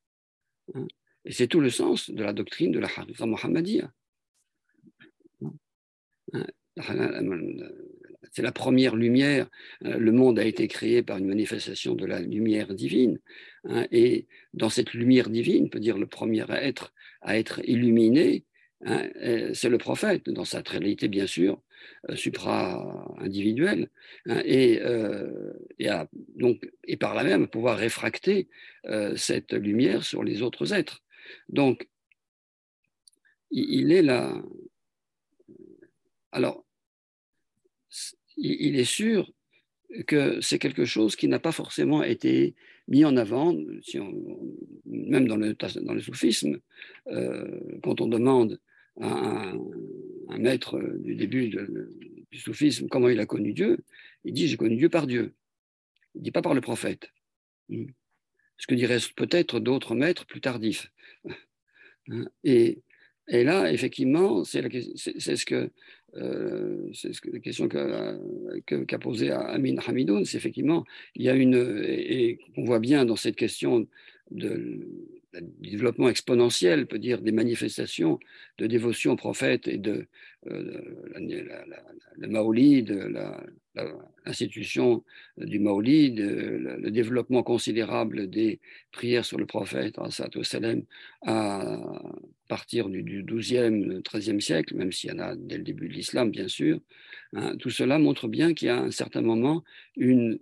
hein? 0.75 0.87
Et 1.25 1.33
c'est 1.33 1.49
tout 1.49 1.61
le 1.61 1.71
sens 1.71 2.11
de 2.11 2.23
la 2.23 2.33
doctrine 2.33 2.73
de 2.73 2.79
la 2.79 2.89
Haqiqa 2.89 3.27
Muhammadiyya. 3.27 3.93
Hein? 6.33 6.47
c'est 8.33 8.43
la 8.43 8.53
première 8.53 8.97
lumière. 8.97 9.49
Euh, 9.85 9.99
le 9.99 10.13
monde 10.13 10.39
a 10.39 10.45
été 10.45 10.69
créé 10.69 11.03
par 11.03 11.19
une 11.19 11.27
manifestation 11.27 11.95
de 11.95 12.07
la 12.07 12.21
lumière 12.21 12.73
divine. 12.75 13.19
Hein, 13.65 13.87
et 13.91 14.27
dans 14.55 14.71
cette 14.71 14.95
lumière 14.95 15.29
divine, 15.29 15.71
peut 15.71 15.81
dire 15.81 15.99
le 15.99 16.07
premier 16.07 16.45
être 16.51 16.93
à 17.21 17.39
être 17.39 17.61
illuminé, 17.65 18.45
hein, 18.85 19.09
euh, 19.17 19.53
c'est 19.55 19.69
le 19.69 19.79
prophète, 19.79 20.31
dans 20.31 20.45
sa 20.45 20.61
réalité 20.61 21.09
bien 21.09 21.27
sûr, 21.27 21.61
euh, 22.09 22.17
supra-individuelle, 22.17 23.91
hein, 24.27 24.41
et, 24.45 24.81
et, 25.79 25.89
donc, 26.37 26.71
et 26.85 26.97
par 26.97 27.15
là 27.15 27.25
même 27.25 27.49
pouvoir 27.49 27.77
réfracter 27.77 28.49
cette 29.17 29.53
lumière 29.53 30.05
sur 30.05 30.25
les 30.25 30.43
autres 30.43 30.73
êtres. 30.73 31.03
Donc, 31.49 31.89
il 33.51 33.93
est 33.93 34.03
là. 34.03 34.41
Alors, 36.33 36.65
il 38.37 38.79
est 38.79 38.85
sûr 38.85 39.33
que 40.07 40.41
c'est 40.41 40.59
quelque 40.59 40.85
chose 40.85 41.17
qui 41.17 41.29
n'a 41.29 41.41
pas 41.41 41.53
forcément 41.53 42.03
été 42.03 42.55
mis 42.91 43.05
en 43.05 43.17
avant, 43.17 43.55
même 44.85 45.29
dans 45.29 45.37
le, 45.37 45.55
dans 45.55 45.95
le 45.95 46.01
soufisme, 46.01 46.59
euh, 47.07 47.61
quand 47.83 48.01
on 48.01 48.09
demande 48.09 48.61
à 49.01 49.53
un, 50.29 50.39
maître 50.39 50.81
du 50.99 51.15
début 51.17 51.49
du 52.31 52.39
soufisme 52.39 52.89
comment 52.89 53.09
il 53.09 53.21
a 53.21 53.27
connu 53.27 53.53
Dieu, 53.53 53.79
il 54.25 54.33
dit 54.33 54.49
j'ai 54.49 54.57
connu 54.57 54.77
Dieu 54.77 54.89
par 54.89 55.07
Dieu. 55.07 55.35
Il 56.15 56.19
ne 56.19 56.25
dit 56.25 56.31
pas 56.31 56.43
par 56.43 56.55
le 56.55 56.61
prophète. 56.61 57.11
Ce 57.69 58.67
que 58.67 58.75
diraient 58.75 58.99
peut-être 59.17 59.61
d'autres 59.61 59.95
maîtres 59.95 60.27
plus 60.27 60.41
tardifs. 60.41 60.93
Et, 62.43 62.83
et 63.29 63.45
là, 63.45 63.71
effectivement, 63.71 64.43
c'est 64.43 64.63
ce 64.63 65.47
que 65.47 65.71
euh, 66.17 66.91
c'est 66.93 67.13
la 67.27 67.39
question 67.39 67.69
qu'a 67.69 68.17
qu 68.67 68.99
posée 69.01 69.31
Amin 69.31 69.77
Hamidoun, 69.87 70.25
c'est 70.25 70.37
effectivement, 70.37 70.85
il 71.15 71.23
y 71.23 71.29
a 71.29 71.35
une, 71.35 71.83
et, 71.85 72.39
on 72.57 72.65
voit 72.65 72.81
bien 72.81 73.05
dans 73.05 73.17
cette 73.17 73.37
question 73.37 73.87
de, 74.31 74.87
développement 75.61 76.09
exponentiel, 76.09 76.87
peut 76.87 76.99
dire 76.99 77.21
des 77.21 77.31
manifestations 77.31 78.19
de 78.59 78.67
dévotion 78.67 79.13
au 79.13 79.17
prophète 79.17 79.69
et 79.69 79.79
de, 79.79 80.07
euh, 80.51 80.81
le 82.17 82.29
maolid, 82.29 82.91
l'institution 83.75 85.05
du 85.37 85.59
maolid, 85.59 86.19
le, 86.19 86.91
développement 86.91 87.43
considérable 87.43 88.29
des 88.29 88.61
prières 88.91 89.25
sur 89.25 89.39
le 89.39 89.47
prophète, 89.47 89.97
à 91.27 91.79
partir 92.49 92.89
du, 92.89 93.03
du 93.03 93.23
12e, 93.23 94.03
13e 94.03 94.41
siècle, 94.41 94.75
même 94.75 94.93
s'il 94.93 95.11
y 95.11 95.13
en 95.13 95.19
a 95.21 95.37
dès 95.37 95.57
le 95.57 95.63
début 95.63 95.89
de 95.89 95.95
l'islam, 95.95 96.31
bien 96.31 96.49
sûr, 96.49 96.81
hein, 97.35 97.57
tout 97.59 97.71
cela 97.71 97.99
montre 97.99 98.29
bien 98.29 98.55
qu'il 98.55 98.67
y 98.67 98.71
a 98.71 98.79
un 98.81 98.91
certain 98.91 99.23
moment 99.23 99.63
une, 99.97 100.39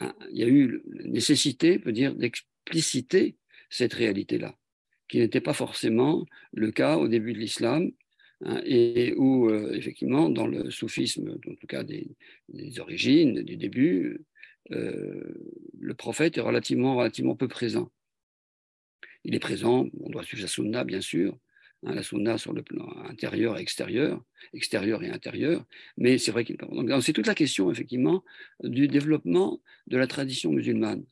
il 0.00 0.38
y 0.38 0.44
a 0.44 0.48
eu 0.48 0.82
nécessité, 1.04 1.78
peut 1.78 1.92
dire, 1.92 2.14
d'expliciter 2.14 3.36
cette 3.70 3.92
réalité-là, 3.92 4.56
qui 5.08 5.18
n'était 5.18 5.40
pas 5.40 5.52
forcément 5.52 6.24
le 6.52 6.70
cas 6.70 6.96
au 6.96 7.08
début 7.08 7.34
de 7.34 7.38
l'islam, 7.38 7.90
hein, 8.44 8.60
et 8.64 9.14
où, 9.16 9.48
euh, 9.48 9.72
effectivement, 9.74 10.28
dans 10.28 10.46
le 10.46 10.70
soufisme, 10.70 11.30
en 11.30 11.54
tout 11.54 11.66
cas 11.66 11.84
des, 11.84 12.08
origines, 12.78 13.42
du 13.42 13.56
début, 13.56 14.20
euh, 14.72 15.22
le 15.78 15.94
prophète 15.94 16.38
est 16.38 16.42
relativement, 16.42 16.96
relativement 16.96 17.36
peu 17.36 17.48
présent. 17.48 17.90
Il 19.24 19.34
est 19.34 19.40
présent, 19.40 19.86
on 20.00 20.10
doit 20.10 20.22
suivre 20.22 20.42
la 20.42 20.48
sunna, 20.48 20.84
bien 20.84 21.00
sûr, 21.00 21.38
hein, 21.84 21.94
la 21.94 22.02
sunna 22.02 22.38
sur 22.38 22.52
le 22.52 22.62
plan 22.62 22.88
intérieur 23.04 23.58
et 23.58 23.60
extérieur, 23.60 24.22
extérieur 24.52 25.02
et 25.02 25.10
intérieur, 25.10 25.64
mais 25.96 26.18
c'est 26.18 26.30
vrai 26.30 26.44
qu'il 26.44 26.56
c'est 27.00 27.12
toute 27.12 27.26
la 27.26 27.34
question, 27.34 27.70
effectivement, 27.70 28.24
du 28.62 28.88
développement 28.88 29.60
de 29.86 29.96
la 29.96 30.06
tradition 30.06 30.52
musulmane 30.52 31.04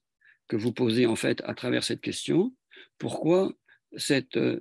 que 0.49 0.57
vous 0.57 0.73
posez, 0.73 1.07
en 1.07 1.16
fait, 1.16 1.43
à 1.47 1.55
travers 1.55 1.85
cette 1.85 2.03
question. 2.03 2.55
Pourquoi 2.99 3.55
cette, 3.97 4.36
euh, 4.36 4.61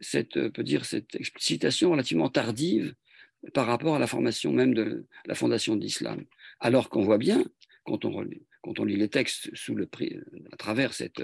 cette, 0.00 0.48
peut 0.50 0.62
dire, 0.62 0.84
cette 0.84 1.14
explicitation 1.14 1.90
relativement 1.90 2.28
tardive 2.28 2.94
par 3.54 3.66
rapport 3.66 3.96
à 3.96 3.98
la 3.98 4.06
formation 4.06 4.52
même 4.52 4.74
de 4.74 5.06
la 5.26 5.34
fondation 5.34 5.76
de 5.76 5.82
l'islam 5.82 6.24
Alors 6.60 6.88
qu'on 6.88 7.02
voit 7.02 7.18
bien, 7.18 7.44
quand 7.84 8.04
on 8.04 8.24
quand 8.62 8.80
on 8.80 8.84
lit 8.84 8.96
les 8.96 9.08
textes 9.08 9.54
sous 9.54 9.74
le, 9.74 9.88
à 10.52 10.56
travers 10.56 10.92
cette, 10.92 11.22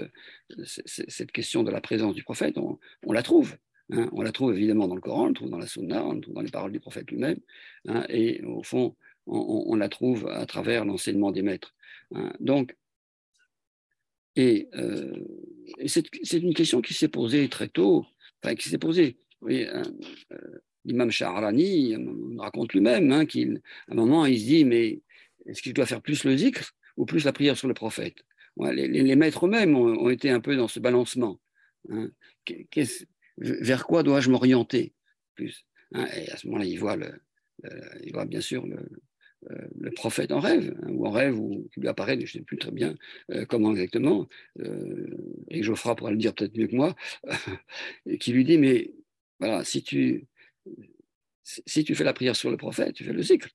cette 0.65 1.31
question 1.31 1.63
de 1.63 1.69
la 1.69 1.81
présence 1.81 2.15
du 2.15 2.23
prophète, 2.23 2.57
on, 2.57 3.11
la 3.11 3.21
trouve. 3.21 3.57
Hein. 3.91 4.09
On 4.13 4.21
la 4.21 4.31
trouve 4.31 4.55
évidemment 4.55 4.87
dans 4.87 4.95
le 4.95 5.01
Coran, 5.01 5.25
on 5.25 5.27
la 5.27 5.33
trouve 5.33 5.49
dans 5.49 5.59
la 5.59 5.67
Sunna, 5.67 6.05
on 6.05 6.13
la 6.13 6.21
trouve 6.21 6.33
dans 6.33 6.41
les 6.41 6.49
paroles 6.49 6.71
du 6.71 6.79
prophète 6.79 7.11
lui-même, 7.11 7.39
hein. 7.87 8.05
et 8.09 8.41
au 8.43 8.63
fond, 8.63 8.95
on, 9.27 9.75
la 9.75 9.89
trouve 9.89 10.27
à 10.27 10.45
travers 10.45 10.85
l'enseignement 10.85 11.31
des 11.31 11.41
maîtres. 11.41 11.75
Hein. 12.13 12.31
Donc, 12.39 12.75
et, 14.35 14.69
euh, 14.75 15.13
c'est 15.85 16.37
une 16.37 16.53
question 16.53 16.81
qui 16.81 16.93
s'est 16.93 17.07
posée 17.07 17.47
très 17.49 17.67
tôt, 17.67 18.05
enfin 18.45 18.55
qui 18.55 18.69
s'est 18.69 18.77
posée. 18.77 19.17
Euh, 19.43 19.83
l'imam 20.85 21.11
Shahrani 21.11 21.95
raconte 22.37 22.73
lui-même 22.73 23.25
qu'à 23.27 23.39
un 23.89 23.95
moment, 23.95 24.25
il 24.25 24.39
se 24.39 24.45
dit, 24.45 24.65
mais 24.65 25.01
est-ce 25.45 25.61
que 25.61 25.69
je 25.69 25.75
dois 25.75 25.85
faire 25.85 26.01
plus 26.01 26.23
le 26.23 26.37
zikr 26.37 26.71
ou 26.97 27.05
plus 27.05 27.25
la 27.25 27.33
prière 27.33 27.57
sur 27.57 27.67
le 27.67 27.73
prophète? 27.73 28.23
les, 28.57 29.15
maîtres 29.15 29.47
eux-mêmes 29.47 29.75
ont, 29.75 30.09
été 30.09 30.29
un 30.29 30.39
peu 30.39 30.55
dans 30.55 30.67
ce 30.67 30.79
balancement. 30.79 31.39
Hein. 31.89 32.09
vers 33.37 33.85
quoi 33.85 34.01
dois-je 34.01 34.29
m'orienter 34.29 34.93
plus? 35.35 35.65
Hein? 35.91 36.07
Et 36.15 36.31
à 36.31 36.37
ce 36.37 36.47
moment-là, 36.47 36.65
il 36.65 36.79
voit, 36.79 36.95
le, 36.95 37.11
il 38.03 38.13
voit 38.13 38.25
bien 38.25 38.41
sûr 38.41 38.65
le, 38.65 38.77
le 39.79 39.91
prophète 39.91 40.31
en 40.31 40.39
rêve, 40.39 40.75
hein, 40.81 40.87
ou 40.89 41.05
en 41.05 41.11
rêve, 41.11 41.39
ou 41.39 41.67
qui 41.73 41.79
lui 41.79 41.87
apparaît, 41.87 42.15
je 42.17 42.21
ne 42.23 42.27
sais 42.27 42.41
plus 42.41 42.57
très 42.57 42.71
bien 42.71 42.95
euh, 43.31 43.45
comment 43.45 43.71
exactement, 43.71 44.27
euh, 44.59 45.07
et 45.49 45.63
Geoffroy 45.63 45.95
pourra 45.95 46.11
le 46.11 46.17
dire 46.17 46.33
peut-être 46.33 46.57
mieux 46.57 46.67
que 46.67 46.75
moi, 46.75 46.95
qui 48.19 48.31
lui 48.33 48.43
dit, 48.43 48.57
mais 48.57 48.91
voilà, 49.39 49.63
si 49.63 49.83
tu, 49.83 50.25
si 51.43 51.83
tu 51.83 51.95
fais 51.95 52.03
la 52.03 52.13
prière 52.13 52.35
sur 52.35 52.49
le 52.49 52.57
prophète, 52.57 52.93
tu 52.93 53.03
fais 53.03 53.13
le 53.13 53.21
zikr. 53.21 53.49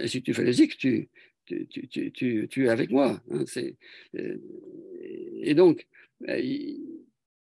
et 0.00 0.08
si 0.08 0.22
tu 0.22 0.32
fais 0.32 0.44
le 0.44 0.52
zikr, 0.52 0.76
tu, 0.76 1.08
tu, 1.46 2.64
es 2.64 2.68
avec 2.68 2.90
moi. 2.90 3.20
Hein, 3.30 3.44
euh, 4.16 4.36
et 5.42 5.54
donc, 5.54 5.86
euh, 6.28 6.42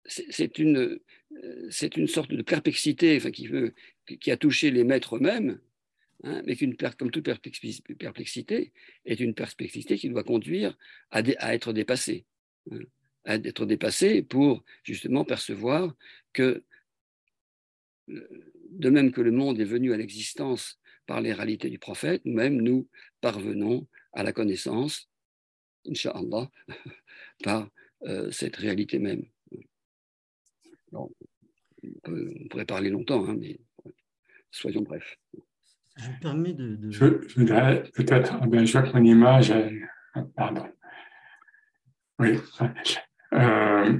c'est 0.05 0.59
une, 0.59 0.99
euh, 1.43 1.67
c'est 1.69 1.97
une 1.97 2.07
sorte 2.07 2.31
de 2.31 2.41
perplexité 2.41 3.17
enfin, 3.17 3.31
qui, 3.31 3.47
veut, 3.47 3.73
qui 4.19 4.31
a 4.31 4.37
touché 4.37 4.71
les 4.71 4.83
maîtres 4.83 5.17
eux-mêmes, 5.17 5.59
hein, 6.23 6.41
mais 6.45 6.55
qu'une, 6.55 6.75
comme 6.75 7.11
toute 7.11 7.23
perplexité, 7.23 8.73
est 9.05 9.19
une 9.19 9.33
perplexité 9.33 9.97
qui 9.97 10.09
doit 10.09 10.23
conduire 10.23 10.77
à, 11.11 11.21
être 11.53 11.73
dépassée. 11.73 12.25
Hein, 12.71 12.79
à 13.27 13.35
être 13.35 13.65
dépassée 13.65 14.23
pour 14.23 14.63
justement 14.83 15.25
percevoir 15.25 15.93
que, 16.31 16.63
de 18.07 18.89
même 18.89 19.11
que 19.11 19.21
le 19.21 19.31
monde 19.31 19.59
est 19.59 19.65
venu 19.65 19.93
à 19.93 19.97
l'existence 19.97 20.79
par 21.05 21.19
les 21.21 21.33
réalités 21.33 21.69
du 21.69 21.77
prophète, 21.77 22.21
nous-mêmes, 22.23 22.61
nous 22.61 22.87
parvenons 23.19 23.85
à 24.13 24.23
la 24.23 24.31
connaissance, 24.31 25.09
Inch'Allah, 25.85 26.49
par 27.43 27.69
euh, 28.03 28.31
cette 28.31 28.55
réalité 28.55 28.97
même. 28.99 29.25
on, 30.93 31.09
pourrait 32.49 32.65
parler 32.65 32.89
longtemps, 32.89 33.25
hein, 33.27 33.35
mais 33.37 33.59
soyons 34.51 34.81
brefs. 34.81 35.17
Je 35.97 36.09
me 36.09 36.19
permets 36.21 36.53
de. 36.53 36.77
Voudrais 37.35 37.83
peut-être. 37.93 38.39
Ben, 38.47 38.65
je 38.65 38.71
vois 38.77 38.83
que 38.83 38.97
mon 38.97 39.03
image. 39.03 39.53
pardon. 40.35 40.67
Oui. 42.19 42.39
Euh, 43.33 43.99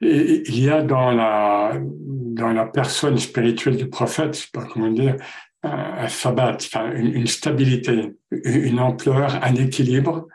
il 0.00 0.60
y 0.60 0.70
a 0.70 0.82
dans 0.82 1.12
la, 1.12 1.78
dans 1.80 2.52
la 2.52 2.66
personne 2.66 3.16
spirituelle 3.18 3.76
du 3.76 3.88
prophète, 3.88 4.24
je 4.24 4.28
ne 4.28 4.32
sais 4.34 4.48
pas 4.52 4.64
comment 4.64 4.90
dire, 4.90 5.16
un 5.62 6.08
sabat, 6.08 6.58
une, 6.94 7.26
stabilité, 7.26 8.14
une 8.30 8.80
ampleur, 8.80 9.42
un 9.42 9.54
équilibre 9.54 10.28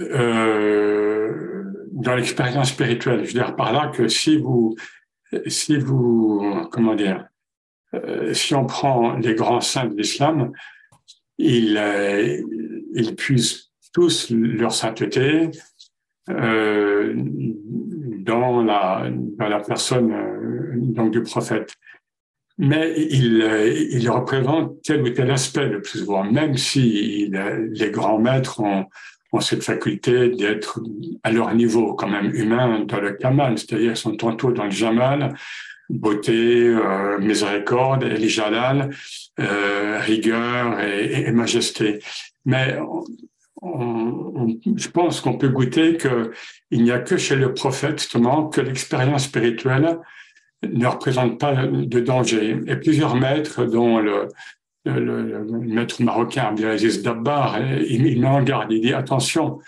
euh, 0.00 1.64
dans 1.92 2.16
l'expérience 2.16 2.70
spirituelle. 2.70 3.20
Je 3.20 3.28
veux 3.28 3.44
dire 3.44 3.54
par 3.54 3.72
là 3.72 3.92
que 3.94 4.08
si 4.08 4.38
vous, 4.38 4.74
si 5.46 5.76
vous, 5.78 6.66
comment 6.72 6.96
dire, 6.96 7.20
euh, 7.20 7.35
si 8.32 8.54
on 8.54 8.66
prend 8.66 9.16
les 9.16 9.34
grands 9.34 9.60
saints 9.60 9.86
de 9.86 9.96
l'islam, 9.96 10.52
ils, 11.38 11.76
euh, 11.76 12.42
ils 12.94 13.14
puisent 13.14 13.70
tous 13.92 14.30
leur 14.30 14.72
sainteté 14.72 15.50
euh, 16.28 17.14
dans 17.16 18.62
la 18.62 19.08
dans 19.10 19.48
la 19.48 19.60
personne 19.60 20.12
donc 20.94 21.12
du 21.12 21.22
prophète. 21.22 21.74
Mais 22.58 22.94
il, 22.96 23.42
euh, 23.42 23.70
il 23.90 24.08
représente 24.08 24.80
tel 24.82 25.02
ou 25.02 25.10
tel 25.10 25.30
aspect 25.30 25.68
le 25.68 25.82
plus 25.82 26.00
souvent, 26.00 26.24
même 26.24 26.56
si 26.56 27.30
les 27.30 27.90
grands 27.90 28.18
maîtres 28.18 28.60
ont, 28.60 28.86
ont 29.32 29.40
cette 29.40 29.62
faculté 29.62 30.30
d'être 30.30 30.80
à 31.22 31.30
leur 31.30 31.54
niveau 31.54 31.92
quand 31.94 32.08
même 32.08 32.34
humain 32.34 32.80
dans 32.86 33.00
le 33.00 33.12
kamal, 33.12 33.58
c'est-à-dire 33.58 33.94
sont 33.94 34.16
tantôt 34.16 34.52
dans 34.52 34.64
le 34.64 34.70
jamal, 34.70 35.34
beauté, 35.88 36.68
euh, 36.68 37.18
miséricorde, 37.18 38.04
et 38.04 38.28
jalal, 38.28 38.90
euh, 39.40 39.98
rigueur 40.00 40.80
et, 40.80 41.30
majesté. 41.32 42.00
Mais 42.44 42.78
je 43.62 44.88
pense 44.88 45.20
qu'on 45.20 45.38
peut 45.38 45.48
goûter 45.48 45.96
qu'il 45.96 46.82
n'y 46.82 46.90
a 46.90 46.98
que 46.98 47.16
chez 47.16 47.36
le 47.36 47.54
prophète, 47.54 48.00
justement, 48.00 48.48
que 48.48 48.60
l'expérience 48.60 49.24
spirituelle 49.24 49.98
ne 50.62 50.86
représente 50.86 51.38
pas 51.38 51.66
de 51.66 52.00
danger. 52.00 52.60
Et 52.66 52.76
plusieurs 52.76 53.16
maîtres, 53.16 53.64
dont 53.64 53.98
le, 53.98 54.28
le, 54.84 55.44
maître 55.44 56.02
marocain 56.02 56.44
Abdelaziz 56.44 57.02
Dabbar, 57.02 57.60
il, 57.60 58.06
il 58.06 58.20
met 58.20 58.28
en 58.28 58.42
garde, 58.42 58.72
il 58.72 58.80
dit 58.80 58.94
attention, 58.94 59.58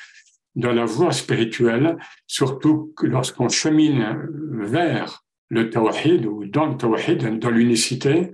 dans 0.54 0.72
la 0.72 0.84
voie 0.84 1.12
spirituelle, 1.12 1.96
surtout 2.26 2.92
lorsqu'on 3.02 3.48
chemine 3.48 4.28
vers 4.52 5.24
le 5.48 5.70
tawhid 5.70 6.26
ou 6.26 6.44
dans 6.46 6.66
le 6.66 6.76
tawhid, 6.76 7.38
dans 7.38 7.50
l'unicité, 7.50 8.32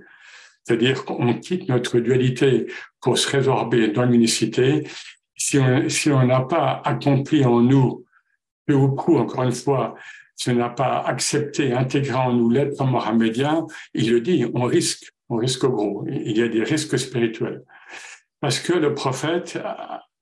c'est-à-dire 0.63 1.05
qu'on 1.05 1.33
quitte 1.35 1.69
notre 1.69 1.99
dualité 1.99 2.67
pour 2.99 3.17
se 3.17 3.29
résorber 3.29 3.89
dans 3.89 4.05
l'unicité. 4.05 4.87
Si 5.37 5.59
on 5.59 5.89
si 5.89 6.09
n'a 6.09 6.41
pas 6.41 6.81
accompli 6.83 7.45
en 7.45 7.61
nous, 7.61 8.05
peu 8.65 8.73
ou 8.73 8.95
prou, 8.95 9.17
encore 9.17 9.43
une 9.43 9.51
fois, 9.51 9.95
si 10.35 10.49
on 10.49 10.55
n'a 10.55 10.69
pas 10.69 11.01
accepté, 11.01 11.73
intégré 11.73 12.15
en 12.15 12.33
nous 12.33 12.49
l'être 12.49 12.83
mohammedien, 12.83 13.67
il 13.93 14.11
le 14.11 14.21
dit, 14.21 14.45
on 14.53 14.63
risque, 14.63 15.13
on 15.29 15.37
risque 15.37 15.65
gros. 15.65 16.05
Il 16.09 16.37
y 16.37 16.41
a 16.41 16.47
des 16.47 16.63
risques 16.63 16.97
spirituels. 16.97 17.63
Parce 18.39 18.59
que 18.59 18.73
le 18.73 18.93
prophète 18.93 19.59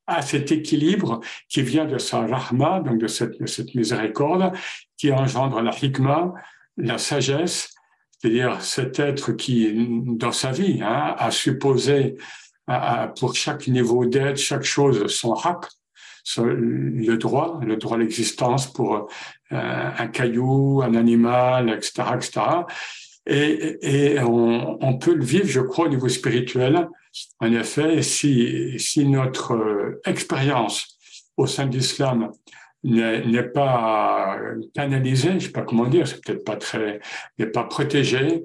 à 0.06 0.22
cet 0.22 0.52
équilibre 0.52 1.22
qui 1.48 1.62
vient 1.62 1.86
de 1.86 1.98
sa 1.98 2.28
rahma, 2.28 2.82
donc 2.82 3.00
de 3.00 3.08
cette, 3.08 3.48
cette 3.48 3.74
miséricorde, 3.76 4.52
qui 4.98 5.12
engendre 5.12 5.62
la 5.62 5.72
hikmah, 5.72 6.34
la 6.78 6.98
sagesse, 6.98 7.70
c'est-à-dire 8.12 8.62
cet 8.62 9.00
être 9.00 9.34
qui, 9.34 9.74
dans 10.18 10.32
sa 10.32 10.52
vie, 10.52 10.80
hein, 10.82 11.16
a 11.18 11.32
supposé 11.32 12.16
pour 13.20 13.36
chaque 13.36 13.68
niveau 13.68 14.06
d'aide, 14.06 14.38
chaque 14.38 14.64
chose, 14.64 15.08
son 15.08 15.34
haq, 15.34 15.66
le 16.38 17.16
droit, 17.18 17.60
le 17.62 17.76
droit 17.78 17.98
à 17.98 18.00
l'existence 18.00 18.72
pour 18.72 19.10
euh, 19.52 19.90
un 19.98 20.08
caillou, 20.08 20.82
un 20.82 20.96
animal, 20.96 21.70
etc., 21.70 22.04
etc. 22.16 22.42
Et, 23.26 24.18
on, 24.22 24.98
peut 24.98 25.14
le 25.14 25.24
vivre, 25.24 25.48
je 25.48 25.62
crois, 25.62 25.86
au 25.86 25.90
niveau 25.90 26.10
spirituel, 26.10 26.90
en 27.40 27.54
effet, 27.54 28.02
si, 28.02 28.78
si 28.80 29.08
notre 29.08 29.54
euh, 29.54 30.02
expérience 30.06 30.98
au 31.38 31.48
sein 31.48 31.68
de 31.68 31.78
l'islam 31.78 32.32
n'est 32.84 33.44
pas 33.44 34.38
canalisée, 34.74 35.30
je 35.30 35.34
ne 35.34 35.40
sais 35.40 35.52
pas 35.52 35.64
comment 35.64 35.88
dire, 35.88 36.08
c'est 36.08 36.24
peut-être 36.24 36.46
pas 36.46 36.58
très, 36.58 37.00
n'est 37.40 37.48
pas 37.48 37.64
protégée 37.64 38.44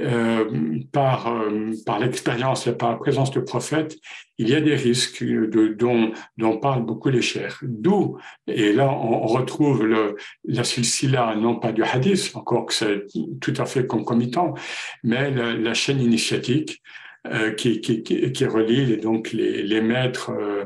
euh, 0.00 0.78
par, 0.92 1.26
euh, 1.26 1.72
par 1.84 1.98
l'expérience 1.98 2.66
et 2.66 2.72
par 2.72 2.90
la 2.90 2.96
présence 2.96 3.30
du 3.30 3.42
prophète, 3.42 3.98
il 4.38 4.48
y 4.48 4.54
a 4.54 4.60
des 4.60 4.74
risques 4.74 5.22
de, 5.22 5.68
dont, 5.68 6.12
dont 6.38 6.58
parlent 6.58 6.86
beaucoup 6.86 7.10
les 7.10 7.20
chers. 7.20 7.58
D'où, 7.62 8.16
et 8.46 8.72
là 8.72 8.90
on, 8.90 9.26
retrouve 9.26 9.84
le, 9.84 10.16
la 10.44 10.64
silsila, 10.64 11.34
non 11.36 11.56
pas 11.56 11.72
du 11.72 11.82
hadith, 11.82 12.30
encore 12.34 12.66
que 12.66 12.74
c'est 12.74 13.06
tout 13.40 13.52
à 13.58 13.66
fait 13.66 13.86
concomitant, 13.86 14.54
mais 15.02 15.30
la, 15.30 15.52
la 15.52 15.74
chaîne 15.74 16.00
initiatique 16.00 16.80
euh, 17.26 17.52
qui, 17.52 18.46
relie 18.46 18.96
donc 18.96 19.32
les, 19.32 19.62
les 19.62 19.82
maîtres 19.82 20.30
euh, 20.30 20.64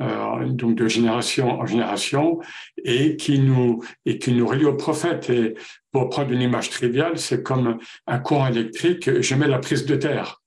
euh, 0.00 0.48
donc 0.48 0.74
de 0.74 0.88
génération 0.88 1.60
en 1.60 1.66
génération 1.66 2.40
et 2.82 3.16
qui 3.16 3.38
nous 3.38 3.84
et 4.06 4.18
qui 4.18 4.32
nous 4.32 4.46
relie 4.46 4.64
au 4.64 4.74
prophète. 4.74 5.28
Et 5.28 5.54
pour 5.92 6.08
prendre 6.08 6.32
une 6.32 6.40
image 6.40 6.70
triviale, 6.70 7.18
c'est 7.18 7.42
comme 7.42 7.78
un 8.06 8.18
courant 8.18 8.46
électrique. 8.46 9.20
Je 9.20 9.34
mets 9.34 9.46
la 9.46 9.58
prise 9.58 9.84
de 9.84 9.96
terre, 9.96 10.40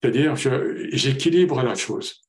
c'est-à-dire 0.00 0.36
j'équilibre 0.36 1.62
la 1.62 1.74
chose. 1.74 2.22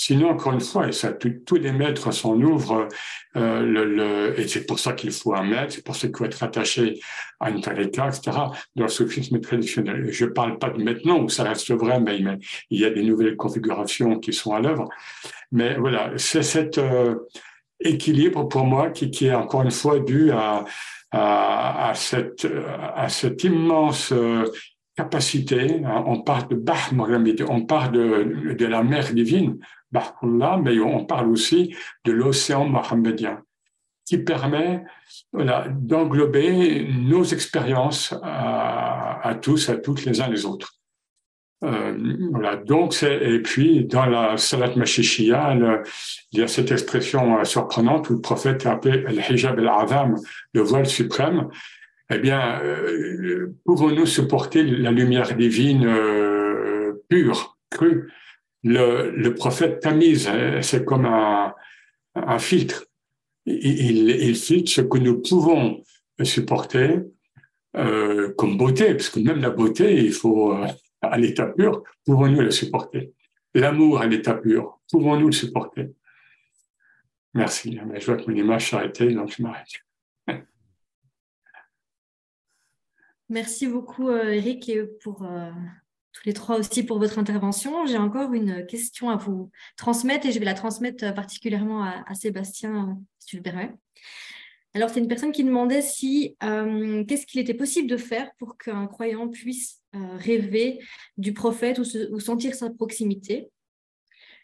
Sinon, 0.00 0.30
encore 0.30 0.52
une 0.52 0.60
fois, 0.60 0.86
et 0.86 0.92
ça, 0.92 1.12
tous 1.12 1.56
les 1.56 1.72
maîtres 1.72 2.12
s'en 2.12 2.40
ouvrent, 2.40 2.86
euh, 3.34 3.62
le, 3.62 3.84
le, 3.84 4.38
et 4.38 4.46
c'est 4.46 4.64
pour 4.64 4.78
ça 4.78 4.92
qu'il 4.92 5.10
faut 5.10 5.34
un 5.34 5.42
maître, 5.42 5.72
c'est 5.72 5.84
pour 5.84 5.96
ça 5.96 6.06
qu'il 6.06 6.16
faut 6.16 6.24
être 6.24 6.40
attaché 6.40 7.00
à 7.40 7.50
une 7.50 7.60
tarika, 7.60 8.06
etc., 8.06 8.30
dans 8.76 8.84
le 8.84 8.88
soufisme 8.88 9.40
traditionnel. 9.40 10.06
Je 10.12 10.26
ne 10.26 10.30
parle 10.30 10.56
pas 10.60 10.70
de 10.70 10.80
maintenant 10.80 11.18
où 11.18 11.28
ça 11.28 11.42
reste 11.42 11.72
vrai, 11.72 11.98
mais, 11.98 12.20
il 12.70 12.80
y 12.80 12.84
a 12.84 12.90
des 12.90 13.02
nouvelles 13.02 13.34
configurations 13.34 14.20
qui 14.20 14.32
sont 14.32 14.54
à 14.54 14.60
l'œuvre. 14.60 14.88
Mais 15.50 15.76
voilà, 15.76 16.12
c'est 16.14 16.44
cet 16.44 16.78
euh, 16.78 17.16
équilibre 17.80 18.46
pour 18.46 18.66
moi 18.66 18.90
qui, 18.90 19.10
qui, 19.10 19.26
est 19.26 19.34
encore 19.34 19.62
une 19.62 19.72
fois 19.72 19.98
dû 19.98 20.30
à, 20.30 20.64
à, 21.10 21.92
cette, 21.96 22.46
à 22.94 23.08
cette 23.08 23.42
immense 23.42 24.12
euh, 24.12 24.44
capacité. 24.98 25.82
Hein. 25.84 26.04
On 26.06 26.20
parle 26.22 26.46
de 26.48 26.54
Bah 26.54 26.74
on 27.48 27.62
parle 27.62 27.92
de, 27.92 28.54
de 28.54 28.66
la 28.66 28.84
mer 28.84 29.12
divine, 29.12 29.58
mais 29.92 30.78
on 30.80 31.04
parle 31.04 31.28
aussi 31.28 31.74
de 32.04 32.12
l'océan 32.12 32.66
mohammedien, 32.66 33.42
qui 34.04 34.18
permet 34.18 34.84
d'englober 35.32 36.88
nos 36.90 37.24
expériences 37.24 38.14
à, 38.22 39.34
tous, 39.40 39.68
à 39.68 39.76
toutes 39.76 40.04
les 40.04 40.20
uns 40.20 40.28
les 40.28 40.44
autres. 40.44 40.78
Euh, 41.64 42.16
voilà, 42.30 42.54
donc 42.54 43.02
et 43.02 43.40
puis 43.40 43.84
dans 43.84 44.06
la 44.06 44.36
Salat 44.36 44.76
Mashishia, 44.76 45.56
il 46.30 46.38
y 46.38 46.42
a 46.42 46.46
cette 46.46 46.70
expression 46.70 47.40
euh, 47.40 47.44
surprenante 47.44 48.10
où 48.10 48.12
le 48.12 48.20
prophète 48.20 48.64
a 48.64 48.72
appelé 48.72 48.98
le 48.98 49.32
hijab 49.32 49.58
al-azam, 49.58 50.14
le 50.52 50.60
voile 50.60 50.86
suprême. 50.86 51.48
Eh 52.10 52.18
bien, 52.18 52.60
euh, 52.62 53.56
pouvons-nous 53.64 54.06
supporter 54.06 54.62
la 54.62 54.92
lumière 54.92 55.34
divine 55.34 55.84
pure, 57.08 57.58
crue? 57.70 58.08
Le, 58.64 59.10
le 59.10 59.34
prophète 59.34 59.80
tamise, 59.80 60.28
hein, 60.28 60.60
c'est 60.62 60.84
comme 60.84 61.06
un, 61.06 61.54
filtre. 62.38 62.84
Il, 63.46 64.10
il, 64.10 64.36
filtre 64.36 64.70
ce 64.70 64.80
que 64.80 64.98
nous 64.98 65.20
pouvons 65.22 65.82
supporter 66.22 67.00
euh, 67.76 68.32
comme 68.34 68.56
beauté, 68.56 68.94
parce 68.94 69.10
que 69.10 69.20
même 69.20 69.40
la 69.40 69.50
beauté, 69.50 70.04
il 70.04 70.12
faut 70.12 70.52
euh, 70.52 70.66
à 71.02 71.18
l'état 71.18 71.46
pur, 71.46 71.82
pouvons-nous 72.04 72.40
la 72.40 72.50
supporter? 72.50 73.12
L'amour 73.54 74.00
à 74.00 74.06
l'état 74.06 74.34
pur, 74.34 74.80
pouvons-nous 74.90 75.26
le 75.26 75.32
supporter? 75.32 75.90
Merci. 77.34 77.78
Je 77.94 78.06
vois 78.06 78.16
que 78.16 78.30
mon 78.30 78.36
image 78.36 78.70
s'est 78.70 78.76
arrêtée, 78.76 79.12
donc 79.12 79.30
je 79.30 79.42
m'arrête. 79.42 79.68
Merci 83.28 83.66
beaucoup, 83.66 84.08
euh, 84.08 84.32
Eric, 84.32 84.70
pour 85.02 85.22
les 86.24 86.32
trois 86.32 86.58
aussi 86.58 86.82
pour 86.82 86.98
votre 86.98 87.18
intervention. 87.18 87.86
J'ai 87.86 87.98
encore 87.98 88.32
une 88.32 88.66
question 88.66 89.10
à 89.10 89.16
vous 89.16 89.50
transmettre 89.76 90.26
et 90.26 90.32
je 90.32 90.38
vais 90.38 90.44
la 90.44 90.54
transmettre 90.54 91.14
particulièrement 91.14 91.84
à, 91.84 92.14
Sébastien, 92.14 92.98
si 93.18 93.28
tu 93.28 93.36
le 93.36 93.42
permets. 93.42 93.72
Alors, 94.74 94.90
c'est 94.90 95.00
une 95.00 95.08
personne 95.08 95.32
qui 95.32 95.44
demandait 95.44 95.82
si 95.82 96.36
euh, 96.42 97.02
qu'est-ce 97.04 97.26
qu'il 97.26 97.40
était 97.40 97.54
possible 97.54 97.88
de 97.88 97.96
faire 97.96 98.30
pour 98.38 98.58
qu'un 98.58 98.86
croyant 98.86 99.28
puisse 99.28 99.80
euh, 99.94 100.16
rêver 100.16 100.78
du 101.16 101.32
prophète 101.32 101.78
ou, 101.78 102.20
sentir 102.20 102.54
sa 102.54 102.70
proximité. 102.70 103.50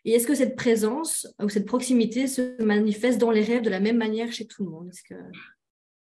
Et 0.05 0.13
est-ce 0.13 0.27
que 0.27 0.35
cette 0.35 0.57
présence 0.57 1.27
ou 1.43 1.49
cette 1.49 1.67
proximité 1.67 2.27
se 2.27 2.61
manifeste 2.63 3.19
dans 3.19 3.31
les 3.31 3.43
rêves 3.43 3.63
de 3.63 3.71
la 3.71 3.81
même 3.81 3.97
manière 3.97 4.33
chez 4.33 4.47
tout 4.47 4.65
le 4.65 4.71
monde? 4.71 4.89
Est-ce 4.89 5.03
que 5.03 5.15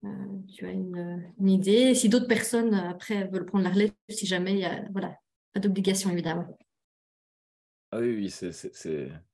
euh, 0.05 0.09
tu 0.53 0.65
as 0.65 0.71
une, 0.71 1.23
idée? 1.45 1.93
Si 1.93 2.09
d'autres 2.09 2.27
personnes 2.27 2.73
après 2.73 3.27
veulent 3.27 3.45
prendre 3.45 3.65
la 3.65 3.71
relève, 3.71 3.91
si 4.09 4.25
jamais 4.25 4.53
il 4.53 4.59
y 4.59 4.65
a 4.65 4.83
voilà, 4.91 5.17
pas 5.53 5.59
d'obligation, 5.59 6.11
évidemment. 6.11 6.57
Ah 7.91 7.99
oui, 7.99 8.15
oui, 8.15 8.29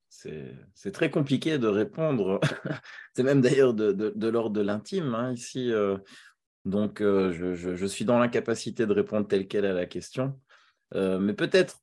c'est 0.10 0.92
très 0.92 1.10
compliqué 1.10 1.58
de 1.58 1.68
répondre. 1.68 2.42
c'est 3.16 3.24
même 3.24 3.40
d'ailleurs 3.40 3.74
de, 3.74 3.94
de, 3.94 4.28
l'ordre 4.28 4.58
de 4.58 4.62
l'intime 4.62 5.16
hein, 5.16 5.32
ici. 5.32 5.72
Euh. 5.72 5.98
donc, 6.66 7.00
euh, 7.00 7.32
je, 7.32 7.56
je, 7.56 7.86
suis 7.86 8.04
dans 8.04 8.20
l'incapacité 8.20 8.86
de 8.86 8.94
répondre 8.94 9.28
tel 9.28 9.48
quel 9.48 9.66
à 9.66 9.72
la 9.72 9.86
question. 9.86 10.38
Euh, 10.94 11.20
mais 11.20 11.34
peut-être, 11.34 11.80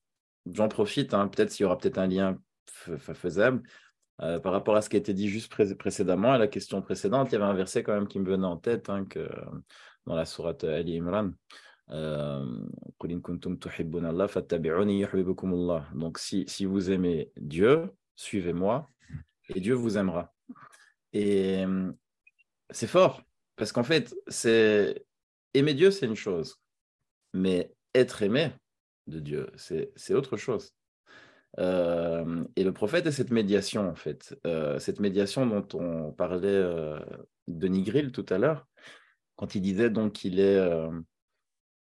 j'en 0.52 0.68
profite, 0.68 1.14
hein, 1.14 1.28
peut-être 1.28 1.50
s'il 1.50 1.64
y 1.64 1.66
aura 1.66 1.78
peut-être 1.78 1.98
un 1.98 2.08
lien 2.08 2.38
faisable. 2.98 3.62
par 4.18 4.52
rapport 4.52 4.76
à 4.76 4.82
ce 4.82 4.90
qui 4.90 4.96
a 4.96 4.98
été 4.98 5.14
dit 5.14 5.28
juste 5.28 5.50
précédemment, 5.76 6.32
à 6.32 6.38
la 6.38 6.46
question 6.46 6.82
précédente, 6.82 7.28
il 7.30 7.32
y 7.32 7.36
avait 7.36 7.44
un 7.44 7.54
verset 7.54 7.82
quand 7.82 7.94
même 7.94 8.08
qui 8.08 8.18
me 8.18 8.28
venait 8.28 8.46
en 8.46 8.58
tête 8.58 8.90
hein, 8.90 9.06
que, 9.06 9.30
dans 10.04 10.14
la 10.14 10.26
sourate 10.26 10.64
Ali 10.64 10.98
Imran. 10.98 11.30
Donc, 15.94 16.18
si, 16.18 16.44
si 16.48 16.64
vous 16.64 16.90
aimez 16.90 17.30
Dieu, 17.36 17.90
suivez-moi 18.16 18.88
et 19.54 19.60
Dieu 19.60 19.74
vous 19.74 19.96
aimera. 19.96 20.34
Et 21.12 21.64
c'est 22.70 22.86
fort 22.86 23.22
parce 23.56 23.72
qu'en 23.72 23.84
fait, 23.84 24.14
c'est 24.26 25.04
aimer 25.54 25.74
Dieu, 25.74 25.90
c'est 25.90 26.06
une 26.06 26.16
chose, 26.16 26.60
mais 27.32 27.72
être 27.94 28.22
aimé 28.22 28.50
de 29.06 29.20
Dieu, 29.20 29.50
c'est 29.56 30.14
autre 30.14 30.36
chose. 30.36 30.74
et 31.58 32.64
le 32.64 32.72
prophète 32.72 33.06
est 33.06 33.12
cette 33.12 33.30
médiation, 33.30 33.88
en 33.88 33.94
fait, 33.94 34.36
cette 34.78 35.00
médiation 35.00 35.46
dont 35.46 35.66
on 35.78 36.12
parlait 36.12 36.64
de 37.46 37.68
Nigril 37.68 38.12
tout 38.12 38.26
à 38.28 38.38
l'heure, 38.38 38.66
quand 39.36 39.54
il 39.54 39.62
disait 39.62 39.90
donc 39.90 40.14
qu'il 40.14 40.40
est 40.40 40.58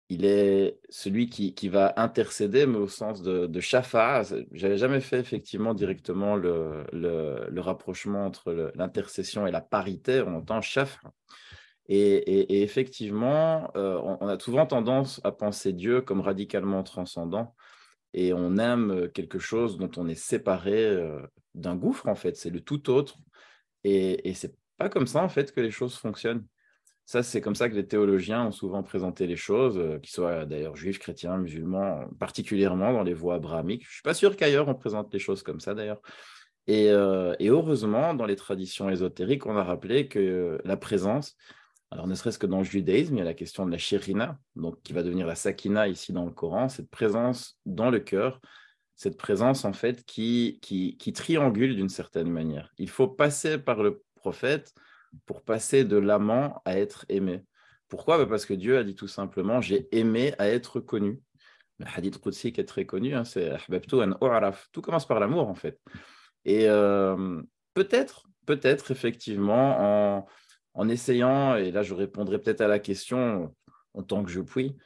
il 0.10 0.26
est 0.26 0.80
celui 0.90 1.30
qui, 1.30 1.56
qui, 1.56 1.68
va 1.68 1.94
intercéder, 1.98 2.68
mais 2.68 2.78
au 2.78 2.88
sens 2.88 3.22
de, 3.24 3.48
de 3.48 3.60
shafa. 3.60 4.22
J'avais 4.52 4.78
jamais 4.78 5.02
fait 5.02 5.20
effectivement 5.20 5.74
directement 5.74 6.36
le, 6.36 6.86
le, 6.92 7.60
rapprochement 7.62 8.26
entre 8.26 8.72
l'intercession 8.76 9.48
et 9.48 9.52
la 9.52 9.62
parité. 9.62 10.22
On 10.22 10.36
entend 10.36 10.62
shaf. 10.62 11.00
Et, 11.88 12.16
et, 12.16 12.64
effectivement, 12.64 13.72
euh, 13.76 14.00
on, 14.20 14.28
a 14.28 14.40
souvent 14.40 14.66
tendance 14.66 15.22
à 15.24 15.32
penser 15.32 15.74
Dieu 15.74 16.02
comme 16.02 16.22
radicalement 16.22 16.84
transcendant. 16.84 17.56
Et 18.14 18.32
on 18.34 18.58
aime 18.58 19.10
quelque 19.12 19.40
chose 19.40 19.78
dont 19.78 19.92
on 19.98 20.08
est 20.08 20.16
séparé 20.16 20.86
euh, 20.86 21.20
d'un 21.56 21.76
gouffre, 21.76 22.08
en 22.08 22.16
fait. 22.16 22.36
C'est 22.38 22.52
le 22.52 22.62
tout 22.62 22.90
autre. 22.92 23.18
Et, 23.84 24.30
et 24.30 24.34
c'est 24.36 24.56
pas 24.78 24.90
comme 24.90 25.08
ça, 25.08 25.24
en 25.24 25.30
fait, 25.30 25.52
que 25.52 25.62
les 25.62 25.72
choses 25.72 25.96
fonctionnent. 25.96 26.46
Ça, 27.06 27.22
c'est 27.22 27.40
comme 27.40 27.54
ça 27.54 27.70
que 27.70 27.76
les 27.76 27.86
théologiens 27.86 28.48
ont 28.48 28.52
souvent 28.52 28.82
présenté 28.82 29.28
les 29.28 29.36
choses, 29.36 29.78
euh, 29.78 30.00
qu'ils 30.00 30.14
soient 30.14 30.46
d'ailleurs 30.46 30.76
juifs, 30.76 30.98
chrétiens, 30.98 31.38
musulmans, 31.38 32.08
particulièrement 32.20 32.94
dans 32.94 33.04
les 33.04 33.14
voies 33.14 33.36
abrahamiques. 33.36 33.84
Je 33.84 33.90
ne 33.90 33.94
suis 33.94 34.02
pas 34.02 34.16
sûr 34.16 34.36
qu'ailleurs 34.36 34.68
on 34.68 34.74
présente 34.74 35.14
les 35.14 35.20
choses 35.20 35.44
comme 35.44 35.60
ça 35.60 35.76
d'ailleurs. 35.76 36.02
Et, 36.68 36.90
euh, 36.90 37.36
heureusement, 37.40 38.16
dans 38.16 38.26
les 38.26 38.36
traditions 38.36 38.90
ésotériques, 38.90 39.46
on 39.46 39.56
a 39.56 39.64
rappelé 39.64 40.08
que 40.08 40.60
la 40.66 40.78
présence, 40.78 41.36
alors 41.92 42.08
ne 42.08 42.16
serait-ce 42.16 42.40
que 42.40 42.48
dans 42.48 42.58
le 42.58 42.64
judaïsme, 42.64 43.16
il 43.16 43.20
y 43.20 43.22
a 43.22 43.26
la 43.26 43.36
question 43.36 43.68
de 43.68 43.72
la 43.72 43.78
shérina, 43.78 44.40
donc 44.56 44.82
qui 44.82 44.92
va 44.92 45.04
devenir 45.04 45.28
la 45.28 45.36
sakina 45.36 45.88
ici 45.88 46.12
dans 46.12 46.26
le 46.26 46.32
Coran, 46.32 46.70
cette 46.70 46.90
présence 46.90 47.60
dans 47.68 47.92
le 47.92 48.00
cœur, 48.00 48.42
cette 48.96 49.18
présence 49.18 49.64
en 49.64 49.74
fait 49.74 50.04
qui, 50.06 50.58
qui, 50.64 50.98
qui 50.98 51.14
triangule 51.14 51.76
d'une 51.76 51.90
certaine 51.90 52.32
manière. 52.32 52.74
Il 52.80 52.90
faut 52.90 53.08
passer 53.08 53.60
par 53.60 53.84
le 53.84 54.02
prophète 54.16 54.74
pour 55.26 55.44
passer 55.44 55.84
de 55.84 55.98
l'amant 55.98 56.62
à 56.66 56.78
être 56.78 57.06
aimé. 57.10 57.44
Pourquoi? 57.88 58.18
Bah, 58.18 58.26
Parce 58.26 58.46
que 58.46 58.54
Dieu 58.54 58.78
a 58.78 58.84
dit 58.84 58.96
tout 58.96 59.08
simplement 59.08 59.62
J'ai 59.62 59.88
aimé 59.92 60.34
à 60.38 60.48
être 60.48 60.80
connu. 60.80 61.20
Le 61.80 61.86
hadith 61.94 62.20
Qudsi 62.20 62.54
qui 62.54 62.62
est 62.62 62.66
très 62.66 62.86
connu, 62.86 63.14
hein, 63.16 63.26
c'est 63.26 63.52
Tout 64.72 64.82
commence 64.82 65.06
par 65.06 65.20
l'amour 65.20 65.48
en 65.50 65.56
fait. 65.56 65.80
Et 66.46 66.70
euh, 66.70 67.42
peut-être, 67.74 68.28
peut-être 68.46 68.92
effectivement, 68.92 70.18
en, 70.18 70.28
en, 70.74 70.90
essayant, 70.90 71.56
et 71.56 71.72
là 71.72 71.84
je 71.84 71.94
répondrai 71.94 72.40
peut-être 72.40 72.62
à 72.62 72.68
la 72.68 72.80
question 72.80 73.54
en 73.94 74.04
tant 74.04 74.24
que 74.24 74.32
je 74.32 74.42
puis, 74.42 74.78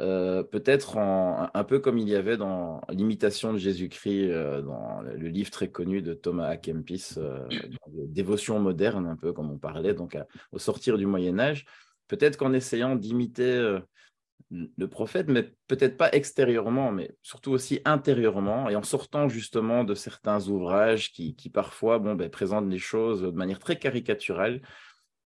euh, 0.00 0.42
peut-être 0.42 0.98
un 0.98 1.64
peu 1.64 1.78
comme 1.78 1.98
il 1.98 2.08
y 2.08 2.16
avait 2.16 2.36
dans 2.36 2.80
l'imitation 2.88 3.52
de 3.52 3.58
Jésus-Christ, 3.58 4.28
euh, 4.30 4.60
dans 4.60 5.02
le 5.02 5.28
livre 5.28 5.50
très 5.50 5.68
connu 5.68 6.02
de 6.02 6.14
Thomas 6.14 6.48
à 6.48 6.56
Kempis, 6.56 7.14
euh, 7.16 7.46
Dévotion 7.86 8.58
moderne, 8.58 9.06
un 9.06 9.14
peu 9.14 9.32
comme 9.32 9.52
on 9.52 9.58
parlait, 9.58 9.94
donc 9.94 10.18
au 10.50 10.58
sortir 10.58 10.98
du 10.98 11.06
Moyen 11.06 11.38
Âge, 11.38 11.64
peut-être 12.08 12.36
qu'en 12.36 12.52
essayant 12.52 12.96
d'imiter 12.96 13.78
le 14.50 14.88
prophète, 14.88 15.28
mais 15.28 15.54
peut-être 15.68 15.96
pas 15.96 16.10
extérieurement, 16.10 16.90
mais 16.90 17.16
surtout 17.22 17.52
aussi 17.52 17.80
intérieurement, 17.84 18.68
et 18.68 18.74
en 18.74 18.82
sortant 18.82 19.28
justement 19.28 19.84
de 19.84 19.94
certains 19.94 20.48
ouvrages 20.48 21.12
qui, 21.12 21.50
parfois 21.52 22.00
bon, 22.00 22.16
ben, 22.16 22.28
présentent 22.28 22.68
les 22.68 22.78
choses 22.78 23.22
de 23.22 23.30
manière 23.30 23.60
très 23.60 23.78
caricaturale, 23.78 24.60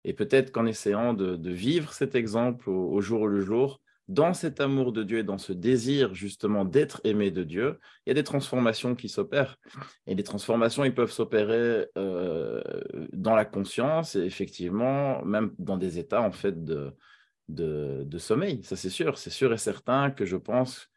et 0.03 0.13
peut-être 0.13 0.51
qu'en 0.51 0.65
essayant 0.65 1.13
de, 1.13 1.49
vivre 1.49 1.93
cet 1.93 2.15
exemple 2.15 2.69
au 2.69 2.99
jour 2.99 3.27
le 3.27 3.39
jour, 3.39 3.81
dans 4.07 4.33
cet 4.33 4.61
amour 4.61 4.93
de 4.93 5.03
Dieu 5.03 5.19
et 5.19 5.23
dans 5.23 5.37
ce 5.37 5.51
désir 5.51 6.13
justement 6.13 6.63
d'être 6.63 7.01
aimé 7.03 7.29
de 7.29 7.43
Dieu, 7.43 7.79
il 8.05 8.09
y 8.09 8.11
a 8.11 8.13
des 8.13 8.23
transformations 8.23 8.95
qui 8.95 9.09
s'opèrent. 9.09 9.57
Et 10.05 10.15
les 10.15 10.23
transformations, 10.23 10.85
ils 10.85 10.93
peuvent 10.93 11.11
s'opérer 11.11 11.87
euh, 11.97 12.61
dans 13.11 13.35
la 13.35 13.45
conscience 13.45 14.15
et 14.15 14.21
effectivement, 14.21 15.23
même 15.25 15.53
dans 15.59 15.77
des 15.77 15.99
états 15.99 16.21
en 16.21 16.31
fait 16.31 16.63
de, 16.63 16.93
de, 17.49 18.17
sommeil. 18.17 18.63
Ça, 18.63 18.75
c'est 18.75 18.89
sûr. 18.89 19.17
C'est 19.17 19.29
sûr 19.29 19.53
et 19.53 19.57
certain 19.57 20.11
que 20.11 20.25
je 20.25 20.37
pense 20.37 20.89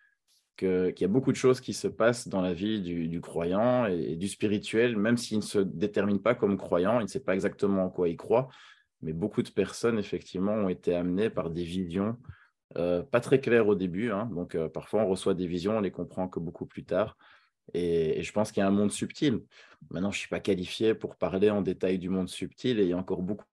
qu'il 0.57 0.95
y 1.01 1.05
a 1.05 1.09
beaucoup 1.09 1.32
de 1.32 1.37
choses 1.37 1.61
qui 1.61 1.73
se 1.73 1.89
passent 1.89 2.28
dans 2.28 2.43
la 2.43 2.53
vie 2.53 2.81
du, 2.81 3.20
croyant 3.20 3.87
et, 3.87 4.15
du 4.16 4.28
spirituel, 4.28 4.97
même 4.97 5.16
s'il 5.16 5.39
ne 5.39 5.43
se 5.43 5.59
détermine 5.59 6.20
pas 6.20 6.35
comme 6.35 6.57
croyant, 6.57 7.01
il 7.01 7.05
ne 7.05 7.09
sait 7.09 7.24
pas 7.24 7.35
exactement 7.35 7.87
en 7.87 7.91
quoi 7.91 8.09
il 8.09 8.16
croit. 8.16 8.49
Mais 9.03 9.15
beaucoup 9.15 9.43
de 9.43 9.49
personnes, 9.49 9.99
effectivement, 9.99 10.53
ont 10.53 10.69
été 10.69 10.95
amenées 10.95 11.31
par 11.31 11.51
des 11.51 11.65
visions 11.65 12.19
euh, 12.76 13.02
pas 13.02 13.20
très 13.20 13.40
clair 13.40 13.66
au 13.66 13.74
début, 13.74 14.12
hein. 14.12 14.26
donc 14.26 14.55
euh, 14.55 14.68
parfois 14.68 15.02
on 15.02 15.09
reçoit 15.09 15.34
des 15.34 15.47
visions, 15.47 15.78
on 15.78 15.80
les 15.80 15.90
comprend 15.90 16.28
que 16.28 16.38
beaucoup 16.38 16.66
plus 16.66 16.84
tard. 16.84 17.16
Et, 17.74 18.22
je 18.22 18.32
pense 18.32 18.52
qu'il 18.52 18.60
y 18.60 18.64
a 18.64 18.68
un 18.68 18.72
monde 18.72 18.92
subtil. 18.92 19.42
Maintenant, 19.90 20.10
je 20.10 20.16
ne 20.16 20.20
suis 20.20 20.28
pas 20.28 20.40
qualifié 20.40 20.94
pour 20.94 21.16
parler 21.16 21.51
en 21.51 21.62
détail 21.62 21.98
du 21.98 22.09
monde 22.09 22.28
subtil 22.28 22.80
et 22.80 22.84
il 22.84 22.88
y 22.88 22.92
a 22.92 22.97
encore 22.97 23.22
beaucoup, 23.22 23.44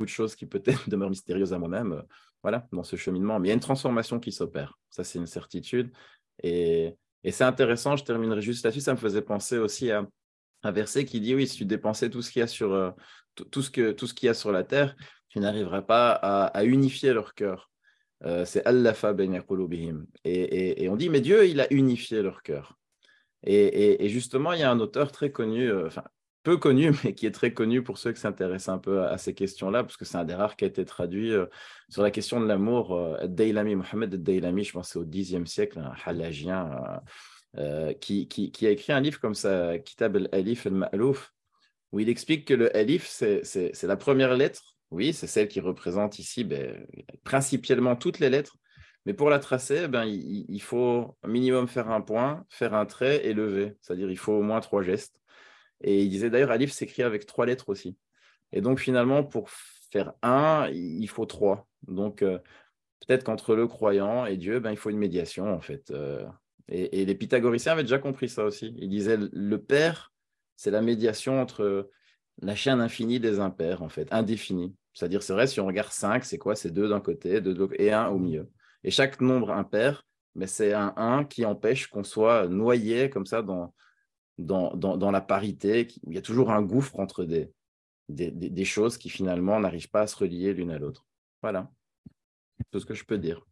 de 0.00 0.06
choses 0.06 0.34
qui 0.34 0.46
peut-être 0.46 0.88
demeurent 0.90 1.10
mystérieuses 1.10 1.52
à 1.52 1.58
moi-même, 1.58 1.92
euh, 1.92 2.02
voilà, 2.42 2.66
dans 2.72 2.82
ce 2.82 2.96
cheminement. 2.96 3.38
Mais 3.38 3.48
il 3.48 3.50
y 3.50 3.52
a 3.52 3.54
une 3.54 3.60
transformation 3.60 4.18
qui 4.18 4.32
s'opère, 4.32 4.78
ça 4.90 5.04
c'est 5.04 5.18
une 5.18 5.26
certitude. 5.26 5.92
Et, 6.42 6.96
c'est 7.30 7.44
intéressant, 7.44 7.94
je 7.96 8.02
terminerai 8.02 8.42
juste 8.42 8.64
là-dessus, 8.64 8.80
ça 8.80 8.94
me 8.94 8.98
faisait 8.98 9.22
penser 9.22 9.56
aussi 9.56 9.92
à 9.92 10.04
un 10.64 10.72
verset 10.72 11.04
qui 11.04 11.20
dit, 11.20 11.36
oui, 11.36 11.46
si 11.46 11.56
tu 11.56 11.64
dépensais 11.64 12.10
tout 12.10 12.20
ce 12.20 12.32
qu'il 12.32 12.40
y 12.40 12.42
a 12.42 12.48
sur, 12.48 12.94
tout, 13.36 13.62
ce 13.62 13.70
que, 13.70 13.92
tout 13.92 14.08
ce 14.08 14.14
qu'il 14.14 14.26
y 14.26 14.30
a 14.30 14.34
sur 14.34 14.50
la 14.50 14.64
terre, 14.64 14.96
tu 15.28 15.38
n'arriveras 15.38 15.82
pas 15.82 16.14
à 16.14 16.64
unifier 16.64 17.12
leur 17.12 17.34
cœur. 17.34 17.71
Euh, 18.24 18.44
c'est 18.44 18.64
Allafa 18.66 19.12
ben 19.12 19.42
et, 20.24 20.84
et, 20.84 20.88
on 20.88 20.96
dit, 20.96 21.08
mais 21.08 21.20
Dieu, 21.20 21.46
il 21.46 21.60
a 21.60 21.72
unifié 21.72 22.22
leur 22.22 22.42
cœur. 22.42 22.78
Et, 23.44 24.08
justement, 24.08 24.52
il 24.52 24.60
y 24.60 24.62
a 24.62 24.70
un 24.70 24.78
auteur 24.78 25.10
très 25.10 25.32
connu, 25.32 25.68
euh, 25.68 25.86
enfin, 25.88 26.04
peu 26.44 26.56
connu, 26.56 26.92
mais 27.04 27.14
qui 27.14 27.26
est 27.26 27.32
très 27.32 27.52
connu 27.52 27.82
pour 27.82 27.98
ceux 27.98 28.12
qui 28.12 28.20
s'intéressent 28.20 28.74
un 28.74 28.78
peu 28.78 29.02
à, 29.02 29.18
ces 29.18 29.34
questions-là, 29.34 29.82
parce 29.82 29.96
que 29.96 30.04
c'est 30.04 30.18
un 30.18 30.24
des 30.24 30.34
rares 30.34 30.56
qui 30.56 30.64
a 30.64 30.68
été 30.68 30.84
traduit 30.84 31.32
euh, 31.32 31.46
sur 31.88 32.02
la 32.02 32.12
question 32.12 32.40
de 32.40 32.46
l'amour. 32.46 33.18
Daylami, 33.24 33.74
Mohamed 33.74 34.14
Daylami, 34.14 34.64
je 34.64 34.72
pense 34.72 34.90
c'est 34.90 34.98
au 34.98 35.04
Xe 35.04 35.44
siècle, 35.46 35.80
un 35.80 35.92
halagien, 36.04 37.00
qui, 38.00 38.28
qui, 38.28 38.66
a 38.66 38.70
écrit 38.70 38.92
un 38.92 39.00
livre 39.00 39.20
comme 39.20 39.34
ça, 39.34 39.78
Kitab 39.78 40.16
al-Alif 40.16 40.66
al-Ma'louf, 40.66 41.34
où 41.90 42.00
il 42.00 42.08
explique 42.08 42.46
que 42.46 42.54
le 42.54 42.74
Alif, 42.74 43.06
c'est 43.08 43.82
la 43.82 43.96
première 43.96 44.36
lettre 44.36 44.72
oui, 44.92 45.14
c'est 45.14 45.26
celle 45.26 45.48
qui 45.48 45.60
représente 45.60 46.18
ici 46.18 46.44
ben, 46.44 46.86
principalement 47.24 47.96
toutes 47.96 48.18
les 48.18 48.30
lettres. 48.30 48.58
Mais 49.06 49.14
pour 49.14 49.30
la 49.30 49.40
tracer, 49.40 49.88
ben, 49.88 50.04
il, 50.04 50.62
faut 50.62 51.16
au 51.22 51.26
minimum 51.26 51.66
faire 51.66 51.90
un 51.90 52.00
point, 52.00 52.44
faire 52.48 52.74
un 52.74 52.86
trait 52.86 53.26
et 53.26 53.32
lever. 53.32 53.76
C'est-à-dire 53.80 54.10
il 54.10 54.18
faut 54.18 54.34
au 54.34 54.42
moins 54.42 54.60
trois 54.60 54.82
gestes. 54.82 55.20
Et 55.80 56.02
il 56.02 56.10
disait 56.10 56.30
d'ailleurs, 56.30 56.52
Alif 56.52 56.70
s'écrit 56.70 57.02
avec 57.02 57.26
trois 57.26 57.46
lettres 57.46 57.68
aussi. 57.70 57.96
Et 58.52 58.60
donc 58.60 58.78
finalement, 58.78 59.24
pour 59.24 59.50
faire 59.90 60.12
un, 60.22 60.68
il 60.70 61.08
faut 61.08 61.26
trois. 61.26 61.66
Donc 61.88 62.22
euh, 62.22 62.38
peut-être 63.00 63.24
qu'entre 63.24 63.56
le 63.56 63.66
croyant 63.66 64.26
et 64.26 64.36
Dieu, 64.36 64.60
ben, 64.60 64.70
il 64.70 64.76
faut 64.76 64.90
une 64.90 64.98
médiation 64.98 65.52
en 65.52 65.60
fait. 65.60 65.90
Euh. 65.90 66.24
et, 66.68 67.00
et, 67.00 67.04
les 67.04 67.14
pythagoriciens 67.16 67.72
avaient 67.72 67.82
déjà 67.82 67.98
compris 67.98 68.28
ça 68.28 68.44
aussi. 68.44 68.74
Ils 68.76 68.90
disaient 68.90 69.18
le 69.18 69.58
Père, 69.60 70.12
c'est 70.54 70.70
la 70.70 70.82
médiation 70.82 71.40
entre 71.40 71.90
la 72.40 72.54
chaîne 72.54 72.80
infinie 72.80 73.20
des 73.20 73.40
impairs, 73.40 73.82
en 73.82 73.88
fait, 73.88 74.12
indéfinie. 74.12 74.74
C'est-à-dire, 74.94 75.22
c'est 75.22 75.32
vrai, 75.32 75.46
si 75.46 75.60
on 75.60 75.66
regarde 75.66 75.90
5, 75.90 76.24
c'est 76.24 76.38
quoi? 76.38 76.54
C'est 76.54 76.70
2 76.70 76.88
d'un 76.88 77.00
côté 77.00 77.40
deux 77.40 77.68
et 77.78 77.92
1 77.92 78.08
au 78.08 78.18
milieu. 78.18 78.50
Et 78.84 78.90
chaque 78.90 79.20
nombre 79.20 79.50
impair, 79.50 80.06
mais 80.34 80.46
c'est 80.46 80.72
un 80.72 80.92
1 80.96 81.24
qui 81.24 81.44
empêche 81.44 81.86
qu'on 81.86 82.04
soit 82.04 82.48
noyé 82.48 83.10
comme 83.10 83.26
ça 83.26 83.42
dans, 83.42 83.74
dans, 84.38 84.74
dans, 84.76 85.10
la 85.10 85.20
parité. 85.20 85.88
Il 86.06 86.14
y 86.14 86.18
a 86.18 86.22
toujours 86.22 86.50
un 86.50 86.62
gouffre 86.62 86.98
entre 86.98 87.24
des, 87.24 87.50
des, 88.08 88.30
des 88.30 88.64
choses 88.64 88.98
qui 88.98 89.08
finalement 89.08 89.60
n'arrivent 89.60 89.90
pas 89.90 90.02
à 90.02 90.06
se 90.06 90.16
relier 90.16 90.52
l'une 90.52 90.70
à 90.70 90.78
l'autre. 90.78 91.06
Voilà, 91.42 91.70
tout 92.70 92.80
ce 92.80 92.86
que 92.86 92.94
je 92.94 93.04
peux 93.04 93.18
dire. 93.18 93.44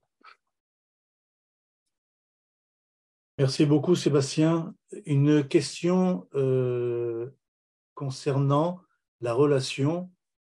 Merci 3.39 3.65
beaucoup, 3.65 3.95
Sébastien. 3.95 4.75
Une 5.07 5.49
question 5.49 6.29
euh, 6.35 7.31
concernant 7.95 8.81
la 9.23 9.33
relation 9.33 10.11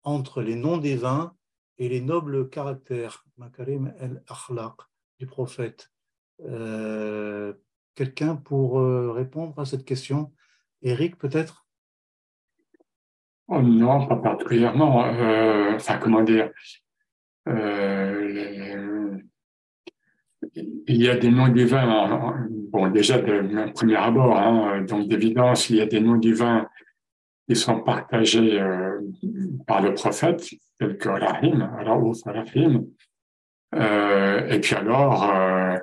entre 0.05 0.43
les 0.43 0.55
noms 0.55 0.77
des 0.77 0.97
vins 0.97 1.35
et 1.79 1.89
les 1.89 2.01
nobles 2.01 2.49
caractères, 2.49 3.25
Makarim 3.37 3.93
el-Akhlaq, 3.99 4.75
du 5.19 5.27
prophète. 5.27 5.91
Euh, 6.47 7.53
quelqu'un 7.95 8.37
pour 8.37 8.79
euh, 8.79 9.11
répondre 9.13 9.59
à 9.59 9.65
cette 9.65 9.85
question? 9.85 10.33
Eric, 10.83 11.17
peut-être? 11.17 11.67
Oh 13.49 13.61
Non, 13.61 14.07
pas 14.07 14.17
particulièrement. 14.17 15.05
Euh, 15.07 15.75
enfin, 15.75 15.99
comment 15.99 16.23
dire? 16.23 16.51
Il 20.87 21.03
y 21.03 21.09
a 21.09 21.17
des 21.17 21.31
noms 21.31 21.49
divins, 21.49 22.47
bon, 22.71 22.89
déjà 22.91 23.19
de 23.19 23.73
premier 23.73 23.97
abord, 23.97 24.37
hein, 24.37 24.83
donc 24.83 25.09
d'évidence, 25.09 25.71
il 25.71 25.77
y 25.77 25.81
a 25.81 25.87
des 25.87 26.01
noms 26.01 26.17
divins 26.17 26.69
ils 27.49 27.57
sont 27.57 27.81
partagés 27.81 28.61
euh, 28.61 29.01
par 29.67 29.83
le 29.83 29.95
prophète, 29.95 30.45
tel 30.79 30.97
que 30.97 31.09
Rahim, 31.09 31.69
Raouf 31.85 32.23
Rahim. 32.25 32.87
Euh, 33.75 34.49
et 34.49 34.61
puis 34.61 34.75
alors, 34.75 35.31
euh, 35.31 35.77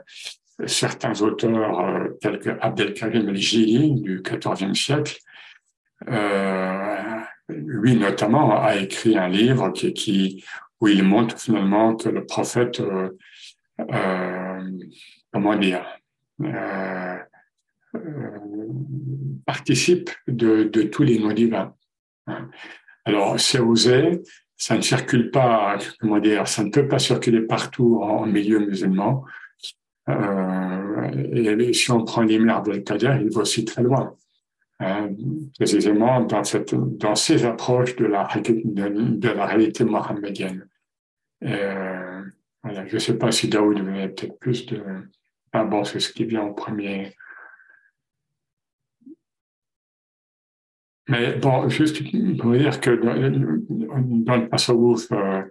certains 0.66 1.22
auteurs, 1.22 1.80
euh, 1.80 2.18
tels 2.22 2.40
que 2.40 2.50
Abdelkarim 2.62 3.30
el-Jili 3.30 4.02
du 4.02 4.22
XIVe 4.22 4.74
siècle, 4.74 5.18
lui 7.50 7.96
notamment 7.96 8.60
a 8.60 8.76
écrit 8.78 9.18
un 9.18 9.28
livre 9.28 9.70
qui, 9.72 10.44
où 10.80 10.88
il 10.88 11.04
montre 11.04 11.38
finalement 11.38 11.96
que 11.96 12.10
le 12.10 12.26
prophète 12.26 12.82
comment 15.32 15.56
dire, 15.56 15.86
participe 19.54 20.10
de, 20.28 20.64
tous 20.94 21.04
les 21.04 21.20
noms 21.20 21.34
divins. 21.34 21.74
Alors, 23.04 23.38
c'est 23.38 23.60
osé, 23.60 24.22
ça 24.56 24.78
ne 24.78 24.82
circule 24.82 25.30
pas, 25.30 25.78
comment 26.00 26.20
dire, 26.20 26.48
ça 26.48 26.64
ne 26.64 26.70
peut 26.70 26.88
pas 26.88 27.00
circuler 27.00 27.42
partout 27.42 28.00
en 28.02 28.26
milieu 28.26 28.60
musulman. 28.60 29.26
Euh, 30.10 31.12
et 31.34 31.74
si 31.74 31.92
on 31.92 32.04
prend 32.06 32.22
l'imam 32.22 32.64
del 32.64 32.84
Kader, 32.84 33.18
il 33.26 33.32
va 33.36 33.42
aussi 33.42 33.66
très 33.66 33.84
loin. 33.84 34.16
Hein, 34.80 35.10
précisément 35.58 36.22
dans, 36.22 36.44
cette, 36.44 36.74
ces 37.16 37.46
approches 37.46 37.96
de 37.98 38.06
la, 38.06 38.28
de, 38.36 39.30
la 39.40 39.46
réalité 39.46 39.84
mohammedienne. 39.84 40.66
Euh, 41.44 42.22
voilà, 42.64 42.88
je 42.88 42.96
ne 42.96 43.00
sais 43.00 43.18
pas 43.18 43.32
si 43.32 43.48
Daoud 43.48 43.80
vous 43.80 43.90
avez 43.90 44.08
peut-être 44.08 44.40
plus 44.40 44.66
de... 44.68 44.82
Ah 45.52 45.66
bon, 45.66 45.84
c'est 45.84 46.00
ce 46.00 46.12
qui 46.14 46.24
vient 46.26 46.44
en 46.44 46.54
premier. 46.54 47.14
Mais 51.08 51.36
bon, 51.36 51.68
juste 51.70 52.04
pour 52.38 52.52
dire 52.54 52.80
que 52.80 52.92
dans, 52.92 54.38
le 54.38 54.50
Tasawwuf, 54.50 55.12
euh, 55.12 55.42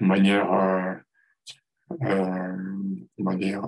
de 0.00 0.06
manière, 0.06 0.52
euh, 0.52 0.92
euh, 2.04 2.56
comment 3.16 3.34
dire, 3.34 3.62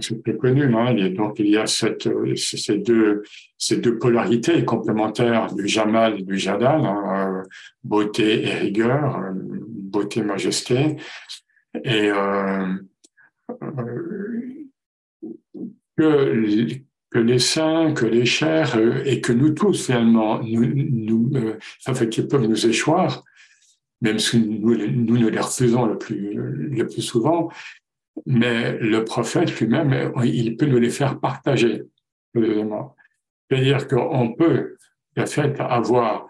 c'est 0.00 0.22
plus 0.22 0.36
connu, 0.36 0.74
hein, 0.74 0.94
donc 1.10 1.38
il 1.38 1.48
y 1.48 1.56
a 1.56 1.66
cette, 1.66 2.08
ces, 2.36 2.78
deux, 2.78 3.22
ces 3.56 3.78
deux 3.78 3.98
polarités 3.98 4.64
complémentaires 4.64 5.52
du 5.54 5.66
Jamal 5.66 6.20
et 6.20 6.22
du 6.22 6.38
Jadal, 6.38 6.84
hein, 6.84 7.42
beauté 7.82 8.44
et 8.44 8.54
rigueur, 8.54 9.20
beauté, 9.34 10.22
majesté, 10.22 10.96
et 11.82 12.10
que 15.96 16.80
que 17.10 17.18
les 17.18 17.40
saints, 17.40 17.92
que 17.92 18.06
les 18.06 18.24
chers, 18.24 18.76
euh, 18.76 19.02
et 19.04 19.20
que 19.20 19.32
nous 19.32 19.50
tous, 19.50 19.86
finalement, 19.86 20.40
nous, 20.42 20.72
nous, 20.74 21.30
euh, 21.34 21.58
en 21.86 21.94
fait, 21.94 22.16
ils 22.16 22.28
peuvent 22.28 22.46
nous 22.46 22.66
échoir, 22.66 23.24
même 24.00 24.18
si 24.18 24.40
nous, 24.40 24.76
nous, 24.76 25.18
nous 25.18 25.28
les 25.28 25.40
refusons 25.40 25.86
le 25.86 25.98
plus, 25.98 26.34
le 26.34 26.86
plus 26.86 27.02
souvent, 27.02 27.50
mais 28.26 28.78
le 28.78 29.04
prophète 29.04 29.58
lui-même, 29.60 30.12
il 30.24 30.56
peut 30.56 30.66
nous 30.66 30.78
les 30.78 30.90
faire 30.90 31.18
partager. 31.18 31.82
C'est-à-dire 32.34 33.88
qu'on 33.88 34.32
peut, 34.34 34.76
en 35.18 35.26
fait, 35.26 35.60
avoir, 35.60 36.28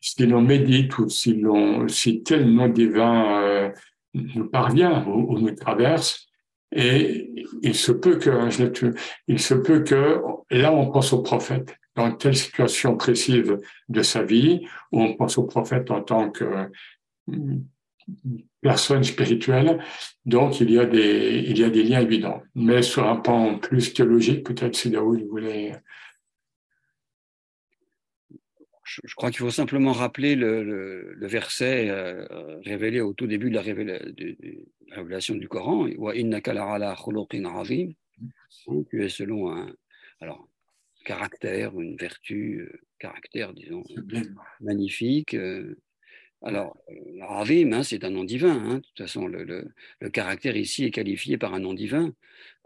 si 0.00 0.26
l'on 0.26 0.42
médite 0.42 0.98
ou 0.98 1.08
si, 1.08 1.42
si 1.88 2.22
tel 2.22 2.50
nom 2.50 2.68
divin 2.68 3.42
euh, 3.42 3.70
nous 4.14 4.48
parvient 4.48 5.06
ou 5.06 5.38
nous 5.38 5.54
traverse, 5.54 6.26
et 6.74 7.46
il 7.62 7.74
se 7.74 7.92
peut 7.92 8.16
que, 8.16 8.30
hein, 8.30 8.48
il 9.28 9.38
se 9.38 9.54
peut 9.54 9.80
que, 9.84 10.20
là, 10.50 10.72
on 10.72 10.90
pense 10.90 11.12
au 11.12 11.22
prophète 11.22 11.76
dans 11.94 12.10
telle 12.12 12.36
situation 12.36 12.96
précise 12.96 13.56
de 13.88 14.02
sa 14.02 14.22
vie, 14.24 14.66
où 14.90 15.00
on 15.00 15.14
pense 15.14 15.38
au 15.38 15.44
prophète 15.44 15.90
en 15.92 16.02
tant 16.02 16.30
que 16.30 16.44
mm, 17.28 17.60
personne 18.60 19.04
spirituelle. 19.04 19.78
Donc, 20.24 20.60
il 20.60 20.70
y 20.72 20.78
a 20.80 20.84
des, 20.84 21.44
il 21.46 21.58
y 21.58 21.64
a 21.64 21.70
des 21.70 21.84
liens 21.84 22.00
évidents. 22.00 22.42
Mais 22.56 22.82
sur 22.82 23.06
un 23.06 23.16
plan 23.16 23.58
plus 23.58 23.94
théologique, 23.94 24.44
peut-être 24.44 24.74
si 24.74 24.90
Daoud 24.90 25.22
voulait 25.28 25.72
je, 29.04 29.14
crois 29.14 29.30
qu'il 29.30 29.40
faut 29.40 29.50
simplement 29.50 29.92
rappeler 29.92 30.36
le, 30.36 31.16
verset 31.20 31.88
euh, 31.90 32.26
révélé 32.64 33.00
au 33.00 33.12
tout 33.12 33.26
début 33.26 33.50
de 33.50 33.54
la, 33.54 33.62
révélation 33.62 35.34
du 35.34 35.48
Coran 35.48 35.86
Tu 38.90 39.04
es 39.04 39.08
selon 39.08 39.50
un 39.50 39.74
alors, 40.20 40.48
caractère, 41.04 41.78
une 41.78 41.96
vertu, 41.96 42.60
euh, 42.60 42.80
caractère, 42.98 43.52
disons, 43.52 43.84
magnifique. 44.60 45.34
Euh. 45.34 45.76
alors, 46.42 46.76
Ravim, 47.20 47.72
hein, 47.72 47.82
c'est 47.82 48.04
un 48.04 48.10
nom 48.10 48.24
divin. 48.24 48.56
Hein. 48.56 48.74
de 48.76 48.80
toute 48.80 48.98
façon, 48.98 49.26
le, 49.26 49.74
caractère 50.12 50.56
ici 50.56 50.84
est 50.84 50.90
qualifié 50.90 51.36
par 51.36 51.52
un 51.52 51.60
nom 51.60 51.74
divin, 51.74 52.14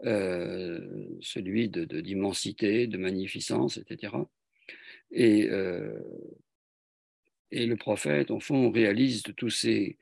celui 0.01 1.69
d'immensité, 1.69 2.87
de, 2.87 2.93
de 2.93 2.97
magnificence, 2.97 3.77
etc. 3.77 4.13
Et, 5.11 5.49
euh, 5.49 5.99
et 7.51 7.65
le 7.65 7.75
prophète, 7.77 8.31
en 8.31 8.39
fond, 8.39 8.69
réalise 8.71 9.23
toutes 9.23 9.51
ces, 9.51 9.97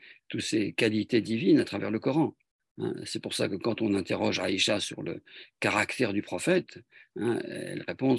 qualités 0.75 1.21
divines 1.21 1.59
à 1.59 1.65
travers 1.65 1.91
le 1.91 1.99
Coran. 1.99 2.35
Hein. 2.77 2.93
C'est 3.05 3.21
pour 3.21 3.34
ça 3.34 3.47
que 3.47 3.55
quand 3.55 3.81
on 3.81 3.93
interroge 3.93 4.39
Aïcha 4.39 4.79
sur 4.79 5.01
le 5.01 5.23
caractère 5.59 6.13
du 6.13 6.21
prophète, 6.21 6.79
hein, 7.15 7.39
elle 7.45 7.84
répond. 7.88 8.17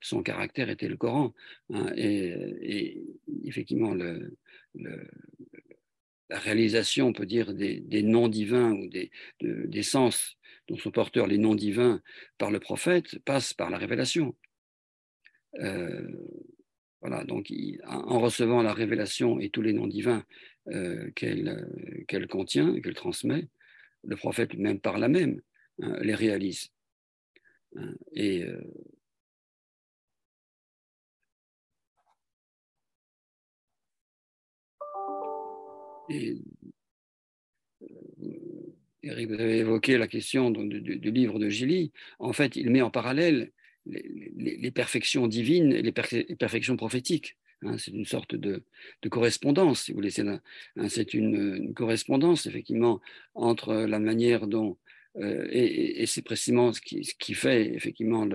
Son 0.00 0.22
caractère 0.22 0.70
était 0.70 0.88
le 0.88 0.96
Coran. 0.96 1.32
Hein. 1.70 1.92
et, 1.96 3.00
effectivement, 3.44 3.94
la 3.94 4.18
réalisation, 6.30 7.08
on 7.08 7.12
peut 7.12 7.26
dire, 7.26 7.54
des, 7.54 7.78
des 7.80 8.02
noms 8.02 8.28
divins 8.28 8.72
ou 8.72 8.88
des 8.88 9.82
sens 9.82 10.36
dont 10.68 10.76
sont 10.76 10.90
porteurs 10.90 11.28
les 11.28 11.38
noms 11.38 11.54
divins 11.54 12.02
par 12.38 12.50
le 12.50 12.58
prophète 12.58 13.20
passe 13.20 13.54
par 13.54 13.70
la 13.70 13.78
révélation. 13.78 14.34
Euh, 15.60 16.08
voilà, 17.00 17.24
donc 17.24 17.52
en 17.84 18.20
recevant 18.20 18.62
la 18.62 18.72
révélation 18.72 19.38
et 19.38 19.50
tous 19.50 19.62
les 19.62 19.72
noms 19.72 19.86
divins 19.86 20.24
euh, 20.68 21.10
euh, 21.22 22.04
qu'elle 22.08 22.26
contient, 22.26 22.80
qu'elle 22.80 22.94
transmet, 22.94 23.48
le 24.04 24.16
prophète, 24.16 24.54
même 24.54 24.80
par 24.80 24.98
la 24.98 25.08
même, 25.08 25.40
hein, 25.82 25.96
les 26.00 26.14
réalise. 26.14 26.68
Hein, 27.76 27.94
et 28.12 28.46
Eric, 39.02 39.28
vous 39.28 39.40
avez 39.40 39.58
évoqué 39.58 39.98
la 39.98 40.08
question 40.08 40.50
du, 40.50 40.80
du, 40.80 41.10
livre 41.10 41.38
de 41.38 41.48
Gilly. 41.48 41.92
En 42.18 42.32
fait, 42.32 42.56
il 42.56 42.70
met 42.70 42.82
en 42.82 42.90
parallèle 42.90 43.52
les, 43.86 44.70
perfections 44.70 45.26
divines 45.26 45.72
et 45.72 45.82
les, 45.82 45.92
perfections 45.92 46.76
prophétiques. 46.76 47.36
Hein, 47.62 47.78
c'est 47.78 47.92
une 47.92 48.04
sorte 48.04 48.34
de, 48.34 48.62
correspondance, 49.08 49.84
si 49.84 49.92
vous 49.92 49.96
voulez. 49.96 50.10
C'est, 50.10 51.14
une, 51.14 51.72
correspondance, 51.74 52.46
effectivement, 52.46 53.00
entre 53.34 53.74
la 53.74 53.98
manière 53.98 54.46
dont. 54.46 54.76
Euh, 55.18 55.46
et, 55.50 56.04
c'est 56.06 56.22
précisément 56.22 56.72
ce 56.72 56.80
qui, 56.80 57.34
fait, 57.34 57.74
effectivement, 57.74 58.28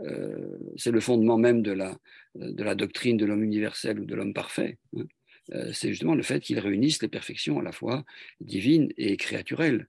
euh, 0.00 0.58
c'est 0.76 0.90
le 0.90 1.00
fondement 1.00 1.36
même 1.36 1.62
de 1.62 1.72
la, 1.72 1.98
de 2.34 2.62
la 2.62 2.74
doctrine 2.74 3.16
de 3.16 3.26
l'homme 3.26 3.44
universel 3.44 4.00
ou 4.00 4.06
de 4.06 4.14
l'homme 4.14 4.32
parfait. 4.32 4.78
Hein. 4.96 5.04
Euh, 5.52 5.72
c'est 5.72 5.90
justement 5.90 6.14
le 6.14 6.22
fait 6.22 6.40
qu'ils 6.40 6.58
réunissent 6.58 7.02
les 7.02 7.08
perfections 7.08 7.58
à 7.58 7.62
la 7.62 7.72
fois 7.72 8.04
divines 8.40 8.92
et 8.96 9.16
créaturelles. 9.16 9.88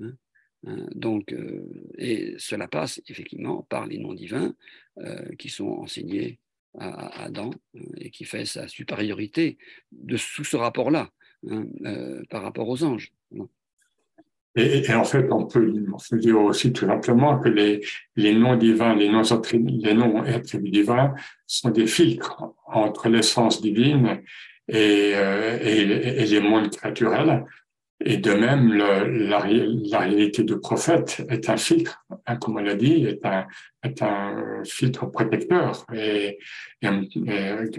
Hein, 0.00 0.14
donc, 0.62 1.32
euh, 1.32 1.64
et 1.96 2.34
cela 2.38 2.68
passe 2.68 3.00
effectivement 3.08 3.62
par 3.68 3.86
les 3.86 3.98
noms 3.98 4.12
divins 4.12 4.54
euh, 4.98 5.24
qui 5.38 5.48
sont 5.48 5.68
enseignés 5.68 6.38
à, 6.78 7.24
Adam 7.24 7.50
euh, 7.76 7.80
et 7.96 8.10
qui 8.10 8.24
fait 8.24 8.44
sa 8.44 8.68
supériorité 8.68 9.56
de 9.90 10.16
sous 10.16 10.44
ce 10.44 10.56
rapport-là 10.56 11.10
hein, 11.48 11.64
par 12.28 12.42
rapport 12.42 12.68
aux 12.68 12.84
anges. 12.84 13.12
Et, 14.56 14.92
en 14.92 15.04
fait, 15.04 15.30
on 15.30 15.46
peut, 15.46 15.72
dire 16.14 16.40
aussi 16.40 16.72
tout 16.72 16.84
simplement 16.84 17.38
que 17.38 17.48
les, 17.48 18.34
noms 18.34 18.56
divins, 18.56 18.96
les 18.96 19.08
noms, 19.08 19.22
noms 19.22 20.22
attributs 20.24 20.70
divins 20.70 21.14
sont 21.46 21.70
des 21.70 21.86
filtres 21.86 22.42
entre 22.66 23.08
l'essence 23.08 23.62
divine 23.62 24.20
et, 24.66 25.12
et, 25.12 25.80
et 25.82 26.26
les 26.26 26.40
mondes 26.40 26.68
naturels 26.82 27.44
et 28.02 28.16
de 28.16 28.32
même, 28.32 28.72
la, 28.74 29.38
réalité 29.38 30.42
du 30.42 30.58
prophète 30.58 31.22
est 31.28 31.50
un 31.50 31.58
filtre, 31.58 32.02
hein, 32.26 32.36
comme 32.36 32.56
on 32.56 32.62
l'a 32.62 32.74
dit, 32.74 33.06
est 33.06 34.02
un, 34.02 34.62
filtre 34.64 35.06
protecteur 35.06 35.86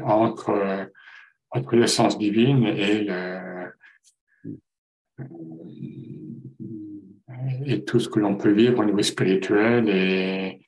entre, 0.03 0.89
entre 1.49 1.76
l'essence 1.76 2.19
divine 2.19 2.65
et, 2.68 3.07
tout 7.85 7.99
ce 7.99 8.10
que 8.10 8.19
l'on 8.19 8.35
peut 8.35 8.52
vivre 8.52 8.80
au 8.80 8.85
niveau 8.85 9.02
spirituel. 9.02 9.89
Et 9.89 10.68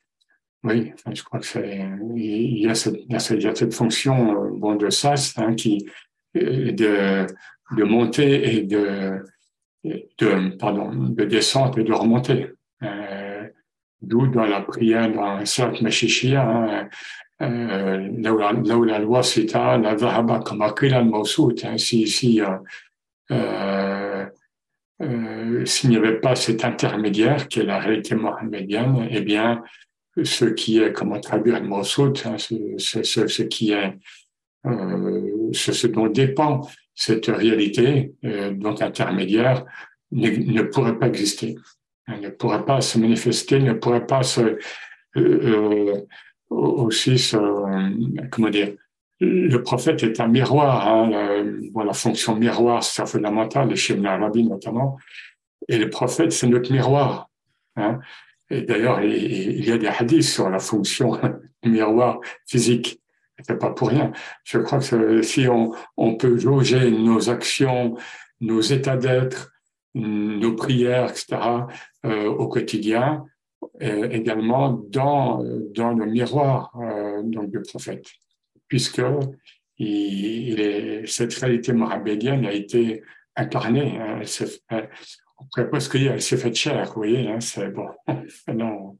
oui, 0.63 0.93
je 1.11 1.23
crois 1.23 1.39
que 1.39 1.45
c'est 1.45 1.85
il 2.15 2.59
y 2.59 2.67
a 2.67 2.73
cette, 2.73 3.73
fonction 3.73 4.75
de 4.75 4.89
sas 4.89 5.37
hein, 5.37 5.53
qui 5.53 5.85
de, 6.33 7.27
de 7.77 7.83
monter 7.83 8.55
et 8.55 8.63
de 8.63 9.23
de, 9.83 10.57
pardon, 10.57 10.91
de 10.93 11.25
descente 11.25 11.77
et 11.77 11.83
de 11.83 11.93
remontée. 11.93 12.47
Euh, 12.83 13.47
D'où 14.01 14.27
dans 14.27 14.45
la 14.45 14.59
prière, 14.59 15.09
dans 15.13 15.39
le 15.39 15.45
cercle 15.45 15.81
Meshichia, 15.81 16.89
euh, 17.41 18.09
là, 18.17 18.33
où 18.33 18.37
la, 18.37 18.51
là 18.51 18.77
où 18.77 18.83
la 18.83 18.99
loi 18.99 19.23
cita 19.23 19.77
la 19.77 19.95
Vahaba 19.95 20.39
comme 20.39 20.61
Akil 20.61 20.93
al 20.93 21.09
hein, 21.13 21.77
si, 21.77 22.05
si 22.05 22.41
euh, 23.31 24.25
euh, 25.01 25.65
s'il 25.65 25.89
n'y 25.89 25.97
avait 25.97 26.19
pas 26.19 26.35
cet 26.35 26.63
intermédiaire 26.63 27.47
qui 27.47 27.59
est 27.59 27.63
la 27.63 27.79
réalité 27.79 28.15
mohammedienne, 28.15 29.07
eh 29.09 29.21
bien, 29.21 29.63
ce 30.21 30.45
qui 30.45 30.79
est, 30.79 30.93
comment 30.93 31.19
traduire 31.19 31.59
le 31.59 31.67
mot 31.67 31.81
hein, 31.81 32.37
ce, 32.37 32.55
ce, 32.77 33.27
ce, 33.27 33.41
qui 33.43 33.71
est, 33.71 33.97
euh, 34.65 35.49
ce, 35.51 35.87
dont 35.87 36.07
dépend 36.07 36.61
cette 36.95 37.27
réalité, 37.27 38.13
euh, 38.23 38.51
donc 38.51 38.81
intermédiaire, 38.81 39.65
ne, 40.11 40.29
ne, 40.29 40.61
pourrait 40.61 40.97
pas 40.97 41.07
exister, 41.07 41.55
ne 42.07 42.29
pourrait 42.29 42.65
pas 42.65 42.81
se 42.81 42.99
manifester, 42.99 43.59
ne 43.59 43.73
pourrait 43.73 44.05
pas 44.05 44.23
se, 44.23 44.41
euh, 44.41 44.57
euh 45.17 46.05
aussi 46.49 47.17
se, 47.17 47.37
comment 48.29 48.49
dire, 48.49 48.73
le 49.19 49.57
prophète 49.57 50.03
est 50.03 50.19
un 50.19 50.27
miroir. 50.27 50.87
Hein, 50.87 51.43
la 51.73 51.93
fonction 51.93 52.35
miroir, 52.35 52.83
c'est 52.83 53.07
fondamental, 53.07 53.69
les 53.69 53.75
schémas 53.75 54.13
arabes 54.13 54.37
notamment. 54.37 54.97
Et 55.67 55.77
le 55.77 55.89
prophète, 55.89 56.31
c'est 56.31 56.47
notre 56.47 56.71
miroir. 56.71 57.29
Hein. 57.75 57.99
Et 58.49 58.61
d'ailleurs, 58.61 59.01
il 59.01 59.65
y 59.65 59.71
a 59.71 59.77
des 59.77 59.87
hadiths 59.87 60.23
sur 60.23 60.49
la 60.49 60.59
fonction 60.59 61.19
miroir 61.65 62.19
physique. 62.45 63.01
C'est 63.47 63.59
pas 63.59 63.71
pour 63.71 63.89
rien. 63.89 64.11
Je 64.43 64.57
crois 64.59 64.79
que 64.79 65.21
si 65.21 65.47
on, 65.47 65.73
on 65.97 66.15
peut 66.15 66.37
jauger 66.37 66.91
nos 66.91 67.29
actions, 67.29 67.95
nos 68.41 68.61
états 68.61 68.97
d'être, 68.97 69.51
nos 69.95 70.55
prières, 70.55 71.09
etc., 71.09 71.37
euh, 72.05 72.25
au 72.25 72.47
quotidien, 72.47 73.25
euh, 73.81 74.09
également 74.09 74.71
dans, 74.89 75.43
dans 75.73 75.93
le 75.93 76.05
miroir 76.05 76.73
euh, 76.81 77.21
donc 77.23 77.49
du 77.49 77.61
prophète 77.61 78.05
puisque 78.73 79.03
il, 79.77 80.59
est, 80.59 81.05
cette 81.05 81.33
réalité 81.35 81.73
mohammedienne 81.73 82.43
a 82.45 82.53
été 82.53 83.03
incarnée. 83.35 83.99
Hein, 83.99 84.21
elle 84.69 84.89
on 85.37 85.45
pourrait 85.45 85.69
presque 85.69 85.95
dire, 85.95 86.13
elle 86.13 86.21
s'est 86.21 86.37
faite 86.37 86.55
chair, 86.55 86.87
vous 86.87 86.93
voyez, 86.95 87.29
hein, 87.29 87.39
c'est 87.39 87.69
bon. 87.69 87.89
non. 88.47 88.97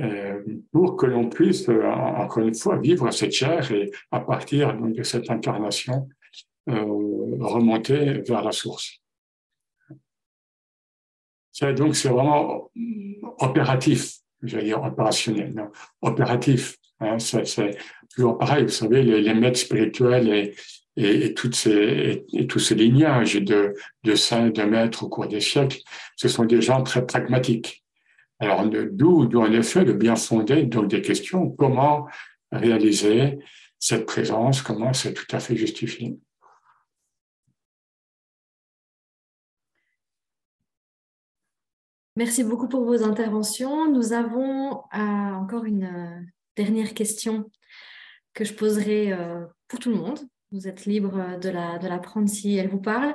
Euh, 0.00 0.42
pour 0.70 0.96
que 0.96 1.06
l'on 1.06 1.28
puisse, 1.28 1.68
euh, 1.68 1.84
encore 1.84 2.44
une 2.44 2.54
fois, 2.54 2.78
vivre 2.78 3.10
cette 3.10 3.32
chair 3.32 3.70
et 3.72 3.90
à 4.12 4.20
partir 4.20 4.76
de 4.80 5.02
cette 5.02 5.28
incarnation, 5.28 6.08
euh, 6.68 6.84
remonter 7.40 8.22
vers 8.28 8.44
la 8.44 8.52
source. 8.52 9.00
Donc, 11.76 11.96
c'est 11.96 12.10
vraiment 12.10 12.70
opératif, 13.38 14.18
je 14.42 14.58
dire 14.60 14.80
opérationnel, 14.80 15.68
opératif. 16.00 16.76
Hein, 17.00 17.18
c'est 17.18 17.76
toujours 18.14 18.38
pareil, 18.38 18.62
vous 18.64 18.68
savez, 18.68 19.02
les, 19.02 19.34
maîtres 19.34 19.58
spirituels 19.58 20.28
et, 20.28 20.54
et, 20.96 21.24
et, 21.24 21.34
toutes 21.34 21.68
tous 22.48 22.58
ces 22.60 22.74
lignages 22.76 23.34
de, 23.34 23.74
de 24.04 24.14
saints, 24.14 24.50
de 24.50 24.62
maîtres 24.62 25.02
au 25.02 25.08
cours 25.08 25.26
des 25.26 25.40
siècles, 25.40 25.80
ce 26.14 26.28
sont 26.28 26.44
des 26.44 26.60
gens 26.60 26.84
très 26.84 27.04
pragmatiques. 27.04 27.82
Alors, 28.40 28.64
d'où, 28.68 29.28
en 29.34 29.52
effet, 29.52 29.84
le 29.84 29.94
bien 29.94 30.14
fondé 30.14 30.64
donc 30.64 30.88
des 30.88 31.02
questions, 31.02 31.50
comment 31.50 32.06
réaliser 32.52 33.38
cette 33.78 34.06
présence, 34.06 34.62
comment 34.62 34.92
c'est 34.92 35.14
tout 35.14 35.26
à 35.32 35.40
fait 35.40 35.56
justifié? 35.56 36.18
Merci 42.18 42.42
beaucoup 42.42 42.68
pour 42.68 42.84
vos 42.84 43.04
interventions. 43.04 43.92
Nous 43.92 44.12
avons 44.12 44.78
euh, 44.92 44.96
encore 44.96 45.64
une 45.64 45.84
euh, 45.84 46.20
dernière 46.56 46.92
question 46.92 47.48
que 48.34 48.44
je 48.44 48.54
poserai 48.54 49.12
euh, 49.12 49.46
pour 49.68 49.78
tout 49.78 49.90
le 49.90 49.96
monde. 49.96 50.18
Vous 50.50 50.66
êtes 50.66 50.84
libre 50.84 51.38
de 51.38 51.48
la, 51.48 51.78
de 51.78 51.86
la 51.86 51.98
prendre 51.98 52.28
si 52.28 52.56
elle 52.56 52.70
vous 52.70 52.80
parle. 52.80 53.14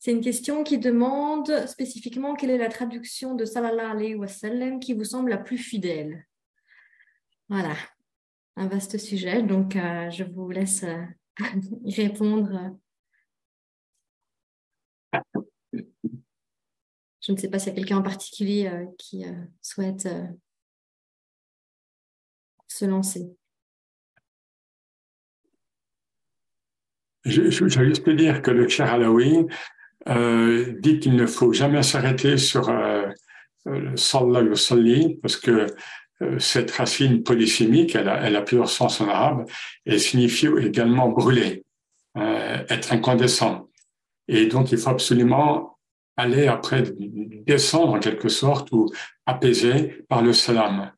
C'est 0.00 0.12
une 0.12 0.20
question 0.20 0.62
qui 0.62 0.78
demande 0.78 1.66
spécifiquement 1.66 2.34
quelle 2.34 2.50
est 2.50 2.58
la 2.58 2.68
traduction 2.68 3.34
de 3.34 3.44
Sallallahu 3.44 3.90
alayhi 3.90 4.14
wa 4.14 4.28
sallam 4.28 4.78
qui 4.78 4.94
vous 4.94 5.04
semble 5.04 5.30
la 5.30 5.38
plus 5.38 5.58
fidèle. 5.58 6.24
Voilà, 7.48 7.74
un 8.56 8.68
vaste 8.68 8.96
sujet, 8.98 9.42
donc 9.42 9.74
euh, 9.74 10.08
je 10.10 10.22
vous 10.22 10.50
laisse 10.50 10.84
euh, 10.84 11.02
y 11.84 11.94
répondre. 11.94 12.76
Je 15.72 17.32
ne 17.32 17.36
sais 17.36 17.48
pas 17.48 17.58
s'il 17.58 17.70
y 17.70 17.72
a 17.72 17.74
quelqu'un 17.76 17.98
en 17.98 18.02
particulier 18.02 18.70
qui 18.98 19.24
souhaite 19.60 20.08
se 22.68 22.84
lancer. 22.84 23.26
Je, 27.24 27.50
je, 27.50 27.68
je 27.68 27.84
juste 27.84 28.08
dire 28.08 28.40
que 28.40 28.50
le 28.50 28.68
Cher 28.68 28.92
Alaoui 28.92 29.46
euh, 30.08 30.74
dit 30.80 31.00
qu'il 31.00 31.16
ne 31.16 31.26
faut 31.26 31.52
jamais 31.52 31.82
s'arrêter 31.82 32.36
sur 32.36 32.68
euh, 32.68 33.06
le 33.66 33.96
sallallahu 33.96 35.18
parce 35.20 35.36
que 35.36 35.66
euh, 36.22 36.38
cette 36.38 36.70
racine 36.72 37.22
polysémique, 37.22 37.94
elle 37.94 38.08
a, 38.08 38.42
plusieurs 38.42 38.70
sens 38.70 39.00
en 39.00 39.08
arabe, 39.08 39.46
et 39.86 39.98
signifie 39.98 40.48
également 40.60 41.08
brûler, 41.08 41.64
euh, 42.16 42.58
être 42.68 42.92
incandescent. 42.92 43.68
Et 44.26 44.46
donc, 44.46 44.72
il 44.72 44.78
faut 44.78 44.90
absolument 44.90 45.78
aller 46.16 46.48
après 46.48 46.82
descendre 47.46 47.94
en 47.94 48.00
quelque 48.00 48.28
sorte 48.28 48.72
ou 48.72 48.90
apaiser 49.26 50.04
par 50.08 50.22
le 50.22 50.32
salam. 50.32 50.90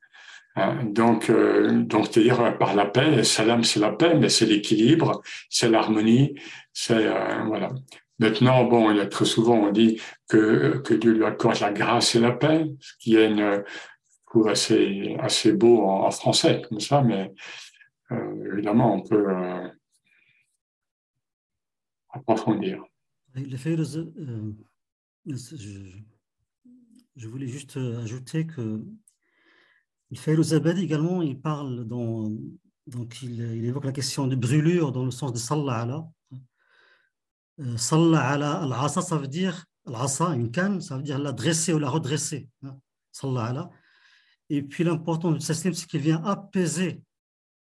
Donc, 0.82 1.30
euh, 1.30 1.84
c'est-à-dire 1.90 2.58
par 2.58 2.74
la 2.74 2.86
paix. 2.86 3.22
Salam, 3.22 3.62
c'est 3.62 3.80
la 3.80 3.92
paix, 3.92 4.14
mais 4.14 4.28
c'est 4.28 4.46
l'équilibre, 4.46 5.22
c'est 5.48 5.68
l'harmonie, 5.68 6.34
c'est 6.72 7.06
euh, 7.06 7.44
voilà. 7.46 7.70
Maintenant, 8.20 8.64
bon, 8.64 8.94
très 9.08 9.24
souvent 9.24 9.56
on 9.56 9.72
dit 9.72 9.98
que 10.28 10.76
que 10.84 10.92
Dieu 10.92 11.12
lui 11.12 11.24
accorde 11.24 11.58
la 11.60 11.72
grâce 11.72 12.14
et 12.14 12.20
la 12.20 12.32
paix, 12.32 12.66
ce 12.78 12.92
qui 12.98 13.16
est 13.16 13.30
une 13.30 13.64
trouve 14.26 14.48
assez 14.48 15.16
assez 15.18 15.54
beau 15.54 15.86
en, 15.86 16.10
français 16.10 16.60
comme 16.68 16.80
ça, 16.80 17.00
mais 17.00 17.32
euh, 18.12 18.52
évidemment 18.52 18.94
on 18.94 19.00
peut 19.00 19.26
euh, 19.26 19.68
approfondir. 22.10 22.84
Fait, 23.34 23.76
je, 23.82 24.02
je 27.16 27.28
voulais 27.28 27.48
juste 27.48 27.78
ajouter 28.02 28.46
que 28.46 28.84
le 30.10 30.42
Zabadi 30.42 30.84
également, 30.84 31.22
il 31.22 31.40
parle 31.40 31.86
dans, 31.86 32.28
donc 32.86 33.22
il, 33.22 33.40
il, 33.40 33.64
évoque 33.64 33.86
la 33.86 33.92
question 33.92 34.26
de 34.26 34.36
brûlure 34.36 34.92
dans 34.92 35.06
le 35.06 35.10
sens 35.10 35.32
de 35.32 35.38
Sallah 35.38 36.04
Euh, 37.60 37.76
Sallah 37.76 38.30
ala 38.30 38.88
ça 38.88 39.16
veut 39.16 39.28
dire, 39.28 39.64
al-asa, 39.86 40.34
une 40.34 40.50
canne, 40.50 40.80
ça 40.80 40.96
veut 40.96 41.02
dire 41.02 41.18
la 41.18 41.32
dresser 41.32 41.72
ou 41.72 41.78
la 41.78 41.90
redresser. 41.90 42.48
Ala. 43.22 43.70
Et 44.48 44.62
puis 44.62 44.84
l'important 44.84 45.32
de 45.32 45.38
taslim, 45.38 45.74
c'est 45.74 45.86
qu'il 45.86 46.00
vient 46.00 46.22
apaiser 46.24 47.02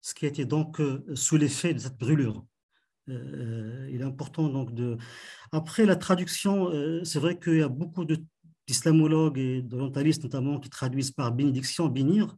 ce 0.00 0.14
qui 0.14 0.26
était 0.26 0.44
donc 0.44 0.80
euh, 0.80 1.04
sous 1.14 1.36
l'effet 1.36 1.74
de 1.74 1.80
cette 1.80 1.98
brûlure. 1.98 2.44
Euh, 3.08 3.88
il 3.92 4.00
est 4.00 4.04
important 4.04 4.48
donc 4.48 4.72
de. 4.72 4.96
Après 5.50 5.84
la 5.84 5.96
traduction, 5.96 6.70
c'est 7.04 7.18
vrai 7.18 7.38
qu'il 7.38 7.58
y 7.58 7.62
a 7.62 7.68
beaucoup 7.68 8.04
d'islamologues 8.66 9.38
et 9.38 9.62
d'orientalistes 9.62 10.22
notamment 10.22 10.60
qui 10.60 10.70
traduisent 10.70 11.10
par 11.10 11.32
bénédiction, 11.32 11.88
bénir, 11.88 12.36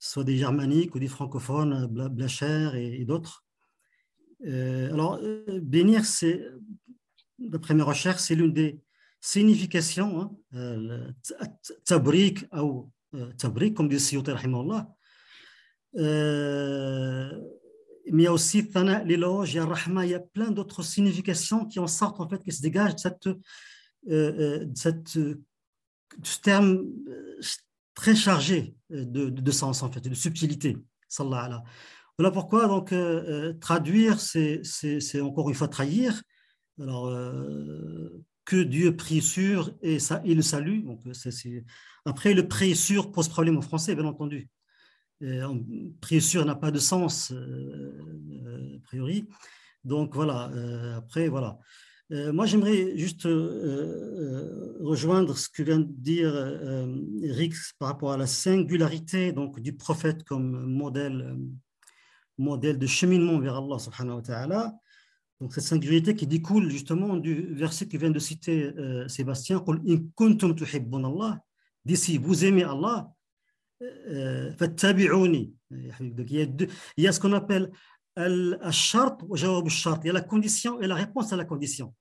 soit 0.00 0.24
des 0.24 0.36
germaniques 0.36 0.94
ou 0.94 0.98
des 0.98 1.08
francophones, 1.08 1.86
Blacher 1.86 2.70
et, 2.74 3.04
d'autres. 3.04 3.44
Euh, 4.46 4.92
alors, 4.92 5.18
euh, 5.22 5.60
bénir, 5.60 6.04
c'est, 6.04 6.46
d'après 7.38 7.74
mes 7.74 7.82
recherches, 7.82 8.22
c'est 8.22 8.34
l'une 8.34 8.52
des 8.52 8.80
significations, 9.20 10.20
hein, 10.20 10.30
euh, 10.54 11.10
tabrik 11.84 12.46
ou 12.54 12.90
tabrik, 13.36 13.74
comme 13.74 13.88
dit 13.88 14.00
Siyuti 14.00 14.30
euh, 15.96 17.40
mais 18.12 18.22
il 18.22 18.24
y 18.24 18.28
a 18.28 18.32
aussi 18.32 18.66
l'éloge, 19.04 19.52
il 19.52 19.56
y 19.56 19.58
a 19.58 20.04
il 20.04 20.10
y 20.10 20.14
a 20.14 20.20
plein 20.20 20.50
d'autres 20.50 20.82
significations 20.82 21.66
qui 21.66 21.78
en 21.78 21.86
sortent 21.86 22.20
en 22.20 22.28
fait, 22.28 22.42
qui 22.42 22.52
se 22.52 22.62
dégagent 22.62 22.94
de 22.94 24.70
cette 24.74 25.18
ce 26.22 26.40
terme 26.40 26.86
très 27.94 28.16
chargé 28.16 28.74
de, 28.88 29.28
de, 29.28 29.50
sens, 29.50 29.82
en 29.82 29.92
fait, 29.92 30.00
de 30.00 30.14
subtilité. 30.14 30.76
Voilà 32.20 32.32
pourquoi 32.32 32.68
donc 32.68 32.92
traduire, 33.60 34.20
c'est 34.20 35.20
encore 35.22 35.48
une 35.48 35.54
fois 35.54 35.68
trahir. 35.68 36.22
Alors, 36.78 37.10
que 38.44 38.62
Dieu 38.62 38.94
prie 38.94 39.22
sur 39.22 39.72
et, 39.80 39.96
et 40.24 40.34
le 40.34 40.42
salue. 40.42 40.84
Donc, 40.84 41.00
Après, 42.04 42.34
le 42.34 42.46
prie 42.46 42.76
sur 42.76 43.10
pose 43.10 43.30
problème 43.30 43.56
en 43.56 43.62
français, 43.62 43.94
bien 43.94 44.04
entendu. 44.04 44.50
Prie 46.02 46.20
sur 46.20 46.44
n'a 46.44 46.56
pas 46.56 46.70
de 46.70 46.78
sens, 46.78 47.32
a 47.32 48.78
priori. 48.84 49.26
Donc, 49.84 50.14
voilà. 50.14 50.50
après, 50.98 51.28
voilà. 51.28 51.58
Euh, 52.12 52.32
moi, 52.34 52.44
j'aimerais 52.44 52.96
juste 52.98 53.24
euh, 53.24 53.30
euh, 53.30 54.76
rejoindre 54.80 55.36
ce 55.38 55.48
que 55.48 55.62
vient 55.62 55.78
de 55.78 55.86
dire 55.88 56.34
Eric 57.22 57.54
par 57.78 57.88
rapport 57.88 58.12
à 58.12 58.18
la 58.18 58.26
singularité 58.26 59.32
donc, 59.32 59.58
du 59.60 59.72
prophète 59.72 60.24
comme 60.24 60.66
modèle, 60.66 61.36
modèle 62.40 62.78
de 62.78 62.86
cheminement 62.86 63.38
vers 63.38 63.56
Allah 63.56 63.78
subhanahu. 63.78 64.22
Donc 65.40 65.54
cette 65.54 65.64
singularité 65.64 66.14
qui 66.14 66.26
découle 66.26 66.70
justement 66.70 67.16
du 67.16 67.54
verset 67.54 67.88
que 67.88 67.96
vient 67.96 68.10
de 68.10 68.18
citer 68.18 68.64
euh, 68.76 69.08
Sébastien, 69.08 69.64
dit 71.84 71.96
si 71.96 72.18
vous 72.18 72.44
aimez 72.44 72.64
Allah, 72.64 73.10
euh, 73.82 74.52
il 74.60 76.30
y 76.30 76.42
a, 76.42 76.46
il 76.96 77.04
y 77.04 77.08
a 77.08 77.12
ce 77.12 77.20
qu'on 77.20 77.32
appelle 77.32 77.70
al-shart 78.16 79.22
Il 79.32 80.06
y 80.06 80.10
a 80.10 80.12
la 80.12 80.20
condition 80.20 80.80
et 80.80 80.86
la 80.86 80.94
réponse 80.94 81.32
à 81.32 81.36
la 81.36 81.46
condition. 81.46 81.94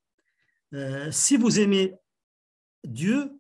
Euh, 0.74 1.10
si 1.12 1.38
vous 1.38 1.60
aimez 1.60 1.96
Dieu, 2.84 3.32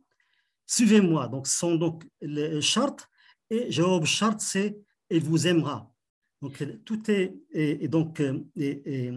suivez-moi. 0.66 1.28
Donc, 1.28 1.48
ce 1.48 1.58
sont 1.58 1.76
donc 1.76 2.08
les 2.22 2.62
chartes 2.62 3.08
et 3.50 3.72
jawab 3.72 4.06
shart, 4.06 4.40
c'est 4.40 4.80
il 5.10 5.24
vous 5.24 5.48
aimera. 5.48 5.92
Donc, 6.42 6.64
tout 6.86 7.12
est, 7.12 7.36
et, 7.52 7.88
donc, 7.88 8.22
et, 8.56 9.14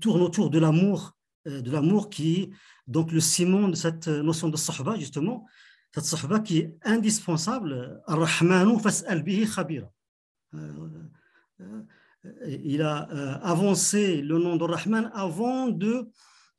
tourne 0.00 0.22
autour 0.22 0.50
de 0.50 0.58
l'amour, 0.58 1.16
euh, 1.46 1.60
de 1.60 1.70
l'amour 1.70 2.08
qui 2.10 2.40
est 2.40 2.50
donc 2.86 3.12
le 3.12 3.20
ciment 3.20 3.68
de 3.68 3.76
cette 3.76 4.08
notion 4.08 4.48
de 4.48 4.56
sahba, 4.56 4.96
justement, 4.96 5.46
cette 5.94 6.04
sahba 6.04 6.40
qui 6.40 6.58
est 6.58 6.76
indispensable. 6.82 8.02
Ar-Rahmanu 8.06 8.80
fas'al 8.80 9.22
bihi 9.22 9.46
khabira. 9.46 9.90
Euh, 10.54 11.82
il 12.46 12.82
a 12.82 13.02
avancé 13.42 14.22
le 14.22 14.38
nom 14.38 14.56
de 14.56 14.64
Rahman 14.64 15.10
avant 15.14 15.68
de, 15.68 16.08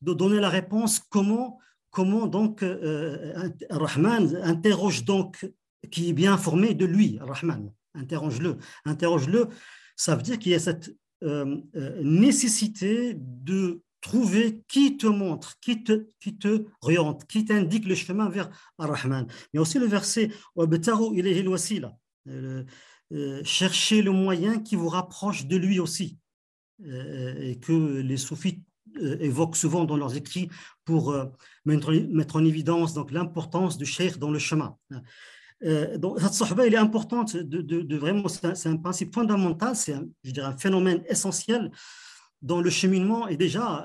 de 0.01 0.13
donner 0.13 0.39
la 0.39 0.49
réponse 0.49 0.99
comment 0.99 1.59
comment 1.91 2.27
donc 2.27 2.63
euh, 2.63 3.49
Rahman 3.69 4.35
interroge 4.43 5.05
donc 5.05 5.45
qui 5.91 6.09
est 6.09 6.13
bien 6.13 6.37
formé 6.37 6.73
de 6.73 6.85
lui, 6.85 7.19
Rahman, 7.21 7.71
interroge-le, 7.99 8.57
interroge-le, 8.85 9.49
ça 9.95 10.15
veut 10.15 10.21
dire 10.21 10.39
qu'il 10.39 10.51
y 10.51 10.55
a 10.55 10.59
cette 10.59 10.95
euh, 11.23 11.57
euh, 11.75 12.01
nécessité 12.01 13.15
de 13.17 13.81
trouver 14.01 14.63
qui 14.67 14.97
te 14.97 15.07
montre, 15.07 15.59
qui 15.59 15.83
te, 15.83 16.07
qui 16.19 16.37
te 16.37 16.65
oriente, 16.81 17.25
qui 17.27 17.43
t'indique 17.45 17.85
le 17.85 17.95
chemin 17.95 18.29
vers 18.29 18.49
Ar-Rahman. 18.77 19.27
Mais 19.53 19.59
aussi 19.59 19.77
le 19.77 19.87
verset 19.87 20.31
chercher 23.43 24.01
le 24.01 24.11
moyen 24.11 24.59
qui 24.59 24.77
vous 24.77 24.87
rapproche 24.87 25.47
de 25.47 25.57
lui 25.57 25.79
aussi. 25.79 26.17
Et 26.85 27.59
que 27.59 27.99
les 27.99 28.15
soufis 28.15 28.63
euh, 28.97 29.17
évoquent 29.19 29.55
souvent 29.55 29.85
dans 29.85 29.97
leurs 29.97 30.15
écrits 30.15 30.49
pour 30.83 31.11
euh, 31.11 31.25
mettre 31.65 32.35
en 32.35 32.45
évidence 32.45 32.93
l'importance 33.11 33.77
du 33.77 33.85
cheikh 33.85 34.17
dans 34.17 34.31
le 34.31 34.39
chemin. 34.39 34.77
Euh, 35.65 35.97
donc, 35.97 36.19
cette 36.19 36.57
elle 36.59 36.73
est 36.73 36.77
importante, 36.77 37.35
de, 37.35 37.95
vraiment, 37.97 38.27
c'est 38.27 38.67
un, 38.67 38.77
principe 38.77 39.13
fondamental, 39.13 39.75
c'est 39.75 39.95
je 40.23 40.31
dirais, 40.31 40.47
un 40.47 40.57
phénomène 40.57 41.03
essentiel 41.07 41.71
dans 42.41 42.61
le 42.61 42.69
cheminement. 42.69 43.27
Et 43.27 43.35
déjà, 43.35 43.83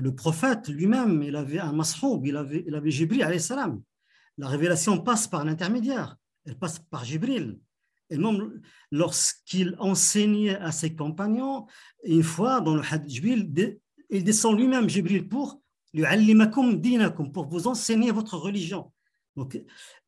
le 0.00 0.14
prophète 0.14 0.68
lui-même, 0.68 1.22
il 1.22 1.36
avait 1.36 1.58
un 1.58 1.72
masroub, 1.72 2.24
il 2.24 2.36
avait, 2.36 2.64
il 2.66 2.74
avait 2.74 2.90
Jibril, 2.90 3.40
salam. 3.40 3.82
La 4.38 4.48
révélation 4.48 4.98
passe 4.98 5.28
par 5.28 5.44
l'intermédiaire, 5.44 6.16
elle 6.46 6.56
passe 6.58 6.78
par 6.78 7.04
Jibril. 7.04 7.58
Et 8.10 8.18
même 8.18 8.60
lorsqu'il 8.90 9.76
enseignait 9.78 10.56
à 10.56 10.72
ses 10.72 10.94
compagnons, 10.94 11.66
une 12.04 12.22
fois 12.22 12.60
dans 12.60 12.74
le 12.74 12.82
hadith 12.90 13.22
il 14.10 14.24
descend 14.24 14.58
lui-même, 14.58 14.88
Jibril, 14.88 15.28
pour 15.28 15.60
pour 17.32 17.46
vous 17.46 17.66
enseigner 17.68 18.10
votre 18.10 18.36
religion. 18.36 18.92
Donc, 19.36 19.60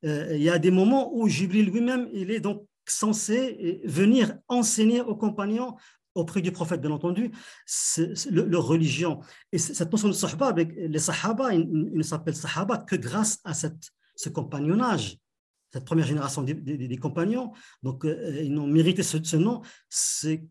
euh, 0.04 0.36
il 0.36 0.42
y 0.42 0.50
a 0.50 0.58
des 0.58 0.70
moments 0.70 1.14
où 1.14 1.28
Jibril 1.28 1.66
lui-même, 1.70 2.08
il 2.12 2.30
est 2.30 2.40
donc 2.40 2.66
censé 2.86 3.80
venir 3.84 4.38
enseigner 4.48 5.00
aux 5.00 5.16
compagnons 5.16 5.76
auprès 6.14 6.40
du 6.40 6.50
prophète, 6.50 6.80
bien 6.80 6.92
entendu, 6.92 7.30
leur 8.30 8.66
religion. 8.66 9.20
Et 9.52 9.58
cette 9.58 9.92
notion 9.92 10.08
de 10.08 10.14
sahaba, 10.14 10.46
avec 10.46 10.72
les 10.74 10.98
sahaba, 10.98 11.52
ils, 11.52 11.68
ne 11.68 12.02
s'appellent 12.02 12.36
sahaba 12.36 12.78
que 12.78 12.96
grâce 12.96 13.38
à 13.44 13.52
cette, 13.52 13.90
ce 14.14 14.30
compagnonnage, 14.30 15.18
cette 15.72 15.84
première 15.84 16.06
génération 16.06 16.42
des, 16.42 16.96
compagnons. 16.96 17.52
Donc, 17.82 18.04
euh, 18.04 18.40
ils 18.42 18.52
n'ont 18.52 18.66
mérité 18.66 19.02
ce, 19.02 19.22
ce 19.22 19.36
nom, 19.36 19.60
c'est 19.90 20.46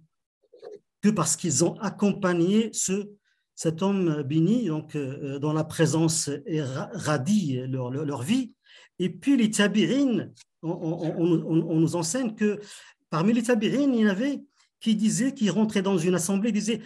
que 1.02 1.10
parce 1.10 1.36
qu'ils 1.36 1.64
ont 1.64 1.80
accompagné 1.80 2.70
ce 2.74 3.10
cet 3.56 3.82
homme 3.82 4.22
béni, 4.24 4.68
donc, 4.68 4.96
euh, 4.96 5.40
dont 5.40 5.54
la 5.54 5.64
présence 5.64 6.30
est 6.46 6.62
radie 6.62 7.62
leur, 7.68 7.90
leur, 7.90 8.22
vie. 8.22 8.54
Et 9.00 9.10
puis 9.10 9.38
les 9.38 9.52
tabirines, 9.52 10.34
on, 10.62 11.80
nous 11.80 11.96
enseigne 11.96 12.34
que 12.34 12.60
parmi 13.10 13.34
les 13.34 13.44
tabirines, 13.44 13.94
il 13.94 14.02
y 14.02 14.06
en 14.06 14.10
avait 14.10 14.42
qui 14.80 14.96
disaient, 14.96 15.34
qui 15.34 15.50
rentraient 15.50 15.82
dans 15.82 15.98
une 15.98 16.16
assemblée, 16.16 16.52
disaient 16.52 16.82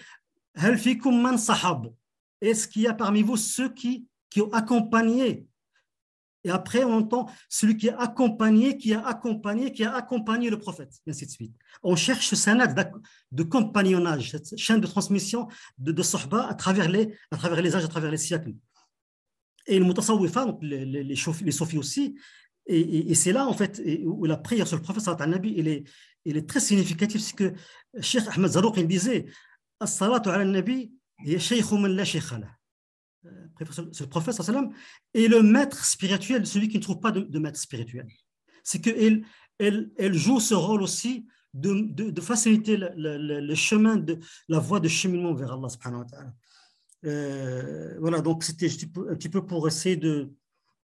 man 1.05 1.37
sahab? 1.37 1.91
Est-ce 2.41 2.67
qu'il 2.67 2.83
y 2.83 2.87
a 2.87 2.93
parmi 2.93 3.21
vous 3.21 3.37
ceux 3.37 3.69
qui, 3.73 4.07
qui 4.29 4.41
ont 4.41 4.51
accompagné? 4.51 5.45
Et 6.45 6.49
après, 6.49 6.85
on 6.85 6.93
entend 6.93 7.29
celui 7.49 7.75
qui 7.75 7.89
a 7.89 7.99
accompagné, 7.99 8.77
qui 8.77 8.93
a 8.93 9.05
accompagné, 9.05 9.73
qui 9.73 9.83
a 9.83 9.93
accompagné 9.93 10.49
le 10.49 10.57
prophète, 10.57 10.93
et 11.05 11.11
ainsi 11.11 11.25
de 11.25 11.31
suite. 11.31 11.53
On 11.83 11.97
cherche 11.97 12.33
sanad 12.33 12.93
de 13.31 13.43
compagnonnage, 13.43 14.31
cette 14.31 14.57
chaîne 14.57 14.79
de 14.79 14.87
transmission 14.87 15.49
de, 15.77 15.91
de 15.91 16.01
à 16.37 16.53
travers, 16.53 16.89
les, 16.89 17.13
à 17.31 17.37
travers 17.37 17.61
les 17.61 17.75
âges, 17.75 17.83
à 17.83 17.89
travers 17.89 18.11
les 18.11 18.17
siècles. 18.17 18.53
Et 19.69 19.79
le 19.79 19.85
mutasawwifa, 19.85 20.57
les, 20.61 20.85
les, 20.85 21.03
les, 21.03 21.15
sophies 21.15 21.77
aussi, 21.77 22.15
et, 22.65 23.15
c'est 23.15 23.31
là, 23.31 23.47
en 23.47 23.53
fait, 23.53 23.81
où 24.03 24.25
la 24.25 24.37
prière 24.37 24.67
sur 24.67 24.77
le 24.77 24.83
prophète, 24.83 25.07
Nabi, 25.27 25.53
il 25.57 25.67
est, 25.67 25.83
il 26.25 26.37
est 26.37 26.47
très 26.47 26.59
significatif. 26.59 27.21
C'est 27.21 27.35
que 27.35 27.53
Cheikh 27.99 28.23
Ahmed 28.35 28.51
Zarouk, 28.51 28.77
il 28.77 28.87
disait 28.87 29.25
As-salatu 29.79 30.29
ala 30.29 30.45
nabi, 30.45 30.91
ya 31.23 31.39
man 31.71 31.95
la 31.95 32.05
c'est 32.05 34.01
le 34.01 34.09
prophète 34.09 34.35
sallam, 34.35 34.71
et 35.13 35.27
le 35.27 35.41
maître 35.41 35.83
spirituel, 35.83 36.45
celui 36.47 36.69
qui 36.69 36.77
ne 36.77 36.81
trouve 36.81 36.99
pas 36.99 37.11
de, 37.11 37.39
maître 37.39 37.59
spirituel. 37.59 38.07
C'est 38.63 38.79
qu'elle 38.79 39.25
elle, 39.57 39.91
elle 39.97 40.13
joue 40.13 40.39
ce 40.39 40.53
rôle 40.53 40.81
aussi 40.81 41.25
de, 41.53 41.73
de, 41.91 42.21
faciliter 42.21 42.77
le, 42.77 43.55
chemin, 43.55 43.97
de, 43.97 44.19
la 44.47 44.59
voie 44.59 44.79
de 44.79 44.87
cheminement 44.87 45.33
vers 45.33 45.51
Allah 45.53 45.69
subhanahu 45.69 45.99
wa 45.99 46.05
ta'ala. 46.05 46.33
Euh, 47.05 47.97
voilà, 47.99 48.21
donc 48.21 48.43
c'était 48.43 48.67
un 48.67 49.15
petit 49.15 49.29
peu 49.29 49.45
pour 49.45 49.67
essayer 49.67 49.95
de, 49.95 50.31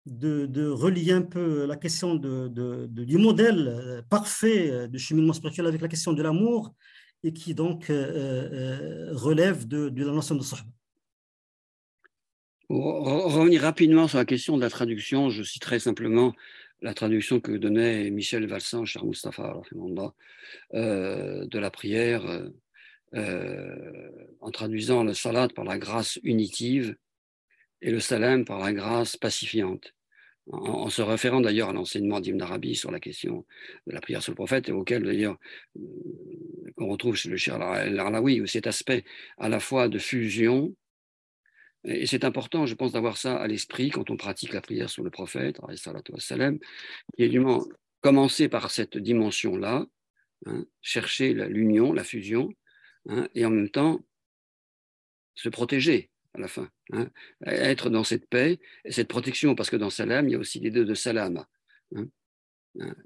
de, 0.06 0.68
relier 0.68 1.12
un 1.12 1.22
peu 1.22 1.66
la 1.66 1.76
question 1.76 2.14
du 2.14 3.18
modèle 3.18 3.68
euh, 3.68 4.02
parfait 4.02 4.70
euh, 4.70 4.86
de 4.86 4.98
cheminement 4.98 5.32
spirituel 5.32 5.66
avec 5.66 5.80
la 5.80 5.88
question 5.88 6.12
de 6.12 6.22
l'amour 6.22 6.74
et 7.22 7.32
qui 7.32 7.54
donc 7.54 7.86
relève 7.88 9.66
de, 9.66 9.90
la 9.96 10.12
notion 10.12 10.34
de 10.34 10.42
sahaba. 10.42 10.68
Pour 12.68 12.84
revenir 13.32 13.62
rapidement 13.62 14.08
sur 14.08 14.18
la 14.18 14.26
question 14.26 14.56
de 14.56 14.62
la 14.62 14.68
traduction, 14.68 15.30
je 15.30 15.42
citerai 15.42 15.78
simplement 15.78 16.34
la 16.84 16.92
traduction 16.92 17.40
que 17.40 17.52
donnait 17.52 18.10
Michel 18.10 18.46
Valsan, 18.46 18.84
cher 18.84 19.04
Mustafa, 19.06 19.60
euh, 20.74 21.46
de 21.46 21.58
la 21.58 21.70
prière, 21.70 22.22
euh, 23.14 24.10
en 24.40 24.50
traduisant 24.50 25.04
le 25.04 25.14
salat 25.14 25.48
par 25.48 25.64
la 25.64 25.78
grâce 25.78 26.18
unitive 26.22 26.96
et 27.80 27.90
le 27.90 28.00
salam 28.00 28.44
par 28.44 28.58
la 28.58 28.72
grâce 28.72 29.16
pacifiante. 29.16 29.94
En, 30.52 30.90
se 30.90 31.00
référant 31.00 31.40
d'ailleurs 31.40 31.70
à 31.70 31.72
l'enseignement 31.72 32.20
d'Ibn 32.20 32.42
Arabi 32.42 32.74
sur 32.74 32.90
la 32.90 33.00
question 33.00 33.46
de 33.86 33.94
la 33.94 34.02
prière 34.02 34.22
sur 34.22 34.32
le 34.32 34.36
prophète, 34.36 34.68
auquel 34.68 35.02
d'ailleurs 35.02 35.38
euh, 35.78 35.80
qu'on 36.76 36.88
retrouve 36.88 37.14
chez 37.14 37.30
le 37.30 37.38
cher 37.38 37.58
Larlaoui, 37.58 38.42
où 38.42 38.46
cet 38.46 38.66
aspect 38.66 39.04
à 39.38 39.48
la 39.48 39.58
fois 39.58 39.88
de 39.88 39.98
fusion, 39.98 40.74
et 41.84 42.06
c'est 42.06 42.24
important, 42.24 42.66
je 42.66 42.74
pense, 42.74 42.92
d'avoir 42.92 43.16
ça 43.16 43.36
à 43.36 43.46
l'esprit 43.46 43.90
quand 43.90 44.10
on 44.10 44.16
pratique 44.16 44.52
la 44.52 44.60
prière 44.60 44.90
sur 44.90 45.02
le 45.02 45.10
prophète, 45.10 45.58
et 47.18 47.28
du 47.28 47.42
commencer 48.00 48.48
par 48.48 48.70
cette 48.70 48.98
dimension-là, 48.98 49.86
hein, 50.46 50.64
chercher 50.82 51.32
l'union, 51.32 51.92
la 51.92 52.04
fusion, 52.04 52.50
hein, 53.08 53.28
et 53.34 53.44
en 53.44 53.50
même 53.50 53.70
temps 53.70 54.04
se 55.34 55.48
protéger 55.48 56.10
à 56.34 56.38
la 56.38 56.48
fin, 56.48 56.68
hein, 56.92 57.10
être 57.46 57.90
dans 57.90 58.04
cette 58.04 58.26
paix 58.28 58.60
et 58.84 58.92
cette 58.92 59.08
protection, 59.08 59.54
parce 59.54 59.70
que 59.70 59.76
dans 59.76 59.90
salam, 59.90 60.28
il 60.28 60.32
y 60.32 60.34
a 60.34 60.38
aussi 60.38 60.60
l'idée 60.60 60.84
de 60.84 60.94
salam. 60.94 61.44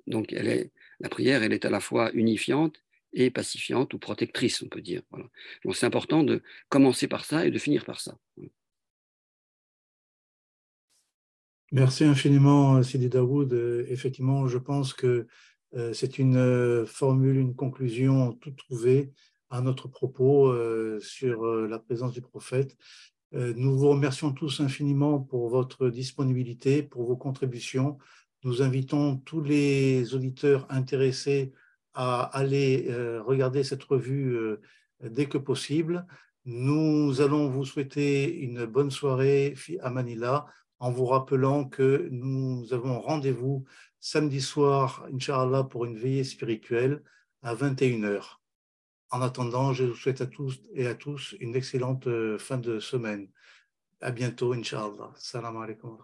Donc 0.07 0.33
elle 0.33 0.49
est, 0.49 0.73
la 1.01 1.09
prière, 1.09 1.43
elle 1.43 1.53
est 1.53 1.66
à 1.66 1.70
la 1.70 1.81
fois 1.81 2.11
unifiante 2.15 2.83
et 3.12 3.31
pacifiante 3.31 3.93
ou 3.95 3.99
protectrice, 3.99 4.62
on 4.62 4.69
peut 4.69 4.81
dire. 4.81 5.03
Donc 5.65 5.77
c'est 5.77 5.87
important 5.87 6.23
de 6.23 6.43
commencer 6.69 7.07
par 7.09 7.25
ça 7.25 7.47
et 7.47 7.51
de 7.51 7.59
finir 7.59 7.85
par 7.85 8.01
ça. 8.01 8.16
Merci 11.70 12.05
infiniment, 12.05 12.83
Sidi 12.83 13.11
Daoud. 13.11 13.53
Euh, 13.53 13.85
effectivement, 13.91 14.49
je 14.49 14.57
pense 14.57 14.95
que 14.95 15.27
euh, 15.75 15.93
c'est 15.93 16.19
une 16.19 16.37
euh, 16.37 16.87
formule, 16.87 17.37
une 17.37 17.55
conclusion 17.55 18.33
toute 18.33 18.57
trouvée 18.57 19.12
à 19.51 19.61
notre 19.61 19.89
propos 19.89 20.55
sur 21.01 21.45
la 21.45 21.79
présence 21.79 22.12
du 22.12 22.20
prophète. 22.20 22.77
Nous 23.33 23.79
vous 23.79 23.89
remercions 23.91 24.33
tous 24.33 24.61
infiniment 24.61 25.20
pour 25.20 25.49
votre 25.49 25.89
disponibilité, 25.89 26.83
pour 26.83 27.05
vos 27.05 27.16
contributions. 27.16 27.99
Nous 28.45 28.62
invitons 28.62 29.16
tous 29.16 29.43
les 29.43 30.15
auditeurs 30.15 30.66
intéressés 30.70 31.53
à 31.95 32.23
aller 32.23 32.89
regarder 33.25 33.65
cette 33.65 33.85
revue 33.85 34.39
dès 35.03 35.27
que 35.27 35.39
possible. 35.39 36.07
Nous 36.45 37.20
allons 37.20 37.51
vous 37.51 37.65
souhaiter 37.65 38.39
une 38.41 38.65
bonne 38.65 38.91
soirée 38.91 39.55
à 39.81 39.91
Manila 39.91 40.47
en 40.79 40.91
vous 40.91 41.07
rappelant 41.07 41.65
que 41.65 42.09
nous 42.11 42.73
avons 42.73 43.01
rendez-vous 43.01 43.65
samedi 44.01 44.41
soir, 44.41 45.05
Inch'Allah, 45.12 45.65
pour 45.65 45.85
une 45.85 45.99
veillée 45.99 46.25
spirituelle 46.25 47.03
à 47.43 47.55
21h. 47.55 48.38
En 49.10 49.22
attendant, 49.22 49.72
je 49.72 49.85
vous 49.85 49.94
souhaite 49.94 50.20
à 50.20 50.26
tous 50.26 50.60
et 50.74 50.86
à 50.86 50.94
tous 50.94 51.35
une 51.40 51.56
excellente 51.56 52.06
euh, 52.06 52.39
fin 52.39 52.59
de 52.59 52.78
semaine. 52.78 53.30
À 54.01 54.10
bientôt, 54.10 54.52
Inch'Allah. 54.52 55.12
Salam 55.16 55.56
alaikum 55.56 55.98